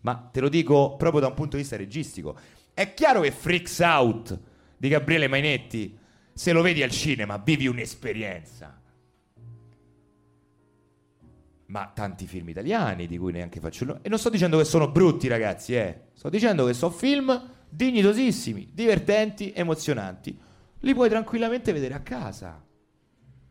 Ma 0.00 0.28
te 0.30 0.40
lo 0.40 0.48
dico 0.48 0.96
proprio 0.96 1.22
da 1.22 1.28
un 1.28 1.34
punto 1.34 1.56
di 1.56 1.62
vista 1.62 1.76
registico. 1.76 2.36
È 2.72 2.94
chiaro 2.94 3.22
che 3.22 3.30
Freaks 3.30 3.78
Out 3.80 4.38
di 4.76 4.88
Gabriele 4.88 5.28
Mainetti, 5.28 5.98
se 6.32 6.52
lo 6.52 6.60
vedi 6.60 6.82
al 6.82 6.90
cinema, 6.90 7.38
vivi 7.38 7.66
un'esperienza. 7.66 8.80
Ma 11.66 11.90
tanti 11.92 12.26
film 12.26 12.48
italiani 12.48 13.06
di 13.06 13.18
cui 13.18 13.32
neanche 13.32 13.60
faccio 13.60 13.84
il 13.84 13.88
nome. 13.90 14.00
E 14.02 14.08
non 14.08 14.18
sto 14.18 14.30
dicendo 14.30 14.58
che 14.58 14.64
sono 14.64 14.88
brutti, 14.88 15.26
ragazzi, 15.26 15.74
eh. 15.74 16.02
Sto 16.12 16.28
dicendo 16.28 16.64
che 16.66 16.74
sono 16.74 16.92
film 16.92 17.50
dignitosissimi, 17.68 18.70
divertenti, 18.72 19.52
emozionanti. 19.54 20.38
Li 20.80 20.94
puoi 20.94 21.08
tranquillamente 21.08 21.72
vedere 21.72 21.94
a 21.94 22.00
casa. 22.00 22.62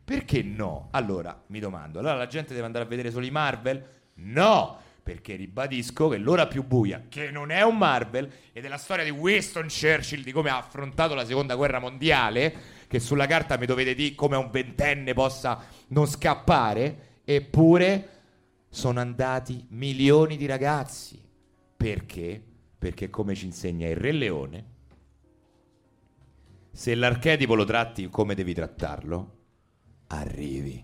Perché 0.05 0.43
no? 0.43 0.89
Allora, 0.91 1.43
mi 1.47 1.59
domando, 1.59 1.99
allora 1.99 2.15
la 2.15 2.27
gente 2.27 2.53
deve 2.53 2.65
andare 2.65 2.85
a 2.85 2.87
vedere 2.87 3.11
solo 3.11 3.25
i 3.25 3.31
Marvel? 3.31 3.83
No! 4.15 4.79
Perché 5.01 5.35
ribadisco 5.35 6.07
che 6.07 6.17
l'ora 6.17 6.47
più 6.47 6.63
buia, 6.63 7.05
che 7.09 7.29
non 7.29 7.51
è 7.51 7.63
un 7.63 7.77
Marvel, 7.77 8.31
ed 8.53 8.65
è 8.65 8.67
la 8.67 8.77
storia 8.77 9.03
di 9.03 9.11
Winston 9.11 9.67
Churchill, 9.67 10.23
di 10.23 10.31
come 10.31 10.49
ha 10.49 10.57
affrontato 10.57 11.13
la 11.13 11.25
seconda 11.25 11.55
guerra 11.55 11.77
mondiale, 11.77 12.53
che 12.87 12.99
sulla 12.99 13.27
carta 13.27 13.57
mi 13.57 13.67
dovete 13.67 13.93
dire 13.93 14.15
come 14.15 14.35
un 14.35 14.49
ventenne 14.49 15.13
possa 15.13 15.63
non 15.89 16.07
scappare, 16.07 17.14
eppure 17.25 18.09
sono 18.69 18.99
andati 18.99 19.65
milioni 19.69 20.37
di 20.37 20.45
ragazzi. 20.45 21.21
Perché? 21.75 22.41
Perché 22.77 23.09
come 23.09 23.35
ci 23.35 23.45
insegna 23.45 23.87
il 23.87 23.95
Re 23.95 24.11
Leone, 24.11 24.65
se 26.71 26.93
l'archetipo 26.95 27.55
lo 27.55 27.65
tratti 27.65 28.09
come 28.09 28.35
devi 28.35 28.53
trattarlo, 28.53 29.37
arrivi. 30.07 30.83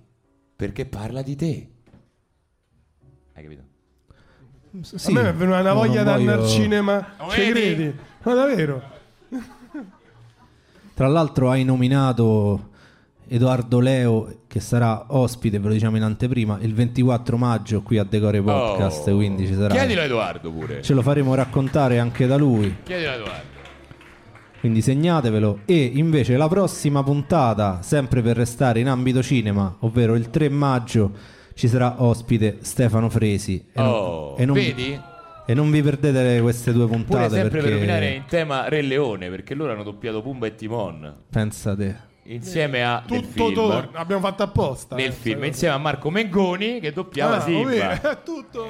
Perché 0.55 0.85
parla 0.85 1.21
di 1.21 1.35
te. 1.35 1.69
Hai 3.33 3.43
capito? 3.43 3.63
Sì, 4.81 5.09
a 5.09 5.13
me 5.13 5.29
è 5.29 5.33
venuta 5.33 5.59
una 5.59 5.73
no, 5.73 5.75
voglia 5.75 6.03
non 6.03 6.15
di 6.15 6.27
andare 6.27 6.41
al 6.41 6.47
cinema. 6.47 7.15
Ci 7.29 7.51
credi? 7.51 7.95
Ma 8.23 8.33
davvero? 8.33 8.81
Tra 10.93 11.07
l'altro 11.07 11.49
hai 11.49 11.63
nominato 11.63 12.69
Edoardo 13.27 13.79
Leo 13.79 14.40
che 14.51 14.59
sarà 14.59 15.05
ospite, 15.07 15.59
ve 15.59 15.67
lo 15.69 15.73
diciamo 15.73 15.95
in 15.95 16.03
anteprima, 16.03 16.57
il 16.59 16.73
24 16.73 17.37
maggio 17.37 17.81
qui 17.81 17.97
a 17.97 18.03
Decore 18.03 18.41
Podcast, 18.41 19.07
Oh. 19.07 19.15
quindi 19.15 19.47
ci 19.47 19.53
sarà. 19.55 19.73
Chiedilo 19.73 20.01
a 20.01 20.03
Edoardo 20.03 20.51
pure. 20.51 20.81
Ce 20.81 20.93
lo 20.93 21.01
faremo 21.01 21.33
raccontare 21.35 21.99
anche 21.99 22.27
da 22.27 22.35
lui, 22.35 22.75
Chiedilo 22.83 23.09
a 23.09 23.13
Edoardo. 23.13 23.45
quindi 24.59 24.81
segnatevelo. 24.81 25.59
E 25.63 25.91
invece 25.95 26.35
la 26.35 26.49
prossima 26.49 27.01
puntata, 27.01 27.81
sempre 27.81 28.21
per 28.21 28.35
restare 28.35 28.81
in 28.81 28.89
ambito 28.89 29.23
cinema, 29.23 29.73
ovvero 29.79 30.15
il 30.15 30.29
3 30.29 30.49
maggio, 30.49 31.11
ci 31.53 31.69
sarà 31.69 32.01
ospite 32.03 32.57
Stefano 32.59 33.09
Fresi. 33.09 33.55
E 33.71 33.81
non- 33.81 33.87
Oh, 33.87 34.35
e 34.37 34.45
non, 34.45 34.55
vedi? 34.55 34.99
E 35.45 35.53
non 35.53 35.71
vi 35.71 35.81
perdete 35.81 36.41
queste 36.41 36.73
due 36.73 36.87
Pure 36.87 36.97
puntate 36.97 37.29
sempre 37.35 37.49
per 37.49 37.61
perché 37.61 37.75
nominare 37.75 38.09
in 38.15 38.23
tema 38.27 38.67
Re 38.67 38.81
Leone, 38.81 39.29
perché 39.29 39.53
loro 39.55 39.71
hanno 39.71 39.83
doppiato 39.83 40.21
Pumba 40.21 40.45
e 40.47 40.55
Timon. 40.55 41.13
pensate. 41.29 42.09
Insieme 42.33 42.83
a 42.83 43.03
Tutto 43.05 43.21
film, 43.47 43.53
torna. 43.53 43.99
Abbiamo 43.99 44.21
fatto 44.21 44.43
apposta. 44.43 44.95
nel 44.95 45.07
eh, 45.09 45.11
film, 45.11 45.43
insieme 45.43 45.73
a 45.73 45.77
Marco 45.77 46.09
Mengoni 46.09 46.79
che 46.79 46.91
doppiava 46.93 47.37
Ah, 47.37 47.41
Simba. 47.41 47.59
ovvero, 47.61 47.89
è 48.09 48.17
tutto. 48.23 48.67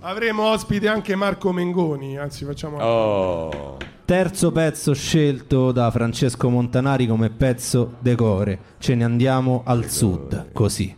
Avremo 0.00 0.44
ospite 0.50 0.88
anche 0.88 1.14
Marco 1.16 1.52
Mengoni, 1.52 2.18
anzi 2.18 2.44
facciamo 2.44 2.78
Oh. 2.82 3.76
Terzo 4.04 4.52
pezzo 4.52 4.94
scelto 4.94 5.70
da 5.72 5.90
Francesco 5.90 6.48
Montanari 6.48 7.06
come 7.06 7.30
pezzo 7.30 7.94
decore. 7.98 8.58
Ce 8.78 8.94
ne 8.94 9.04
andiamo 9.04 9.62
al 9.66 9.88
sud, 9.90 10.52
così. 10.52 10.97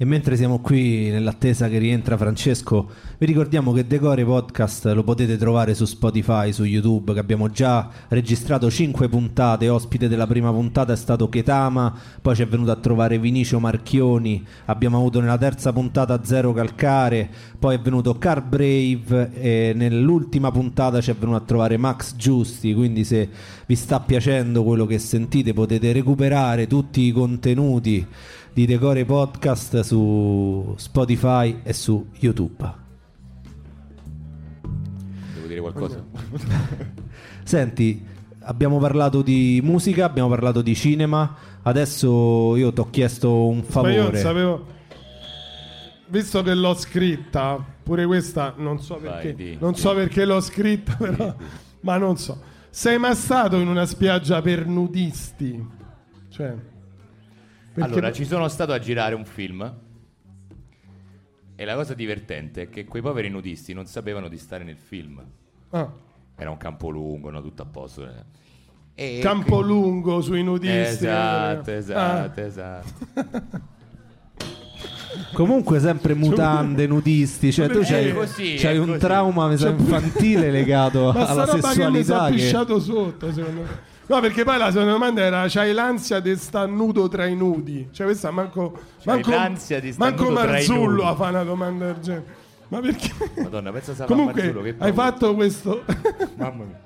E 0.00 0.04
mentre 0.04 0.36
siamo 0.36 0.60
qui 0.60 1.10
nell'attesa 1.10 1.68
che 1.68 1.78
rientra 1.78 2.16
Francesco, 2.16 2.88
vi 3.18 3.26
ricordiamo 3.26 3.72
che 3.72 3.84
Decore 3.84 4.24
Podcast 4.24 4.84
lo 4.94 5.02
potete 5.02 5.36
trovare 5.36 5.74
su 5.74 5.86
Spotify, 5.86 6.52
su 6.52 6.62
YouTube, 6.62 7.14
che 7.14 7.18
abbiamo 7.18 7.50
già 7.50 7.90
registrato 8.06 8.70
5 8.70 9.08
puntate. 9.08 9.68
Ospite 9.68 10.06
della 10.06 10.28
prima 10.28 10.52
puntata 10.52 10.92
è 10.92 10.96
stato 10.96 11.28
Ketama, 11.28 11.92
poi 12.22 12.36
ci 12.36 12.42
è 12.42 12.46
venuto 12.46 12.70
a 12.70 12.76
trovare 12.76 13.18
Vinicio 13.18 13.58
Marchioni, 13.58 14.46
abbiamo 14.66 14.98
avuto 14.98 15.18
nella 15.18 15.36
terza 15.36 15.72
puntata 15.72 16.22
Zero 16.22 16.52
Calcare, 16.52 17.28
poi 17.58 17.74
è 17.74 17.80
venuto 17.80 18.18
Car 18.18 18.44
Brave 18.44 19.32
e 19.32 19.72
nell'ultima 19.74 20.52
puntata 20.52 21.00
ci 21.00 21.10
è 21.10 21.14
venuto 21.16 21.38
a 21.38 21.44
trovare 21.44 21.76
Max 21.76 22.14
Giusti, 22.14 22.72
quindi 22.72 23.02
se 23.02 23.28
vi 23.66 23.74
sta 23.74 23.98
piacendo 23.98 24.62
quello 24.62 24.86
che 24.86 25.00
sentite 25.00 25.52
potete 25.52 25.90
recuperare 25.90 26.68
tutti 26.68 27.00
i 27.00 27.10
contenuti 27.10 28.06
di 28.58 28.66
Decore 28.66 29.04
Podcast 29.04 29.82
su 29.82 30.74
Spotify 30.76 31.60
e 31.62 31.72
su 31.72 32.08
YouTube. 32.18 32.74
Devo 35.34 35.46
dire 35.46 35.60
qualcosa? 35.60 36.04
Senti, 37.44 38.04
abbiamo 38.40 38.78
parlato 38.78 39.22
di 39.22 39.60
musica, 39.62 40.06
abbiamo 40.06 40.28
parlato 40.28 40.60
di 40.60 40.74
cinema, 40.74 41.36
adesso 41.62 42.56
io 42.56 42.72
ti 42.72 42.80
ho 42.80 42.90
chiesto 42.90 43.46
un 43.46 43.62
Ma 43.74 43.90
io 43.92 44.02
non 44.02 44.10
favore. 44.10 44.18
sapevo. 44.18 44.66
Visto 46.08 46.42
che 46.42 46.54
l'ho 46.54 46.74
scritta, 46.74 47.64
pure 47.84 48.06
questa 48.06 48.54
non 48.56 48.80
so 48.82 48.98
Vai, 48.98 49.22
perché. 49.22 49.34
di, 49.36 49.56
non 49.60 49.70
di. 49.70 49.78
so 49.78 49.94
perché 49.94 50.24
l'ho 50.24 50.40
scritta, 50.40 50.96
però. 50.96 51.32
Ma 51.82 51.96
non 51.96 52.16
so. 52.16 52.36
Sei 52.70 52.98
mai 52.98 53.14
stato 53.14 53.54
in 53.54 53.68
una 53.68 53.86
spiaggia 53.86 54.42
per 54.42 54.66
nudisti? 54.66 55.64
Cioè. 56.28 56.56
Perché- 57.78 57.92
Allora, 57.98 58.12
ci 58.12 58.24
sono 58.24 58.48
stato 58.48 58.72
a 58.72 58.78
girare 58.78 59.14
un 59.14 59.24
film. 59.24 59.74
E 61.60 61.64
la 61.64 61.74
cosa 61.74 61.94
divertente 61.94 62.62
è 62.62 62.68
che 62.68 62.84
quei 62.84 63.02
poveri 63.02 63.28
nudisti 63.28 63.72
non 63.72 63.86
sapevano 63.86 64.28
di 64.28 64.38
stare 64.38 64.62
nel 64.64 64.76
film. 64.76 65.20
Ah, 65.70 65.90
Era 66.36 66.50
un 66.50 66.56
campo 66.56 66.88
lungo, 66.88 67.30
no? 67.30 67.42
tutto 67.42 67.62
a 67.62 67.66
posto. 67.66 68.04
eh. 68.06 68.36
E 68.94 69.18
campo 69.20 69.60
lungo 69.60 70.20
sui 70.20 70.42
nudisti. 70.44 70.76
Esatto, 71.04 71.70
Ah. 71.70 71.74
esatto, 71.74 72.40
esatto. 72.40 72.86
Comunque 75.32 75.80
sempre 75.80 76.14
mutande, 76.14 76.86
nudisti, 76.86 77.52
cioè 77.52 77.66
tu 77.68 77.78
Perché? 77.78 77.92
c'hai, 77.92 78.12
così, 78.14 78.54
c'hai 78.56 78.78
un 78.78 78.86
così. 78.86 78.98
trauma 78.98 79.50
infantile 79.52 80.50
legato 80.50 81.12
Ma 81.12 81.22
sta 81.24 81.26
alla 81.28 81.44
roba 81.44 81.52
che 81.52 81.56
mi 81.56 81.62
sono 81.62 81.92
sessualità 81.94 82.26
che... 82.28 82.34
pisciato 82.34 82.80
sotto, 82.80 83.32
secondo 83.32 83.60
me. 83.62 83.68
No, 84.08 84.20
perché 84.20 84.42
poi 84.42 84.56
la 84.56 84.70
seconda 84.70 84.92
domanda 84.92 85.20
era: 85.20 85.44
c'hai 85.48 85.72
l'ansia 85.72 86.18
di 86.20 86.34
sta 86.36 86.64
nudo 86.64 87.08
tra 87.08 87.26
i 87.26 87.36
nudi? 87.36 87.88
Cioè, 87.92 88.06
questa 88.06 88.30
manco. 88.30 88.78
manco 89.04 89.30
l'ansia 89.30 89.80
di 89.80 89.92
sta 89.92 90.02
manco 90.02 90.24
nudo 90.24 90.40
tra 90.40 90.48
i 90.48 90.52
Marzullo 90.52 91.04
a 91.04 91.14
fare 91.14 91.30
una 91.30 91.44
domanda 91.44 91.84
del 91.92 92.00
genere. 92.00 92.24
Ma 92.68 92.80
perché? 92.80 93.12
Madonna, 93.36 93.70
pensa 93.70 93.94
se 93.94 94.04
Comunque, 94.06 94.42
Marzullo, 94.42 94.62
che 94.62 94.74
hai 94.78 94.92
fatto 94.92 95.34
questo. 95.34 95.84
Mamma 96.36 96.64
mia. 96.64 96.80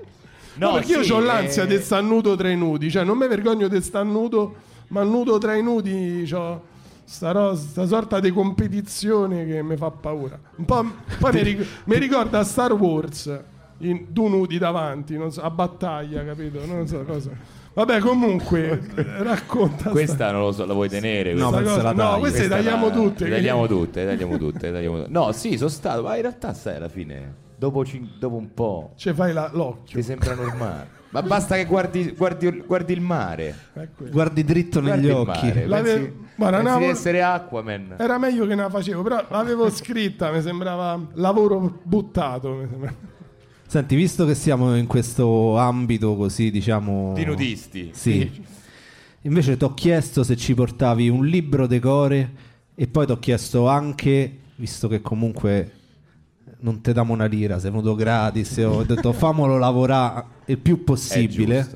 No, 0.55 0.73
perché 0.73 0.93
io 0.93 1.03
sì, 1.05 1.13
ho 1.13 1.21
l'ansia 1.21 1.63
eh, 1.63 1.67
di 1.67 1.79
sta 1.79 2.01
nudo 2.01 2.35
tra 2.35 2.51
i 2.51 2.57
nudi. 2.57 2.91
Cioè, 2.91 3.05
non 3.05 3.17
mi 3.17 3.29
vergogno 3.29 3.69
di 3.69 3.81
sta 3.81 4.03
nudo, 4.03 4.57
ma 4.89 5.05
nudo 5.05 5.39
tra 5.39 5.55
i 5.55 5.63
nudi. 5.63 6.27
C'ho 6.29 6.71
sta, 7.05 7.31
ro- 7.31 7.55
sta 7.55 7.87
sorta 7.87 8.19
di 8.19 8.33
competizione 8.33 9.47
che 9.47 9.63
mi 9.63 9.77
fa 9.77 9.91
paura. 9.91 10.39
Un 10.57 10.65
po', 10.65 10.85
poi 11.21 11.33
mi, 11.33 11.43
ric- 11.43 11.67
mi 11.85 11.99
ricorda 11.99 12.43
Star 12.43 12.73
Wars. 12.73 13.41
In, 13.83 14.13
tu 14.13 14.29
nudi 14.29 14.59
davanti, 14.59 15.17
non 15.17 15.33
so, 15.33 15.41
a 15.43 15.51
battaglia, 15.51 16.25
capito? 16.25 16.65
Non 16.67 16.87
so 16.87 17.03
cosa. 17.05 17.31
Vabbè, 17.75 18.01
comunque, 18.01 18.81
racconta. 19.23 19.79
sta- 19.81 19.91
Questa 19.91 20.31
non 20.31 20.43
lo 20.43 20.53
so, 20.53 20.65
la 20.67 20.73
vuoi 20.75 20.89
tenere? 20.89 21.33
No, 21.35 21.51
questa? 21.51 21.71
sta 21.73 21.81
cosa. 21.83 21.93
la 21.95 22.11
No, 22.13 22.19
queste 22.19 22.49
tagliamo 22.49 22.87
la- 22.89 22.93
tutte. 22.93 23.29
Tagliamo 23.29 23.67
tutte, 23.67 24.05
le 24.05 24.11
tagliamo 24.11 24.37
tutte, 24.39 24.73
tagliamo. 24.73 25.05
No, 25.09 25.33
sì, 25.33 25.57
sono 25.57 25.69
stato, 25.71 26.03
ma 26.03 26.15
in 26.17 26.23
realtà 26.23 26.53
sai 26.55 26.77
alla 26.77 26.89
fine, 26.91 27.35
dopo, 27.57 27.85
cin- 27.85 28.09
dopo 28.19 28.37
un 28.37 28.53
po', 28.55 28.93
Ci 28.97 29.13
fai 29.15 29.33
la- 29.33 29.51
l'occhio. 29.53 29.97
ti 29.99 30.03
sembra 30.05 30.35
normale. 30.35 31.01
Ma 31.13 31.23
basta 31.23 31.57
che 31.57 31.65
guardi, 31.67 32.15
guardi, 32.17 32.63
guardi 32.67 32.93
il 32.95 33.01
mare. 33.03 33.55
Guardi 34.11 34.45
dritto 34.45 34.81
negli 34.81 34.89
Guardi 35.03 35.07
il 35.07 35.13
occhi. 35.13 35.47
mare. 35.47 35.67
La 35.67 35.81
Pensi, 35.83 36.15
guarda, 36.37 36.63
pensi 36.63 36.79
mo- 36.79 36.91
essere 36.91 37.23
Aquaman. 37.23 37.97
Era 37.99 38.17
meglio 38.19 38.47
che 38.47 38.55
ne 38.55 38.63
la 38.63 38.71
facevo, 38.71 39.03
però 39.03 39.23
l'avevo 39.29 39.69
scritta, 39.71 40.31
mi 40.31 40.41
sembrava 40.41 40.99
lavoro 41.15 41.81
buttato. 41.83 42.53
mi 42.55 42.67
sembrava. 42.69 43.11
Senti, 43.73 43.97
visto 43.97 44.27
che 44.27 44.35
siamo 44.35 44.77
in 44.77 44.87
questo 44.87 45.57
ambito 45.57 46.15
così, 46.15 46.51
diciamo... 46.51 47.15
Di 47.15 47.25
nudisti. 47.25 47.89
Sì. 47.95 48.31
Invece 49.23 49.57
ti 49.57 49.65
ho 49.65 49.73
chiesto 49.73 50.23
se 50.25 50.37
ci 50.37 50.53
portavi 50.53 51.09
un 51.09 51.25
libro 51.25 51.67
decore 51.67 52.33
e 52.75 52.87
poi 52.87 53.07
ti 53.07 53.13
ho 53.13 53.19
chiesto 53.19 53.69
anche, 53.69 54.41
visto 54.57 54.89
che 54.89 55.01
comunque 55.01 55.73
non 56.59 56.83
te 56.83 56.93
diamo 56.93 57.15
una 57.15 57.25
lira, 57.25 57.59
sei 57.59 57.71
venuto 57.71 57.95
gratis, 57.95 58.59
ho 58.59 58.83
detto 58.83 59.11
famolo 59.17 59.57
lavorare 59.57 60.27
il 60.45 60.59
più 60.59 60.85
possibile, 60.85 61.67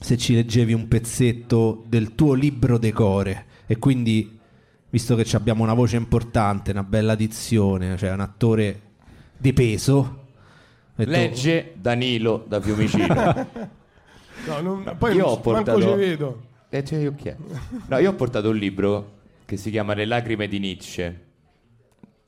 se 0.00 0.16
ci 0.16 0.32
leggevi 0.32 0.72
un 0.72 0.88
pezzetto 0.88 1.84
del 1.86 2.14
tuo 2.14 2.32
libro 2.32 2.78
decore 2.78 3.44
e 3.66 3.76
quindi, 3.76 4.38
visto 4.88 5.14
che 5.14 5.28
abbiamo 5.36 5.62
una 5.62 5.74
voce 5.74 5.96
importante, 5.96 6.70
una 6.70 6.84
bella 6.84 7.14
dizione, 7.14 7.98
cioè 7.98 8.12
un 8.12 8.20
attore 8.20 8.80
di 9.36 9.52
peso, 9.52 10.22
detto, 11.04 11.10
Legge 11.10 11.72
Danilo 11.74 12.44
da 12.46 12.60
Fiumicino. 12.60 13.76
No, 14.46 14.60
non- 14.60 14.94
poi 14.96 15.14
io 15.16 15.24
non- 15.24 15.32
ho 15.32 15.40
portato- 15.40 15.80
ci 15.80 15.94
vedo. 15.96 16.42
E 16.70 16.84
cioè 16.84 17.00
io? 17.00 17.14
No, 17.86 17.98
io 17.98 18.10
ho 18.10 18.14
portato 18.14 18.48
un 18.50 18.56
libro 18.56 19.16
che 19.44 19.56
si 19.56 19.70
chiama 19.70 19.94
Le 19.94 20.04
lacrime 20.06 20.46
di 20.46 20.58
Nietzsche. 20.60 21.24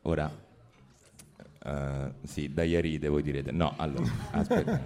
Ora, 0.02 0.30
eh, 1.64 2.12
sì, 2.24 2.52
Dajaride 2.52 3.09
voi 3.09 3.22
direte. 3.22 3.52
No, 3.52 3.74
allora, 3.76 4.10
aspetta. 4.32 4.80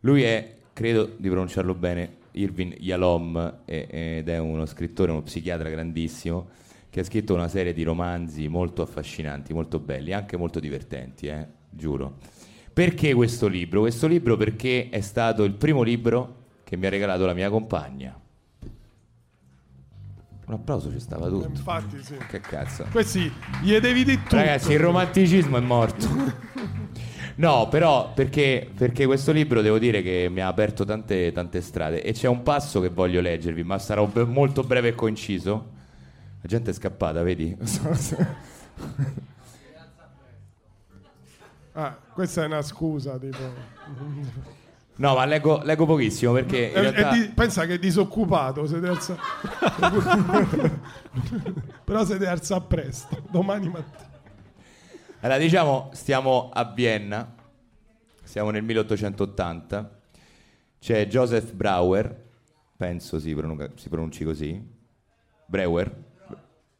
Lui 0.00 0.22
è, 0.22 0.54
credo 0.72 1.10
di 1.16 1.28
pronunciarlo 1.28 1.74
bene, 1.74 2.16
Irvin 2.32 2.74
Yalom 2.78 3.60
e- 3.64 3.86
ed 3.90 4.28
è 4.28 4.38
uno 4.38 4.66
scrittore, 4.66 5.10
uno 5.12 5.22
psichiatra 5.22 5.70
grandissimo 5.70 6.48
che 6.90 7.00
ha 7.00 7.04
scritto 7.04 7.32
una 7.34 7.48
serie 7.48 7.72
di 7.72 7.82
romanzi 7.82 8.48
molto 8.48 8.82
affascinanti, 8.82 9.52
molto 9.54 9.78
belli, 9.78 10.12
anche 10.12 10.36
molto 10.36 10.60
divertenti, 10.60 11.26
eh, 11.26 11.46
giuro. 11.70 12.18
Perché 12.76 13.14
questo 13.14 13.46
libro? 13.46 13.80
Questo 13.80 14.06
libro 14.06 14.36
perché 14.36 14.90
è 14.90 15.00
stato 15.00 15.44
il 15.44 15.54
primo 15.54 15.80
libro 15.80 16.44
che 16.62 16.76
mi 16.76 16.84
ha 16.84 16.90
regalato 16.90 17.24
la 17.24 17.32
mia 17.32 17.48
compagna. 17.48 18.14
Un 20.44 20.52
applauso 20.52 20.90
ci 20.92 21.00
stava 21.00 21.26
tutto. 21.28 21.46
Infatti, 21.46 22.02
sì. 22.02 22.18
Che 22.28 22.40
cazzo. 22.40 22.84
Questi 22.90 23.32
gli 23.62 23.74
devi 23.78 24.04
di 24.04 24.18
tutto. 24.18 24.36
Ragazzi, 24.36 24.72
il 24.72 24.78
romanticismo 24.78 25.56
è 25.56 25.60
morto. 25.60 26.06
No, 27.36 27.66
però 27.70 28.12
perché, 28.12 28.70
perché 28.76 29.06
questo 29.06 29.32
libro 29.32 29.62
devo 29.62 29.78
dire 29.78 30.02
che 30.02 30.28
mi 30.30 30.42
ha 30.42 30.48
aperto 30.48 30.84
tante, 30.84 31.32
tante 31.32 31.62
strade 31.62 32.02
e 32.02 32.12
c'è 32.12 32.28
un 32.28 32.42
passo 32.42 32.80
che 32.80 32.90
voglio 32.90 33.22
leggervi, 33.22 33.62
ma 33.62 33.78
sarà 33.78 34.04
be- 34.04 34.24
molto 34.24 34.62
breve 34.62 34.88
e 34.88 34.94
conciso. 34.94 35.70
La 36.42 36.46
gente 36.46 36.72
è 36.72 36.74
scappata, 36.74 37.22
vedi? 37.22 37.56
Ah, 41.78 41.94
questa 42.12 42.42
è 42.42 42.46
una 42.46 42.62
scusa, 42.62 43.18
tipo. 43.18 43.36
No, 44.98 45.14
ma 45.14 45.26
leggo, 45.26 45.60
leggo 45.62 45.84
pochissimo 45.84 46.32
perché 46.32 46.72
È- 46.72 46.82
è 46.82 46.90
realtà... 46.90 47.12
di- 47.12 47.28
pensa 47.34 47.66
che 47.66 47.74
è 47.74 47.78
disoccupato, 47.78 48.66
siete 48.66 48.88
alza... 48.88 49.14
Però 51.84 52.02
siete 52.04 52.26
alza 52.26 52.60
presto, 52.62 53.22
domani 53.30 53.68
mattina. 53.68 54.08
Allora, 55.20 55.38
diciamo, 55.38 55.90
stiamo 55.92 56.48
a 56.52 56.64
Vienna, 56.72 57.34
siamo 58.22 58.48
nel 58.50 58.62
1880, 58.62 60.00
c'è 60.78 61.06
Joseph 61.06 61.52
Brauer, 61.52 62.24
penso 62.76 63.18
si, 63.20 63.34
pronunca- 63.34 63.70
si 63.76 63.88
pronunci 63.90 64.24
così, 64.24 64.66
Breuer, 65.46 66.04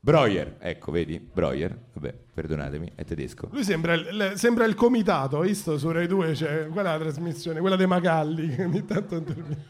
Breuer, 0.07 0.55
ecco, 0.61 0.93
vedi, 0.93 1.19
Breuer, 1.19 1.77
vabbè, 1.95 2.15
perdonatemi, 2.33 2.93
è 2.95 3.03
tedesco. 3.03 3.49
Lui 3.51 3.65
sembra 3.65 3.95
il, 3.95 4.35
sembra 4.37 4.65
il 4.65 4.77
comitato, 4.77 5.41
visto 5.41 5.77
su 5.79 5.91
Rai 5.91 6.07
2 6.07 6.31
c'è 6.31 6.69
quella 6.69 6.95
è 6.95 6.99
la 6.99 7.03
trasmissione, 7.03 7.59
quella 7.59 7.75
dei 7.75 7.89
Magalli 7.89 8.55
che 8.55 8.63
ogni 8.63 8.85
tanto 8.85 9.17
interviene. 9.17 9.65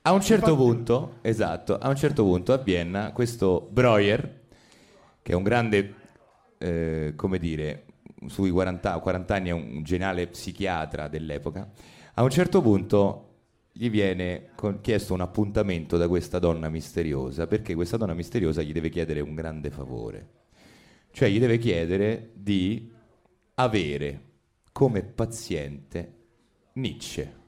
A 0.00 0.12
un 0.12 0.22
certo 0.22 0.56
punto, 0.56 1.18
esatto, 1.20 1.76
a 1.76 1.90
un 1.90 1.96
certo 1.96 2.22
punto 2.22 2.54
a 2.54 2.56
Vienna 2.56 3.12
questo 3.12 3.68
Breuer, 3.70 4.40
che 5.20 5.32
è 5.32 5.34
un 5.34 5.42
grande, 5.42 5.94
eh, 6.56 7.12
come 7.14 7.38
dire, 7.38 7.84
sui 8.28 8.48
40, 8.48 8.98
40 8.98 9.34
anni 9.34 9.48
è 9.50 9.52
un 9.52 9.82
geniale 9.82 10.26
psichiatra 10.28 11.06
dell'epoca, 11.08 11.68
a 12.14 12.22
un 12.22 12.30
certo 12.30 12.62
punto 12.62 13.29
gli 13.72 13.88
viene 13.88 14.50
chiesto 14.80 15.14
un 15.14 15.20
appuntamento 15.20 15.96
da 15.96 16.08
questa 16.08 16.38
donna 16.38 16.68
misteriosa, 16.68 17.46
perché 17.46 17.74
questa 17.74 17.96
donna 17.96 18.14
misteriosa 18.14 18.62
gli 18.62 18.72
deve 18.72 18.88
chiedere 18.88 19.20
un 19.20 19.34
grande 19.34 19.70
favore, 19.70 20.28
cioè 21.12 21.28
gli 21.28 21.38
deve 21.38 21.58
chiedere 21.58 22.30
di 22.34 22.90
avere 23.54 24.22
come 24.72 25.02
paziente 25.02 26.14
Nietzsche. 26.74 27.38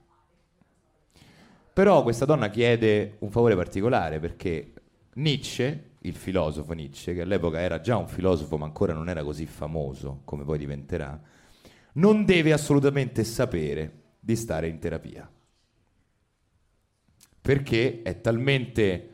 Però 1.72 2.02
questa 2.02 2.26
donna 2.26 2.50
chiede 2.50 3.16
un 3.20 3.30
favore 3.30 3.56
particolare 3.56 4.20
perché 4.20 4.72
Nietzsche, 5.14 5.90
il 6.00 6.14
filosofo 6.14 6.72
Nietzsche, 6.72 7.14
che 7.14 7.22
all'epoca 7.22 7.60
era 7.60 7.80
già 7.80 7.96
un 7.96 8.08
filosofo 8.08 8.58
ma 8.58 8.66
ancora 8.66 8.92
non 8.92 9.08
era 9.08 9.24
così 9.24 9.46
famoso 9.46 10.20
come 10.24 10.44
poi 10.44 10.58
diventerà, 10.58 11.18
non 11.94 12.24
deve 12.24 12.52
assolutamente 12.52 13.24
sapere 13.24 14.00
di 14.20 14.36
stare 14.36 14.68
in 14.68 14.78
terapia. 14.78 15.30
Perché 17.42 18.02
è 18.02 18.20
talmente 18.20 19.08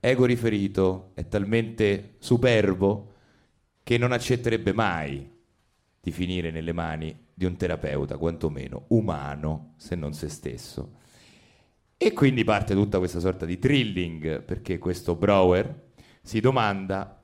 ego 0.00 0.24
riferito, 0.24 1.10
è 1.14 1.28
talmente 1.28 2.14
superbo 2.18 3.12
che 3.82 3.98
non 3.98 4.12
accetterebbe 4.12 4.72
mai 4.72 5.30
di 6.00 6.10
finire 6.10 6.50
nelle 6.50 6.72
mani 6.72 7.26
di 7.34 7.44
un 7.44 7.56
terapeuta, 7.56 8.16
quantomeno 8.16 8.86
umano, 8.88 9.74
se 9.76 9.94
non 9.94 10.12
se 10.14 10.28
stesso. 10.28 10.96
E 11.96 12.12
quindi 12.12 12.42
parte 12.44 12.74
tutta 12.74 12.98
questa 12.98 13.20
sorta 13.20 13.44
di 13.44 13.58
thrilling, 13.58 14.42
perché 14.42 14.78
questo 14.78 15.14
Brouwer 15.14 15.90
si 16.22 16.40
domanda, 16.40 17.22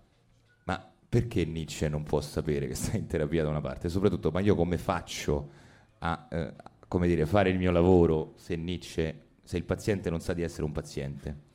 ma 0.64 0.92
perché 1.08 1.44
Nietzsche 1.44 1.88
non 1.88 2.02
può 2.02 2.20
sapere 2.20 2.66
che 2.66 2.74
sta 2.74 2.96
in 2.96 3.06
terapia 3.06 3.42
da 3.42 3.48
una 3.48 3.60
parte? 3.60 3.86
E 3.86 3.90
soprattutto, 3.90 4.30
ma 4.30 4.40
io 4.40 4.54
come 4.54 4.78
faccio 4.78 5.50
a 5.98 6.28
eh, 6.30 6.54
come 6.86 7.06
dire, 7.06 7.26
fare 7.26 7.50
il 7.50 7.58
mio 7.58 7.70
lavoro 7.70 8.34
se 8.36 8.56
Nietzsche, 8.56 9.23
se 9.44 9.56
il 9.56 9.64
paziente 9.64 10.10
non 10.10 10.20
sa 10.20 10.32
di 10.32 10.42
essere 10.42 10.64
un 10.64 10.72
paziente. 10.72 11.52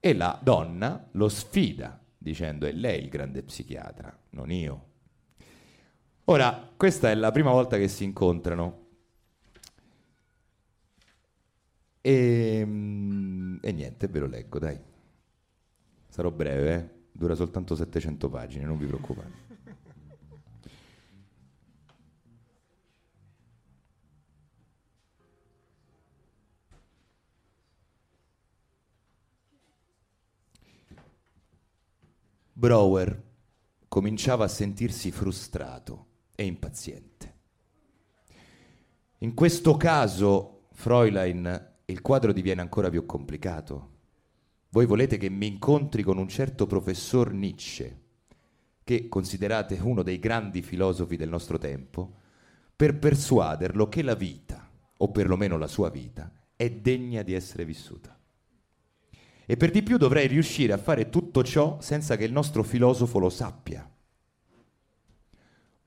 E 0.00 0.14
la 0.14 0.38
donna 0.42 1.08
lo 1.12 1.28
sfida 1.28 2.00
dicendo 2.16 2.66
è 2.66 2.72
lei 2.72 3.02
il 3.02 3.08
grande 3.08 3.42
psichiatra, 3.42 4.16
non 4.30 4.50
io. 4.50 4.88
Ora, 6.24 6.70
questa 6.76 7.10
è 7.10 7.14
la 7.14 7.30
prima 7.32 7.50
volta 7.50 7.76
che 7.76 7.88
si 7.88 8.04
incontrano. 8.04 8.86
E, 12.00 12.62
mm, 12.64 13.58
e 13.60 13.72
niente, 13.72 14.06
ve 14.06 14.18
lo 14.20 14.26
leggo, 14.26 14.58
dai. 14.58 14.78
Sarò 16.08 16.30
breve, 16.30 16.74
eh? 16.74 16.98
dura 17.12 17.34
soltanto 17.34 17.74
700 17.74 18.28
pagine, 18.28 18.64
non 18.64 18.78
vi 18.78 18.86
preoccupate. 18.86 19.49
Brower 32.60 33.22
cominciava 33.88 34.44
a 34.44 34.48
sentirsi 34.48 35.10
frustrato 35.10 36.08
e 36.34 36.44
impaziente. 36.44 37.34
In 39.20 39.32
questo 39.32 39.78
caso, 39.78 40.66
Fräulein, 40.72 41.68
il 41.86 42.02
quadro 42.02 42.34
diviene 42.34 42.60
ancora 42.60 42.90
più 42.90 43.06
complicato. 43.06 43.92
Voi 44.68 44.84
volete 44.84 45.16
che 45.16 45.30
mi 45.30 45.46
incontri 45.46 46.02
con 46.02 46.18
un 46.18 46.28
certo 46.28 46.66
professor 46.66 47.32
Nietzsche, 47.32 48.00
che 48.84 49.08
considerate 49.08 49.78
uno 49.80 50.02
dei 50.02 50.18
grandi 50.18 50.60
filosofi 50.60 51.16
del 51.16 51.30
nostro 51.30 51.56
tempo, 51.56 52.16
per 52.76 52.98
persuaderlo 52.98 53.88
che 53.88 54.02
la 54.02 54.14
vita, 54.14 54.70
o 54.98 55.10
perlomeno 55.10 55.56
la 55.56 55.66
sua 55.66 55.88
vita, 55.88 56.30
è 56.54 56.70
degna 56.70 57.22
di 57.22 57.32
essere 57.32 57.64
vissuta. 57.64 58.19
E 59.50 59.56
per 59.56 59.72
di 59.72 59.82
più 59.82 59.96
dovrei 59.96 60.28
riuscire 60.28 60.72
a 60.72 60.78
fare 60.78 61.10
tutto 61.10 61.42
ciò 61.42 61.80
senza 61.80 62.14
che 62.16 62.22
il 62.22 62.30
nostro 62.30 62.62
filosofo 62.62 63.18
lo 63.18 63.30
sappia. 63.30 63.84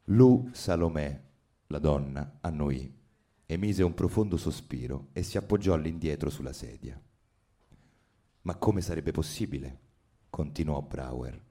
Lu 0.07 0.49
Salomè, 0.51 1.21
la 1.67 1.79
donna, 1.79 2.39
annuì, 2.41 2.93
emise 3.45 3.81
un 3.83 3.93
profondo 3.93 4.35
sospiro 4.35 5.07
e 5.13 5.23
si 5.23 5.37
appoggiò 5.37 5.75
all'indietro 5.75 6.29
sulla 6.29 6.51
sedia. 6.51 7.01
Ma 8.41 8.55
come 8.57 8.81
sarebbe 8.81 9.11
possibile? 9.11 9.79
continuò 10.29 10.81
Brauer. 10.81 11.41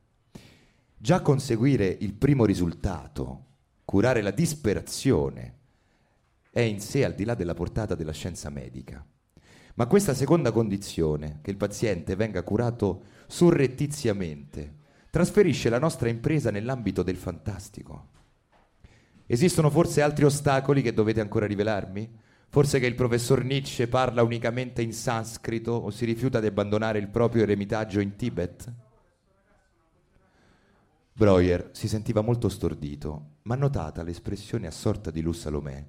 Già 0.95 1.23
conseguire 1.23 1.87
il 1.87 2.13
primo 2.13 2.45
risultato, 2.45 3.45
curare 3.87 4.21
la 4.21 4.33
disperazione, 4.33 5.61
è 6.51 6.61
in 6.61 6.79
sé 6.79 7.07
al 7.07 7.15
di 7.15 7.25
là 7.25 7.35
della 7.35 7.55
portata 7.55 7.95
della 7.95 8.13
scienza 8.13 8.51
medica. 8.51 9.03
Ma 9.75 9.87
questa 9.87 10.15
seconda 10.15 10.53
condizione, 10.53 11.39
che 11.43 11.51
il 11.51 11.57
paziente 11.57 12.15
venga 12.15 12.43
curato 12.43 13.05
surrettiziamente, 13.27 14.81
trasferisce 15.11 15.69
la 15.69 15.79
nostra 15.79 16.09
impresa 16.09 16.51
nell'ambito 16.51 17.03
del 17.03 17.17
fantastico. 17.17 18.09
Esistono 19.27 19.71
forse 19.71 20.03
altri 20.03 20.25
ostacoli 20.25 20.83
che 20.83 20.93
dovete 20.93 21.21
ancora 21.21 21.47
rivelarmi? 21.47 22.19
Forse 22.49 22.79
che 22.79 22.87
il 22.87 22.95
professor 22.95 23.45
Nietzsche 23.45 23.89
parla 23.89 24.23
unicamente 24.23 24.83
in 24.83 24.93
sanscrito 24.93 25.73
o 25.73 25.91
si 25.91 26.05
rifiuta 26.05 26.39
di 26.39 26.47
abbandonare 26.47 26.99
il 26.99 27.09
proprio 27.09 27.45
eremitaggio 27.45 28.01
in 28.01 28.15
Tibet? 28.15 28.73
Breuer 31.15 31.71
si 31.73 31.89
sentiva 31.89 32.21
molto 32.21 32.51
stordito, 32.51 33.37
ma 33.43 33.55
notata 33.55 34.03
l'espressione 34.03 34.67
assorta 34.67 35.11
di 35.11 35.23
Lu 35.23 35.33
Salomè, 35.33 35.87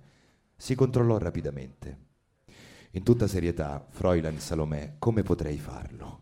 si 0.55 0.75
controllò 0.75 1.17
rapidamente. 1.17 2.11
In 2.95 3.01
tutta 3.01 3.25
serietà, 3.25 3.87
Fräulein 3.89 4.39
Salomè, 4.39 4.97
come 4.99 5.23
potrei 5.23 5.57
farlo? 5.57 6.21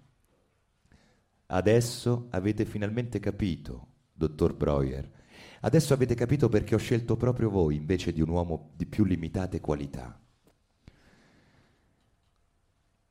Adesso 1.47 2.27
avete 2.29 2.63
finalmente 2.63 3.19
capito, 3.19 3.87
dottor 4.13 4.55
Breuer. 4.55 5.11
Adesso 5.59 5.93
avete 5.93 6.15
capito 6.15 6.47
perché 6.47 6.73
ho 6.73 6.77
scelto 6.77 7.17
proprio 7.17 7.49
voi 7.49 7.75
invece 7.75 8.13
di 8.13 8.21
un 8.21 8.29
uomo 8.29 8.71
di 8.77 8.85
più 8.85 9.03
limitate 9.03 9.59
qualità. 9.59 10.17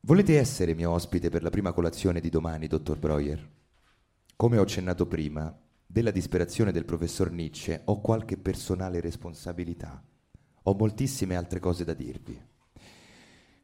Volete 0.00 0.38
essere 0.38 0.72
mio 0.72 0.92
ospite 0.92 1.28
per 1.28 1.42
la 1.42 1.50
prima 1.50 1.72
colazione 1.72 2.20
di 2.20 2.30
domani, 2.30 2.66
dottor 2.66 2.98
Breuer? 2.98 3.46
Come 4.36 4.56
ho 4.56 4.62
accennato 4.62 5.06
prima, 5.06 5.54
della 5.84 6.10
disperazione 6.10 6.72
del 6.72 6.86
professor 6.86 7.30
Nietzsche 7.30 7.82
ho 7.84 8.00
qualche 8.00 8.38
personale 8.38 9.00
responsabilità. 9.00 10.02
Ho 10.62 10.74
moltissime 10.74 11.36
altre 11.36 11.60
cose 11.60 11.84
da 11.84 11.92
dirvi. 11.92 12.48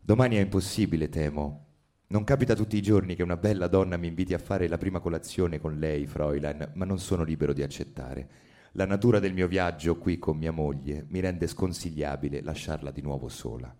Domani 0.07 0.37
è 0.37 0.41
impossibile, 0.41 1.09
temo. 1.09 1.65
Non 2.11 2.23
capita 2.23 2.55
tutti 2.55 2.77
i 2.77 2.81
giorni 2.81 3.17
che 3.17 3.25
una 3.25 3.37
bella 3.37 3.67
donna 3.67 3.97
mi 3.97 4.07
inviti 4.07 4.35
a 4.35 4.39
fare 4.39 4.69
la 4.69 4.79
prima 4.79 5.01
colazione 5.01 5.59
con 5.59 5.81
lei, 5.81 6.07
Fräulein, 6.07 6.75
ma 6.75 6.85
non 6.85 7.01
sono 7.01 7.25
libero 7.25 7.53
di 7.53 7.65
accettare. 7.65 8.29
La 8.75 8.87
natura 8.87 9.19
del 9.19 9.33
mio 9.35 9.49
viaggio 9.49 9.99
qui 9.99 10.21
con 10.21 10.37
mia 10.37 10.53
moglie 10.53 11.07
mi 11.09 11.19
rende 11.19 11.49
sconsigliabile 11.49 12.41
lasciarla 12.41 12.93
di 12.93 13.03
nuovo 13.03 13.29
sola. 13.29 13.75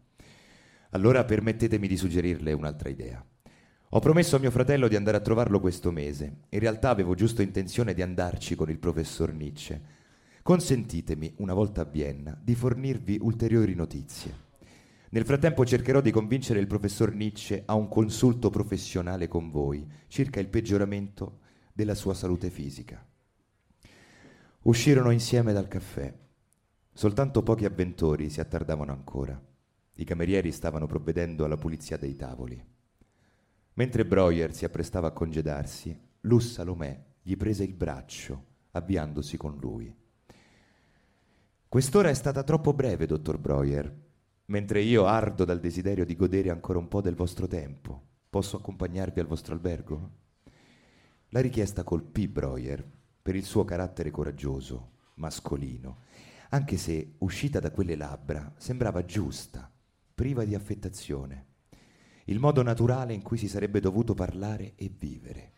Allora 0.91 1.25
permettetemi 1.25 1.87
di 1.87 1.97
suggerirle 1.97 2.53
un'altra 2.53 2.89
idea. 2.89 3.25
Ho 3.91 4.01
promesso 4.01 4.35
a 4.35 4.41
mio 4.41 4.51
fratello 4.51 4.89
di 4.89 4.97
andare 4.97 5.19
a 5.19 5.21
trovarlo 5.21 5.61
questo 5.61 5.93
mese. 5.93 6.39
In 6.49 6.59
realtà 6.59 6.91
avevo 6.91 7.15
giusto 7.15 7.41
intenzione 7.41 7.95
di 7.95 8.03
andarci 8.03 8.57
con 8.57 8.69
il 8.69 8.81
professor 8.81 9.33
Nietzsche. 9.33 9.81
Consentitemi, 10.43 11.35
una 11.37 11.55
volta 11.55 11.83
a 11.83 11.85
Vienna, 11.85 12.37
di 12.43 12.57
fornirvi 12.57 13.17
ulteriori 13.23 13.77
notizie. 13.77 14.46
Nel 15.11 15.25
frattempo 15.25 15.65
cercherò 15.65 16.01
di 16.01 16.11
convincere 16.11 16.59
il 16.59 16.67
professor 16.67 17.13
Nietzsche 17.15 17.63
a 17.65 17.75
un 17.75 17.89
consulto 17.89 18.51
professionale 18.51 19.29
con 19.29 19.51
voi 19.51 19.87
circa 20.09 20.41
il 20.41 20.49
peggioramento 20.49 21.41
della 21.73 21.95
sua 21.95 22.15
salute 22.15 22.51
fisica. 22.51 23.05
Uscirono 24.63 25.11
insieme 25.11 25.53
dal 25.53 25.69
caffè. 25.69 26.13
Soltanto 26.93 27.43
pochi 27.43 27.65
avventori 27.65 28.31
si 28.31 28.41
attardavano 28.41 28.91
ancora. 28.91 29.41
I 29.95 30.05
camerieri 30.05 30.51
stavano 30.51 30.87
provvedendo 30.87 31.45
alla 31.45 31.57
pulizia 31.57 31.97
dei 31.97 32.17
tavoli. 32.17 32.63
Mentre 33.75 34.07
Breuer 34.07 34.53
si 34.55 34.65
apprestava 34.65 35.09
a 35.09 35.13
congedarsi, 35.13 35.97
Luz 36.23 36.53
Salomè 36.53 37.05
gli 37.23 37.37
prese 37.37 37.63
il 37.63 37.75
braccio, 37.75 38.45
avviandosi 38.73 39.37
con 39.37 39.57
lui. 39.59 39.95
Quest'ora 41.69 42.09
è 42.09 42.15
stata 42.15 42.43
troppo 42.43 42.73
breve, 42.73 43.07
dottor 43.07 43.39
Breuer, 43.39 44.06
mentre 44.47 44.81
io 44.81 45.07
ardo 45.07 45.45
dal 45.45 45.61
desiderio 45.61 46.05
di 46.05 46.15
godere 46.15 46.51
ancora 46.51 46.79
un 46.79 46.89
po' 46.89 47.01
del 47.01 47.15
vostro 47.15 47.47
tempo. 47.47 48.03
Posso 48.31 48.57
accompagnarvi 48.57 49.21
al 49.21 49.27
vostro 49.27 49.55
albergo? 49.55 50.11
La 51.31 51.41
richiesta 51.41 51.83
colpì 51.83 52.29
Breuer 52.29 52.85
per 53.21 53.35
il 53.35 53.45
suo 53.45 53.65
carattere 53.65 54.11
coraggioso, 54.11 54.93
mascolino, 55.15 56.05
anche 56.51 56.77
se 56.77 57.15
uscita 57.19 57.59
da 57.59 57.73
quelle 57.73 57.97
labbra 57.97 58.53
sembrava 58.57 59.05
giusta, 59.05 59.71
priva 60.15 60.45
di 60.45 60.55
affettazione, 60.55 61.47
il 62.27 62.39
modo 62.39 62.63
naturale 62.63 63.15
in 63.15 63.23
cui 63.23 63.37
si 63.37 63.49
sarebbe 63.49 63.81
dovuto 63.81 64.15
parlare 64.15 64.75
e 64.77 64.89
vivere. 64.89 65.53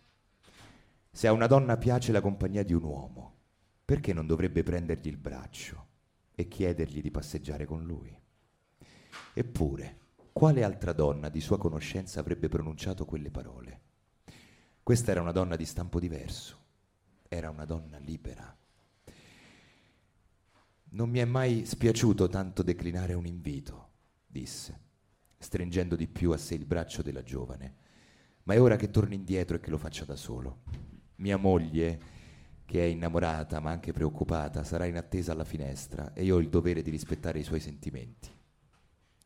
Se 1.10 1.26
a 1.26 1.32
una 1.32 1.46
donna 1.46 1.76
piace 1.76 2.12
la 2.12 2.20
compagnia 2.20 2.62
di 2.62 2.72
un 2.72 2.84
uomo, 2.84 3.36
perché 3.84 4.12
non 4.12 4.26
dovrebbe 4.26 4.62
prendergli 4.62 5.08
il 5.08 5.16
braccio 5.16 5.86
e 6.34 6.48
chiedergli 6.48 7.00
di 7.00 7.10
passeggiare 7.10 7.66
con 7.66 7.84
lui? 7.84 8.16
Eppure, 9.38 9.98
quale 10.32 10.64
altra 10.64 10.92
donna 10.92 11.28
di 11.28 11.40
sua 11.40 11.58
conoscenza 11.58 12.18
avrebbe 12.18 12.48
pronunciato 12.48 13.04
quelle 13.04 13.30
parole? 13.30 13.80
Questa 14.82 15.12
era 15.12 15.20
una 15.20 15.30
donna 15.30 15.54
di 15.54 15.64
stampo 15.64 16.00
diverso, 16.00 16.58
era 17.28 17.48
una 17.48 17.64
donna 17.64 17.98
libera. 17.98 18.58
Non 20.86 21.08
mi 21.08 21.20
è 21.20 21.24
mai 21.24 21.64
spiaciuto 21.64 22.26
tanto 22.26 22.64
declinare 22.64 23.14
un 23.14 23.26
invito, 23.26 23.90
disse, 24.26 24.80
stringendo 25.38 25.94
di 25.94 26.08
più 26.08 26.32
a 26.32 26.36
sé 26.36 26.56
il 26.56 26.66
braccio 26.66 27.02
della 27.02 27.22
giovane, 27.22 27.76
ma 28.42 28.54
è 28.54 28.60
ora 28.60 28.74
che 28.74 28.90
torni 28.90 29.14
indietro 29.14 29.54
e 29.54 29.60
che 29.60 29.70
lo 29.70 29.78
faccia 29.78 30.04
da 30.04 30.16
solo. 30.16 30.62
Mia 31.18 31.36
moglie, 31.36 32.00
che 32.64 32.80
è 32.80 32.86
innamorata 32.86 33.60
ma 33.60 33.70
anche 33.70 33.92
preoccupata, 33.92 34.64
sarà 34.64 34.86
in 34.86 34.96
attesa 34.96 35.30
alla 35.30 35.44
finestra 35.44 36.12
e 36.12 36.24
io 36.24 36.34
ho 36.34 36.40
il 36.40 36.48
dovere 36.48 36.82
di 36.82 36.90
rispettare 36.90 37.38
i 37.38 37.44
suoi 37.44 37.60
sentimenti. 37.60 38.34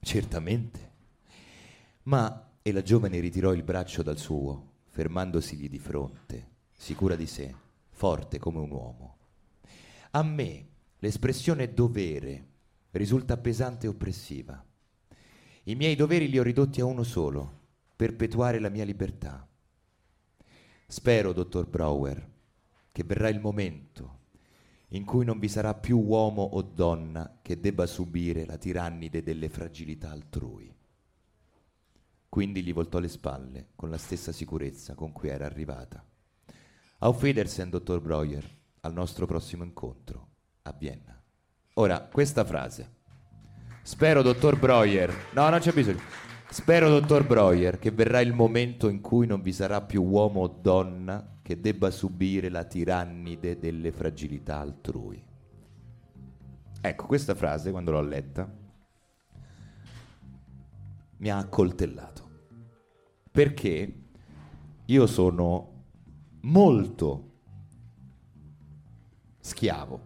Certamente. 0.04 0.90
Ma, 2.04 2.50
e 2.60 2.72
la 2.72 2.82
giovane 2.82 3.20
ritirò 3.20 3.52
il 3.52 3.62
braccio 3.62 4.02
dal 4.02 4.18
suo, 4.18 4.70
fermandosigli 4.88 5.68
di 5.68 5.78
fronte, 5.78 6.48
sicura 6.72 7.14
di 7.14 7.26
sé, 7.26 7.54
forte 7.90 8.40
come 8.40 8.58
un 8.58 8.72
uomo. 8.72 9.16
A 10.10 10.24
me 10.24 10.66
l'espressione 10.98 11.72
dovere 11.72 12.46
risulta 12.90 13.36
pesante 13.36 13.86
e 13.86 13.90
oppressiva. 13.90 14.62
I 15.64 15.74
miei 15.76 15.94
doveri 15.94 16.28
li 16.28 16.38
ho 16.38 16.42
ridotti 16.42 16.80
a 16.80 16.84
uno 16.84 17.04
solo, 17.04 17.60
perpetuare 17.94 18.58
la 18.58 18.70
mia 18.70 18.84
libertà. 18.84 19.46
Spero, 20.88 21.32
dottor 21.32 21.68
Brauer, 21.68 22.28
che 22.90 23.04
verrà 23.04 23.28
il 23.28 23.38
momento 23.38 24.21
in 24.94 25.04
cui 25.04 25.24
non 25.24 25.38
vi 25.38 25.48
sarà 25.48 25.74
più 25.74 25.98
uomo 25.98 26.42
o 26.42 26.62
donna 26.62 27.38
che 27.40 27.60
debba 27.60 27.86
subire 27.86 28.44
la 28.44 28.56
tirannide 28.56 29.22
delle 29.22 29.48
fragilità 29.48 30.10
altrui. 30.10 30.74
Quindi 32.28 32.62
gli 32.62 32.72
voltò 32.72 32.98
le 32.98 33.08
spalle 33.08 33.68
con 33.74 33.90
la 33.90 33.98
stessa 33.98 34.32
sicurezza 34.32 34.94
con 34.94 35.12
cui 35.12 35.28
era 35.28 35.46
arrivata. 35.46 36.04
Auf 36.98 37.22
Wiedersehen, 37.22 37.70
dottor 37.70 38.00
Breuer, 38.00 38.48
al 38.80 38.92
nostro 38.92 39.26
prossimo 39.26 39.64
incontro 39.64 40.28
a 40.62 40.72
Vienna. 40.72 41.20
Ora, 41.74 42.00
questa 42.00 42.44
frase. 42.44 43.00
Spero, 43.82 44.22
dottor 44.22 44.58
Breuer. 44.58 45.12
No, 45.32 45.48
non 45.48 45.58
c'è 45.58 45.72
bisogno. 45.72 46.00
Spero, 46.52 46.90
dottor 46.90 47.26
Breuer, 47.26 47.78
che 47.78 47.90
verrà 47.90 48.20
il 48.20 48.34
momento 48.34 48.90
in 48.90 49.00
cui 49.00 49.26
non 49.26 49.40
vi 49.40 49.54
sarà 49.54 49.80
più 49.80 50.02
uomo 50.02 50.42
o 50.42 50.48
donna 50.48 51.38
che 51.40 51.58
debba 51.58 51.90
subire 51.90 52.50
la 52.50 52.64
tirannide 52.64 53.58
delle 53.58 53.90
fragilità 53.90 54.58
altrui. 54.58 55.24
Ecco, 56.78 57.06
questa 57.06 57.34
frase, 57.34 57.70
quando 57.70 57.92
l'ho 57.92 58.02
letta, 58.02 58.54
mi 61.16 61.30
ha 61.30 61.38
accoltellato. 61.38 62.30
Perché 63.30 63.94
io 64.84 65.06
sono 65.06 65.84
molto 66.42 67.30
schiavo 69.40 70.00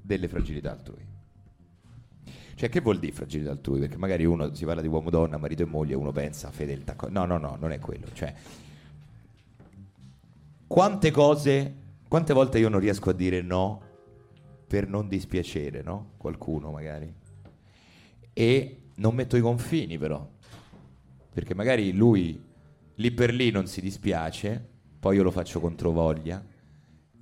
delle 0.00 0.28
fragilità 0.28 0.70
altrui. 0.70 1.13
Cioè, 2.64 2.72
che 2.72 2.80
vuol 2.80 2.98
dire 2.98 3.12
fragilità 3.12 3.50
altrui? 3.50 3.80
Perché 3.80 3.98
magari 3.98 4.24
uno 4.24 4.54
si 4.54 4.64
parla 4.64 4.80
di 4.80 4.88
uomo-donna, 4.88 5.36
marito 5.36 5.64
e 5.64 5.66
moglie, 5.66 5.94
uno 5.94 6.12
pensa 6.12 6.50
fedeltà. 6.50 6.96
No, 7.10 7.26
no, 7.26 7.36
no, 7.36 7.58
non 7.60 7.72
è 7.72 7.78
quello. 7.78 8.06
Cioè, 8.10 8.32
quante 10.66 11.10
cose, 11.10 11.74
quante 12.08 12.32
volte 12.32 12.58
io 12.58 12.70
non 12.70 12.80
riesco 12.80 13.10
a 13.10 13.12
dire 13.12 13.42
no 13.42 13.82
per 14.66 14.88
non 14.88 15.08
dispiacere, 15.08 15.82
no? 15.82 16.12
Qualcuno 16.16 16.70
magari. 16.70 17.12
E 18.32 18.80
non 18.94 19.14
metto 19.14 19.36
i 19.36 19.42
confini 19.42 19.98
però. 19.98 20.26
Perché 21.34 21.54
magari 21.54 21.92
lui 21.92 22.42
lì 22.94 23.10
per 23.10 23.34
lì 23.34 23.50
non 23.50 23.66
si 23.66 23.82
dispiace, 23.82 24.68
poi 24.98 25.16
io 25.16 25.22
lo 25.22 25.30
faccio 25.30 25.60
controvoglia 25.60 26.42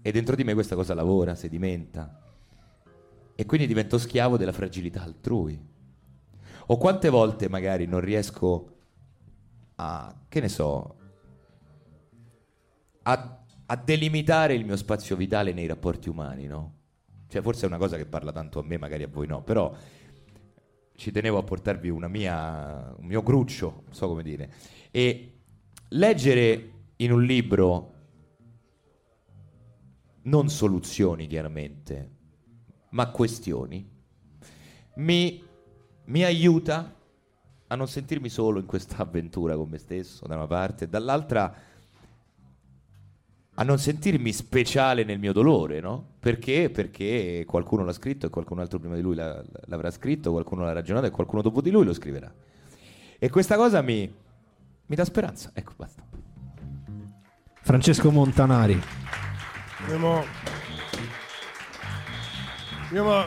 e 0.02 0.12
dentro 0.12 0.36
di 0.36 0.44
me 0.44 0.55
questa 0.55 0.77
cosa 0.77 0.94
lavora, 0.94 1.35
sedimenta 1.35 2.22
e 3.34 3.46
quindi 3.46 3.66
divento 3.66 3.98
schiavo 3.98 4.36
della 4.36 4.52
fragilità 4.52 5.02
altrui. 5.02 5.70
O 6.66 6.76
quante 6.76 7.09
volte 7.09 7.48
magari 7.48 7.86
non 7.86 8.00
riesco 8.00 8.76
a, 9.76 10.14
che 10.28 10.40
ne 10.40 10.48
so, 10.48 10.96
a, 13.02 13.44
a 13.66 13.76
delimitare 13.76 14.54
il 14.54 14.64
mio 14.64 14.76
spazio 14.76 15.16
vitale 15.16 15.52
nei 15.52 15.66
rapporti 15.66 16.09
umani, 16.09 16.46
no? 16.46 16.80
Cioè 17.28 17.42
forse 17.42 17.64
è 17.64 17.66
una 17.66 17.78
cosa 17.78 17.96
che 17.96 18.06
parla 18.06 18.30
tanto 18.30 18.59
a 18.59 18.62
me, 18.62 18.76
magari 18.78 19.02
a 19.02 19.09
voi 19.09 19.26
no, 19.26 19.42
però 19.42 19.74
ci 20.94 21.10
tenevo 21.10 21.38
a 21.38 21.42
portarvi 21.42 21.90
mia, 21.90 22.94
un 22.96 23.06
mio 23.06 23.22
cruccio, 23.22 23.82
non 23.84 23.94
so 23.94 24.09
come 24.09 24.22
dire. 24.22 24.52
E 24.90 25.40
leggere 25.88 26.70
in 26.96 27.10
un 27.12 27.24
libro 27.24 27.94
non 30.24 30.48
soluzioni 30.48 31.26
chiaramente, 31.26 32.10
ma 32.93 33.10
questioni, 33.10 33.89
mi, 34.97 35.43
mi 36.05 36.24
aiuta 36.24 36.94
a 37.66 37.74
non 37.74 37.89
sentirmi 37.89 38.28
solo 38.28 38.59
in 38.59 38.66
questa 38.66 38.98
avventura 38.98 39.56
con 39.56 39.69
me 39.69 39.78
stesso, 39.78 40.27
da 40.27 40.36
una 40.36 40.47
parte, 40.47 40.85
e 40.85 40.89
dall'altra 40.89 41.55
a 43.55 43.64
non 43.64 43.78
sentirmi 43.78 44.32
speciale 44.32 45.05
nel 45.05 45.19
mio 45.19 45.32
dolore, 45.32 45.81
no? 45.81 46.12
Perché? 46.19 46.70
Perché 46.70 47.44
qualcuno 47.47 47.85
l'ha 47.85 47.93
scritto 47.93 48.27
e 48.27 48.31
qualcun 48.31 48.59
altro 48.60 48.78
prima 48.78 48.94
di 48.94 49.02
lui 49.02 49.14
l'ha, 49.14 49.43
l'avrà 49.66 49.90
scritto, 49.90 50.31
qualcuno 50.31 50.64
l'ha 50.64 50.73
ragionato 50.73 51.06
e 51.06 51.10
qualcuno 51.10 51.43
dopo 51.43 51.60
di 51.60 51.70
lui 51.70 51.85
lo 51.85 51.93
scriverà. 51.93 52.32
E 53.19 53.31
questa 53.31 53.56
cosa 53.56 53.82
mi, 53.82 54.10
mi 54.86 54.97
dà 54.97 55.05
speranza. 55.05 55.51
Ecco, 55.55 55.73
basta. 55.77 56.02
Francesco 57.60 58.10
Montanari. 58.10 58.81
Andiamo 59.81 60.24
io, 62.93 63.27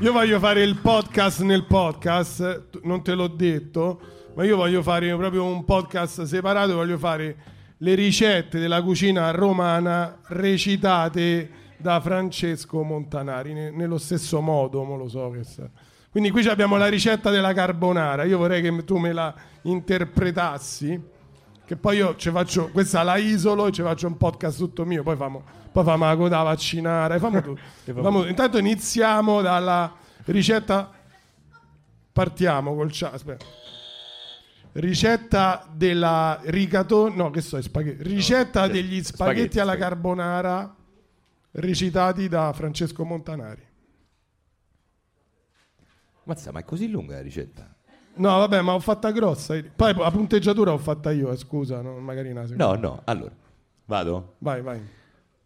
io 0.00 0.12
voglio 0.12 0.38
fare 0.38 0.62
il 0.62 0.78
podcast 0.78 1.40
nel 1.40 1.64
podcast, 1.64 2.80
non 2.82 3.02
te 3.02 3.14
l'ho 3.14 3.28
detto, 3.28 4.00
ma 4.34 4.44
io 4.44 4.56
voglio 4.56 4.82
fare 4.82 5.14
proprio 5.16 5.44
un 5.44 5.64
podcast 5.64 6.24
separato, 6.24 6.74
voglio 6.74 6.98
fare 6.98 7.36
le 7.78 7.94
ricette 7.94 8.58
della 8.58 8.82
cucina 8.82 9.30
romana 9.30 10.18
recitate 10.26 11.50
da 11.78 11.98
Francesco 12.00 12.82
Montanari, 12.82 13.54
ne, 13.54 13.70
nello 13.70 13.96
stesso 13.96 14.42
modo, 14.42 14.84
mo 14.84 14.96
lo 14.96 15.08
so 15.08 15.30
che 15.30 15.44
sa. 15.44 15.66
Quindi 16.10 16.30
qui 16.30 16.46
abbiamo 16.46 16.76
la 16.76 16.88
ricetta 16.88 17.30
della 17.30 17.54
carbonara, 17.54 18.24
io 18.24 18.36
vorrei 18.36 18.60
che 18.60 18.84
tu 18.84 18.98
me 18.98 19.14
la 19.14 19.34
interpretassi, 19.62 21.00
che 21.64 21.76
poi 21.76 21.96
io 21.96 22.16
ci 22.16 22.30
faccio, 22.30 22.68
questa 22.70 23.02
la 23.02 23.16
isolo 23.16 23.68
e 23.68 23.72
ci 23.72 23.80
faccio 23.80 24.08
un 24.08 24.18
podcast 24.18 24.58
tutto 24.58 24.84
mio, 24.84 25.02
poi 25.02 25.16
famo 25.16 25.59
poi 25.72 25.84
famo 25.84 26.04
la 26.06 26.16
coda 26.16 26.42
vaccinare, 26.42 27.18
famo 27.18 27.40
tutto. 27.42 27.60
famo, 28.02 28.26
intanto 28.26 28.58
iniziamo 28.58 29.40
dalla 29.40 29.92
ricetta, 30.26 30.90
partiamo 32.12 32.74
col 32.74 32.90
ciao, 32.90 33.12
aspetta. 33.12 33.44
Ricetta 34.72 35.66
della 35.72 36.40
rigatone, 36.44 37.14
no 37.16 37.30
che 37.30 37.40
so, 37.40 37.60
spaghetti. 37.60 38.02
Ricetta 38.02 38.66
no, 38.66 38.72
degli 38.72 39.02
spaghetti, 39.02 39.14
spaghetti 39.14 39.58
alla 39.60 39.76
carbonara 39.76 40.74
recitati 41.52 42.28
da 42.28 42.52
Francesco 42.52 43.04
Montanari. 43.04 43.66
Mazza, 46.24 46.52
ma 46.52 46.60
è 46.60 46.64
così 46.64 46.88
lunga 46.88 47.14
la 47.14 47.22
ricetta? 47.22 47.68
No, 48.14 48.38
vabbè, 48.38 48.60
ma 48.60 48.74
ho 48.74 48.80
fatta 48.80 49.10
grossa. 49.10 49.60
Poi 49.74 49.94
la 49.94 50.10
punteggiatura 50.10 50.70
l'ho 50.70 50.78
fatta 50.78 51.10
io, 51.10 51.32
eh, 51.32 51.36
scusa, 51.36 51.80
no, 51.80 51.98
magari 51.98 52.30
una 52.30 52.44
No, 52.50 52.74
no, 52.74 53.00
allora, 53.04 53.32
vado? 53.86 54.34
Vai, 54.38 54.62
vai. 54.62 54.80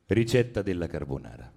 Ricetta 0.06 0.60
della 0.60 0.86
carbonara. 0.86 1.50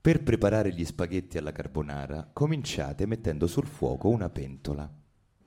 Per 0.00 0.22
preparare 0.24 0.72
gli 0.72 0.84
spaghetti 0.84 1.38
alla 1.38 1.52
carbonara, 1.52 2.28
cominciate 2.32 3.06
mettendo 3.06 3.46
sul 3.46 3.66
fuoco 3.66 4.08
una 4.08 4.28
pentola 4.30 4.92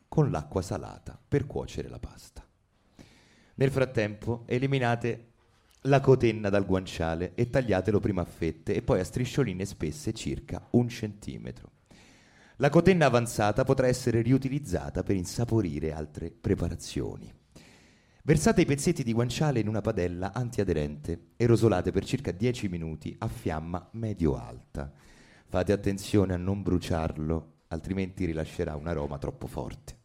con 0.08 0.32
l'acqua 0.32 0.62
salata 0.62 1.22
per 1.28 1.46
cuocere 1.46 1.90
la 1.90 2.00
pasta. 2.00 2.42
Nel 3.56 3.70
frattempo 3.70 4.44
eliminate 4.46 5.32
la 5.82 6.00
cotenna 6.00 6.48
dal 6.48 6.66
guanciale 6.66 7.34
e 7.36 7.50
tagliatelo 7.50 8.00
prima 8.00 8.22
a 8.22 8.26
fette 8.26 8.74
e 8.74 8.82
poi 8.82 9.02
a 9.02 9.04
striscioline 9.04 9.66
spesse 9.66 10.14
circa 10.14 10.66
un 10.72 10.88
centimetro. 10.88 11.72
La 12.58 12.70
cotenna 12.70 13.08
avanzata 13.08 13.66
potrà 13.66 13.88
essere 13.88 14.22
riutilizzata 14.22 15.04
per 15.04 15.18
insaporire 15.18 15.92
altre 15.92 16.32
preparazioni. 16.32 17.30
Versate 18.26 18.62
i 18.62 18.66
pezzetti 18.66 19.04
di 19.04 19.12
guanciale 19.12 19.60
in 19.60 19.68
una 19.68 19.82
padella 19.82 20.32
antiaderente 20.32 21.32
e 21.36 21.46
rosolate 21.46 21.92
per 21.92 22.06
circa 22.06 22.32
10 22.32 22.70
minuti 22.70 23.14
a 23.20 23.28
fiamma 23.28 23.90
medio-alta. 23.92 24.90
Fate 25.46 25.74
attenzione 25.74 26.34
a 26.34 26.38
non 26.38 26.62
bruciarlo, 26.62 27.64
altrimenti 27.68 28.24
rilascerà 28.24 28.78
un 28.78 28.88
aroma 28.88 29.18
troppo 29.18 29.46
forte. 29.46 29.98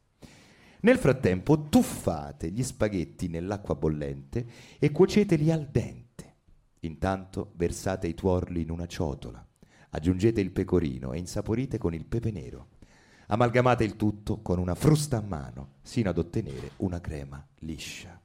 Nel 0.81 0.99
frattempo 0.99 1.69
tuffate 1.69 2.51
gli 2.51 2.65
spaghetti 2.65 3.28
nell'acqua 3.28 3.77
bollente 3.77 4.47
e 4.81 4.90
cuoceteli 4.90 5.53
al 5.53 5.69
dente. 5.70 6.39
Intanto 6.81 7.53
versate 7.55 8.09
i 8.09 8.15
tuorli 8.15 8.62
in 8.62 8.73
una 8.73 8.86
ciotola. 8.86 9.47
Aggiungete 9.90 10.40
il 10.40 10.51
pecorino 10.51 11.12
e 11.12 11.19
insaporite 11.19 11.78
con 11.78 11.95
il 11.95 12.05
pepe 12.05 12.32
nero. 12.32 12.70
Amalgamate 13.31 13.85
il 13.85 13.97
tutto 13.97 14.41
con 14.41 14.59
una 14.59 14.75
frusta 14.75 15.19
a 15.19 15.21
mano 15.21 15.75
sino 15.83 16.09
ad 16.09 16.17
ottenere 16.17 16.71
una 16.79 16.99
crema 16.99 17.47
liscia. 17.61 18.19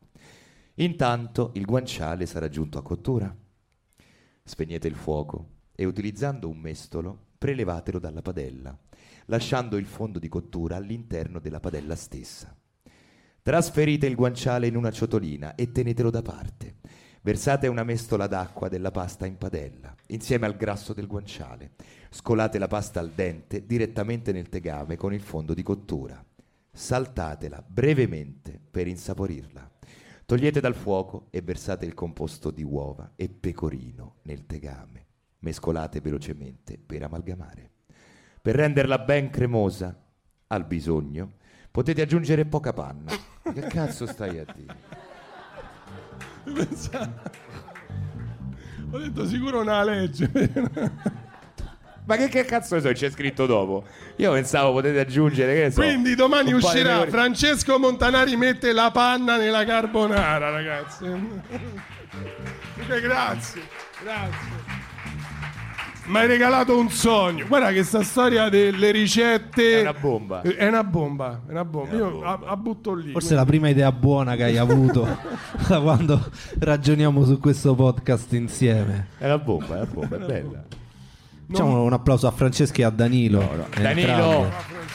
Intanto 0.75 1.51
il 1.55 1.65
guanciale 1.65 2.25
sarà 2.25 2.47
giunto 2.47 2.77
a 2.77 2.81
cottura. 2.81 3.35
Spegnete 4.43 4.87
il 4.87 4.95
fuoco 4.95 5.49
e 5.75 5.83
utilizzando 5.83 6.47
un 6.47 6.57
mestolo 6.57 7.31
prelevatelo 7.37 7.99
dalla 7.99 8.21
padella, 8.21 8.77
lasciando 9.25 9.75
il 9.75 9.85
fondo 9.85 10.19
di 10.19 10.29
cottura 10.29 10.77
all'interno 10.77 11.39
della 11.39 11.59
padella 11.59 11.95
stessa. 11.95 12.55
Trasferite 13.41 14.07
il 14.07 14.15
guanciale 14.15 14.67
in 14.67 14.77
una 14.77 14.91
ciotolina 14.91 15.55
e 15.55 15.73
tenetelo 15.73 16.09
da 16.09 16.21
parte. 16.21 16.77
Versate 17.21 17.67
una 17.67 17.83
mestola 17.83 18.27
d'acqua 18.27 18.69
della 18.69 18.91
pasta 18.91 19.25
in 19.25 19.37
padella, 19.37 19.93
insieme 20.07 20.45
al 20.45 20.55
grasso 20.55 20.93
del 20.93 21.07
guanciale. 21.07 21.71
Scolate 22.13 22.59
la 22.59 22.67
pasta 22.67 22.99
al 22.99 23.09
dente 23.09 23.65
direttamente 23.65 24.31
nel 24.31 24.47
tegame 24.47 24.95
con 24.95 25.15
il 25.15 25.21
fondo 25.21 25.55
di 25.55 25.63
cottura. 25.63 26.23
Saltatela 26.71 27.65
brevemente 27.67 28.61
per 28.69 28.87
insaporirla. 28.87 29.67
Togliete 30.23 30.59
dal 30.59 30.75
fuoco 30.75 31.25
e 31.31 31.41
versate 31.41 31.87
il 31.87 31.95
composto 31.95 32.51
di 32.51 32.61
uova 32.61 33.13
e 33.15 33.29
pecorino 33.29 34.17
nel 34.25 34.45
tegame. 34.45 35.07
Mescolate 35.39 36.01
velocemente 36.01 36.77
per 36.77 37.01
amalgamare. 37.01 37.71
Per 38.39 38.55
renderla 38.55 38.99
ben 38.99 39.31
cremosa, 39.31 39.99
al 40.47 40.65
bisogno, 40.65 41.31
potete 41.71 42.03
aggiungere 42.03 42.45
poca 42.45 42.73
panna. 42.73 43.11
Che 43.41 43.61
cazzo 43.61 44.05
stai 44.05 44.37
a 44.37 44.45
dire? 44.55 44.75
Ho 48.91 48.99
detto 48.99 49.25
sicuro 49.25 49.61
una 49.61 49.83
legge. 49.83 51.31
Ma 52.05 52.15
che, 52.17 52.27
che 52.27 52.43
cazzo 52.45 52.75
ne 52.75 52.81
so, 52.81 52.91
c'è 52.91 53.09
scritto 53.09 53.45
dopo? 53.45 53.85
Io 54.17 54.31
pensavo 54.33 54.73
potete 54.73 54.99
aggiungere, 54.99 55.53
che 55.53 55.61
ne 55.63 55.71
so, 55.71 55.81
Quindi 55.81 56.15
domani 56.15 56.51
uscirà 56.51 57.05
di 57.05 57.11
Francesco 57.11 57.79
Montanari 57.79 58.35
mette 58.35 58.73
la 58.73 58.91
panna 58.91 59.37
nella 59.37 59.63
carbonara, 59.63 60.49
ragazzi. 60.49 61.05
Grazie, 62.87 63.61
grazie. 64.03 64.81
Mi 66.05 66.17
hai 66.17 66.27
regalato 66.27 66.77
un 66.77 66.89
sogno. 66.89 67.47
Guarda 67.47 67.71
che 67.71 67.83
sta 67.83 68.03
storia 68.03 68.49
delle 68.49 68.91
ricette 68.91 69.77
È 69.77 69.81
una 69.81 69.93
bomba. 69.93 70.41
È 70.41 70.67
una 70.67 70.83
bomba, 70.83 71.41
è 71.47 71.51
una 71.51 71.63
bomba. 71.63 71.95
Io 71.95 72.19
la, 72.19 72.39
la 72.43 72.57
butto 72.57 72.93
lì. 72.93 73.13
Forse 73.13 73.33
è 73.33 73.37
la 73.37 73.45
prima 73.45 73.69
idea 73.69 73.89
buona 73.93 74.35
che 74.35 74.43
hai 74.43 74.57
avuto 74.57 75.07
da 75.65 75.79
quando 75.79 76.29
ragioniamo 76.59 77.23
su 77.23 77.39
questo 77.39 77.73
podcast 77.73 78.33
insieme. 78.33 79.07
È 79.17 79.25
una 79.25 79.37
bomba, 79.37 79.75
è 79.75 79.77
una 79.77 79.89
bomba, 79.89 80.15
è 80.17 80.19
bella. 80.19 80.63
Facciamo 81.47 81.83
un 81.83 81.93
applauso 81.93 82.27
a 82.27 82.31
Francesco 82.31 82.81
e 82.81 82.83
a 82.83 82.89
Danilo. 82.89 83.67
Danilo, 83.79 84.49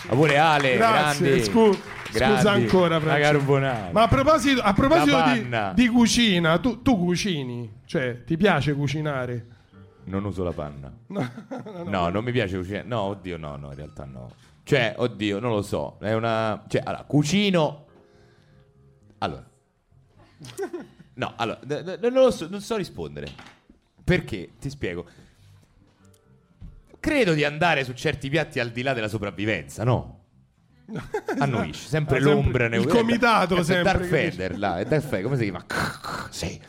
ma 0.08 0.14
pure 0.14 0.38
Ale, 0.38 0.76
Grazie, 0.76 1.26
grandi. 1.28 1.44
scu- 1.44 1.78
grandi. 2.12 2.36
scusa 2.36 2.50
ancora, 2.50 3.00
Francesco. 3.00 3.58
Ma 3.92 4.02
a 4.02 4.08
proposito, 4.08 4.60
a 4.62 4.72
proposito 4.72 5.22
di, 5.32 5.48
di 5.74 5.88
cucina, 5.88 6.58
tu, 6.58 6.82
tu 6.82 6.96
cucini? 6.98 7.80
Cioè, 7.84 8.24
ti 8.24 8.36
piace 8.36 8.74
cucinare? 8.74 9.46
Non 10.04 10.24
uso 10.24 10.42
la 10.42 10.52
panna. 10.52 10.92
No, 11.84 12.08
non 12.08 12.24
mi 12.24 12.32
piace 12.32 12.56
cucinare. 12.56 12.86
No, 12.86 13.00
oddio, 13.00 13.36
no, 13.36 13.56
no, 13.56 13.68
in 13.70 13.76
realtà 13.76 14.04
no. 14.04 14.30
Cioè, 14.62 14.94
oddio, 14.96 15.38
non 15.38 15.50
lo 15.50 15.62
so. 15.62 15.96
È 16.00 16.12
una. 16.14 16.64
Cioè, 16.66 16.82
allora, 16.84 17.04
cucino. 17.04 17.86
Allora. 19.18 19.46
No, 21.18 21.32
allora, 21.34 21.58
non 22.00 22.12
lo 22.12 22.30
so, 22.30 22.46
non 22.48 22.60
so 22.60 22.76
rispondere. 22.76 23.26
Perché? 24.04 24.50
Ti 24.60 24.70
spiego. 24.70 25.04
Credo 27.00 27.32
di 27.32 27.44
andare 27.44 27.84
su 27.84 27.92
certi 27.92 28.28
piatti 28.28 28.58
al 28.60 28.70
di 28.70 28.82
là 28.82 28.92
della 28.92 29.08
sopravvivenza, 29.08 29.84
no? 29.84 30.16
Annuisce, 31.38 31.88
sempre 31.88 32.18
Ah, 32.18 32.20
sempre 32.20 32.20
l'ombra 32.20 32.64
il 32.64 32.70
neu- 32.70 32.88
comitato 32.88 33.56
è 33.56 33.62
sempre 33.62 33.92
Darth 33.92 34.08
Vader, 34.08 34.58
là, 34.58 34.78
è 34.78 34.84
Darth 34.86 35.04
Vader, 35.04 35.22
come 35.22 35.36
si 35.36 35.42
chiama? 35.44 35.64
Sì. 36.30 36.60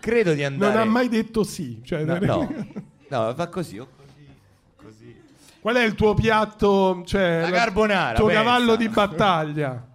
Credo 0.00 0.32
di 0.32 0.44
andare 0.44 0.72
Non 0.74 0.80
ha 0.82 0.84
mai 0.84 1.08
detto 1.08 1.42
sì. 1.42 1.80
Cioè, 1.84 2.04
No, 2.04 2.18
no, 2.18 2.48
no, 3.10 3.34
fa 3.34 3.48
così. 3.48 3.78
oh, 3.78 3.88
Qual 5.60 5.74
è 5.74 5.82
il 5.84 5.94
tuo 5.96 6.14
piatto? 6.14 7.02
Cioè, 7.04 7.40
La 7.42 7.50
carbonara, 7.50 8.10
Il 8.12 8.16
tuo 8.16 8.26
pensa. 8.26 8.42
cavallo 8.42 8.76
di 8.76 8.88
battaglia. 8.88 9.86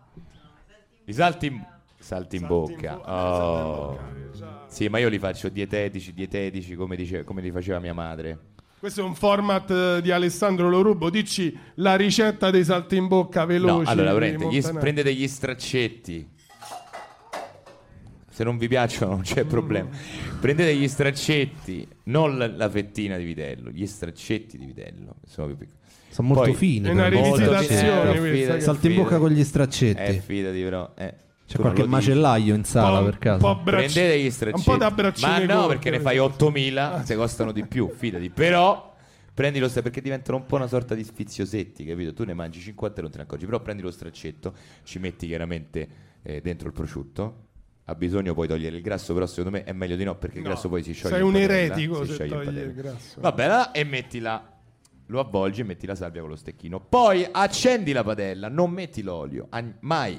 I 1.06 1.14
salti 1.14 1.46
in, 1.48 1.64
salti 1.98 2.36
in 2.36 2.46
bocca. 2.46 3.00
Oh. 3.00 3.98
salti 3.98 4.20
in 4.20 4.30
bocca, 4.32 4.66
Sì, 4.68 4.88
ma 4.90 4.98
io 5.00 5.08
li 5.08 5.20
faccio 5.20 5.48
dietetici, 5.50 6.14
dietetici, 6.14 6.76
come, 6.76 6.96
dice- 6.98 7.24
come 7.24 7.42
li 7.42 7.50
faceva 7.50 7.80
mia 7.80 7.94
madre. 7.94 8.38
Questo 8.84 9.00
è 9.00 9.06
un 9.06 9.16
format 9.16 9.72
eh, 9.72 10.02
di 10.02 10.12
Alessandro 10.12 10.68
Lorubo. 10.68 11.10
Dici 11.10 11.58
la 11.76 11.96
ricetta 11.96 12.52
dei 12.52 12.66
salti 12.66 12.98
in 12.98 13.08
bocca 13.08 13.40
No, 13.40 13.46
veloci. 13.46 13.90
allora 13.90 14.12
di 14.12 14.18
prendete 14.18 14.54
gli, 14.54 14.78
prendete 14.78 15.14
gli 15.14 15.26
straccetti. 15.26 16.28
Se 18.30 18.44
non 18.44 18.58
vi 18.58 18.68
piacciono 18.68 19.12
non 19.12 19.22
c'è 19.22 19.46
problema. 19.46 19.88
Prendete 20.38 20.76
gli 20.76 20.86
straccetti, 20.90 21.88
non 22.08 22.38
la, 22.38 22.46
la 22.48 22.70
fettina 22.70 23.16
di 23.16 23.24
vitello, 23.24 23.70
gli 23.70 23.86
straccetti 23.86 24.58
di 24.58 24.66
vitello. 24.66 25.16
Sono 25.26 25.48
più 25.48 25.58
piccoli. 25.60 25.78
Sono 26.10 26.28
molto 26.28 26.44
Poi- 26.44 26.54
fini. 26.54 26.86
È 26.90 26.92
una 26.92 27.08
rivisitazione 27.08 28.56
eh, 28.56 28.60
Salti 28.60 28.88
in 28.88 28.96
bocca 28.96 29.18
con 29.18 29.30
gli 29.30 29.40
Eh, 29.40 29.46
straccetti. 29.46 30.20
fidati 30.20 30.62
però. 30.62 30.92
Eh. 30.98 31.14
C'è 31.54 31.60
qualche 31.62 31.86
macellaio 31.86 32.56
in 32.56 32.64
sala 32.64 33.04
per 33.04 33.18
caso. 33.20 33.46
un 33.46 33.56
po' 33.56 33.62
bracci- 33.62 33.94
Prendete 33.94 34.20
gli 34.24 34.30
straccetti. 34.32 34.70
Un 34.70 34.76
po' 34.76 34.84
da 34.84 34.92
braccine 34.92 35.46
Ma 35.46 35.54
no, 35.54 35.60
corte, 35.62 35.68
perché 35.76 35.90
ne 35.92 36.00
fai 36.00 36.18
questo. 36.18 36.34
8000, 36.46 37.04
se 37.06 37.16
costano 37.16 37.52
di 37.52 37.66
più, 37.66 37.92
fidati. 37.96 38.30
Però 38.30 38.92
prendi 39.34 39.60
lo 39.60 39.66
stracetto 39.68 39.90
perché 39.92 40.02
diventano 40.04 40.38
un 40.38 40.46
po' 40.46 40.56
una 40.56 40.68
sorta 40.68 40.96
di 40.96 41.04
sfiziosetti, 41.04 41.86
capito? 41.86 42.14
Tu 42.14 42.24
ne 42.24 42.34
mangi 42.34 42.60
50 42.60 43.00
e 43.00 43.02
non 43.04 43.12
te 43.12 43.18
ne 43.18 43.24
accorgi. 43.24 43.46
Però 43.46 43.60
prendi 43.62 43.82
lo 43.84 43.92
straccetto, 43.92 44.54
ci 44.84 45.00
metti 45.00 45.28
chiaramente 45.28 45.88
eh, 46.24 46.42
dentro 46.42 46.68
il 46.68 46.74
prosciutto. 46.74 47.42
Ha 47.86 47.96
bisogno 47.96 48.34
poi 48.34 48.48
togliere 48.48 48.78
il 48.78 48.82
grasso, 48.82 49.14
però 49.14 49.26
secondo 49.26 49.52
me 49.52 49.64
è 49.66 49.74
meglio 49.74 49.96
di 49.98 50.06
no 50.06 50.16
perché 50.16 50.38
il 50.38 50.44
No, 50.44 50.50
grasso 50.52 50.70
poi 50.70 50.82
si 50.84 50.94
scioglie. 50.94 51.16
sei 51.16 51.20
in 51.22 51.28
un 51.28 51.34
padella, 51.34 51.54
eretico 51.54 52.04
si 52.06 52.12
se 52.12 52.14
scioglie 52.14 52.24
in 52.30 52.34
togli 52.36 52.46
padella. 52.46 52.66
il 52.70 52.74
grasso. 52.76 53.22
Vabbè, 53.22 53.48
là, 53.48 53.72
e 53.72 53.84
mettila. 53.84 54.48
Lo 55.08 55.20
avvolgi 55.20 55.60
e 55.62 55.64
metti 55.66 55.86
la 55.86 55.96
salvia 55.96 56.22
con 56.22 56.30
lo 56.30 56.36
stecchino. 56.38 56.80
Poi 56.80 57.28
accendi 57.30 57.92
la 57.92 58.04
padella, 58.06 58.48
non 58.48 58.72
metti 58.72 59.02
l'olio, 59.02 59.48
an- 59.50 59.76
mai. 59.82 60.18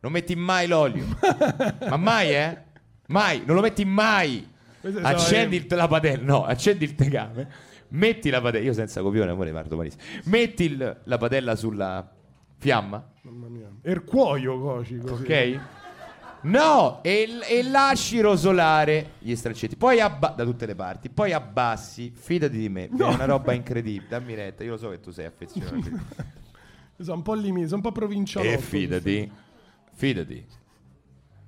Non 0.00 0.12
metti 0.12 0.34
mai 0.36 0.66
l'olio. 0.68 1.04
Ma 1.88 1.96
mai, 1.96 2.30
eh? 2.34 2.58
Mai, 3.08 3.42
non 3.44 3.56
lo 3.56 3.62
metti 3.62 3.84
mai. 3.84 4.46
Accendi 5.02 5.56
il- 5.56 5.66
la 5.70 5.88
padella, 5.88 6.22
no, 6.24 6.44
accendi 6.44 6.84
il 6.84 6.94
tegame. 6.94 7.48
Metti 7.88 8.30
la 8.30 8.40
padella, 8.40 8.64
io 8.64 8.72
senza 8.72 9.00
copione, 9.02 9.30
amore, 9.30 9.50
guardo 9.50 9.76
malissimo. 9.76 10.02
Metti 10.24 10.64
il- 10.64 11.00
la 11.04 11.16
padella 11.18 11.56
sulla 11.56 12.08
fiamma, 12.58 13.04
Mamma 13.22 13.48
mia. 13.48 13.68
E 13.82 13.90
il 13.92 14.04
cuoio 14.04 14.60
coci 14.60 14.98
così. 14.98 15.22
ok? 15.22 15.60
No, 16.42 17.00
e, 17.02 17.26
e 17.48 17.62
lasci 17.64 18.20
rosolare 18.20 19.12
gli 19.18 19.34
straccetti. 19.34 19.74
Poi 19.76 19.98
abba- 20.00 20.32
da 20.36 20.44
tutte 20.44 20.66
le 20.66 20.76
parti. 20.76 21.08
Poi 21.10 21.32
abbassi. 21.32 22.12
Fidati 22.14 22.56
di 22.56 22.68
me. 22.68 22.84
È 22.88 23.02
una 23.02 23.24
roba 23.24 23.52
incredibile. 23.52 24.06
Dammi 24.08 24.34
retta. 24.34 24.62
Io 24.62 24.70
lo 24.72 24.76
so 24.76 24.88
che 24.90 25.00
tu 25.00 25.10
sei 25.10 25.24
affezionato. 25.26 25.76
Sono 27.00 27.16
un 27.16 27.22
po' 27.22 27.34
limiti, 27.34 27.64
sono 27.66 27.76
un 27.76 27.82
po' 27.82 27.92
provinciale. 27.92 28.52
e 28.54 28.58
fidati. 28.58 29.30
Fidati. 29.98 30.46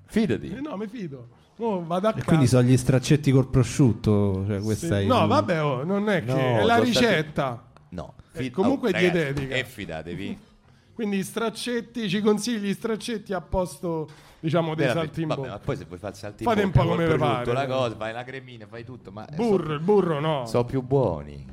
Fidati. 0.06 0.50
Eh 0.56 0.60
no, 0.60 0.76
mi 0.76 0.88
fido. 0.88 1.28
Oh, 1.58 1.84
vado 1.84 2.08
a 2.08 2.10
E 2.10 2.14
casa. 2.14 2.24
quindi 2.24 2.46
sono 2.48 2.62
gli 2.64 2.76
straccetti 2.76 3.30
col 3.30 3.46
prosciutto. 3.48 4.44
Cioè, 4.44 4.58
Sì. 4.58 4.64
questa 4.64 4.98
è 4.98 5.04
No, 5.04 5.22
il- 5.22 5.28
vabbè, 5.28 5.62
oh, 5.62 5.84
non 5.84 6.08
è 6.08 6.24
che 6.24 6.32
No, 6.32 6.38
è 6.58 6.62
la 6.64 6.78
ricetta. 6.78 7.68
No. 7.90 8.14
Eh, 8.32 8.50
comunque 8.50 8.88
è 8.90 8.92
ragazzi, 8.92 9.12
dietetica. 9.12 9.54
E 9.54 9.64
fidatevi. 9.64 10.38
Quindi 10.94 11.22
straccetti, 11.22 12.08
ci 12.08 12.20
consigli 12.20 12.66
i 12.68 12.74
straccetti 12.74 13.32
a 13.32 13.40
posto, 13.40 14.08
diciamo, 14.40 14.74
dei 14.74 14.88
salti 14.88 15.22
in 15.22 15.28
vabbè, 15.28 15.40
bocca. 15.42 15.52
ma 15.52 15.58
poi 15.60 15.76
se 15.76 15.84
vuoi 15.84 15.98
fare 15.98 16.12
il 16.12 16.18
salti 16.18 16.42
in 16.42 16.48
Fate 16.48 16.62
un 16.62 16.70
bocca 16.72 16.82
po' 16.84 16.88
come 16.90 17.16
pare. 17.16 17.52
la 17.52 17.66
cosa, 17.66 17.94
fai 17.96 18.12
la 18.12 18.24
cremina, 18.24 18.66
fai 18.66 18.84
tutto, 18.84 19.12
ma 19.12 19.26
Burro, 19.32 19.74
il 19.74 19.80
burro 19.80 20.18
no. 20.18 20.44
sono 20.46 20.64
più 20.64 20.82
buoni. 20.82 21.46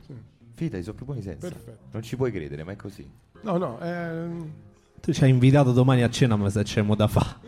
Fidati, 0.55 0.81
sono 0.83 0.95
più 0.95 1.05
buoni 1.05 1.21
senza. 1.21 1.47
Perfetto. 1.47 1.77
Non 1.91 2.01
ci 2.01 2.15
puoi 2.15 2.31
credere, 2.31 2.63
ma 2.63 2.71
è 2.71 2.75
così. 2.75 3.07
No, 3.43 3.57
no, 3.57 3.79
ehm, 3.79 4.51
Tu 5.07 5.13
ci 5.13 5.23
hai 5.23 5.29
invitato 5.29 5.71
domani 5.71 6.03
a 6.03 6.09
cena, 6.09 6.35
ma 6.35 6.49
se 6.49 6.63
c'è 6.63 6.81
mo 6.81 6.93
da 6.93 7.07
fa. 7.07 7.39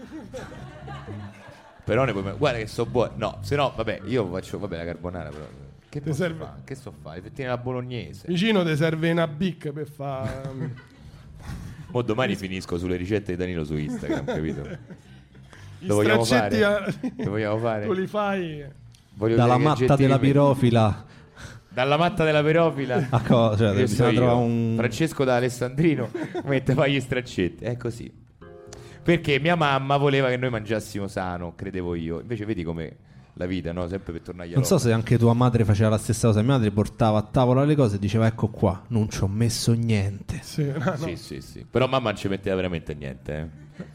Però 1.83 2.05
ne 2.05 2.13
puoi 2.13 2.33
guarda 2.37 2.57
che 2.57 2.67
so 2.67 2.85
buoni. 2.85 3.11
No, 3.17 3.39
se 3.41 3.57
no, 3.57 3.73
vabbè, 3.75 4.03
io 4.05 4.25
faccio 4.31 4.57
vabbè 4.59 4.77
la 4.77 4.85
carbonara 4.85 5.27
però. 5.27 5.45
Che 5.89 5.99
posso 5.99 6.13
serve? 6.13 6.45
fare? 6.45 6.61
Che 6.63 6.75
so 6.75 6.93
fare? 7.01 7.17
Le 7.17 7.23
fettine 7.23 7.49
alla 7.49 7.57
bolognese. 7.57 8.27
vicino 8.29 8.63
ti 8.63 8.77
serve 8.77 9.11
una 9.11 9.27
bic 9.27 9.71
per 9.73 9.89
fare... 9.89 10.73
Mo 11.91 12.01
domani 12.01 12.37
finisco 12.37 12.77
sulle 12.77 12.95
ricette 12.95 13.33
di 13.33 13.37
Danilo 13.37 13.65
su 13.65 13.75
Instagram, 13.75 14.23
capito? 14.23 14.61
I 15.79 15.85
Lo 15.85 15.95
vogliamo 15.95 16.23
fare? 16.23 16.63
a- 16.63 16.93
Lo 17.17 17.29
vogliamo 17.29 17.57
fare? 17.57 17.85
tu 17.87 17.91
li 17.91 18.07
fai... 18.07 18.63
Voglio 19.15 19.35
Dalla 19.35 19.57
matta 19.57 19.97
della 19.97 20.17
pirofila. 20.17 21.05
Dalla 21.71 21.97
matta 21.97 22.23
della 22.23 22.41
perofila. 22.43 23.07
A 23.09 23.21
cosa? 23.21 23.71
Cioè, 23.73 23.81
bisogna 23.81 24.11
trovare 24.13 24.37
un. 24.37 24.73
Francesco 24.77 25.23
da 25.23 25.35
Alessandrino 25.35 26.09
mette 26.45 26.73
fai 26.73 26.93
gli 26.93 26.99
straccetti. 26.99 27.63
È 27.63 27.77
così. 27.77 28.11
Perché 29.01 29.39
mia 29.39 29.55
mamma 29.55 29.97
voleva 29.97 30.29
che 30.29 30.37
noi 30.37 30.49
mangiassimo 30.49 31.07
sano, 31.07 31.53
credevo 31.55 31.95
io. 31.95 32.19
Invece 32.19 32.45
vedi 32.45 32.63
come 32.63 32.95
la 33.33 33.45
vita, 33.45 33.71
no? 33.71 33.87
Sempre 33.87 34.11
per 34.13 34.21
tornare 34.21 34.49
Non 34.53 34.65
so 34.65 34.77
se 34.77 34.91
anche 34.91 35.17
tua 35.17 35.33
madre 35.33 35.63
faceva 35.63 35.89
la 35.89 35.97
stessa 35.97 36.27
cosa. 36.27 36.41
Mia 36.41 36.53
madre 36.53 36.71
portava 36.71 37.17
a 37.19 37.21
tavola 37.23 37.63
le 37.63 37.75
cose 37.75 37.95
e 37.95 37.99
diceva: 37.99 38.27
Ecco 38.27 38.47
qua, 38.49 38.83
non 38.87 39.09
ci 39.09 39.23
ho 39.23 39.27
messo 39.27 39.73
niente. 39.73 40.39
Sì, 40.41 40.65
no, 40.65 40.83
no. 40.83 40.95
Sì, 40.97 41.15
sì, 41.15 41.41
sì. 41.41 41.65
Però 41.69 41.87
mamma 41.87 42.09
non 42.09 42.17
ci 42.19 42.27
metteva 42.27 42.55
veramente 42.55 42.93
niente. 42.93 43.49
eh. 43.77 43.85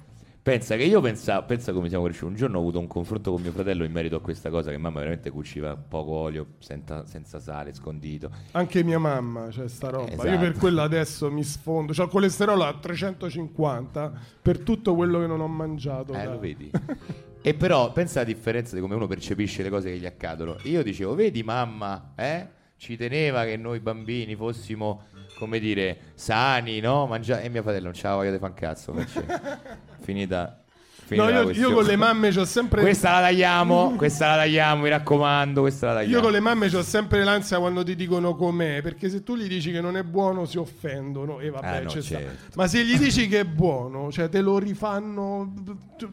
Pensa 0.44 0.76
che 0.76 0.82
io 0.82 1.00
pensavo, 1.00 1.46
pensa 1.46 1.72
come 1.72 1.88
siamo 1.88 2.04
cresciuti. 2.04 2.32
Un 2.32 2.36
giorno 2.36 2.58
ho 2.58 2.60
avuto 2.60 2.78
un 2.78 2.86
confronto 2.86 3.32
con 3.32 3.40
mio 3.40 3.50
fratello 3.50 3.82
in 3.82 3.90
merito 3.90 4.16
a 4.16 4.20
questa 4.20 4.50
cosa 4.50 4.70
che 4.70 4.76
mamma 4.76 4.98
veramente 4.98 5.30
cuciva 5.30 5.74
poco 5.74 6.10
olio, 6.10 6.48
senza, 6.58 7.06
senza 7.06 7.40
sale, 7.40 7.72
scondito. 7.72 8.30
Anche 8.50 8.84
mia 8.84 8.98
mamma 8.98 9.48
c'è 9.48 9.66
sta 9.68 9.88
roba. 9.88 10.10
Esatto. 10.10 10.28
Io 10.28 10.38
per 10.38 10.52
quello 10.58 10.82
adesso 10.82 11.30
mi 11.30 11.42
sfondo. 11.42 11.94
C'ho 11.94 12.02
il 12.02 12.10
colesterolo 12.10 12.62
a 12.62 12.74
350 12.74 14.12
per 14.42 14.58
tutto 14.58 14.94
quello 14.94 15.18
che 15.18 15.26
non 15.26 15.40
ho 15.40 15.48
mangiato. 15.48 16.12
Eh, 16.12 16.24
da- 16.24 16.32
lo 16.32 16.38
vedi. 16.38 16.70
e 17.40 17.54
però 17.54 17.90
pensa 17.92 18.20
alla 18.20 18.28
differenza 18.28 18.74
di 18.74 18.82
come 18.82 18.96
uno 18.96 19.06
percepisce 19.06 19.62
le 19.62 19.70
cose 19.70 19.92
che 19.92 19.96
gli 19.96 20.04
accadono. 20.04 20.58
Io 20.64 20.82
dicevo, 20.82 21.14
vedi 21.14 21.42
mamma, 21.42 22.12
eh? 22.16 22.48
Ci 22.76 22.98
teneva 22.98 23.44
che 23.44 23.56
noi 23.56 23.80
bambini 23.80 24.36
fossimo, 24.36 25.04
come 25.38 25.58
dire, 25.58 25.98
sani, 26.14 26.80
no? 26.80 27.06
Mangia- 27.06 27.40
e 27.40 27.48
mio 27.48 27.62
fratello 27.62 27.84
non 27.84 27.92
c'aveva 27.94 28.16
voglia 28.16 28.30
di 28.30 28.38
fan 28.38 28.54
cazzo. 28.54 28.92
perché- 28.92 29.26
Finita. 30.04 30.58
finita 31.06 31.24
No, 31.26 31.30
la 31.30 31.36
io, 31.36 31.40
io 31.40 31.44
questione. 31.46 31.74
con 31.74 31.84
le 31.84 31.96
mamme 31.96 32.30
c'ho 32.30 32.44
sempre. 32.44 32.80
Questa 32.80 33.10
la 33.12 33.20
tagliamo, 33.20 33.94
questa 33.96 34.26
la 34.28 34.36
tagliamo, 34.36 34.82
mi 34.82 34.88
raccomando, 34.88 35.60
questa 35.60 35.86
la 35.88 35.92
tagliamo. 35.94 36.14
Io 36.16 36.22
con 36.22 36.32
le 36.32 36.40
mamme 36.40 36.68
c'ho 36.70 36.82
sempre 36.82 37.24
l'ansia 37.24 37.58
quando 37.58 37.82
ti 37.82 37.94
dicono 37.94 38.34
com'è, 38.34 38.80
perché 38.82 39.08
se 39.10 39.22
tu 39.22 39.36
gli 39.36 39.46
dici 39.46 39.70
che 39.70 39.80
non 39.80 39.96
è 39.96 40.02
buono 40.02 40.44
si 40.46 40.56
offendono 40.58 41.40
e 41.40 41.50
vabbè 41.50 41.66
Ah, 41.66 41.80
no, 41.80 41.88
ci 41.90 42.00
sta. 42.02 42.18
certo. 42.18 42.52
Ma 42.56 42.66
se 42.66 42.84
gli 42.84 42.96
dici 42.98 43.28
che 43.28 43.40
è 43.40 43.44
buono, 43.44 44.10
cioè 44.10 44.28
te 44.28 44.40
lo 44.40 44.58
rifanno, 44.58 45.52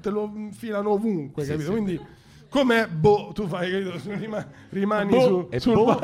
te 0.02 0.10
lo 0.10 0.30
infilano 0.36 0.92
ovunque, 0.92 1.46
capito? 1.46 1.72
Quindi 1.72 2.00
Com'è? 2.50 2.86
Boh, 2.88 3.32
tu 3.34 3.48
fai, 3.48 3.72
capito? 3.72 3.94
Rima- 4.20 4.46
rimani 4.72 5.10
Boh, 5.10 5.22
su, 5.22 5.48
e 5.52 5.60
sul 5.62 5.74
boh. 5.74 6.00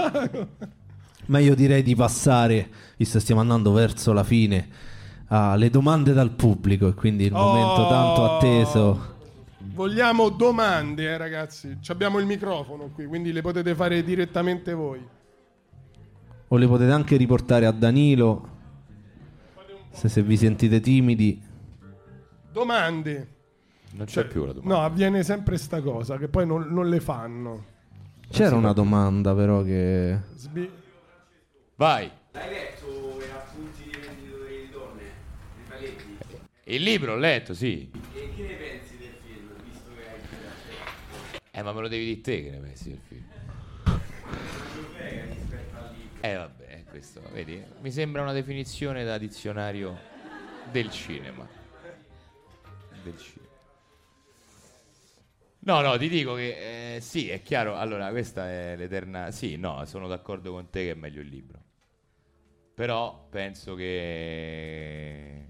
Ma 1.27 1.39
io 1.39 1.55
direi 1.55 1.83
di 1.83 1.95
passare, 1.95 2.69
visto 2.97 3.17
che 3.17 3.23
stiamo 3.23 3.41
andando 3.41 3.71
verso 3.71 4.13
la 4.13 4.23
fine, 4.23 4.67
alle 5.27 5.69
domande 5.69 6.13
dal 6.13 6.31
pubblico 6.31 6.87
e 6.87 6.93
quindi 6.93 7.25
il 7.25 7.33
momento 7.33 7.81
Oh. 7.81 7.89
tanto 7.89 8.23
atteso. 8.35 9.15
Vogliamo 9.73 10.29
domande, 10.29 11.03
eh, 11.03 11.17
ragazzi. 11.17 11.77
Ci 11.81 11.91
abbiamo 11.91 12.19
il 12.19 12.25
microfono 12.25 12.89
qui, 12.93 13.05
quindi 13.05 13.31
le 13.33 13.41
potete 13.41 13.75
fare 13.75 14.03
direttamente 14.03 14.73
voi. 14.73 15.05
O 16.49 16.55
le 16.55 16.67
potete 16.67 16.91
anche 16.91 17.17
riportare 17.17 17.65
a 17.65 17.71
Danilo, 17.71 18.47
se, 19.91 20.07
se 20.07 20.21
vi 20.23 20.37
sentite 20.37 20.79
timidi. 20.79 21.41
Domande. 22.51 23.27
Non 23.91 24.05
c'è 24.05 24.13
Cioè, 24.21 24.27
più 24.27 24.45
la 24.45 24.53
domanda. 24.53 24.75
No, 24.75 24.83
avviene 24.85 25.23
sempre 25.23 25.57
sta 25.57 25.81
cosa, 25.81 26.17
che 26.17 26.27
poi 26.29 26.45
non, 26.47 26.67
non 26.69 26.87
le 26.87 26.99
fanno. 27.01 27.63
C'era 28.29 28.55
una 28.55 28.73
domanda 28.73 29.33
però 29.35 29.61
che... 29.63 30.17
Sbi- 30.35 30.69
Vai. 31.77 32.09
Hai 32.31 32.49
letto 32.49 33.21
i 33.21 33.29
appunti 33.29 33.83
di 33.83 33.99
venditori 33.99 34.61
di 34.61 34.69
donne? 34.71 35.03
Di 35.03 35.61
Paletti? 35.67 36.17
Il 36.63 36.81
libro 36.81 37.13
ho 37.13 37.17
letto, 37.17 37.53
sì. 37.53 37.91
E 38.13 38.33
che 38.35 38.41
ne 38.41 38.55
pensi 38.55 38.97
del 38.97 39.13
film, 39.23 39.53
visto 39.63 39.91
che 39.95 40.09
hai 40.09 40.19
girato? 40.27 41.39
Eh, 41.51 41.61
ma 41.61 41.73
me 41.73 41.81
lo 41.81 41.87
devi 41.87 42.05
dire 42.05 42.21
te 42.21 42.43
che 42.43 42.49
ne 42.49 42.57
pensi 42.57 42.89
del 42.89 42.99
film. 43.07 43.25
Eh, 46.21 46.33
vabbè, 46.33 46.83
questo, 46.89 47.21
vedi? 47.31 47.63
Mi 47.81 47.91
sembra 47.91 48.23
una 48.23 48.33
definizione 48.33 49.03
da 49.03 49.19
dizionario 49.19 49.99
del 50.71 50.89
cinema. 50.89 51.47
Del 53.03 53.17
cinema. 53.19 53.45
No, 55.59 55.81
no, 55.81 55.97
ti 55.97 56.09
dico 56.09 56.33
che 56.33 56.95
eh, 56.95 57.01
sì, 57.01 57.29
è 57.29 57.43
chiaro. 57.43 57.75
Allora, 57.77 58.09
questa 58.09 58.49
è 58.49 58.75
l'eterna. 58.75 59.29
Sì, 59.29 59.57
no, 59.57 59.85
sono 59.85 60.07
d'accordo 60.07 60.53
con 60.53 60.69
te 60.71 60.85
che 60.85 60.91
è 60.91 60.95
meglio 60.95 61.21
il 61.21 61.27
libro. 61.27 61.56
Però 62.77 63.27
penso 63.31 63.73
che. 63.73 65.49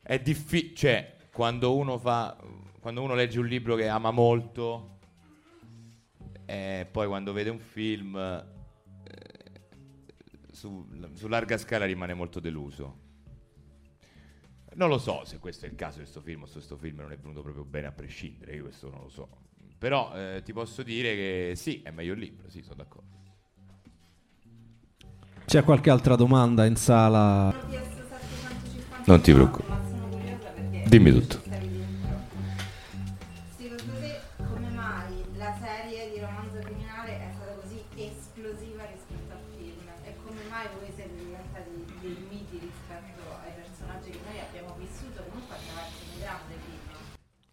È 0.00 0.18
difficile. 0.20 0.76
Cioè, 0.76 1.16
quando 1.32 1.74
uno 1.76 1.98
fa. 1.98 2.36
Quando 2.78 3.02
uno 3.02 3.14
legge 3.16 3.40
un 3.40 3.46
libro 3.46 3.74
che 3.74 3.88
ama 3.88 4.12
molto. 4.12 5.00
E 6.44 6.86
poi 6.88 7.08
quando 7.08 7.32
vede 7.32 7.50
un 7.50 7.58
film. 7.58 8.14
eh, 8.16 8.44
su, 10.52 10.88
su 11.14 11.26
larga 11.26 11.58
scala 11.58 11.84
rimane 11.84 12.14
molto 12.14 12.38
deluso. 12.38 13.06
Non 14.74 14.88
lo 14.88 14.98
so 14.98 15.24
se 15.24 15.40
questo 15.40 15.66
è 15.66 15.68
il 15.68 15.74
caso 15.74 15.96
di 15.98 16.04
questo 16.04 16.20
film 16.20 16.42
o 16.42 16.46
se 16.46 16.52
questo 16.52 16.76
film 16.76 16.98
non 17.00 17.10
è 17.10 17.16
venuto 17.18 17.42
proprio 17.42 17.64
bene 17.64 17.88
a 17.88 17.92
prescindere, 17.92 18.54
io 18.54 18.62
questo 18.62 18.88
non 18.88 19.00
lo 19.00 19.08
so. 19.08 19.28
Però 19.76 20.14
eh, 20.14 20.42
ti 20.44 20.52
posso 20.52 20.84
dire 20.84 21.16
che 21.16 21.52
sì, 21.56 21.82
è 21.82 21.90
meglio 21.90 22.12
il 22.12 22.20
libro, 22.20 22.48
sì, 22.48 22.62
sono 22.62 22.76
d'accordo. 22.76 23.07
C'è 25.48 25.64
qualche 25.64 25.88
altra 25.88 26.14
domanda 26.14 26.66
in 26.66 26.76
sala? 26.76 27.48
Ho 27.48 27.68
chiesto 27.70 28.02
750 28.20 29.02
Non 29.06 29.20
ti 29.22 29.32
preoccupare. 29.32 29.80
Dimmi 30.84 31.10
tutto. 31.10 31.47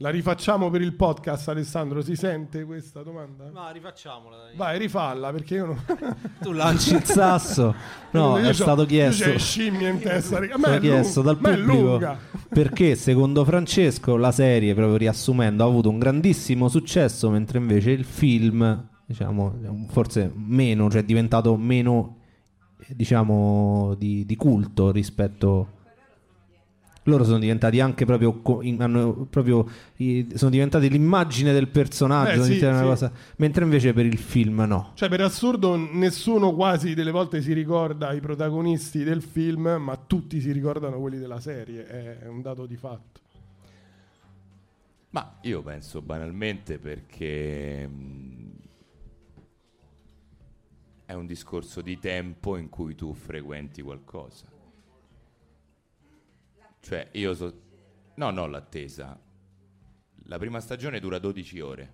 La 0.05 0.11
rifacciamo 0.11 0.69
per 0.69 0.81
il 0.81 0.93
podcast, 0.93 1.49
Alessandro. 1.49 1.99
Si 2.03 2.15
sente 2.15 2.63
questa 2.63 3.01
domanda? 3.01 3.49
No, 3.49 3.71
rifacciamola. 3.71 4.51
Vai, 4.55 4.77
rifalla 4.77 5.31
perché 5.31 5.55
io 5.55 5.65
non. 5.65 5.83
Tu 6.41 6.51
lanci 6.53 6.93
il 6.93 7.03
sasso. 7.03 7.73
No, 8.11 8.37
è 8.37 8.53
stato 8.53 8.85
chiesto. 8.85 9.31
c'ho 9.31 9.39
scimmie 9.39 9.89
in 9.89 9.99
testa. 9.99 10.37
È 10.37 10.47
Ma 10.57 10.57
stato 10.59 10.79
chiesto 10.79 11.23
dal 11.23 11.39
ma 11.39 11.49
pubblico 11.49 12.17
perché 12.49 12.93
secondo 12.93 13.43
Francesco 13.45 14.15
la 14.15 14.31
serie, 14.31 14.75
proprio 14.75 14.95
riassumendo, 14.97 15.63
ha 15.63 15.67
avuto 15.67 15.89
un 15.89 15.97
grandissimo 15.97 16.67
successo, 16.67 17.31
mentre 17.31 17.57
invece 17.57 17.89
il 17.89 18.05
film, 18.05 18.87
diciamo, 19.07 19.87
forse 19.89 20.31
meno, 20.35 20.87
cioè 20.91 21.01
è 21.01 21.03
diventato 21.03 21.57
meno, 21.57 22.17
eh, 22.79 22.95
diciamo, 22.95 23.95
di, 23.97 24.23
di 24.23 24.35
culto 24.35 24.91
rispetto. 24.91 25.74
Loro 27.07 27.23
sono 27.23 27.37
diventati 27.37 27.79
anche 27.79 28.03
proprio, 28.05 28.41
hanno 28.79 29.27
proprio 29.29 29.67
sono 30.33 30.49
diventati 30.49 30.89
l'immagine 30.89 31.53
del 31.53 31.67
personaggio, 31.67 32.41
Eh, 32.41 32.45
sì, 32.45 32.53
sì. 32.57 32.59
cosa- 32.65 33.11
mentre 33.37 33.63
invece 33.63 33.93
per 33.93 34.05
il 34.07 34.17
film 34.17 34.63
no. 34.67 34.91
Cioè, 34.95 35.07
per 35.07 35.21
assurdo, 35.21 35.75
nessuno 35.75 36.53
quasi 36.55 36.95
delle 36.95 37.11
volte 37.11 37.43
si 37.43 37.53
ricorda 37.53 38.11
i 38.11 38.19
protagonisti 38.21 39.03
del 39.03 39.21
film, 39.21 39.77
ma 39.79 39.95
tutti 39.97 40.41
si 40.41 40.51
ricordano 40.51 40.99
quelli 40.99 41.19
della 41.19 41.39
serie. 41.39 42.19
È 42.21 42.27
un 42.27 42.41
dato 42.41 42.65
di 42.65 42.75
fatto. 42.75 43.19
Ma 45.11 45.37
io 45.41 45.61
penso 45.61 46.01
banalmente 46.01 46.79
perché 46.79 47.87
mh, 47.87 48.51
è 51.05 51.13
un 51.13 51.27
discorso 51.27 51.81
di 51.81 51.99
tempo 51.99 52.57
in 52.57 52.67
cui 52.69 52.95
tu 52.95 53.13
frequenti 53.13 53.83
qualcosa. 53.83 54.53
Cioè, 56.85 57.09
io 57.13 57.33
so... 57.33 57.61
No, 58.13 58.29
no, 58.29 58.45
l'attesa. 58.45 59.19
La 60.25 60.37
prima 60.37 60.59
stagione 60.59 60.99
dura 60.99 61.17
12 61.17 61.59
ore. 61.59 61.93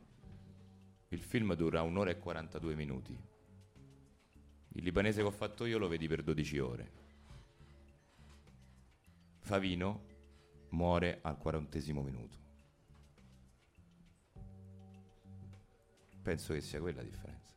Il 1.07 1.21
film 1.21 1.55
dura 1.55 1.81
un'ora 1.81 2.09
e 2.09 2.19
42 2.19 2.75
minuti. 2.75 3.17
Il 4.73 4.83
libanese 4.83 5.21
che 5.21 5.27
ho 5.27 5.31
fatto 5.31 5.63
io 5.63 5.77
lo 5.77 5.87
vedi 5.87 6.09
per 6.09 6.23
12 6.23 6.59
ore. 6.59 6.91
Favino 9.39 10.07
muore 10.71 11.19
al 11.21 11.37
quarantesimo 11.37 12.01
minuto. 12.01 12.37
Penso 16.21 16.51
che 16.51 16.59
sia 16.59 16.81
quella 16.81 17.01
la 17.01 17.07
differenza. 17.07 17.55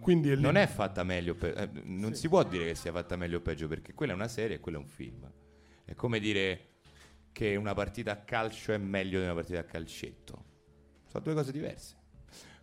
Quindi. 0.00 0.40
Non 0.40 0.54
è 0.54 0.68
fatta 0.68 1.02
meglio, 1.02 1.34
pe- 1.34 1.52
eh, 1.52 1.68
non 1.82 2.14
si 2.14 2.28
può 2.28 2.44
dire 2.44 2.66
che 2.66 2.74
sia 2.76 2.92
fatta 2.92 3.16
meglio 3.16 3.38
o 3.38 3.40
peggio 3.40 3.66
perché 3.66 3.92
quella 3.92 4.12
è 4.12 4.14
una 4.14 4.28
serie 4.28 4.58
e 4.58 4.60
quello 4.60 4.78
è 4.78 4.80
un 4.80 4.86
film. 4.86 5.28
È 5.84 5.94
come 5.94 6.20
dire 6.20 6.68
che 7.32 7.56
una 7.56 7.74
partita 7.74 8.12
a 8.12 8.16
calcio 8.16 8.72
è 8.72 8.78
meglio 8.78 9.18
di 9.18 9.24
una 9.24 9.34
partita 9.34 9.60
a 9.60 9.64
calcetto. 9.64 10.44
Sono 11.06 11.24
due 11.24 11.34
cose 11.34 11.52
diverse. 11.52 11.96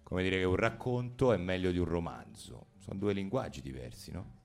Come 0.04 0.24
dire 0.24 0.38
che 0.38 0.44
un 0.44 0.56
racconto 0.56 1.34
è 1.34 1.38
meglio 1.38 1.72
di 1.72 1.78
un 1.78 1.86
romanzo. 1.86 2.68
Sono 2.78 2.98
due 2.98 3.14
linguaggi 3.14 3.62
diversi, 3.62 4.12
no? 4.12 4.38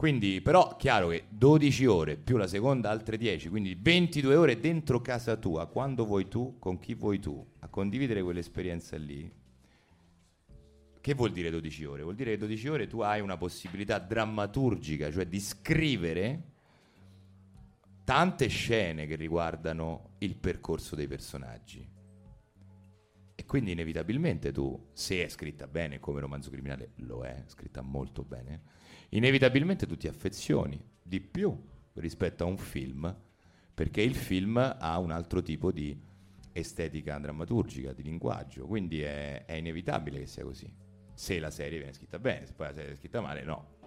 Quindi, 0.00 0.40
però, 0.40 0.76
chiaro 0.76 1.08
che 1.08 1.24
12 1.28 1.84
ore 1.84 2.16
più 2.16 2.38
la 2.38 2.46
seconda 2.46 2.88
altre 2.88 3.18
10, 3.18 3.50
quindi 3.50 3.76
22 3.78 4.34
ore 4.34 4.58
dentro 4.58 5.02
casa 5.02 5.36
tua, 5.36 5.66
quando 5.66 6.06
vuoi 6.06 6.26
tu, 6.26 6.56
con 6.58 6.78
chi 6.78 6.94
vuoi 6.94 7.18
tu, 7.18 7.46
a 7.58 7.68
condividere 7.68 8.22
quell'esperienza 8.22 8.96
lì. 8.96 9.30
Che 11.02 11.14
vuol 11.14 11.32
dire 11.32 11.50
12 11.50 11.84
ore? 11.84 12.02
Vuol 12.02 12.14
dire 12.14 12.30
che 12.30 12.38
12 12.38 12.68
ore 12.68 12.86
tu 12.86 13.00
hai 13.00 13.20
una 13.20 13.36
possibilità 13.36 13.98
drammaturgica, 13.98 15.10
cioè 15.10 15.26
di 15.26 15.38
scrivere 15.38 16.49
tante 18.10 18.48
scene 18.48 19.06
che 19.06 19.14
riguardano 19.14 20.14
il 20.18 20.34
percorso 20.34 20.96
dei 20.96 21.06
personaggi. 21.06 21.88
E 23.36 23.44
quindi 23.46 23.70
inevitabilmente 23.70 24.50
tu, 24.50 24.88
se 24.92 25.22
è 25.22 25.28
scritta 25.28 25.68
bene 25.68 26.00
come 26.00 26.18
romanzo 26.18 26.50
criminale, 26.50 26.90
lo 26.96 27.22
è, 27.22 27.44
scritta 27.46 27.82
molto 27.82 28.24
bene, 28.24 28.62
inevitabilmente 29.10 29.86
tu 29.86 29.96
ti 29.96 30.08
affezioni 30.08 30.84
di 31.00 31.20
più 31.20 31.56
rispetto 31.94 32.42
a 32.42 32.48
un 32.48 32.58
film, 32.58 33.16
perché 33.72 34.02
il 34.02 34.16
film 34.16 34.56
ha 34.56 34.98
un 34.98 35.12
altro 35.12 35.40
tipo 35.40 35.70
di 35.70 35.96
estetica 36.50 37.16
drammaturgica, 37.16 37.92
di 37.92 38.02
linguaggio, 38.02 38.66
quindi 38.66 39.02
è, 39.02 39.44
è 39.44 39.52
inevitabile 39.52 40.18
che 40.18 40.26
sia 40.26 40.42
così. 40.42 40.68
Se 41.14 41.38
la 41.38 41.52
serie 41.52 41.78
viene 41.78 41.92
scritta 41.92 42.18
bene, 42.18 42.46
se 42.46 42.54
poi 42.54 42.66
la 42.66 42.74
serie 42.74 42.90
è 42.90 42.96
scritta 42.96 43.20
male, 43.20 43.44
no. 43.44 43.78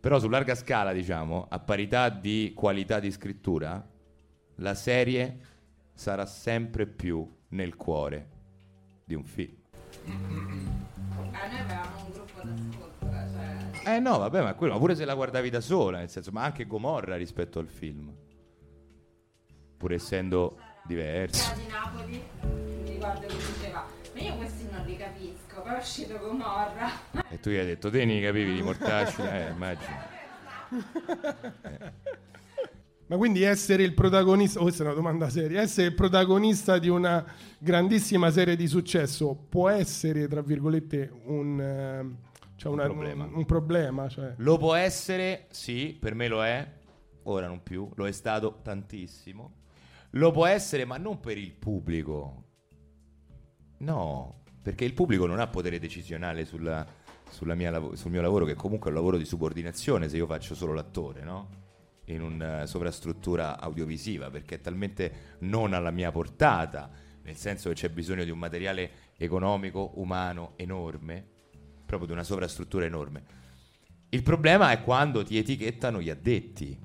Però 0.00 0.18
su 0.18 0.28
larga 0.28 0.54
scala, 0.54 0.92
diciamo, 0.92 1.46
a 1.48 1.58
parità 1.58 2.08
di 2.08 2.52
qualità 2.54 3.00
di 3.00 3.10
scrittura, 3.10 3.84
la 4.56 4.74
serie 4.74 5.38
sarà 5.94 6.26
sempre 6.26 6.86
più 6.86 7.28
nel 7.48 7.76
cuore 7.76 8.30
di 9.04 9.14
un 9.14 9.24
film. 9.24 9.54
Eh, 10.04 11.48
noi 11.48 11.58
avevamo 11.58 12.04
un 12.04 12.12
gruppo 12.12 12.40
d'ascolto, 12.42 13.06
cioè... 13.82 13.94
Eh 13.94 13.98
no, 13.98 14.18
vabbè, 14.18 14.42
ma 14.42 14.54
quello, 14.54 14.74
ma 14.74 14.78
pure 14.78 14.94
se 14.94 15.04
la 15.04 15.14
guardavi 15.14 15.50
da 15.50 15.60
sola, 15.60 15.98
nel 15.98 16.10
senso, 16.10 16.30
ma 16.32 16.42
anche 16.44 16.66
Gomorra 16.66 17.16
rispetto 17.16 17.58
al 17.58 17.68
film. 17.68 18.12
Pur 19.76 19.92
essendo 19.92 20.58
diversi. 20.84 21.44
Era 21.44 21.56
di 21.56 21.66
Napoli, 21.66 22.22
mi 22.82 22.90
ricordo 22.90 23.26
che 23.26 23.36
diceva, 23.36 23.86
ma 24.16 24.22
io 24.22 24.36
questi 24.36 24.66
non 24.70 24.84
li 24.86 24.96
capisco, 24.96 25.60
poi 25.62 25.74
è 25.74 25.78
uscito 25.78 26.18
Gomorra. 26.18 26.88
E 27.28 27.38
tu 27.38 27.50
gli 27.50 27.56
hai 27.56 27.66
detto, 27.66 27.90
te 27.90 28.04
ne 28.04 28.20
capivi 28.22 28.54
di 28.54 28.62
mortacci? 28.62 29.20
Eh, 29.28 29.50
immagino. 29.50 29.96
Eh. 31.62 31.92
Ma 33.08 33.16
quindi 33.18 33.42
essere 33.42 33.84
il 33.84 33.94
protagonista, 33.94 34.58
questa 34.60 34.82
è 34.82 34.86
una 34.86 34.94
domanda 34.94 35.28
seria, 35.28 35.60
essere 35.60 35.88
il 35.88 35.94
protagonista 35.94 36.78
di 36.78 36.88
una 36.88 37.24
grandissima 37.58 38.30
serie 38.32 38.56
di 38.56 38.66
successo 38.66 39.32
può 39.48 39.68
essere, 39.68 40.26
tra 40.26 40.40
virgolette, 40.42 41.12
un, 41.26 41.60
eh, 41.60 42.16
cioè 42.56 42.72
una- 42.72 42.84
problema. 42.84 43.24
un- 43.24 43.34
un 43.34 43.44
problema, 43.44 44.08
cioè. 44.08 44.32
Lo 44.38 44.56
può 44.56 44.74
essere, 44.74 45.46
sì, 45.50 45.96
per 46.00 46.14
me 46.16 46.26
lo 46.26 46.42
è, 46.44 46.66
ora 47.24 47.46
non 47.46 47.62
più, 47.62 47.88
lo 47.94 48.08
è 48.08 48.12
stato 48.12 48.58
tantissimo. 48.62 49.52
Lo 50.10 50.32
può 50.32 50.46
essere, 50.46 50.84
ma 50.84 50.96
non 50.96 51.20
per 51.20 51.38
il 51.38 51.52
pubblico. 51.52 52.45
No, 53.78 54.42
perché 54.62 54.84
il 54.84 54.94
pubblico 54.94 55.26
non 55.26 55.40
ha 55.40 55.46
potere 55.48 55.78
decisionale 55.78 56.44
sulla- 56.44 56.86
sulla 57.28 57.54
mia 57.54 57.72
sul 57.94 58.10
mio 58.10 58.22
lavoro, 58.22 58.44
che 58.44 58.54
comunque 58.54 58.88
è 58.88 58.92
un 58.92 58.98
lavoro 58.98 59.16
di 59.18 59.24
subordinazione 59.24 60.08
se 60.08 60.16
io 60.16 60.26
faccio 60.26 60.54
solo 60.54 60.72
l'attore, 60.72 61.22
no? 61.22 61.64
In 62.06 62.22
una 62.22 62.66
sovrastruttura 62.66 63.58
audiovisiva, 63.58 64.30
perché 64.30 64.56
è 64.56 64.60
talmente 64.60 65.36
non 65.40 65.72
alla 65.72 65.90
mia 65.90 66.10
portata, 66.12 66.90
nel 67.22 67.36
senso 67.36 67.68
che 67.68 67.74
c'è 67.74 67.90
bisogno 67.90 68.24
di 68.24 68.30
un 68.30 68.38
materiale 68.38 68.90
economico, 69.16 69.92
umano, 69.96 70.52
enorme, 70.56 71.24
proprio 71.84 72.06
di 72.06 72.12
una 72.12 72.22
sovrastruttura 72.22 72.84
enorme. 72.84 73.24
Il 74.10 74.22
problema 74.22 74.70
è 74.70 74.82
quando 74.82 75.24
ti 75.24 75.36
etichettano 75.36 76.00
gli 76.00 76.10
addetti, 76.10 76.78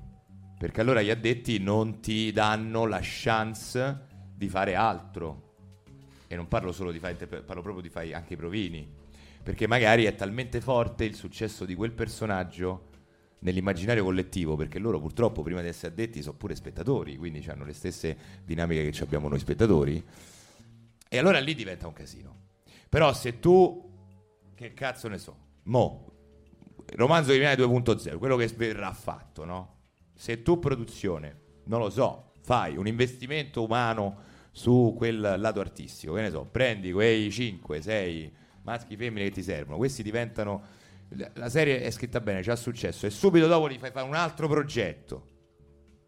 perché 0.58 0.80
allora 0.80 1.02
gli 1.02 1.10
addetti 1.10 1.58
non 1.58 2.00
ti 2.00 2.32
danno 2.32 2.86
la 2.86 3.00
chance 3.00 4.06
di 4.34 4.48
fare 4.48 4.74
altro. 4.74 5.51
E 6.32 6.34
non 6.34 6.48
parlo 6.48 6.72
solo 6.72 6.90
di 6.90 6.96
interpre- 6.96 7.42
parlo 7.42 7.60
proprio 7.60 7.82
di 7.82 7.90
fare 7.90 8.14
anche 8.14 8.32
i 8.32 8.36
provini. 8.38 8.90
Perché 9.42 9.66
magari 9.66 10.04
è 10.04 10.14
talmente 10.14 10.62
forte 10.62 11.04
il 11.04 11.14
successo 11.14 11.66
di 11.66 11.74
quel 11.74 11.92
personaggio 11.92 12.88
nell'immaginario 13.40 14.02
collettivo, 14.02 14.56
perché 14.56 14.78
loro 14.78 14.98
purtroppo 14.98 15.42
prima 15.42 15.60
di 15.60 15.68
essere 15.68 15.88
addetti 15.88 16.22
sono 16.22 16.38
pure 16.38 16.54
spettatori, 16.54 17.18
quindi 17.18 17.44
hanno 17.50 17.66
le 17.66 17.74
stesse 17.74 18.16
dinamiche 18.46 18.88
che 18.88 19.02
abbiamo 19.02 19.28
noi 19.28 19.40
spettatori. 19.40 20.02
E 21.06 21.18
allora 21.18 21.38
lì 21.38 21.54
diventa 21.54 21.86
un 21.86 21.92
casino. 21.92 22.44
Però 22.88 23.12
se 23.12 23.38
tu, 23.38 23.90
che 24.54 24.72
cazzo 24.72 25.08
ne 25.08 25.18
so, 25.18 25.36
mo, 25.64 26.12
romanzo 26.96 27.32
criminale 27.32 27.62
2.0, 27.62 28.16
quello 28.16 28.36
che 28.36 28.46
verrà 28.56 28.90
fatto, 28.94 29.44
no? 29.44 29.80
Se 30.14 30.42
tu 30.42 30.58
produzione, 30.58 31.40
non 31.64 31.80
lo 31.80 31.90
so, 31.90 32.32
fai 32.40 32.78
un 32.78 32.86
investimento 32.86 33.62
umano 33.62 34.30
su 34.52 34.94
quel 34.96 35.18
lato 35.38 35.58
artistico, 35.58 36.12
che 36.14 36.20
ne 36.20 36.30
so, 36.30 36.44
prendi 36.44 36.92
quei 36.92 37.30
5, 37.30 37.82
6 37.82 38.32
maschi 38.62 38.96
femmine 38.96 39.24
che 39.24 39.32
ti 39.32 39.42
servono, 39.42 39.76
questi 39.76 40.04
diventano 40.04 40.80
la 41.34 41.48
serie 41.48 41.82
è 41.82 41.90
scritta 41.90 42.20
bene, 42.20 42.42
c'ha 42.42 42.56
successo 42.56 43.06
e 43.06 43.10
subito 43.10 43.46
dopo 43.46 43.68
gli 43.68 43.78
fai 43.78 43.90
fare 43.90 44.06
un 44.06 44.14
altro 44.14 44.48
progetto. 44.48 45.28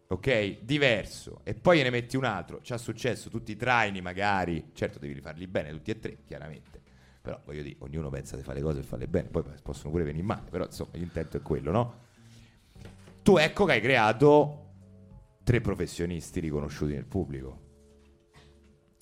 Ok? 0.07 0.59
Diverso 0.61 1.41
e 1.43 1.55
poi 1.55 1.81
ne 1.81 1.89
metti 1.89 2.15
un 2.15 2.25
altro, 2.25 2.59
c'ha 2.61 2.77
successo, 2.77 3.29
tutti 3.29 3.51
i 3.51 3.55
traini 3.55 4.01
magari, 4.01 4.71
certo 4.73 4.99
devi 4.99 5.13
rifarli 5.13 5.47
bene 5.47 5.71
tutti 5.71 5.91
e 5.91 5.99
tre, 5.99 6.19
chiaramente. 6.25 6.81
Però 7.21 7.41
voglio 7.43 7.63
dire, 7.63 7.75
ognuno 7.79 8.09
pensa 8.09 8.35
di 8.35 8.43
fare 8.43 8.59
le 8.59 8.63
cose 8.63 8.79
e 8.79 8.83
farle 8.83 9.07
bene, 9.07 9.29
poi 9.29 9.43
possono 9.63 9.89
pure 9.89 10.03
venire 10.03 10.23
male, 10.23 10.49
però 10.49 10.65
insomma 10.65 10.91
l'intento 10.93 11.37
è 11.37 11.41
quello, 11.41 11.71
no? 11.71 12.03
Tu 13.23 13.37
ecco 13.37 13.65
che 13.65 13.71
hai 13.71 13.81
creato 13.81 14.61
tre 15.43 15.59
professionisti 15.59 16.39
riconosciuti 16.39 16.93
nel 16.93 17.05
pubblico. 17.05 17.63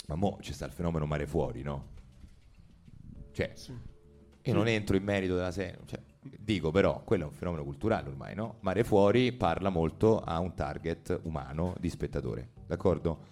Ma 0.08 0.16
mo 0.16 0.38
c'è 0.42 0.52
sta 0.52 0.66
il 0.66 0.72
fenomeno 0.72 1.06
mare 1.06 1.26
fuori, 1.26 1.62
no? 1.62 1.92
Cioè, 3.32 3.54
io 4.44 4.54
non 4.54 4.68
entro 4.68 4.96
in 4.96 5.04
merito 5.04 5.36
della 5.36 5.52
serie, 5.52 5.80
cioè, 5.86 6.00
dico 6.20 6.72
però, 6.72 7.02
quello 7.04 7.24
è 7.24 7.28
un 7.28 7.34
fenomeno 7.34 7.64
culturale 7.64 8.10
ormai, 8.10 8.36
no? 8.36 8.58
Mare 8.60 8.84
fuori 8.84 9.32
parla 9.32 9.70
molto 9.70 10.20
a 10.20 10.40
un 10.40 10.54
target 10.54 11.22
umano 11.24 11.76
di 11.80 11.90
spettatore, 11.90 12.50
d'accordo? 12.68 13.32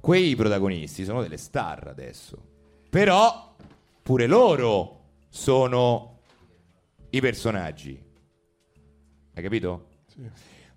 Quei 0.00 0.34
protagonisti 0.34 1.04
sono 1.04 1.22
delle 1.22 1.36
star 1.36 1.88
adesso, 1.88 2.42
però 2.90 3.54
pure 4.02 4.26
loro 4.26 5.02
sono 5.28 6.20
i 7.10 7.20
personaggi. 7.20 8.02
Hai 9.34 9.42
capito? 9.42 9.88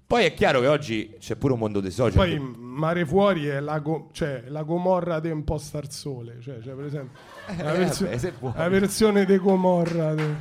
Poi 0.07 0.23
è 0.23 0.33
chiaro 0.33 0.61
che 0.61 0.67
oggi 0.67 1.15
c'è 1.19 1.35
pure 1.35 1.51
un 1.53 1.59
mondo 1.59 1.81
dei 1.81 1.91
social. 1.91 2.13
Poi 2.15 2.31
che- 2.31 2.39
Mare 2.39 3.05
Fuori 3.05 3.45
è 3.47 3.59
la, 3.59 3.79
go- 3.79 4.07
cioè, 4.13 4.43
la 4.47 4.63
Gomorra 4.63 5.19
de 5.19 5.31
un 5.31 5.43
po' 5.43 5.57
star 5.57 5.91
sole, 5.91 6.37
cioè, 6.41 6.59
cioè, 6.63 6.73
per 6.75 6.85
esempio, 6.85 7.19
la, 7.57 7.73
Eh, 7.73 7.77
versione- 7.77 8.11
vabbè, 8.11 8.17
se 8.21 8.33
vuoi. 8.39 8.53
la 8.55 8.69
versione 8.69 9.25
di 9.25 9.37
Gomorra. 9.37 10.13
de- 10.15 10.35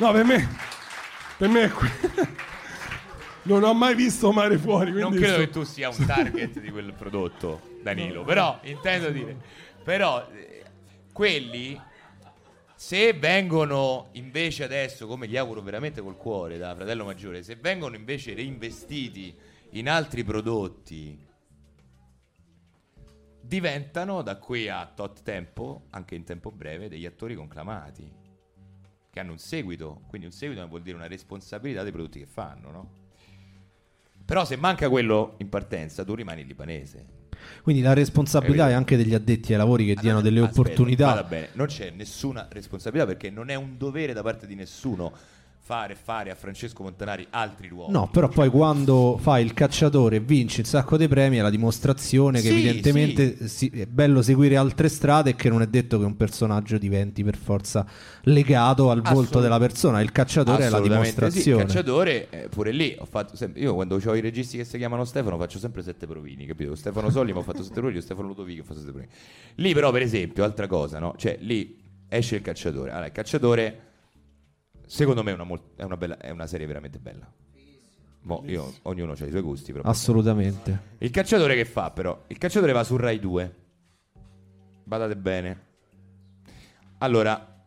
No, 0.00 0.12
per 0.12 0.24
me, 0.24 0.48
per 1.38 1.48
me 1.48 1.62
è 1.64 1.68
que- 1.70 2.34
Non 3.44 3.62
ho 3.62 3.72
mai 3.74 3.94
visto 3.94 4.32
Mare 4.32 4.58
Fuori, 4.58 4.90
non 4.92 5.12
credo 5.12 5.32
so- 5.34 5.38
che 5.38 5.50
tu 5.50 5.62
sia 5.62 5.88
un 5.88 6.04
target 6.04 6.58
di 6.60 6.68
quel 6.70 6.92
prodotto, 6.92 7.60
Danilo. 7.82 8.22
Però 8.24 8.58
intendo 8.64 9.08
dire, 9.10 9.36
però 9.84 10.26
eh, 10.34 10.62
quelli 11.12 11.80
se 12.76 13.14
vengono 13.14 14.08
invece 14.12 14.64
adesso, 14.64 15.06
come 15.06 15.26
gli 15.26 15.36
auguro 15.36 15.62
veramente 15.62 16.02
col 16.02 16.16
cuore 16.16 16.58
da 16.58 16.74
fratello 16.74 17.04
maggiore, 17.04 17.42
se 17.42 17.56
vengono 17.56 17.96
invece 17.96 18.34
reinvestiti 18.34 19.34
in 19.70 19.88
altri 19.88 20.22
prodotti, 20.22 21.18
diventano 23.40 24.20
da 24.20 24.36
qui 24.36 24.68
a 24.68 24.84
tot 24.86 25.22
tempo, 25.22 25.86
anche 25.90 26.14
in 26.14 26.24
tempo 26.24 26.50
breve, 26.50 26.88
degli 26.88 27.06
attori 27.06 27.34
conclamati 27.34 28.24
che 29.10 29.20
hanno 29.20 29.32
un 29.32 29.38
seguito, 29.38 30.02
quindi 30.08 30.26
un 30.26 30.32
seguito 30.32 30.66
vuol 30.68 30.82
dire 30.82 30.96
una 30.96 31.06
responsabilità 31.06 31.82
dei 31.82 31.92
prodotti 31.92 32.18
che 32.18 32.26
fanno, 32.26 32.70
no? 32.70 32.90
Però 34.26 34.44
se 34.44 34.56
manca 34.56 34.90
quello 34.90 35.36
in 35.38 35.48
partenza, 35.48 36.04
tu 36.04 36.14
rimani 36.14 36.44
libanese. 36.44 37.15
Quindi 37.62 37.82
la 37.82 37.92
responsabilità 37.92 38.68
è 38.68 38.72
anche 38.72 38.96
degli 38.96 39.14
addetti 39.14 39.52
ai 39.52 39.58
lavori 39.58 39.86
che 39.86 39.94
diano 39.94 40.20
delle 40.20 40.40
Aspetta, 40.40 40.60
opportunità. 40.60 41.06
vada 41.06 41.22
bene, 41.24 41.48
non 41.52 41.66
c'è 41.66 41.90
nessuna 41.90 42.46
responsabilità 42.50 43.06
perché 43.06 43.30
non 43.30 43.50
è 43.50 43.54
un 43.54 43.76
dovere 43.76 44.12
da 44.12 44.22
parte 44.22 44.46
di 44.46 44.54
nessuno 44.54 45.12
fare 45.66 45.96
fare 45.96 46.30
a 46.30 46.36
Francesco 46.36 46.84
Montanari 46.84 47.26
altri 47.28 47.66
ruoli. 47.66 47.90
No, 47.90 48.08
però 48.08 48.28
poi 48.28 48.48
quando 48.50 49.18
fai 49.20 49.44
il 49.44 49.52
cacciatore 49.52 50.14
e 50.16 50.20
vinci 50.20 50.60
un 50.60 50.64
sacco 50.66 50.96
di 50.96 51.08
premi 51.08 51.38
è 51.38 51.40
la 51.42 51.50
dimostrazione 51.50 52.40
che 52.40 52.50
Sì, 52.50 52.54
evidentemente 52.54 53.48
si- 53.48 53.68
è 53.70 53.86
bello 53.86 54.22
seguire 54.22 54.56
altre 54.56 54.88
strade 54.88 55.30
e 55.30 55.34
che 55.34 55.48
non 55.48 55.62
è 55.62 55.66
detto 55.66 55.98
che 55.98 56.04
un 56.04 56.16
personaggio 56.16 56.78
diventi 56.78 57.24
per 57.24 57.36
forza 57.36 57.84
legato 58.22 58.90
al 58.92 59.02
volto 59.02 59.40
della 59.40 59.58
persona. 59.58 60.00
Il 60.02 60.12
cacciatore 60.12 60.66
è 60.66 60.68
la 60.68 60.78
dimostrazione. 60.78 61.40
Sì, 61.42 61.50
il 61.50 61.56
cacciatore, 61.56 62.30
eh, 62.30 62.48
pure 62.48 62.70
lì 62.70 62.94
ho 62.96 63.04
fatto 63.04 63.34
sempre. 63.34 63.60
Io 63.60 63.74
quando 63.74 64.00
ho 64.00 64.14
i 64.14 64.20
registi 64.20 64.56
che 64.58 64.64
si 64.64 64.78
chiamano 64.78 65.04
Stefano 65.04 65.36
faccio 65.36 65.58
sempre 65.58 65.82
sette 65.82 66.06
provini, 66.06 66.46
capito? 66.46 66.76
Stefano 66.76 67.10
Solli 67.10 67.32
mi 67.32 67.40
ha 67.40 67.42
fatto 67.42 67.64
sette 67.64 67.80
provini, 67.80 68.00
Stefano 68.00 68.28
Ludovico 68.28 68.62
ho 68.62 68.64
fatto 68.64 68.78
sette 68.78 68.92
provini. 68.92 69.10
Lì, 69.56 69.74
però, 69.74 69.90
per 69.90 70.02
esempio, 70.02 70.44
altra 70.44 70.68
cosa, 70.68 71.00
no? 71.00 71.14
Cioè, 71.16 71.38
lì 71.40 71.76
esce 72.08 72.36
il 72.36 72.42
cacciatore. 72.42 72.90
Allora, 72.90 73.06
il 73.06 73.12
cacciatore, 73.12 73.80
secondo 74.86 75.22
me, 75.22 75.32
è 75.32 75.34
una, 75.34 75.44
mol- 75.44 75.74
è 75.76 75.82
una, 75.82 75.96
bella- 75.96 76.18
è 76.18 76.30
una 76.30 76.46
serie 76.46 76.66
veramente 76.66 76.98
bella. 76.98 77.30
Mo, 78.22 78.42
io, 78.46 78.72
ognuno 78.82 79.12
ha 79.12 79.14
i 79.14 79.30
suoi 79.30 79.40
gusti, 79.40 79.72
però. 79.72 79.88
Assolutamente. 79.88 80.94
Il 80.98 81.10
cacciatore 81.10 81.54
che 81.54 81.64
fa 81.64 81.90
però? 81.90 82.24
Il 82.26 82.38
cacciatore 82.38 82.72
va 82.72 82.82
su 82.82 82.96
Rai 82.96 83.20
2. 83.20 83.54
Badate 84.82 85.16
bene. 85.16 85.64
Allora, 86.98 87.62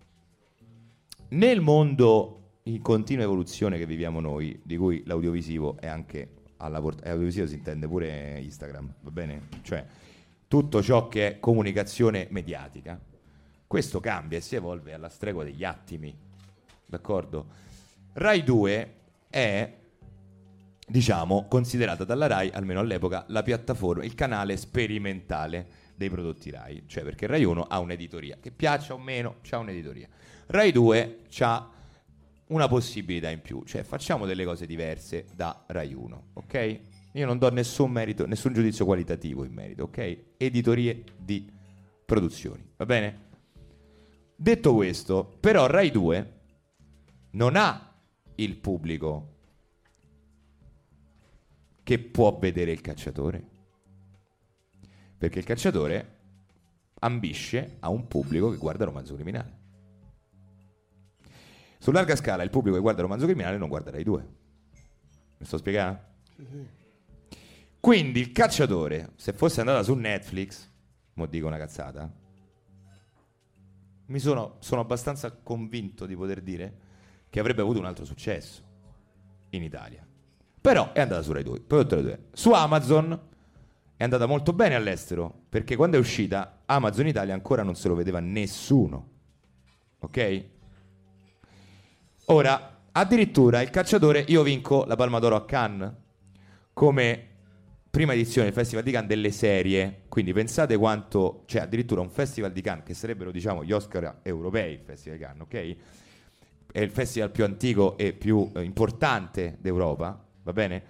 nel 1.30 1.62
mondo 1.62 2.36
in 2.64 2.82
continua 2.82 3.24
evoluzione 3.24 3.78
che 3.78 3.86
viviamo 3.86 4.20
noi, 4.20 4.60
di 4.64 4.76
cui 4.76 5.04
l'audiovisivo 5.06 5.78
è 5.80 5.88
anche 5.88 6.34
alla 6.58 6.82
portata, 6.82 7.08
e 7.08 7.12
audiovisivo 7.12 7.48
si 7.48 7.56
intende 7.56 7.88
pure 7.88 8.40
Instagram, 8.40 8.94
va 9.02 9.12
bene? 9.12 9.48
Cioè, 9.62 9.86
tutto 10.48 10.82
ciò 10.82 11.08
che 11.08 11.28
è 11.28 11.40
comunicazione 11.40 12.28
mediatica, 12.32 13.00
questo 13.66 14.00
cambia 14.00 14.40
e 14.40 14.42
si 14.42 14.56
evolve 14.56 14.94
alla 14.94 15.10
stregua 15.10 15.44
degli 15.44 15.64
attimi, 15.64 16.14
d'accordo? 16.90 17.48
Rai 18.14 18.44
2 18.44 18.96
è 19.30 19.78
diciamo, 20.90 21.46
considerata 21.48 22.04
dalla 22.04 22.28
RAI, 22.28 22.50
almeno 22.50 22.80
all'epoca, 22.80 23.24
la 23.28 23.44
piattaforma, 23.44 24.04
il 24.04 24.16
canale 24.16 24.58
sperimentale 24.58 25.68
dei 25.96 26.10
prodotti 26.10 26.50
RAI. 26.50 26.84
Cioè, 26.88 27.04
perché 27.04 27.28
RAI 27.28 27.44
1 27.44 27.64
ha 27.64 27.80
un'editoria, 27.80 28.38
che 28.42 28.52
piaccia 28.52 28.94
o 28.94 28.98
meno, 28.98 29.36
c'ha 29.42 29.60
un'editoria. 29.60 30.08
RAI 30.48 30.72
2 30.72 31.20
ha 31.40 31.70
una 32.48 32.68
possibilità 32.68 33.30
in 33.30 33.42
più, 33.42 33.64
cioè 33.64 33.84
facciamo 33.84 34.26
delle 34.26 34.44
cose 34.44 34.66
diverse 34.66 35.26
da 35.36 35.66
Rai 35.68 35.94
1, 35.94 36.24
ok? 36.34 36.80
Io 37.14 37.26
non 37.26 37.38
do 37.38 37.52
nessun 37.52 37.92
merito, 37.92 38.26
nessun 38.26 38.54
giudizio 38.54 38.86
qualitativo 38.86 39.44
in 39.44 39.54
merito, 39.54 39.84
ok? 39.84 40.18
Editorie 40.38 41.04
di 41.16 41.48
produzioni, 42.06 42.68
va 42.76 42.86
bene? 42.86 43.28
Detto 44.36 44.74
questo, 44.74 45.38
però 45.40 45.68
Rai 45.68 45.92
2 45.92 46.39
non 47.32 47.56
ha 47.56 47.94
il 48.36 48.56
pubblico 48.56 49.36
che 51.84 52.00
può 52.00 52.38
vedere 52.38 52.72
il 52.72 52.82
cacciatore. 52.82 53.48
Perché 55.18 55.40
il 55.40 55.46
cacciatore 55.46 56.18
ambisce 57.00 57.78
a 57.80 57.90
un 57.90 58.08
pubblico 58.08 58.50
che 58.50 58.58
guarda 58.58 58.86
romanzo 58.86 59.16
criminale. 59.16 59.58
Su 61.78 61.92
larga 61.92 62.16
scala 62.16 62.44
il 62.44 62.50
pubblico 62.50 62.76
che 62.76 62.82
guarda 62.82 63.02
romanzo 63.02 63.26
criminale 63.26 63.58
non 63.58 63.70
guarda 63.70 63.92
Rai 63.92 64.04
2. 64.04 64.28
Mi 65.38 65.46
sto 65.46 65.58
spiegando? 65.58 66.00
Quindi 67.80 68.20
il 68.20 68.32
cacciatore, 68.32 69.14
se 69.16 69.34
fosse 69.34 69.62
andata 69.62 69.84
su 69.84 69.94
Netflix, 69.94 70.70
mo 71.14 71.26
dico 71.26 71.48
una 71.48 71.58
cazzata, 71.58 72.12
mi 74.06 74.20
sono, 74.20 74.58
sono 74.60 74.82
abbastanza 74.82 75.32
convinto 75.32 76.06
di 76.06 76.16
poter 76.16 76.42
dire 76.42 76.88
che 77.30 77.40
avrebbe 77.40 77.62
avuto 77.62 77.80
un 77.80 77.86
altro 77.86 78.06
successo 78.06 78.64
in 79.50 79.64
Italia. 79.64 80.06
Però 80.62 80.92
è 80.92 81.02
andata 81.02 81.22
su 81.22 81.32
Rai 81.32 81.44
2. 81.44 81.62
Poi 81.62 81.80
ho 81.80 81.84
detto 81.84 81.96
Rai 81.96 82.04
2. 82.04 82.20
Su 82.34 82.52
Amazon 82.52 83.28
è 83.96 84.04
andata 84.04 84.26
molto 84.26 84.54
bene 84.54 84.76
all'estero, 84.76 85.44
perché 85.50 85.76
quando 85.76 85.98
è 85.98 86.00
uscita 86.00 86.62
Amazon 86.66 87.08
Italia 87.08 87.34
ancora 87.34 87.64
non 87.64 87.76
se 87.76 87.88
lo 87.88 87.96
vedeva 87.96 88.20
nessuno. 88.20 89.10
Ok? 90.00 90.46
Ora, 92.26 92.82
addirittura 92.92 93.62
il 93.62 93.70
cacciatore, 93.70 94.24
io 94.28 94.44
vinco 94.44 94.86
la 94.86 94.96
Palma 94.96 95.20
d'Oro 95.20 95.36
a 95.36 95.46
Cannes 95.46 95.94
come 96.74 97.28
prima 97.90 98.14
edizione 98.14 98.48
del 98.48 98.56
Festival 98.56 98.84
di 98.84 98.92
Cannes 98.92 99.10
delle 99.10 99.32
serie, 99.32 100.04
quindi 100.08 100.32
pensate 100.32 100.78
quanto, 100.78 101.44
cioè 101.48 101.62
addirittura 101.62 102.02
un 102.02 102.10
Festival 102.10 102.52
di 102.52 102.62
Cannes 102.62 102.86
che 102.86 102.94
sarebbero 102.94 103.32
diciamo 103.32 103.64
gli 103.64 103.72
Oscar 103.72 104.20
europei, 104.22 104.74
il 104.74 104.82
Festival 104.82 105.18
di 105.18 105.24
Cannes, 105.24 105.42
ok? 105.42 105.76
È 106.72 106.80
il 106.80 106.92
festival 106.92 107.32
più 107.32 107.44
antico 107.44 107.98
e 107.98 108.14
più 108.14 108.52
eh, 108.54 108.64
importante 108.64 109.58
d'Europa, 109.60 110.24
va 110.44 110.54
bene? 110.54 110.84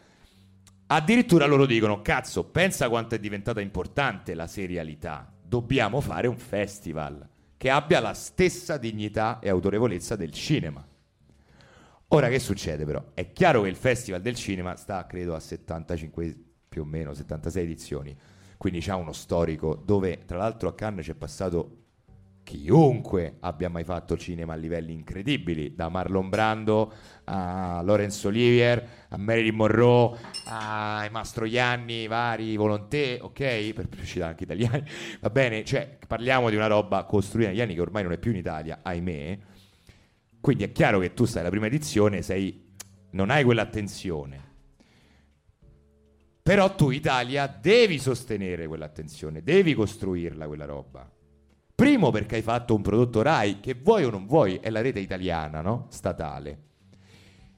Addirittura 0.87 1.45
loro 1.45 1.65
dicono, 1.65 2.01
cazzo, 2.01 2.45
pensa 2.45 2.89
quanto 2.89 3.15
è 3.15 3.19
diventata 3.19 3.61
importante 3.61 4.33
la 4.33 4.47
serialità, 4.47 5.31
dobbiamo 5.41 6.01
fare 6.01 6.27
un 6.27 6.37
festival 6.37 7.27
che 7.55 7.69
abbia 7.69 7.99
la 7.99 8.13
stessa 8.13 8.77
dignità 8.77 9.39
e 9.39 9.49
autorevolezza 9.49 10.15
del 10.15 10.31
cinema. 10.31 10.85
Ora 12.11 12.29
che 12.29 12.39
succede 12.39 12.85
però? 12.85 13.11
È 13.13 13.31
chiaro 13.33 13.61
che 13.61 13.69
il 13.69 13.75
Festival 13.75 14.21
del 14.21 14.35
Cinema 14.35 14.75
sta 14.77 15.05
credo 15.05 15.35
a 15.35 15.39
75 15.39 16.35
più 16.69 16.81
o 16.81 16.85
meno 16.85 17.13
76 17.13 17.63
edizioni, 17.63 18.17
quindi 18.57 18.79
c'ha 18.79 18.95
uno 18.95 19.11
storico 19.11 19.75
dove 19.75 20.23
tra 20.25 20.37
l'altro 20.37 20.69
a 20.69 20.73
Cannes 20.73 21.05
c'è 21.05 21.13
passato 21.13 21.88
chiunque 22.57 23.35
abbia 23.41 23.69
mai 23.69 23.83
fatto 23.83 24.17
cinema 24.17 24.53
a 24.53 24.55
livelli 24.55 24.91
incredibili, 24.91 25.75
da 25.75 25.87
Marlon 25.89 26.29
Brando 26.29 26.91
a 27.25 27.81
Laurence 27.83 28.25
Olivier, 28.25 29.05
a 29.09 29.17
Marilyn 29.17 29.53
Monroe, 29.53 30.17
ai 30.45 31.11
Mastroianni, 31.11 32.07
vari 32.07 32.55
Volonté, 32.55 33.19
ok? 33.21 33.73
Per 33.73 33.87
uscire 33.99 34.25
anche 34.25 34.45
italiani, 34.45 34.83
va 35.21 35.29
bene? 35.29 35.63
Cioè, 35.63 35.99
parliamo 36.07 36.49
di 36.49 36.55
una 36.55 36.65
roba 36.65 37.03
costruita 37.03 37.49
negli 37.49 37.61
anni 37.61 37.75
che 37.75 37.81
ormai 37.81 38.01
non 38.01 38.13
è 38.13 38.17
più 38.17 38.31
in 38.31 38.37
Italia, 38.37 38.79
ahimè. 38.81 39.37
Quindi 40.41 40.63
è 40.63 40.71
chiaro 40.71 40.97
che 40.97 41.13
tu 41.13 41.25
stai 41.25 41.41
alla 41.41 41.51
prima 41.51 41.67
edizione, 41.67 42.23
sei, 42.23 42.73
non 43.11 43.29
hai 43.29 43.43
quell'attenzione. 43.43 44.47
Però 46.41 46.73
tu, 46.73 46.89
Italia, 46.89 47.45
devi 47.45 47.99
sostenere 47.99 48.65
quell'attenzione, 48.65 49.43
devi 49.43 49.75
costruirla 49.75 50.47
quella 50.47 50.65
roba. 50.65 51.07
Primo 51.79 52.11
perché 52.11 52.35
hai 52.35 52.41
fatto 52.41 52.75
un 52.75 52.81
prodotto 52.81 53.21
RAI 53.21 53.61
che 53.61 53.73
vuoi 53.73 54.03
o 54.03 54.09
non 54.09 54.27
vuoi, 54.27 54.55
è 54.55 54.69
la 54.69 54.81
rete 54.81 54.99
italiana, 54.99 55.61
no? 55.61 55.85
Statale. 55.87 56.63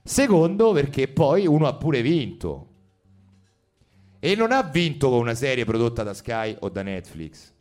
Secondo 0.04 0.74
perché 0.74 1.08
poi 1.08 1.48
uno 1.48 1.66
ha 1.66 1.74
pure 1.74 2.04
vinto. 2.04 2.68
E 4.20 4.36
non 4.36 4.52
ha 4.52 4.62
vinto 4.62 5.10
con 5.10 5.18
una 5.18 5.34
serie 5.34 5.66
prodotta 5.66 6.04
da 6.04 6.14
Sky 6.14 6.56
o 6.60 6.70
da 6.70 6.84
Netflix, 6.84 7.52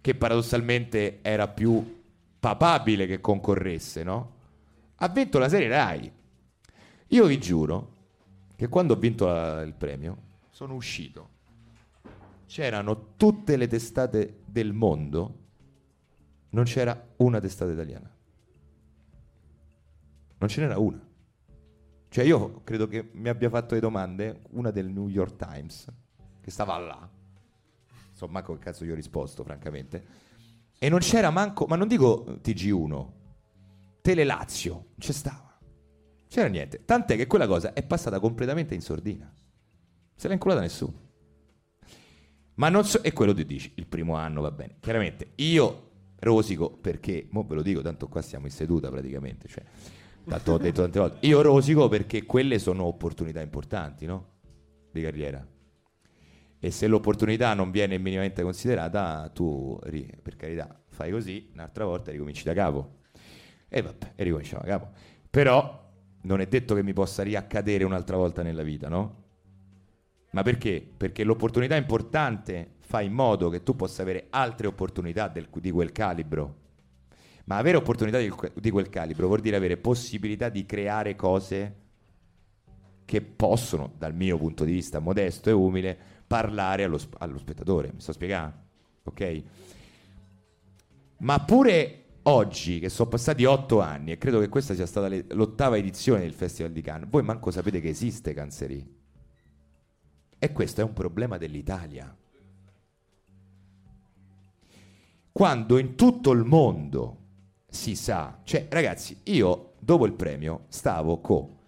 che 0.00 0.14
paradossalmente 0.16 1.20
era 1.22 1.46
più 1.46 2.02
papabile 2.40 3.06
che 3.06 3.20
concorresse, 3.20 4.02
no? 4.02 4.32
Ha 4.96 5.08
vinto 5.10 5.38
la 5.38 5.48
serie 5.48 5.68
RAI. 5.68 6.12
Io 7.06 7.24
vi 7.26 7.38
giuro 7.38 7.92
che 8.56 8.66
quando 8.66 8.94
ho 8.94 8.98
vinto 8.98 9.26
la- 9.26 9.62
il 9.62 9.74
premio 9.74 10.16
sono 10.50 10.74
uscito. 10.74 11.28
C'erano 12.46 13.14
tutte 13.16 13.56
le 13.56 13.68
testate 13.68 14.39
del 14.50 14.72
mondo, 14.72 15.38
non 16.50 16.64
c'era 16.64 17.08
una 17.16 17.40
testata 17.40 17.70
italiana. 17.70 18.10
Non 20.38 20.48
ce 20.48 20.60
n'era 20.60 20.78
una. 20.78 21.08
Cioè 22.08 22.24
io 22.24 22.62
credo 22.64 22.88
che 22.88 23.10
mi 23.12 23.28
abbia 23.28 23.48
fatto 23.48 23.74
le 23.74 23.80
domande 23.80 24.42
una 24.50 24.70
del 24.70 24.88
New 24.88 25.08
York 25.08 25.36
Times, 25.36 25.86
che 26.40 26.50
stava 26.50 26.76
là. 26.78 27.08
Insomma, 28.10 28.42
che 28.42 28.58
cazzo 28.58 28.84
gli 28.84 28.90
ho 28.90 28.94
risposto, 28.94 29.44
francamente. 29.44 30.04
E 30.78 30.88
non 30.88 30.98
c'era 30.98 31.30
manco, 31.30 31.66
ma 31.66 31.76
non 31.76 31.86
dico 31.86 32.24
TG1, 32.42 33.06
Tele 34.00 34.24
Lazio, 34.24 34.72
non 34.72 34.94
c'è 34.98 35.12
stava. 35.12 35.58
C'era 36.26 36.48
niente. 36.48 36.84
Tant'è 36.84 37.16
che 37.16 37.26
quella 37.26 37.46
cosa 37.46 37.72
è 37.72 37.82
passata 37.84 38.18
completamente 38.18 38.74
in 38.74 38.80
sordina. 38.80 39.32
Se 40.14 40.26
l'ha 40.26 40.34
inculata 40.34 40.60
nessuno. 40.60 41.08
Ma 42.60 42.68
non 42.68 42.84
so, 42.84 43.02
e 43.02 43.14
quello 43.14 43.32
ti 43.32 43.46
dici, 43.46 43.72
il 43.76 43.86
primo 43.86 44.16
anno 44.16 44.42
va 44.42 44.50
bene. 44.50 44.74
Chiaramente 44.80 45.30
io 45.36 45.88
rosico 46.18 46.70
perché, 46.70 47.26
mo 47.30 47.44
ve 47.44 47.54
lo 47.54 47.62
dico, 47.62 47.80
tanto 47.80 48.06
qua 48.06 48.20
siamo 48.20 48.44
in 48.44 48.52
seduta 48.52 48.90
praticamente, 48.90 49.48
cioè, 49.48 49.64
tanto 50.28 50.52
ho 50.52 50.58
detto 50.58 50.82
tante 50.82 50.98
volte, 50.98 51.26
io 51.26 51.40
rosico 51.40 51.88
perché 51.88 52.26
quelle 52.26 52.58
sono 52.58 52.84
opportunità 52.84 53.40
importanti, 53.40 54.04
no? 54.04 54.26
Di 54.92 55.00
carriera. 55.00 55.42
E 56.58 56.70
se 56.70 56.86
l'opportunità 56.86 57.54
non 57.54 57.70
viene 57.70 57.96
minimamente 57.96 58.42
considerata, 58.42 59.30
tu, 59.32 59.78
per 60.22 60.36
carità, 60.36 60.82
fai 60.88 61.10
così, 61.10 61.48
un'altra 61.54 61.86
volta 61.86 62.10
ricominci 62.10 62.44
da 62.44 62.52
capo. 62.52 62.98
E 63.70 63.80
vabbè, 63.80 64.12
e 64.16 64.22
ricominciamo 64.22 64.60
da 64.62 64.68
capo. 64.68 64.90
Però 65.30 65.90
non 66.24 66.42
è 66.42 66.46
detto 66.46 66.74
che 66.74 66.82
mi 66.82 66.92
possa 66.92 67.22
riaccadere 67.22 67.84
un'altra 67.84 68.18
volta 68.18 68.42
nella 68.42 68.62
vita, 68.62 68.90
no? 68.90 69.19
Ma 70.32 70.42
perché? 70.42 70.86
Perché 70.96 71.24
l'opportunità 71.24 71.76
importante 71.76 72.74
fa 72.78 73.00
in 73.00 73.12
modo 73.12 73.48
che 73.48 73.62
tu 73.62 73.76
possa 73.76 74.02
avere 74.02 74.26
altre 74.30 74.66
opportunità 74.66 75.28
del- 75.28 75.48
di 75.52 75.70
quel 75.70 75.92
calibro. 75.92 76.56
Ma 77.44 77.56
avere 77.56 77.76
opportunità 77.76 78.18
di, 78.18 78.32
di 78.54 78.70
quel 78.70 78.88
calibro 78.90 79.26
vuol 79.26 79.40
dire 79.40 79.56
avere 79.56 79.76
possibilità 79.76 80.48
di 80.48 80.66
creare 80.66 81.16
cose 81.16 81.76
che 83.04 83.22
possono, 83.22 83.92
dal 83.98 84.14
mio 84.14 84.38
punto 84.38 84.64
di 84.64 84.72
vista 84.72 85.00
modesto 85.00 85.50
e 85.50 85.52
umile, 85.52 85.98
parlare 86.26 86.84
allo, 86.84 87.00
allo 87.18 87.38
spettatore. 87.38 87.90
Mi 87.92 88.00
sto 88.00 88.12
spiegando? 88.12 88.54
Ok? 89.02 89.42
Ma 91.18 91.40
pure 91.40 92.04
oggi, 92.22 92.78
che 92.78 92.88
sono 92.88 93.08
passati 93.08 93.44
otto 93.44 93.80
anni, 93.80 94.12
e 94.12 94.18
credo 94.18 94.38
che 94.38 94.48
questa 94.48 94.74
sia 94.74 94.86
stata 94.86 95.08
le- 95.08 95.24
l'ottava 95.30 95.76
edizione 95.76 96.20
del 96.20 96.34
Festival 96.34 96.70
di 96.70 96.82
Cannes, 96.82 97.08
voi 97.10 97.22
manco 97.24 97.50
sapete 97.50 97.80
che 97.80 97.88
esiste 97.88 98.32
Canzeri. 98.32 98.99
E 100.42 100.52
questo 100.52 100.80
è 100.80 100.84
un 100.84 100.94
problema 100.94 101.36
dell'Italia. 101.36 102.16
Quando 105.30 105.78
in 105.78 105.94
tutto 105.96 106.30
il 106.30 106.44
mondo 106.44 107.18
si 107.68 107.94
sa, 107.94 108.40
cioè 108.44 108.66
ragazzi, 108.70 109.20
io 109.24 109.74
dopo 109.78 110.06
il 110.06 110.14
premio 110.14 110.64
stavo 110.68 111.20
con 111.20 111.58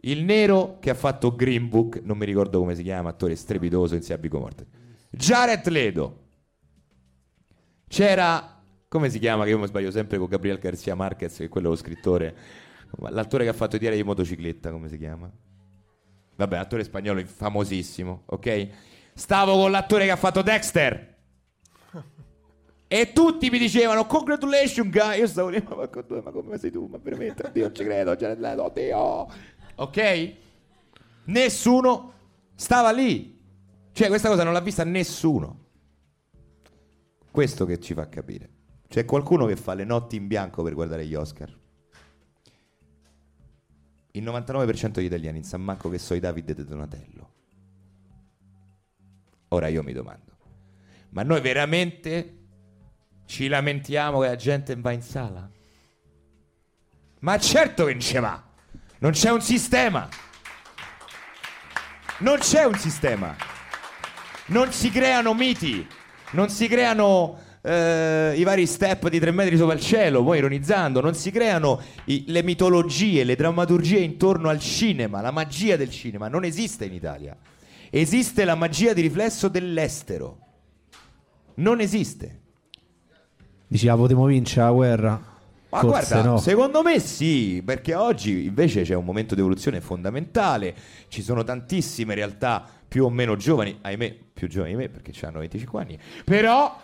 il 0.00 0.24
nero 0.24 0.78
che 0.80 0.88
ha 0.88 0.94
fatto 0.94 1.36
Green 1.36 1.68
Book, 1.68 2.00
non 2.02 2.16
mi 2.16 2.24
ricordo 2.24 2.58
come 2.58 2.74
si 2.74 2.82
chiama, 2.82 3.10
attore 3.10 3.36
strepitoso 3.36 3.94
insieme 3.94 4.18
a 4.18 4.22
Vico 4.22 4.38
Morte. 4.38 4.66
Jared 5.10 5.68
Ledo. 5.68 6.24
C'era, 7.86 8.62
come 8.88 9.10
si 9.10 9.18
chiama, 9.18 9.44
che 9.44 9.50
io 9.50 9.58
mi 9.58 9.66
sbaglio 9.66 9.90
sempre 9.90 10.16
con 10.16 10.28
Gabriel 10.28 10.58
Garcia 10.58 10.94
Marquez, 10.94 11.36
che 11.36 11.44
è 11.44 11.48
quello 11.48 11.68
lo 11.68 11.76
scrittore, 11.76 12.34
l'attore 13.10 13.44
che 13.44 13.50
ha 13.50 13.52
fatto 13.52 13.76
i 13.76 13.78
diari 13.78 13.96
di 13.96 14.04
motocicletta, 14.04 14.70
come 14.70 14.88
si 14.88 14.96
chiama? 14.96 15.30
Vabbè, 16.36 16.56
attore 16.56 16.84
spagnolo 16.84 17.24
famosissimo, 17.24 18.22
ok? 18.26 18.68
Stavo 19.14 19.54
con 19.54 19.70
l'attore 19.70 20.04
che 20.04 20.10
ha 20.10 20.16
fatto 20.16 20.42
Dexter. 20.42 21.14
E 22.88 23.12
tutti 23.12 23.50
mi 23.50 23.58
dicevano 23.58 24.06
congratulations 24.06 24.90
guy. 24.90 25.18
Io 25.18 25.26
stavo 25.26 25.48
lì, 25.48 25.62
ma, 25.66 25.74
ma, 25.76 25.88
ma 26.22 26.30
come 26.30 26.58
sei 26.58 26.70
tu? 26.70 26.86
Ma 26.86 26.98
veramente, 27.02 27.46
oddio, 27.46 27.64
non 27.64 27.74
ci 27.74 27.84
credo, 27.84 28.14
Jared 28.14 28.38
Leto, 28.38 28.64
oddio. 28.64 29.26
Ok? 29.76 30.34
Nessuno 31.24 32.12
stava 32.54 32.92
lì. 32.92 33.42
Cioè, 33.92 34.08
questa 34.08 34.28
cosa 34.28 34.44
non 34.44 34.52
l'ha 34.52 34.60
vista 34.60 34.84
nessuno. 34.84 35.64
Questo 37.30 37.64
che 37.64 37.80
ci 37.80 37.94
fa 37.94 38.08
capire. 38.08 38.50
C'è 38.86 39.04
qualcuno 39.04 39.46
che 39.46 39.56
fa 39.56 39.74
le 39.74 39.84
notti 39.84 40.16
in 40.16 40.26
bianco 40.26 40.62
per 40.62 40.74
guardare 40.74 41.06
gli 41.06 41.14
Oscar. 41.14 41.52
Il 44.16 44.24
99% 44.24 44.92
degli 44.92 45.04
italiani 45.04 45.44
sa 45.44 45.58
manco 45.58 45.90
che 45.90 45.98
so 45.98 46.14
i 46.14 46.20
Davide 46.20 46.54
De 46.54 46.64
Donatello. 46.64 47.32
Ora 49.48 49.68
io 49.68 49.82
mi 49.82 49.92
domando, 49.92 50.38
ma 51.10 51.22
noi 51.22 51.42
veramente 51.42 52.38
ci 53.26 53.46
lamentiamo 53.46 54.20
che 54.20 54.28
la 54.28 54.36
gente 54.36 54.74
va 54.74 54.92
in 54.92 55.02
sala? 55.02 55.50
Ma 57.20 57.38
certo 57.38 57.84
che 57.84 57.92
non 57.92 58.00
ci 58.00 58.18
va! 58.18 58.42
Non 59.00 59.10
c'è 59.10 59.30
un 59.30 59.42
sistema! 59.42 60.08
Non 62.20 62.38
c'è 62.38 62.64
un 62.64 62.74
sistema! 62.74 63.36
Non 64.46 64.72
si 64.72 64.90
creano 64.90 65.34
miti, 65.34 65.86
non 66.30 66.48
si 66.48 66.68
creano 66.68 67.38
eh, 67.66 68.34
i 68.36 68.42
vari 68.44 68.64
step 68.66 69.08
di 69.08 69.18
tre 69.18 69.30
metri 69.32 69.56
sopra 69.56 69.74
il 69.74 69.80
cielo, 69.80 70.22
poi 70.22 70.38
ironizzando, 70.38 71.00
non 71.00 71.14
si 71.14 71.30
creano 71.30 71.80
i- 72.04 72.24
le 72.28 72.42
mitologie, 72.42 73.24
le 73.24 73.34
drammaturgie 73.34 73.98
intorno 73.98 74.48
al 74.48 74.60
cinema, 74.60 75.20
la 75.20 75.30
magia 75.32 75.76
del 75.76 75.90
cinema, 75.90 76.28
non 76.28 76.44
esiste 76.44 76.84
in 76.84 76.92
Italia. 76.92 77.36
Esiste 77.90 78.44
la 78.44 78.54
magia 78.54 78.92
di 78.92 79.00
riflesso 79.00 79.48
dell'estero. 79.48 80.38
Non 81.56 81.80
esiste. 81.80 82.40
Dici, 83.66 83.88
ah, 83.88 83.96
potremmo 83.96 84.26
vincere 84.26 84.66
la 84.66 84.72
guerra? 84.72 85.34
Ma 85.68 85.80
Forse 85.80 85.88
guarda, 86.14 86.22
no. 86.30 86.38
secondo 86.38 86.82
me 86.82 87.00
sì, 87.00 87.60
perché 87.64 87.94
oggi 87.94 88.44
invece 88.46 88.82
c'è 88.82 88.94
un 88.94 89.04
momento 89.04 89.34
di 89.34 89.40
evoluzione 89.40 89.80
fondamentale, 89.80 90.74
ci 91.08 91.22
sono 91.22 91.42
tantissime 91.42 92.14
realtà 92.14 92.64
più 92.86 93.04
o 93.04 93.10
meno 93.10 93.34
giovani, 93.34 93.76
ahimè 93.80 94.16
più 94.32 94.46
giovani 94.48 94.70
di 94.72 94.76
me 94.78 94.88
perché 94.88 95.12
hanno 95.26 95.40
25 95.40 95.80
anni, 95.80 95.98
però 96.24 96.78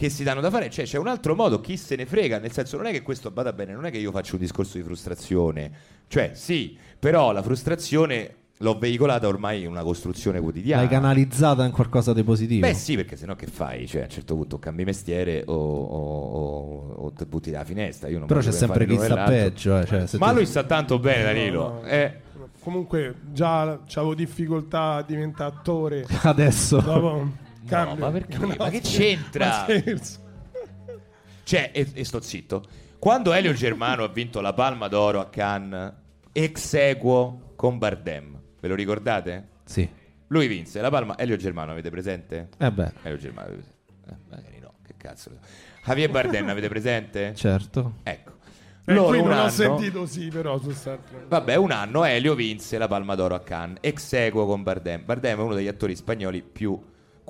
che 0.00 0.08
si 0.08 0.22
danno 0.24 0.40
da 0.40 0.48
fare, 0.48 0.70
cioè 0.70 0.86
c'è 0.86 0.96
un 0.96 1.08
altro 1.08 1.34
modo, 1.34 1.60
chi 1.60 1.76
se 1.76 1.94
ne 1.94 2.06
frega, 2.06 2.38
nel 2.38 2.52
senso 2.52 2.78
non 2.78 2.86
è 2.86 2.90
che 2.90 3.02
questo 3.02 3.30
vada 3.34 3.52
bene, 3.52 3.74
non 3.74 3.84
è 3.84 3.90
che 3.90 3.98
io 3.98 4.10
faccio 4.10 4.36
un 4.36 4.40
discorso 4.40 4.78
di 4.78 4.82
frustrazione, 4.82 5.70
cioè 6.08 6.30
sì, 6.32 6.74
però 6.98 7.32
la 7.32 7.42
frustrazione 7.42 8.34
l'ho 8.56 8.78
veicolata 8.78 9.28
ormai 9.28 9.60
in 9.60 9.68
una 9.68 9.82
costruzione 9.82 10.40
quotidiana. 10.40 10.80
L'hai 10.80 10.90
canalizzata 10.90 11.66
in 11.66 11.70
qualcosa 11.72 12.14
di 12.14 12.22
positivo. 12.24 12.66
Beh 12.66 12.72
sì, 12.72 12.94
perché 12.96 13.16
sennò 13.18 13.34
che 13.36 13.46
fai? 13.46 13.86
Cioè 13.86 14.00
a 14.00 14.04
un 14.04 14.10
certo 14.10 14.34
punto 14.36 14.58
cambi 14.58 14.84
mestiere 14.84 15.42
o, 15.46 15.52
o, 15.52 16.20
o- 16.30 16.92
o 16.94 17.12
ti 17.12 17.26
butti 17.26 17.50
dalla 17.50 17.64
finestra. 17.66 18.08
Io 18.08 18.18
non 18.18 18.26
Però 18.26 18.40
c'è 18.40 18.52
sempre 18.52 18.86
chi 18.86 18.96
sta 18.98 19.24
peggio. 19.24 19.78
eh, 19.80 19.84
cioè, 19.84 20.06
se 20.06 20.16
Ma 20.16 20.28
tu- 20.30 20.36
lui 20.36 20.46
sta 20.46 20.64
tanto 20.64 20.98
bene 20.98 21.22
Danilo. 21.24 21.62
No, 21.68 21.80
no. 21.82 21.86
Eh, 21.86 22.20
Comunque 22.62 23.14
già 23.32 23.62
avevo 23.94 24.14
difficoltà 24.14 24.94
a 24.94 25.02
diventare 25.02 25.54
attore. 25.54 26.06
Adesso... 26.22 26.80
Dopo 26.80 27.28
cambio. 27.66 28.04
ma 28.04 28.10
perché? 28.10 28.38
No, 28.38 28.54
Ma 28.58 28.68
che 28.70 28.80
c'entra? 28.80 29.66
Cioè, 31.42 31.70
e, 31.72 31.88
e 31.92 32.04
sto 32.04 32.20
zitto. 32.20 32.62
Quando 32.98 33.32
Elio 33.32 33.52
Germano 33.52 34.04
ha 34.04 34.08
vinto 34.08 34.40
la 34.40 34.52
Palma 34.52 34.86
d'Oro 34.88 35.20
a 35.20 35.28
Cannes, 35.28 35.92
ex 36.32 36.74
equo 36.74 37.52
con 37.56 37.78
Bardem, 37.78 38.38
ve 38.60 38.68
lo 38.68 38.74
ricordate? 38.74 39.48
Sì. 39.64 39.88
Lui 40.28 40.46
vinse 40.46 40.80
la 40.80 40.90
Palma. 40.90 41.16
Elio 41.18 41.36
Germano 41.36 41.72
avete 41.72 41.90
presente? 41.90 42.50
Eh 42.58 42.70
beh, 42.70 42.92
Elio 43.02 43.16
Germano 43.18 43.48
avete 43.48 43.62
presente? 43.62 44.04
Eh, 44.10 44.16
magari 44.36 44.58
no, 44.60 44.74
che 44.86 44.94
cazzo. 44.96 45.30
Javier 45.84 46.10
Bardem 46.10 46.48
avete 46.48 46.68
presente? 46.68 47.34
certo. 47.36 47.94
Ecco. 48.04 48.38
Eh, 48.84 48.92
Loro 48.94 49.08
qui 49.08 49.18
un 49.18 49.28
non 49.28 49.36
ho 49.36 49.40
anno- 49.40 49.50
sentito 49.50 50.06
sì, 50.06 50.28
però 50.28 50.58
su 50.58 50.66
quest'altro. 50.66 51.24
Vabbè, 51.26 51.54
un 51.56 51.70
anno 51.72 52.04
Elio 52.04 52.34
vinse 52.34 52.78
la 52.78 52.86
Palma 52.86 53.14
d'Oro 53.14 53.34
a 53.34 53.40
Cannes, 53.40 53.78
ex 53.80 54.12
equo 54.12 54.46
con 54.46 54.62
Bardem. 54.62 55.04
Bardem 55.04 55.38
è 55.38 55.42
uno 55.42 55.54
degli 55.54 55.68
attori 55.68 55.96
spagnoli 55.96 56.42
più 56.42 56.80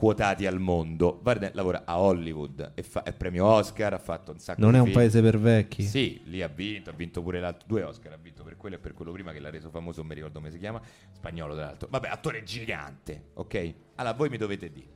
quotati 0.00 0.46
al 0.46 0.58
mondo. 0.58 1.18
Bardem 1.20 1.50
lavora 1.52 1.82
a 1.84 2.00
Hollywood, 2.00 2.72
è, 2.72 2.80
fa- 2.80 3.02
è 3.02 3.12
premio 3.12 3.44
Oscar, 3.44 3.92
ha 3.92 3.98
fatto 3.98 4.32
un 4.32 4.38
sacco 4.38 4.58
Non 4.62 4.70
di 4.70 4.76
è 4.76 4.80
un 4.80 4.86
film. 4.86 4.96
paese 4.96 5.20
per 5.20 5.38
vecchi. 5.38 5.82
Sì, 5.82 6.22
lì 6.24 6.40
ha 6.40 6.48
vinto, 6.48 6.88
ha 6.88 6.94
vinto 6.94 7.20
pure 7.20 7.38
l'altro, 7.38 7.68
due 7.68 7.82
Oscar, 7.82 8.12
ha 8.14 8.16
vinto 8.16 8.42
per 8.42 8.56
quello 8.56 8.76
e 8.76 8.78
per 8.78 8.94
quello 8.94 9.12
prima 9.12 9.30
che 9.32 9.40
l'ha 9.40 9.50
reso 9.50 9.68
famoso, 9.68 9.98
non 9.98 10.08
mi 10.08 10.14
ricordo 10.14 10.38
come 10.38 10.50
si 10.50 10.56
chiama, 10.58 10.80
spagnolo 11.12 11.54
tra 11.54 11.66
l'altro. 11.66 11.88
Vabbè, 11.90 12.08
attore 12.08 12.42
gigante, 12.44 13.32
ok? 13.34 13.74
Allora 13.96 14.14
voi 14.14 14.30
mi 14.30 14.38
dovete 14.38 14.72
dire, 14.72 14.88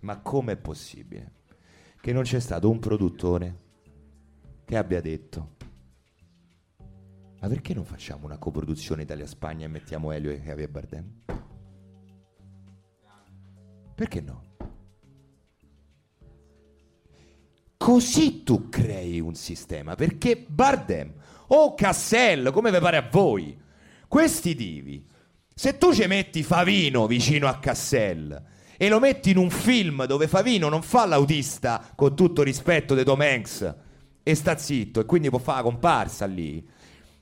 ma 0.00 0.18
com'è 0.20 0.56
possibile 0.56 1.32
che 2.00 2.12
non 2.14 2.22
c'è 2.22 2.40
stato 2.40 2.70
un 2.70 2.78
produttore 2.78 3.56
che 4.64 4.76
abbia 4.78 5.02
detto 5.02 5.50
ma 7.42 7.48
perché 7.48 7.74
non 7.74 7.84
facciamo 7.84 8.24
una 8.24 8.38
coproduzione 8.38 9.02
Italia-Spagna 9.02 9.66
e 9.66 9.68
mettiamo 9.68 10.10
Elio 10.12 10.30
e 10.30 10.40
Javier 10.40 10.70
Bardem? 10.70 11.12
Perché 14.02 14.20
no? 14.20 14.42
Così 17.76 18.42
tu 18.42 18.68
crei 18.68 19.20
un 19.20 19.36
sistema, 19.36 19.94
perché 19.94 20.44
Bardem 20.44 21.12
o 21.46 21.74
Cassel, 21.74 22.50
come 22.50 22.72
vi 22.72 22.80
pare 22.80 22.96
a 22.96 23.08
voi, 23.08 23.56
questi 24.08 24.56
divi, 24.56 25.06
se 25.54 25.78
tu 25.78 25.94
ci 25.94 26.04
metti 26.08 26.42
Favino 26.42 27.06
vicino 27.06 27.46
a 27.46 27.60
Cassel 27.60 28.42
e 28.76 28.88
lo 28.88 28.98
metti 28.98 29.30
in 29.30 29.36
un 29.36 29.50
film 29.50 30.04
dove 30.06 30.26
Favino 30.26 30.68
non 30.68 30.82
fa 30.82 31.06
l'autista 31.06 31.92
con 31.94 32.16
tutto 32.16 32.42
rispetto 32.42 32.96
di 32.96 33.04
Tom 33.04 33.20
Hanks 33.20 33.74
e 34.24 34.34
sta 34.34 34.56
zitto 34.56 34.98
e 34.98 35.04
quindi 35.04 35.28
può 35.28 35.38
fare 35.38 35.58
la 35.58 35.70
comparsa 35.70 36.26
lì, 36.26 36.68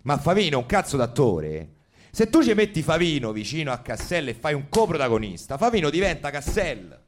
ma 0.05 0.16
Favino 0.16 0.57
è 0.57 0.61
un 0.62 0.66
cazzo 0.66 0.97
d'attore. 0.97 1.74
Se 2.11 2.28
tu 2.28 2.43
ci 2.43 2.55
metti 2.55 2.82
Favino 2.82 3.32
vicino 3.32 3.73
a 3.73 3.78
Cassel 3.78 4.28
e 4.28 4.35
fai 4.35 4.55
un 4.55 4.69
coprotagonista, 4.69 5.57
Favino 5.57 5.91
diventa 5.91 6.31
Cassel. 6.31 6.99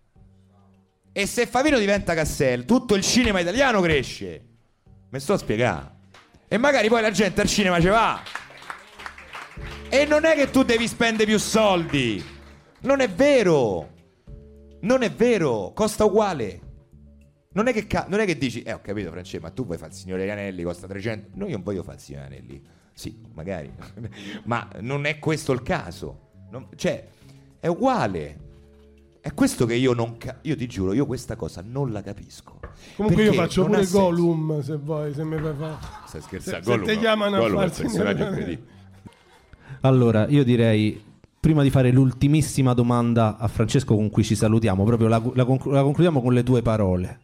E 1.12 1.26
se 1.26 1.46
Favino 1.46 1.78
diventa 1.78 2.14
Cassel, 2.14 2.64
tutto 2.64 2.94
il 2.94 3.02
cinema 3.02 3.40
italiano 3.40 3.80
cresce. 3.80 4.46
Mi 5.10 5.20
sto 5.20 5.34
a 5.34 5.38
spiegare. 5.38 5.90
E 6.48 6.56
magari 6.56 6.88
poi 6.88 7.02
la 7.02 7.10
gente 7.10 7.40
al 7.40 7.48
cinema 7.48 7.80
ci 7.80 7.88
va. 7.88 8.22
E 9.88 10.06
non 10.06 10.24
è 10.24 10.34
che 10.34 10.50
tu 10.50 10.62
devi 10.62 10.86
spendere 10.88 11.26
più 11.26 11.38
soldi. 11.38 12.24
Non 12.80 13.00
è 13.00 13.10
vero. 13.10 13.90
Non 14.80 15.02
è 15.02 15.10
vero. 15.10 15.72
Costa 15.74 16.04
uguale. 16.04 16.60
Non 17.54 17.66
è 17.66 17.72
che, 17.74 17.86
ca- 17.86 18.06
non 18.08 18.20
è 18.20 18.24
che 18.24 18.38
dici, 18.38 18.62
eh 18.62 18.72
ho 18.72 18.80
capito 18.80 19.10
Francesco, 19.10 19.42
ma 19.42 19.50
tu 19.50 19.66
vuoi 19.66 19.76
fare 19.76 19.90
il 19.90 19.96
signore 19.98 20.26
Canelli, 20.26 20.62
costa 20.62 20.86
300. 20.86 21.30
No, 21.34 21.44
io 21.44 21.52
non 21.52 21.62
voglio 21.62 21.82
fare 21.82 21.96
il 21.96 22.02
signore 22.02 22.28
Canelli. 22.28 22.62
Sì, 22.92 23.16
magari. 23.34 23.70
ma 24.44 24.68
non 24.80 25.06
è 25.06 25.18
questo 25.18 25.52
il 25.52 25.62
caso. 25.62 26.18
Non- 26.50 26.66
cioè, 26.76 27.06
è 27.58 27.66
uguale. 27.66 28.38
È 29.20 29.32
questo 29.34 29.66
che 29.66 29.74
io 29.74 29.92
non 29.92 30.16
ca- 30.18 30.38
Io 30.42 30.56
ti 30.56 30.66
giuro, 30.66 30.92
io 30.92 31.06
questa 31.06 31.36
cosa 31.36 31.62
non 31.64 31.92
la 31.92 32.02
capisco. 32.02 32.58
Comunque 32.96 33.22
io 33.22 33.32
faccio 33.32 33.64
pure 33.66 33.76
senso. 33.84 34.00
Gollum 34.00 34.60
se 34.62 34.76
vuoi, 34.76 35.14
se 35.14 35.22
mi 35.24 35.38
fai 35.38 35.54
fare. 35.56 35.76
Stai 36.06 36.20
Se, 36.20 36.26
scherzando? 36.26 36.64
se 36.64 36.70
Gollum, 36.70 36.86
ti 36.88 36.98
chiamano 36.98 37.38
Gollum 37.38 37.58
a 37.58 37.68
fare 37.68 38.24
un. 38.24 38.58
Allora, 39.82 40.26
io 40.28 40.42
direi, 40.44 41.00
prima 41.38 41.62
di 41.62 41.70
fare 41.70 41.90
l'ultimissima 41.92 42.74
domanda 42.74 43.36
a 43.36 43.48
Francesco 43.48 43.94
con 43.94 44.10
cui 44.10 44.24
ci 44.24 44.34
salutiamo, 44.34 44.84
proprio 44.84 45.08
la, 45.08 45.22
la 45.34 45.44
conclu- 45.44 45.72
la 45.72 45.82
concludiamo 45.82 46.20
con 46.20 46.32
le 46.32 46.42
tue 46.42 46.62
parole. 46.62 47.20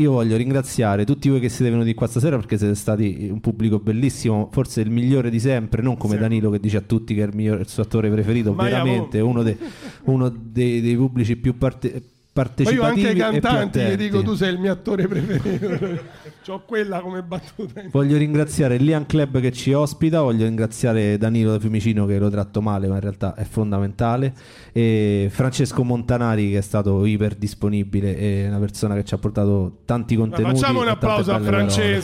Io 0.00 0.12
voglio 0.12 0.36
ringraziare 0.36 1.04
tutti 1.04 1.28
voi 1.28 1.40
che 1.40 1.50
siete 1.50 1.70
venuti 1.70 1.92
qua 1.92 2.06
stasera 2.06 2.36
perché 2.36 2.56
siete 2.56 2.74
stati 2.74 3.28
un 3.30 3.40
pubblico 3.40 3.78
bellissimo, 3.80 4.48
forse 4.50 4.80
il 4.80 4.90
migliore 4.90 5.28
di 5.28 5.38
sempre, 5.38 5.82
non 5.82 5.98
come 5.98 6.14
Sì. 6.14 6.20
Danilo 6.20 6.48
che 6.50 6.58
dice 6.58 6.78
a 6.78 6.80
tutti 6.80 7.14
che 7.14 7.22
è 7.22 7.26
il, 7.26 7.34
migliore, 7.34 7.60
il 7.60 7.68
suo 7.68 7.82
attore 7.82 8.08
preferito, 8.10 8.54
Ma 8.54 8.62
veramente 8.62 9.18
amo- 9.18 9.28
uno, 9.28 9.42
de- 9.42 9.58
uno 10.04 10.28
dei, 10.30 10.80
dei 10.80 10.96
pubblici 10.96 11.36
più 11.36 11.58
parte- 11.58 12.02
Ma 12.32 12.70
io 12.70 12.80
partecipativi 12.80 13.06
anche 13.06 13.08
ai 13.08 13.40
cantanti 13.40 13.80
gli 13.80 13.96
dico 13.96 14.22
tu 14.22 14.34
sei 14.34 14.52
il 14.52 14.60
mio 14.60 14.70
attore 14.72 15.08
preferito. 15.08 16.02
C'ho 16.46 16.62
quella 16.64 17.00
come 17.00 17.22
battuta. 17.22 17.82
Voglio 17.90 18.16
ringraziare 18.16 18.76
il 18.76 18.84
Lian 18.84 19.04
Club 19.04 19.40
che 19.40 19.50
ci 19.52 19.72
ospita, 19.72 20.22
voglio 20.22 20.44
ringraziare 20.44 21.18
Danilo 21.18 21.50
da 21.50 21.58
Fiumicino 21.58 22.06
che 22.06 22.18
lo 22.18 22.30
tratto 22.30 22.62
male, 22.62 22.86
ma 22.86 22.94
in 22.94 23.00
realtà 23.00 23.34
è 23.34 23.44
fondamentale, 23.44 24.32
e 24.72 25.28
Francesco 25.30 25.82
Montanari 25.82 26.50
che 26.50 26.58
è 26.58 26.62
stato 26.62 27.04
iper 27.04 27.34
disponibile 27.34 28.16
e 28.16 28.46
una 28.46 28.58
persona 28.58 28.94
che 28.94 29.04
ci 29.04 29.14
ha 29.14 29.18
portato 29.18 29.80
tanti 29.84 30.16
Ma 30.16 30.22
contenuti. 30.22 30.54
facciamo 30.60 30.80
un 30.80 30.88
applauso 30.88 31.32
a 31.32 31.38
belle 31.38 31.66
parole. 31.66 32.00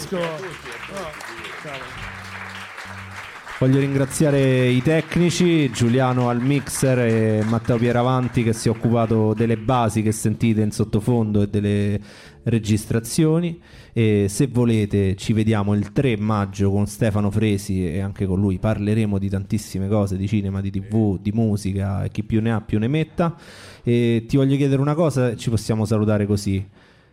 Voglio 3.58 3.80
ringraziare 3.80 4.68
i 4.68 4.82
tecnici, 4.82 5.70
Giuliano 5.70 6.28
al 6.28 6.42
mixer 6.42 6.98
e 6.98 7.42
Matteo 7.42 7.78
Pieravanti 7.78 8.42
che 8.42 8.52
si 8.52 8.68
è 8.68 8.70
occupato 8.70 9.32
delle 9.32 9.56
basi 9.56 10.02
che 10.02 10.12
sentite 10.12 10.60
in 10.60 10.72
sottofondo 10.72 11.40
e 11.40 11.48
delle 11.48 11.98
registrazioni. 12.42 13.58
E 13.94 14.26
se 14.28 14.48
volete 14.48 15.16
ci 15.16 15.32
vediamo 15.32 15.72
il 15.72 15.90
3 15.92 16.18
maggio 16.18 16.70
con 16.70 16.86
Stefano 16.86 17.30
Fresi 17.30 17.90
e 17.90 18.00
anche 18.00 18.26
con 18.26 18.40
lui 18.40 18.58
parleremo 18.58 19.16
di 19.16 19.30
tantissime 19.30 19.88
cose, 19.88 20.18
di 20.18 20.28
cinema, 20.28 20.60
di 20.60 20.70
tv, 20.70 21.18
di 21.18 21.32
musica 21.32 22.04
e 22.04 22.10
chi 22.10 22.24
più 22.24 22.42
ne 22.42 22.52
ha 22.52 22.60
più 22.60 22.78
ne 22.78 22.88
metta. 22.88 23.36
E 23.82 24.26
ti 24.28 24.36
voglio 24.36 24.56
chiedere 24.56 24.82
una 24.82 24.94
cosa, 24.94 25.34
ci 25.34 25.48
possiamo 25.48 25.86
salutare 25.86 26.26
così. 26.26 26.62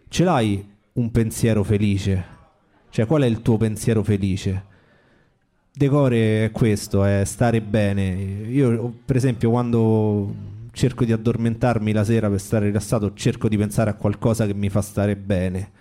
Ce 0.09 0.23
l'hai 0.25 0.61
un 0.91 1.09
pensiero 1.09 1.63
felice? 1.63 2.25
Cioè 2.89 3.05
qual 3.05 3.21
è 3.21 3.27
il 3.27 3.41
tuo 3.41 3.55
pensiero 3.55 4.03
felice? 4.03 4.71
Decore 5.75 6.45
è 6.45 6.51
questo, 6.51 7.03
è 7.03 7.25
stare 7.25 7.59
bene. 7.59 8.11
Io, 8.47 8.93
per 9.03 9.15
esempio, 9.15 9.49
quando 9.49 10.31
cerco 10.71 11.03
di 11.03 11.11
addormentarmi 11.11 11.91
la 11.91 12.03
sera 12.03 12.29
per 12.29 12.39
stare 12.39 12.67
rilassato, 12.67 13.13
cerco 13.15 13.47
di 13.47 13.57
pensare 13.57 13.89
a 13.89 13.95
qualcosa 13.95 14.45
che 14.45 14.53
mi 14.53 14.69
fa 14.69 14.81
stare 14.81 15.15
bene. 15.15 15.71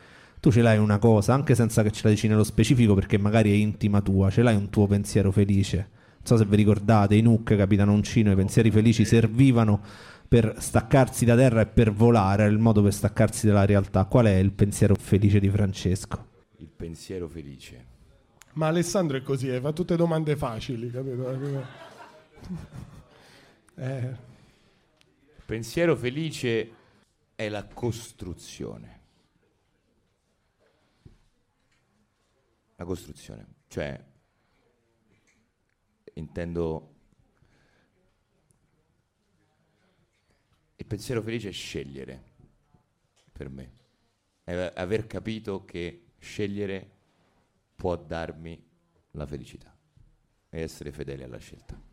Tu 0.40 0.50
ce 0.50 0.62
l'hai 0.62 0.78
una 0.78 0.98
cosa, 0.98 1.34
anche 1.34 1.54
senza 1.54 1.82
che 1.82 1.90
ce 1.90 2.00
la 2.04 2.10
dici 2.10 2.26
nello 2.26 2.42
specifico, 2.42 2.94
perché 2.94 3.18
magari 3.18 3.50
è 3.52 3.54
intima 3.54 4.00
tua, 4.00 4.30
ce 4.30 4.40
l'hai 4.40 4.56
un 4.56 4.70
tuo 4.70 4.86
pensiero 4.86 5.30
felice. 5.30 5.76
Non 5.76 6.22
so 6.22 6.36
se 6.38 6.46
vi 6.46 6.56
ricordate, 6.56 7.14
i 7.14 7.20
Nook, 7.20 7.54
Capitano 7.54 7.92
Uncino, 7.92 8.32
i 8.32 8.34
pensieri 8.34 8.70
felici 8.70 9.04
servivano 9.04 9.78
per 10.26 10.54
staccarsi 10.56 11.26
da 11.26 11.36
terra 11.36 11.60
e 11.60 11.66
per 11.66 11.92
volare, 11.92 12.44
era 12.44 12.50
il 12.50 12.58
modo 12.58 12.82
per 12.82 12.94
staccarsi 12.94 13.46
dalla 13.46 13.66
realtà. 13.66 14.06
Qual 14.06 14.24
è 14.24 14.36
il 14.36 14.52
pensiero 14.52 14.94
felice 14.94 15.38
di 15.38 15.50
Francesco? 15.50 16.26
Il 16.56 16.70
pensiero 16.74 17.28
felice. 17.28 17.91
Ma 18.54 18.66
Alessandro 18.66 19.16
è 19.16 19.22
così, 19.22 19.48
eh, 19.48 19.60
fa 19.60 19.72
tutte 19.72 19.96
domande 19.96 20.36
facili, 20.36 20.90
capito? 20.90 21.66
eh. 23.76 24.30
Pensiero 25.46 25.96
felice 25.96 26.70
è 27.34 27.48
la 27.48 27.64
costruzione. 27.66 29.00
La 32.76 32.84
costruzione, 32.84 33.46
cioè 33.68 33.98
intendo 36.14 36.94
il 40.76 40.84
pensiero 40.86 41.22
felice 41.22 41.48
è 41.48 41.52
scegliere 41.52 42.22
per 43.30 43.48
me, 43.48 43.72
è 44.44 44.72
aver 44.74 45.06
capito 45.06 45.64
che 45.64 46.12
scegliere 46.18 46.91
può 47.82 47.96
darmi 47.96 48.64
la 49.10 49.26
felicità 49.26 49.76
e 50.48 50.60
essere 50.60 50.92
fedele 50.92 51.24
alla 51.24 51.38
scelta. 51.38 51.91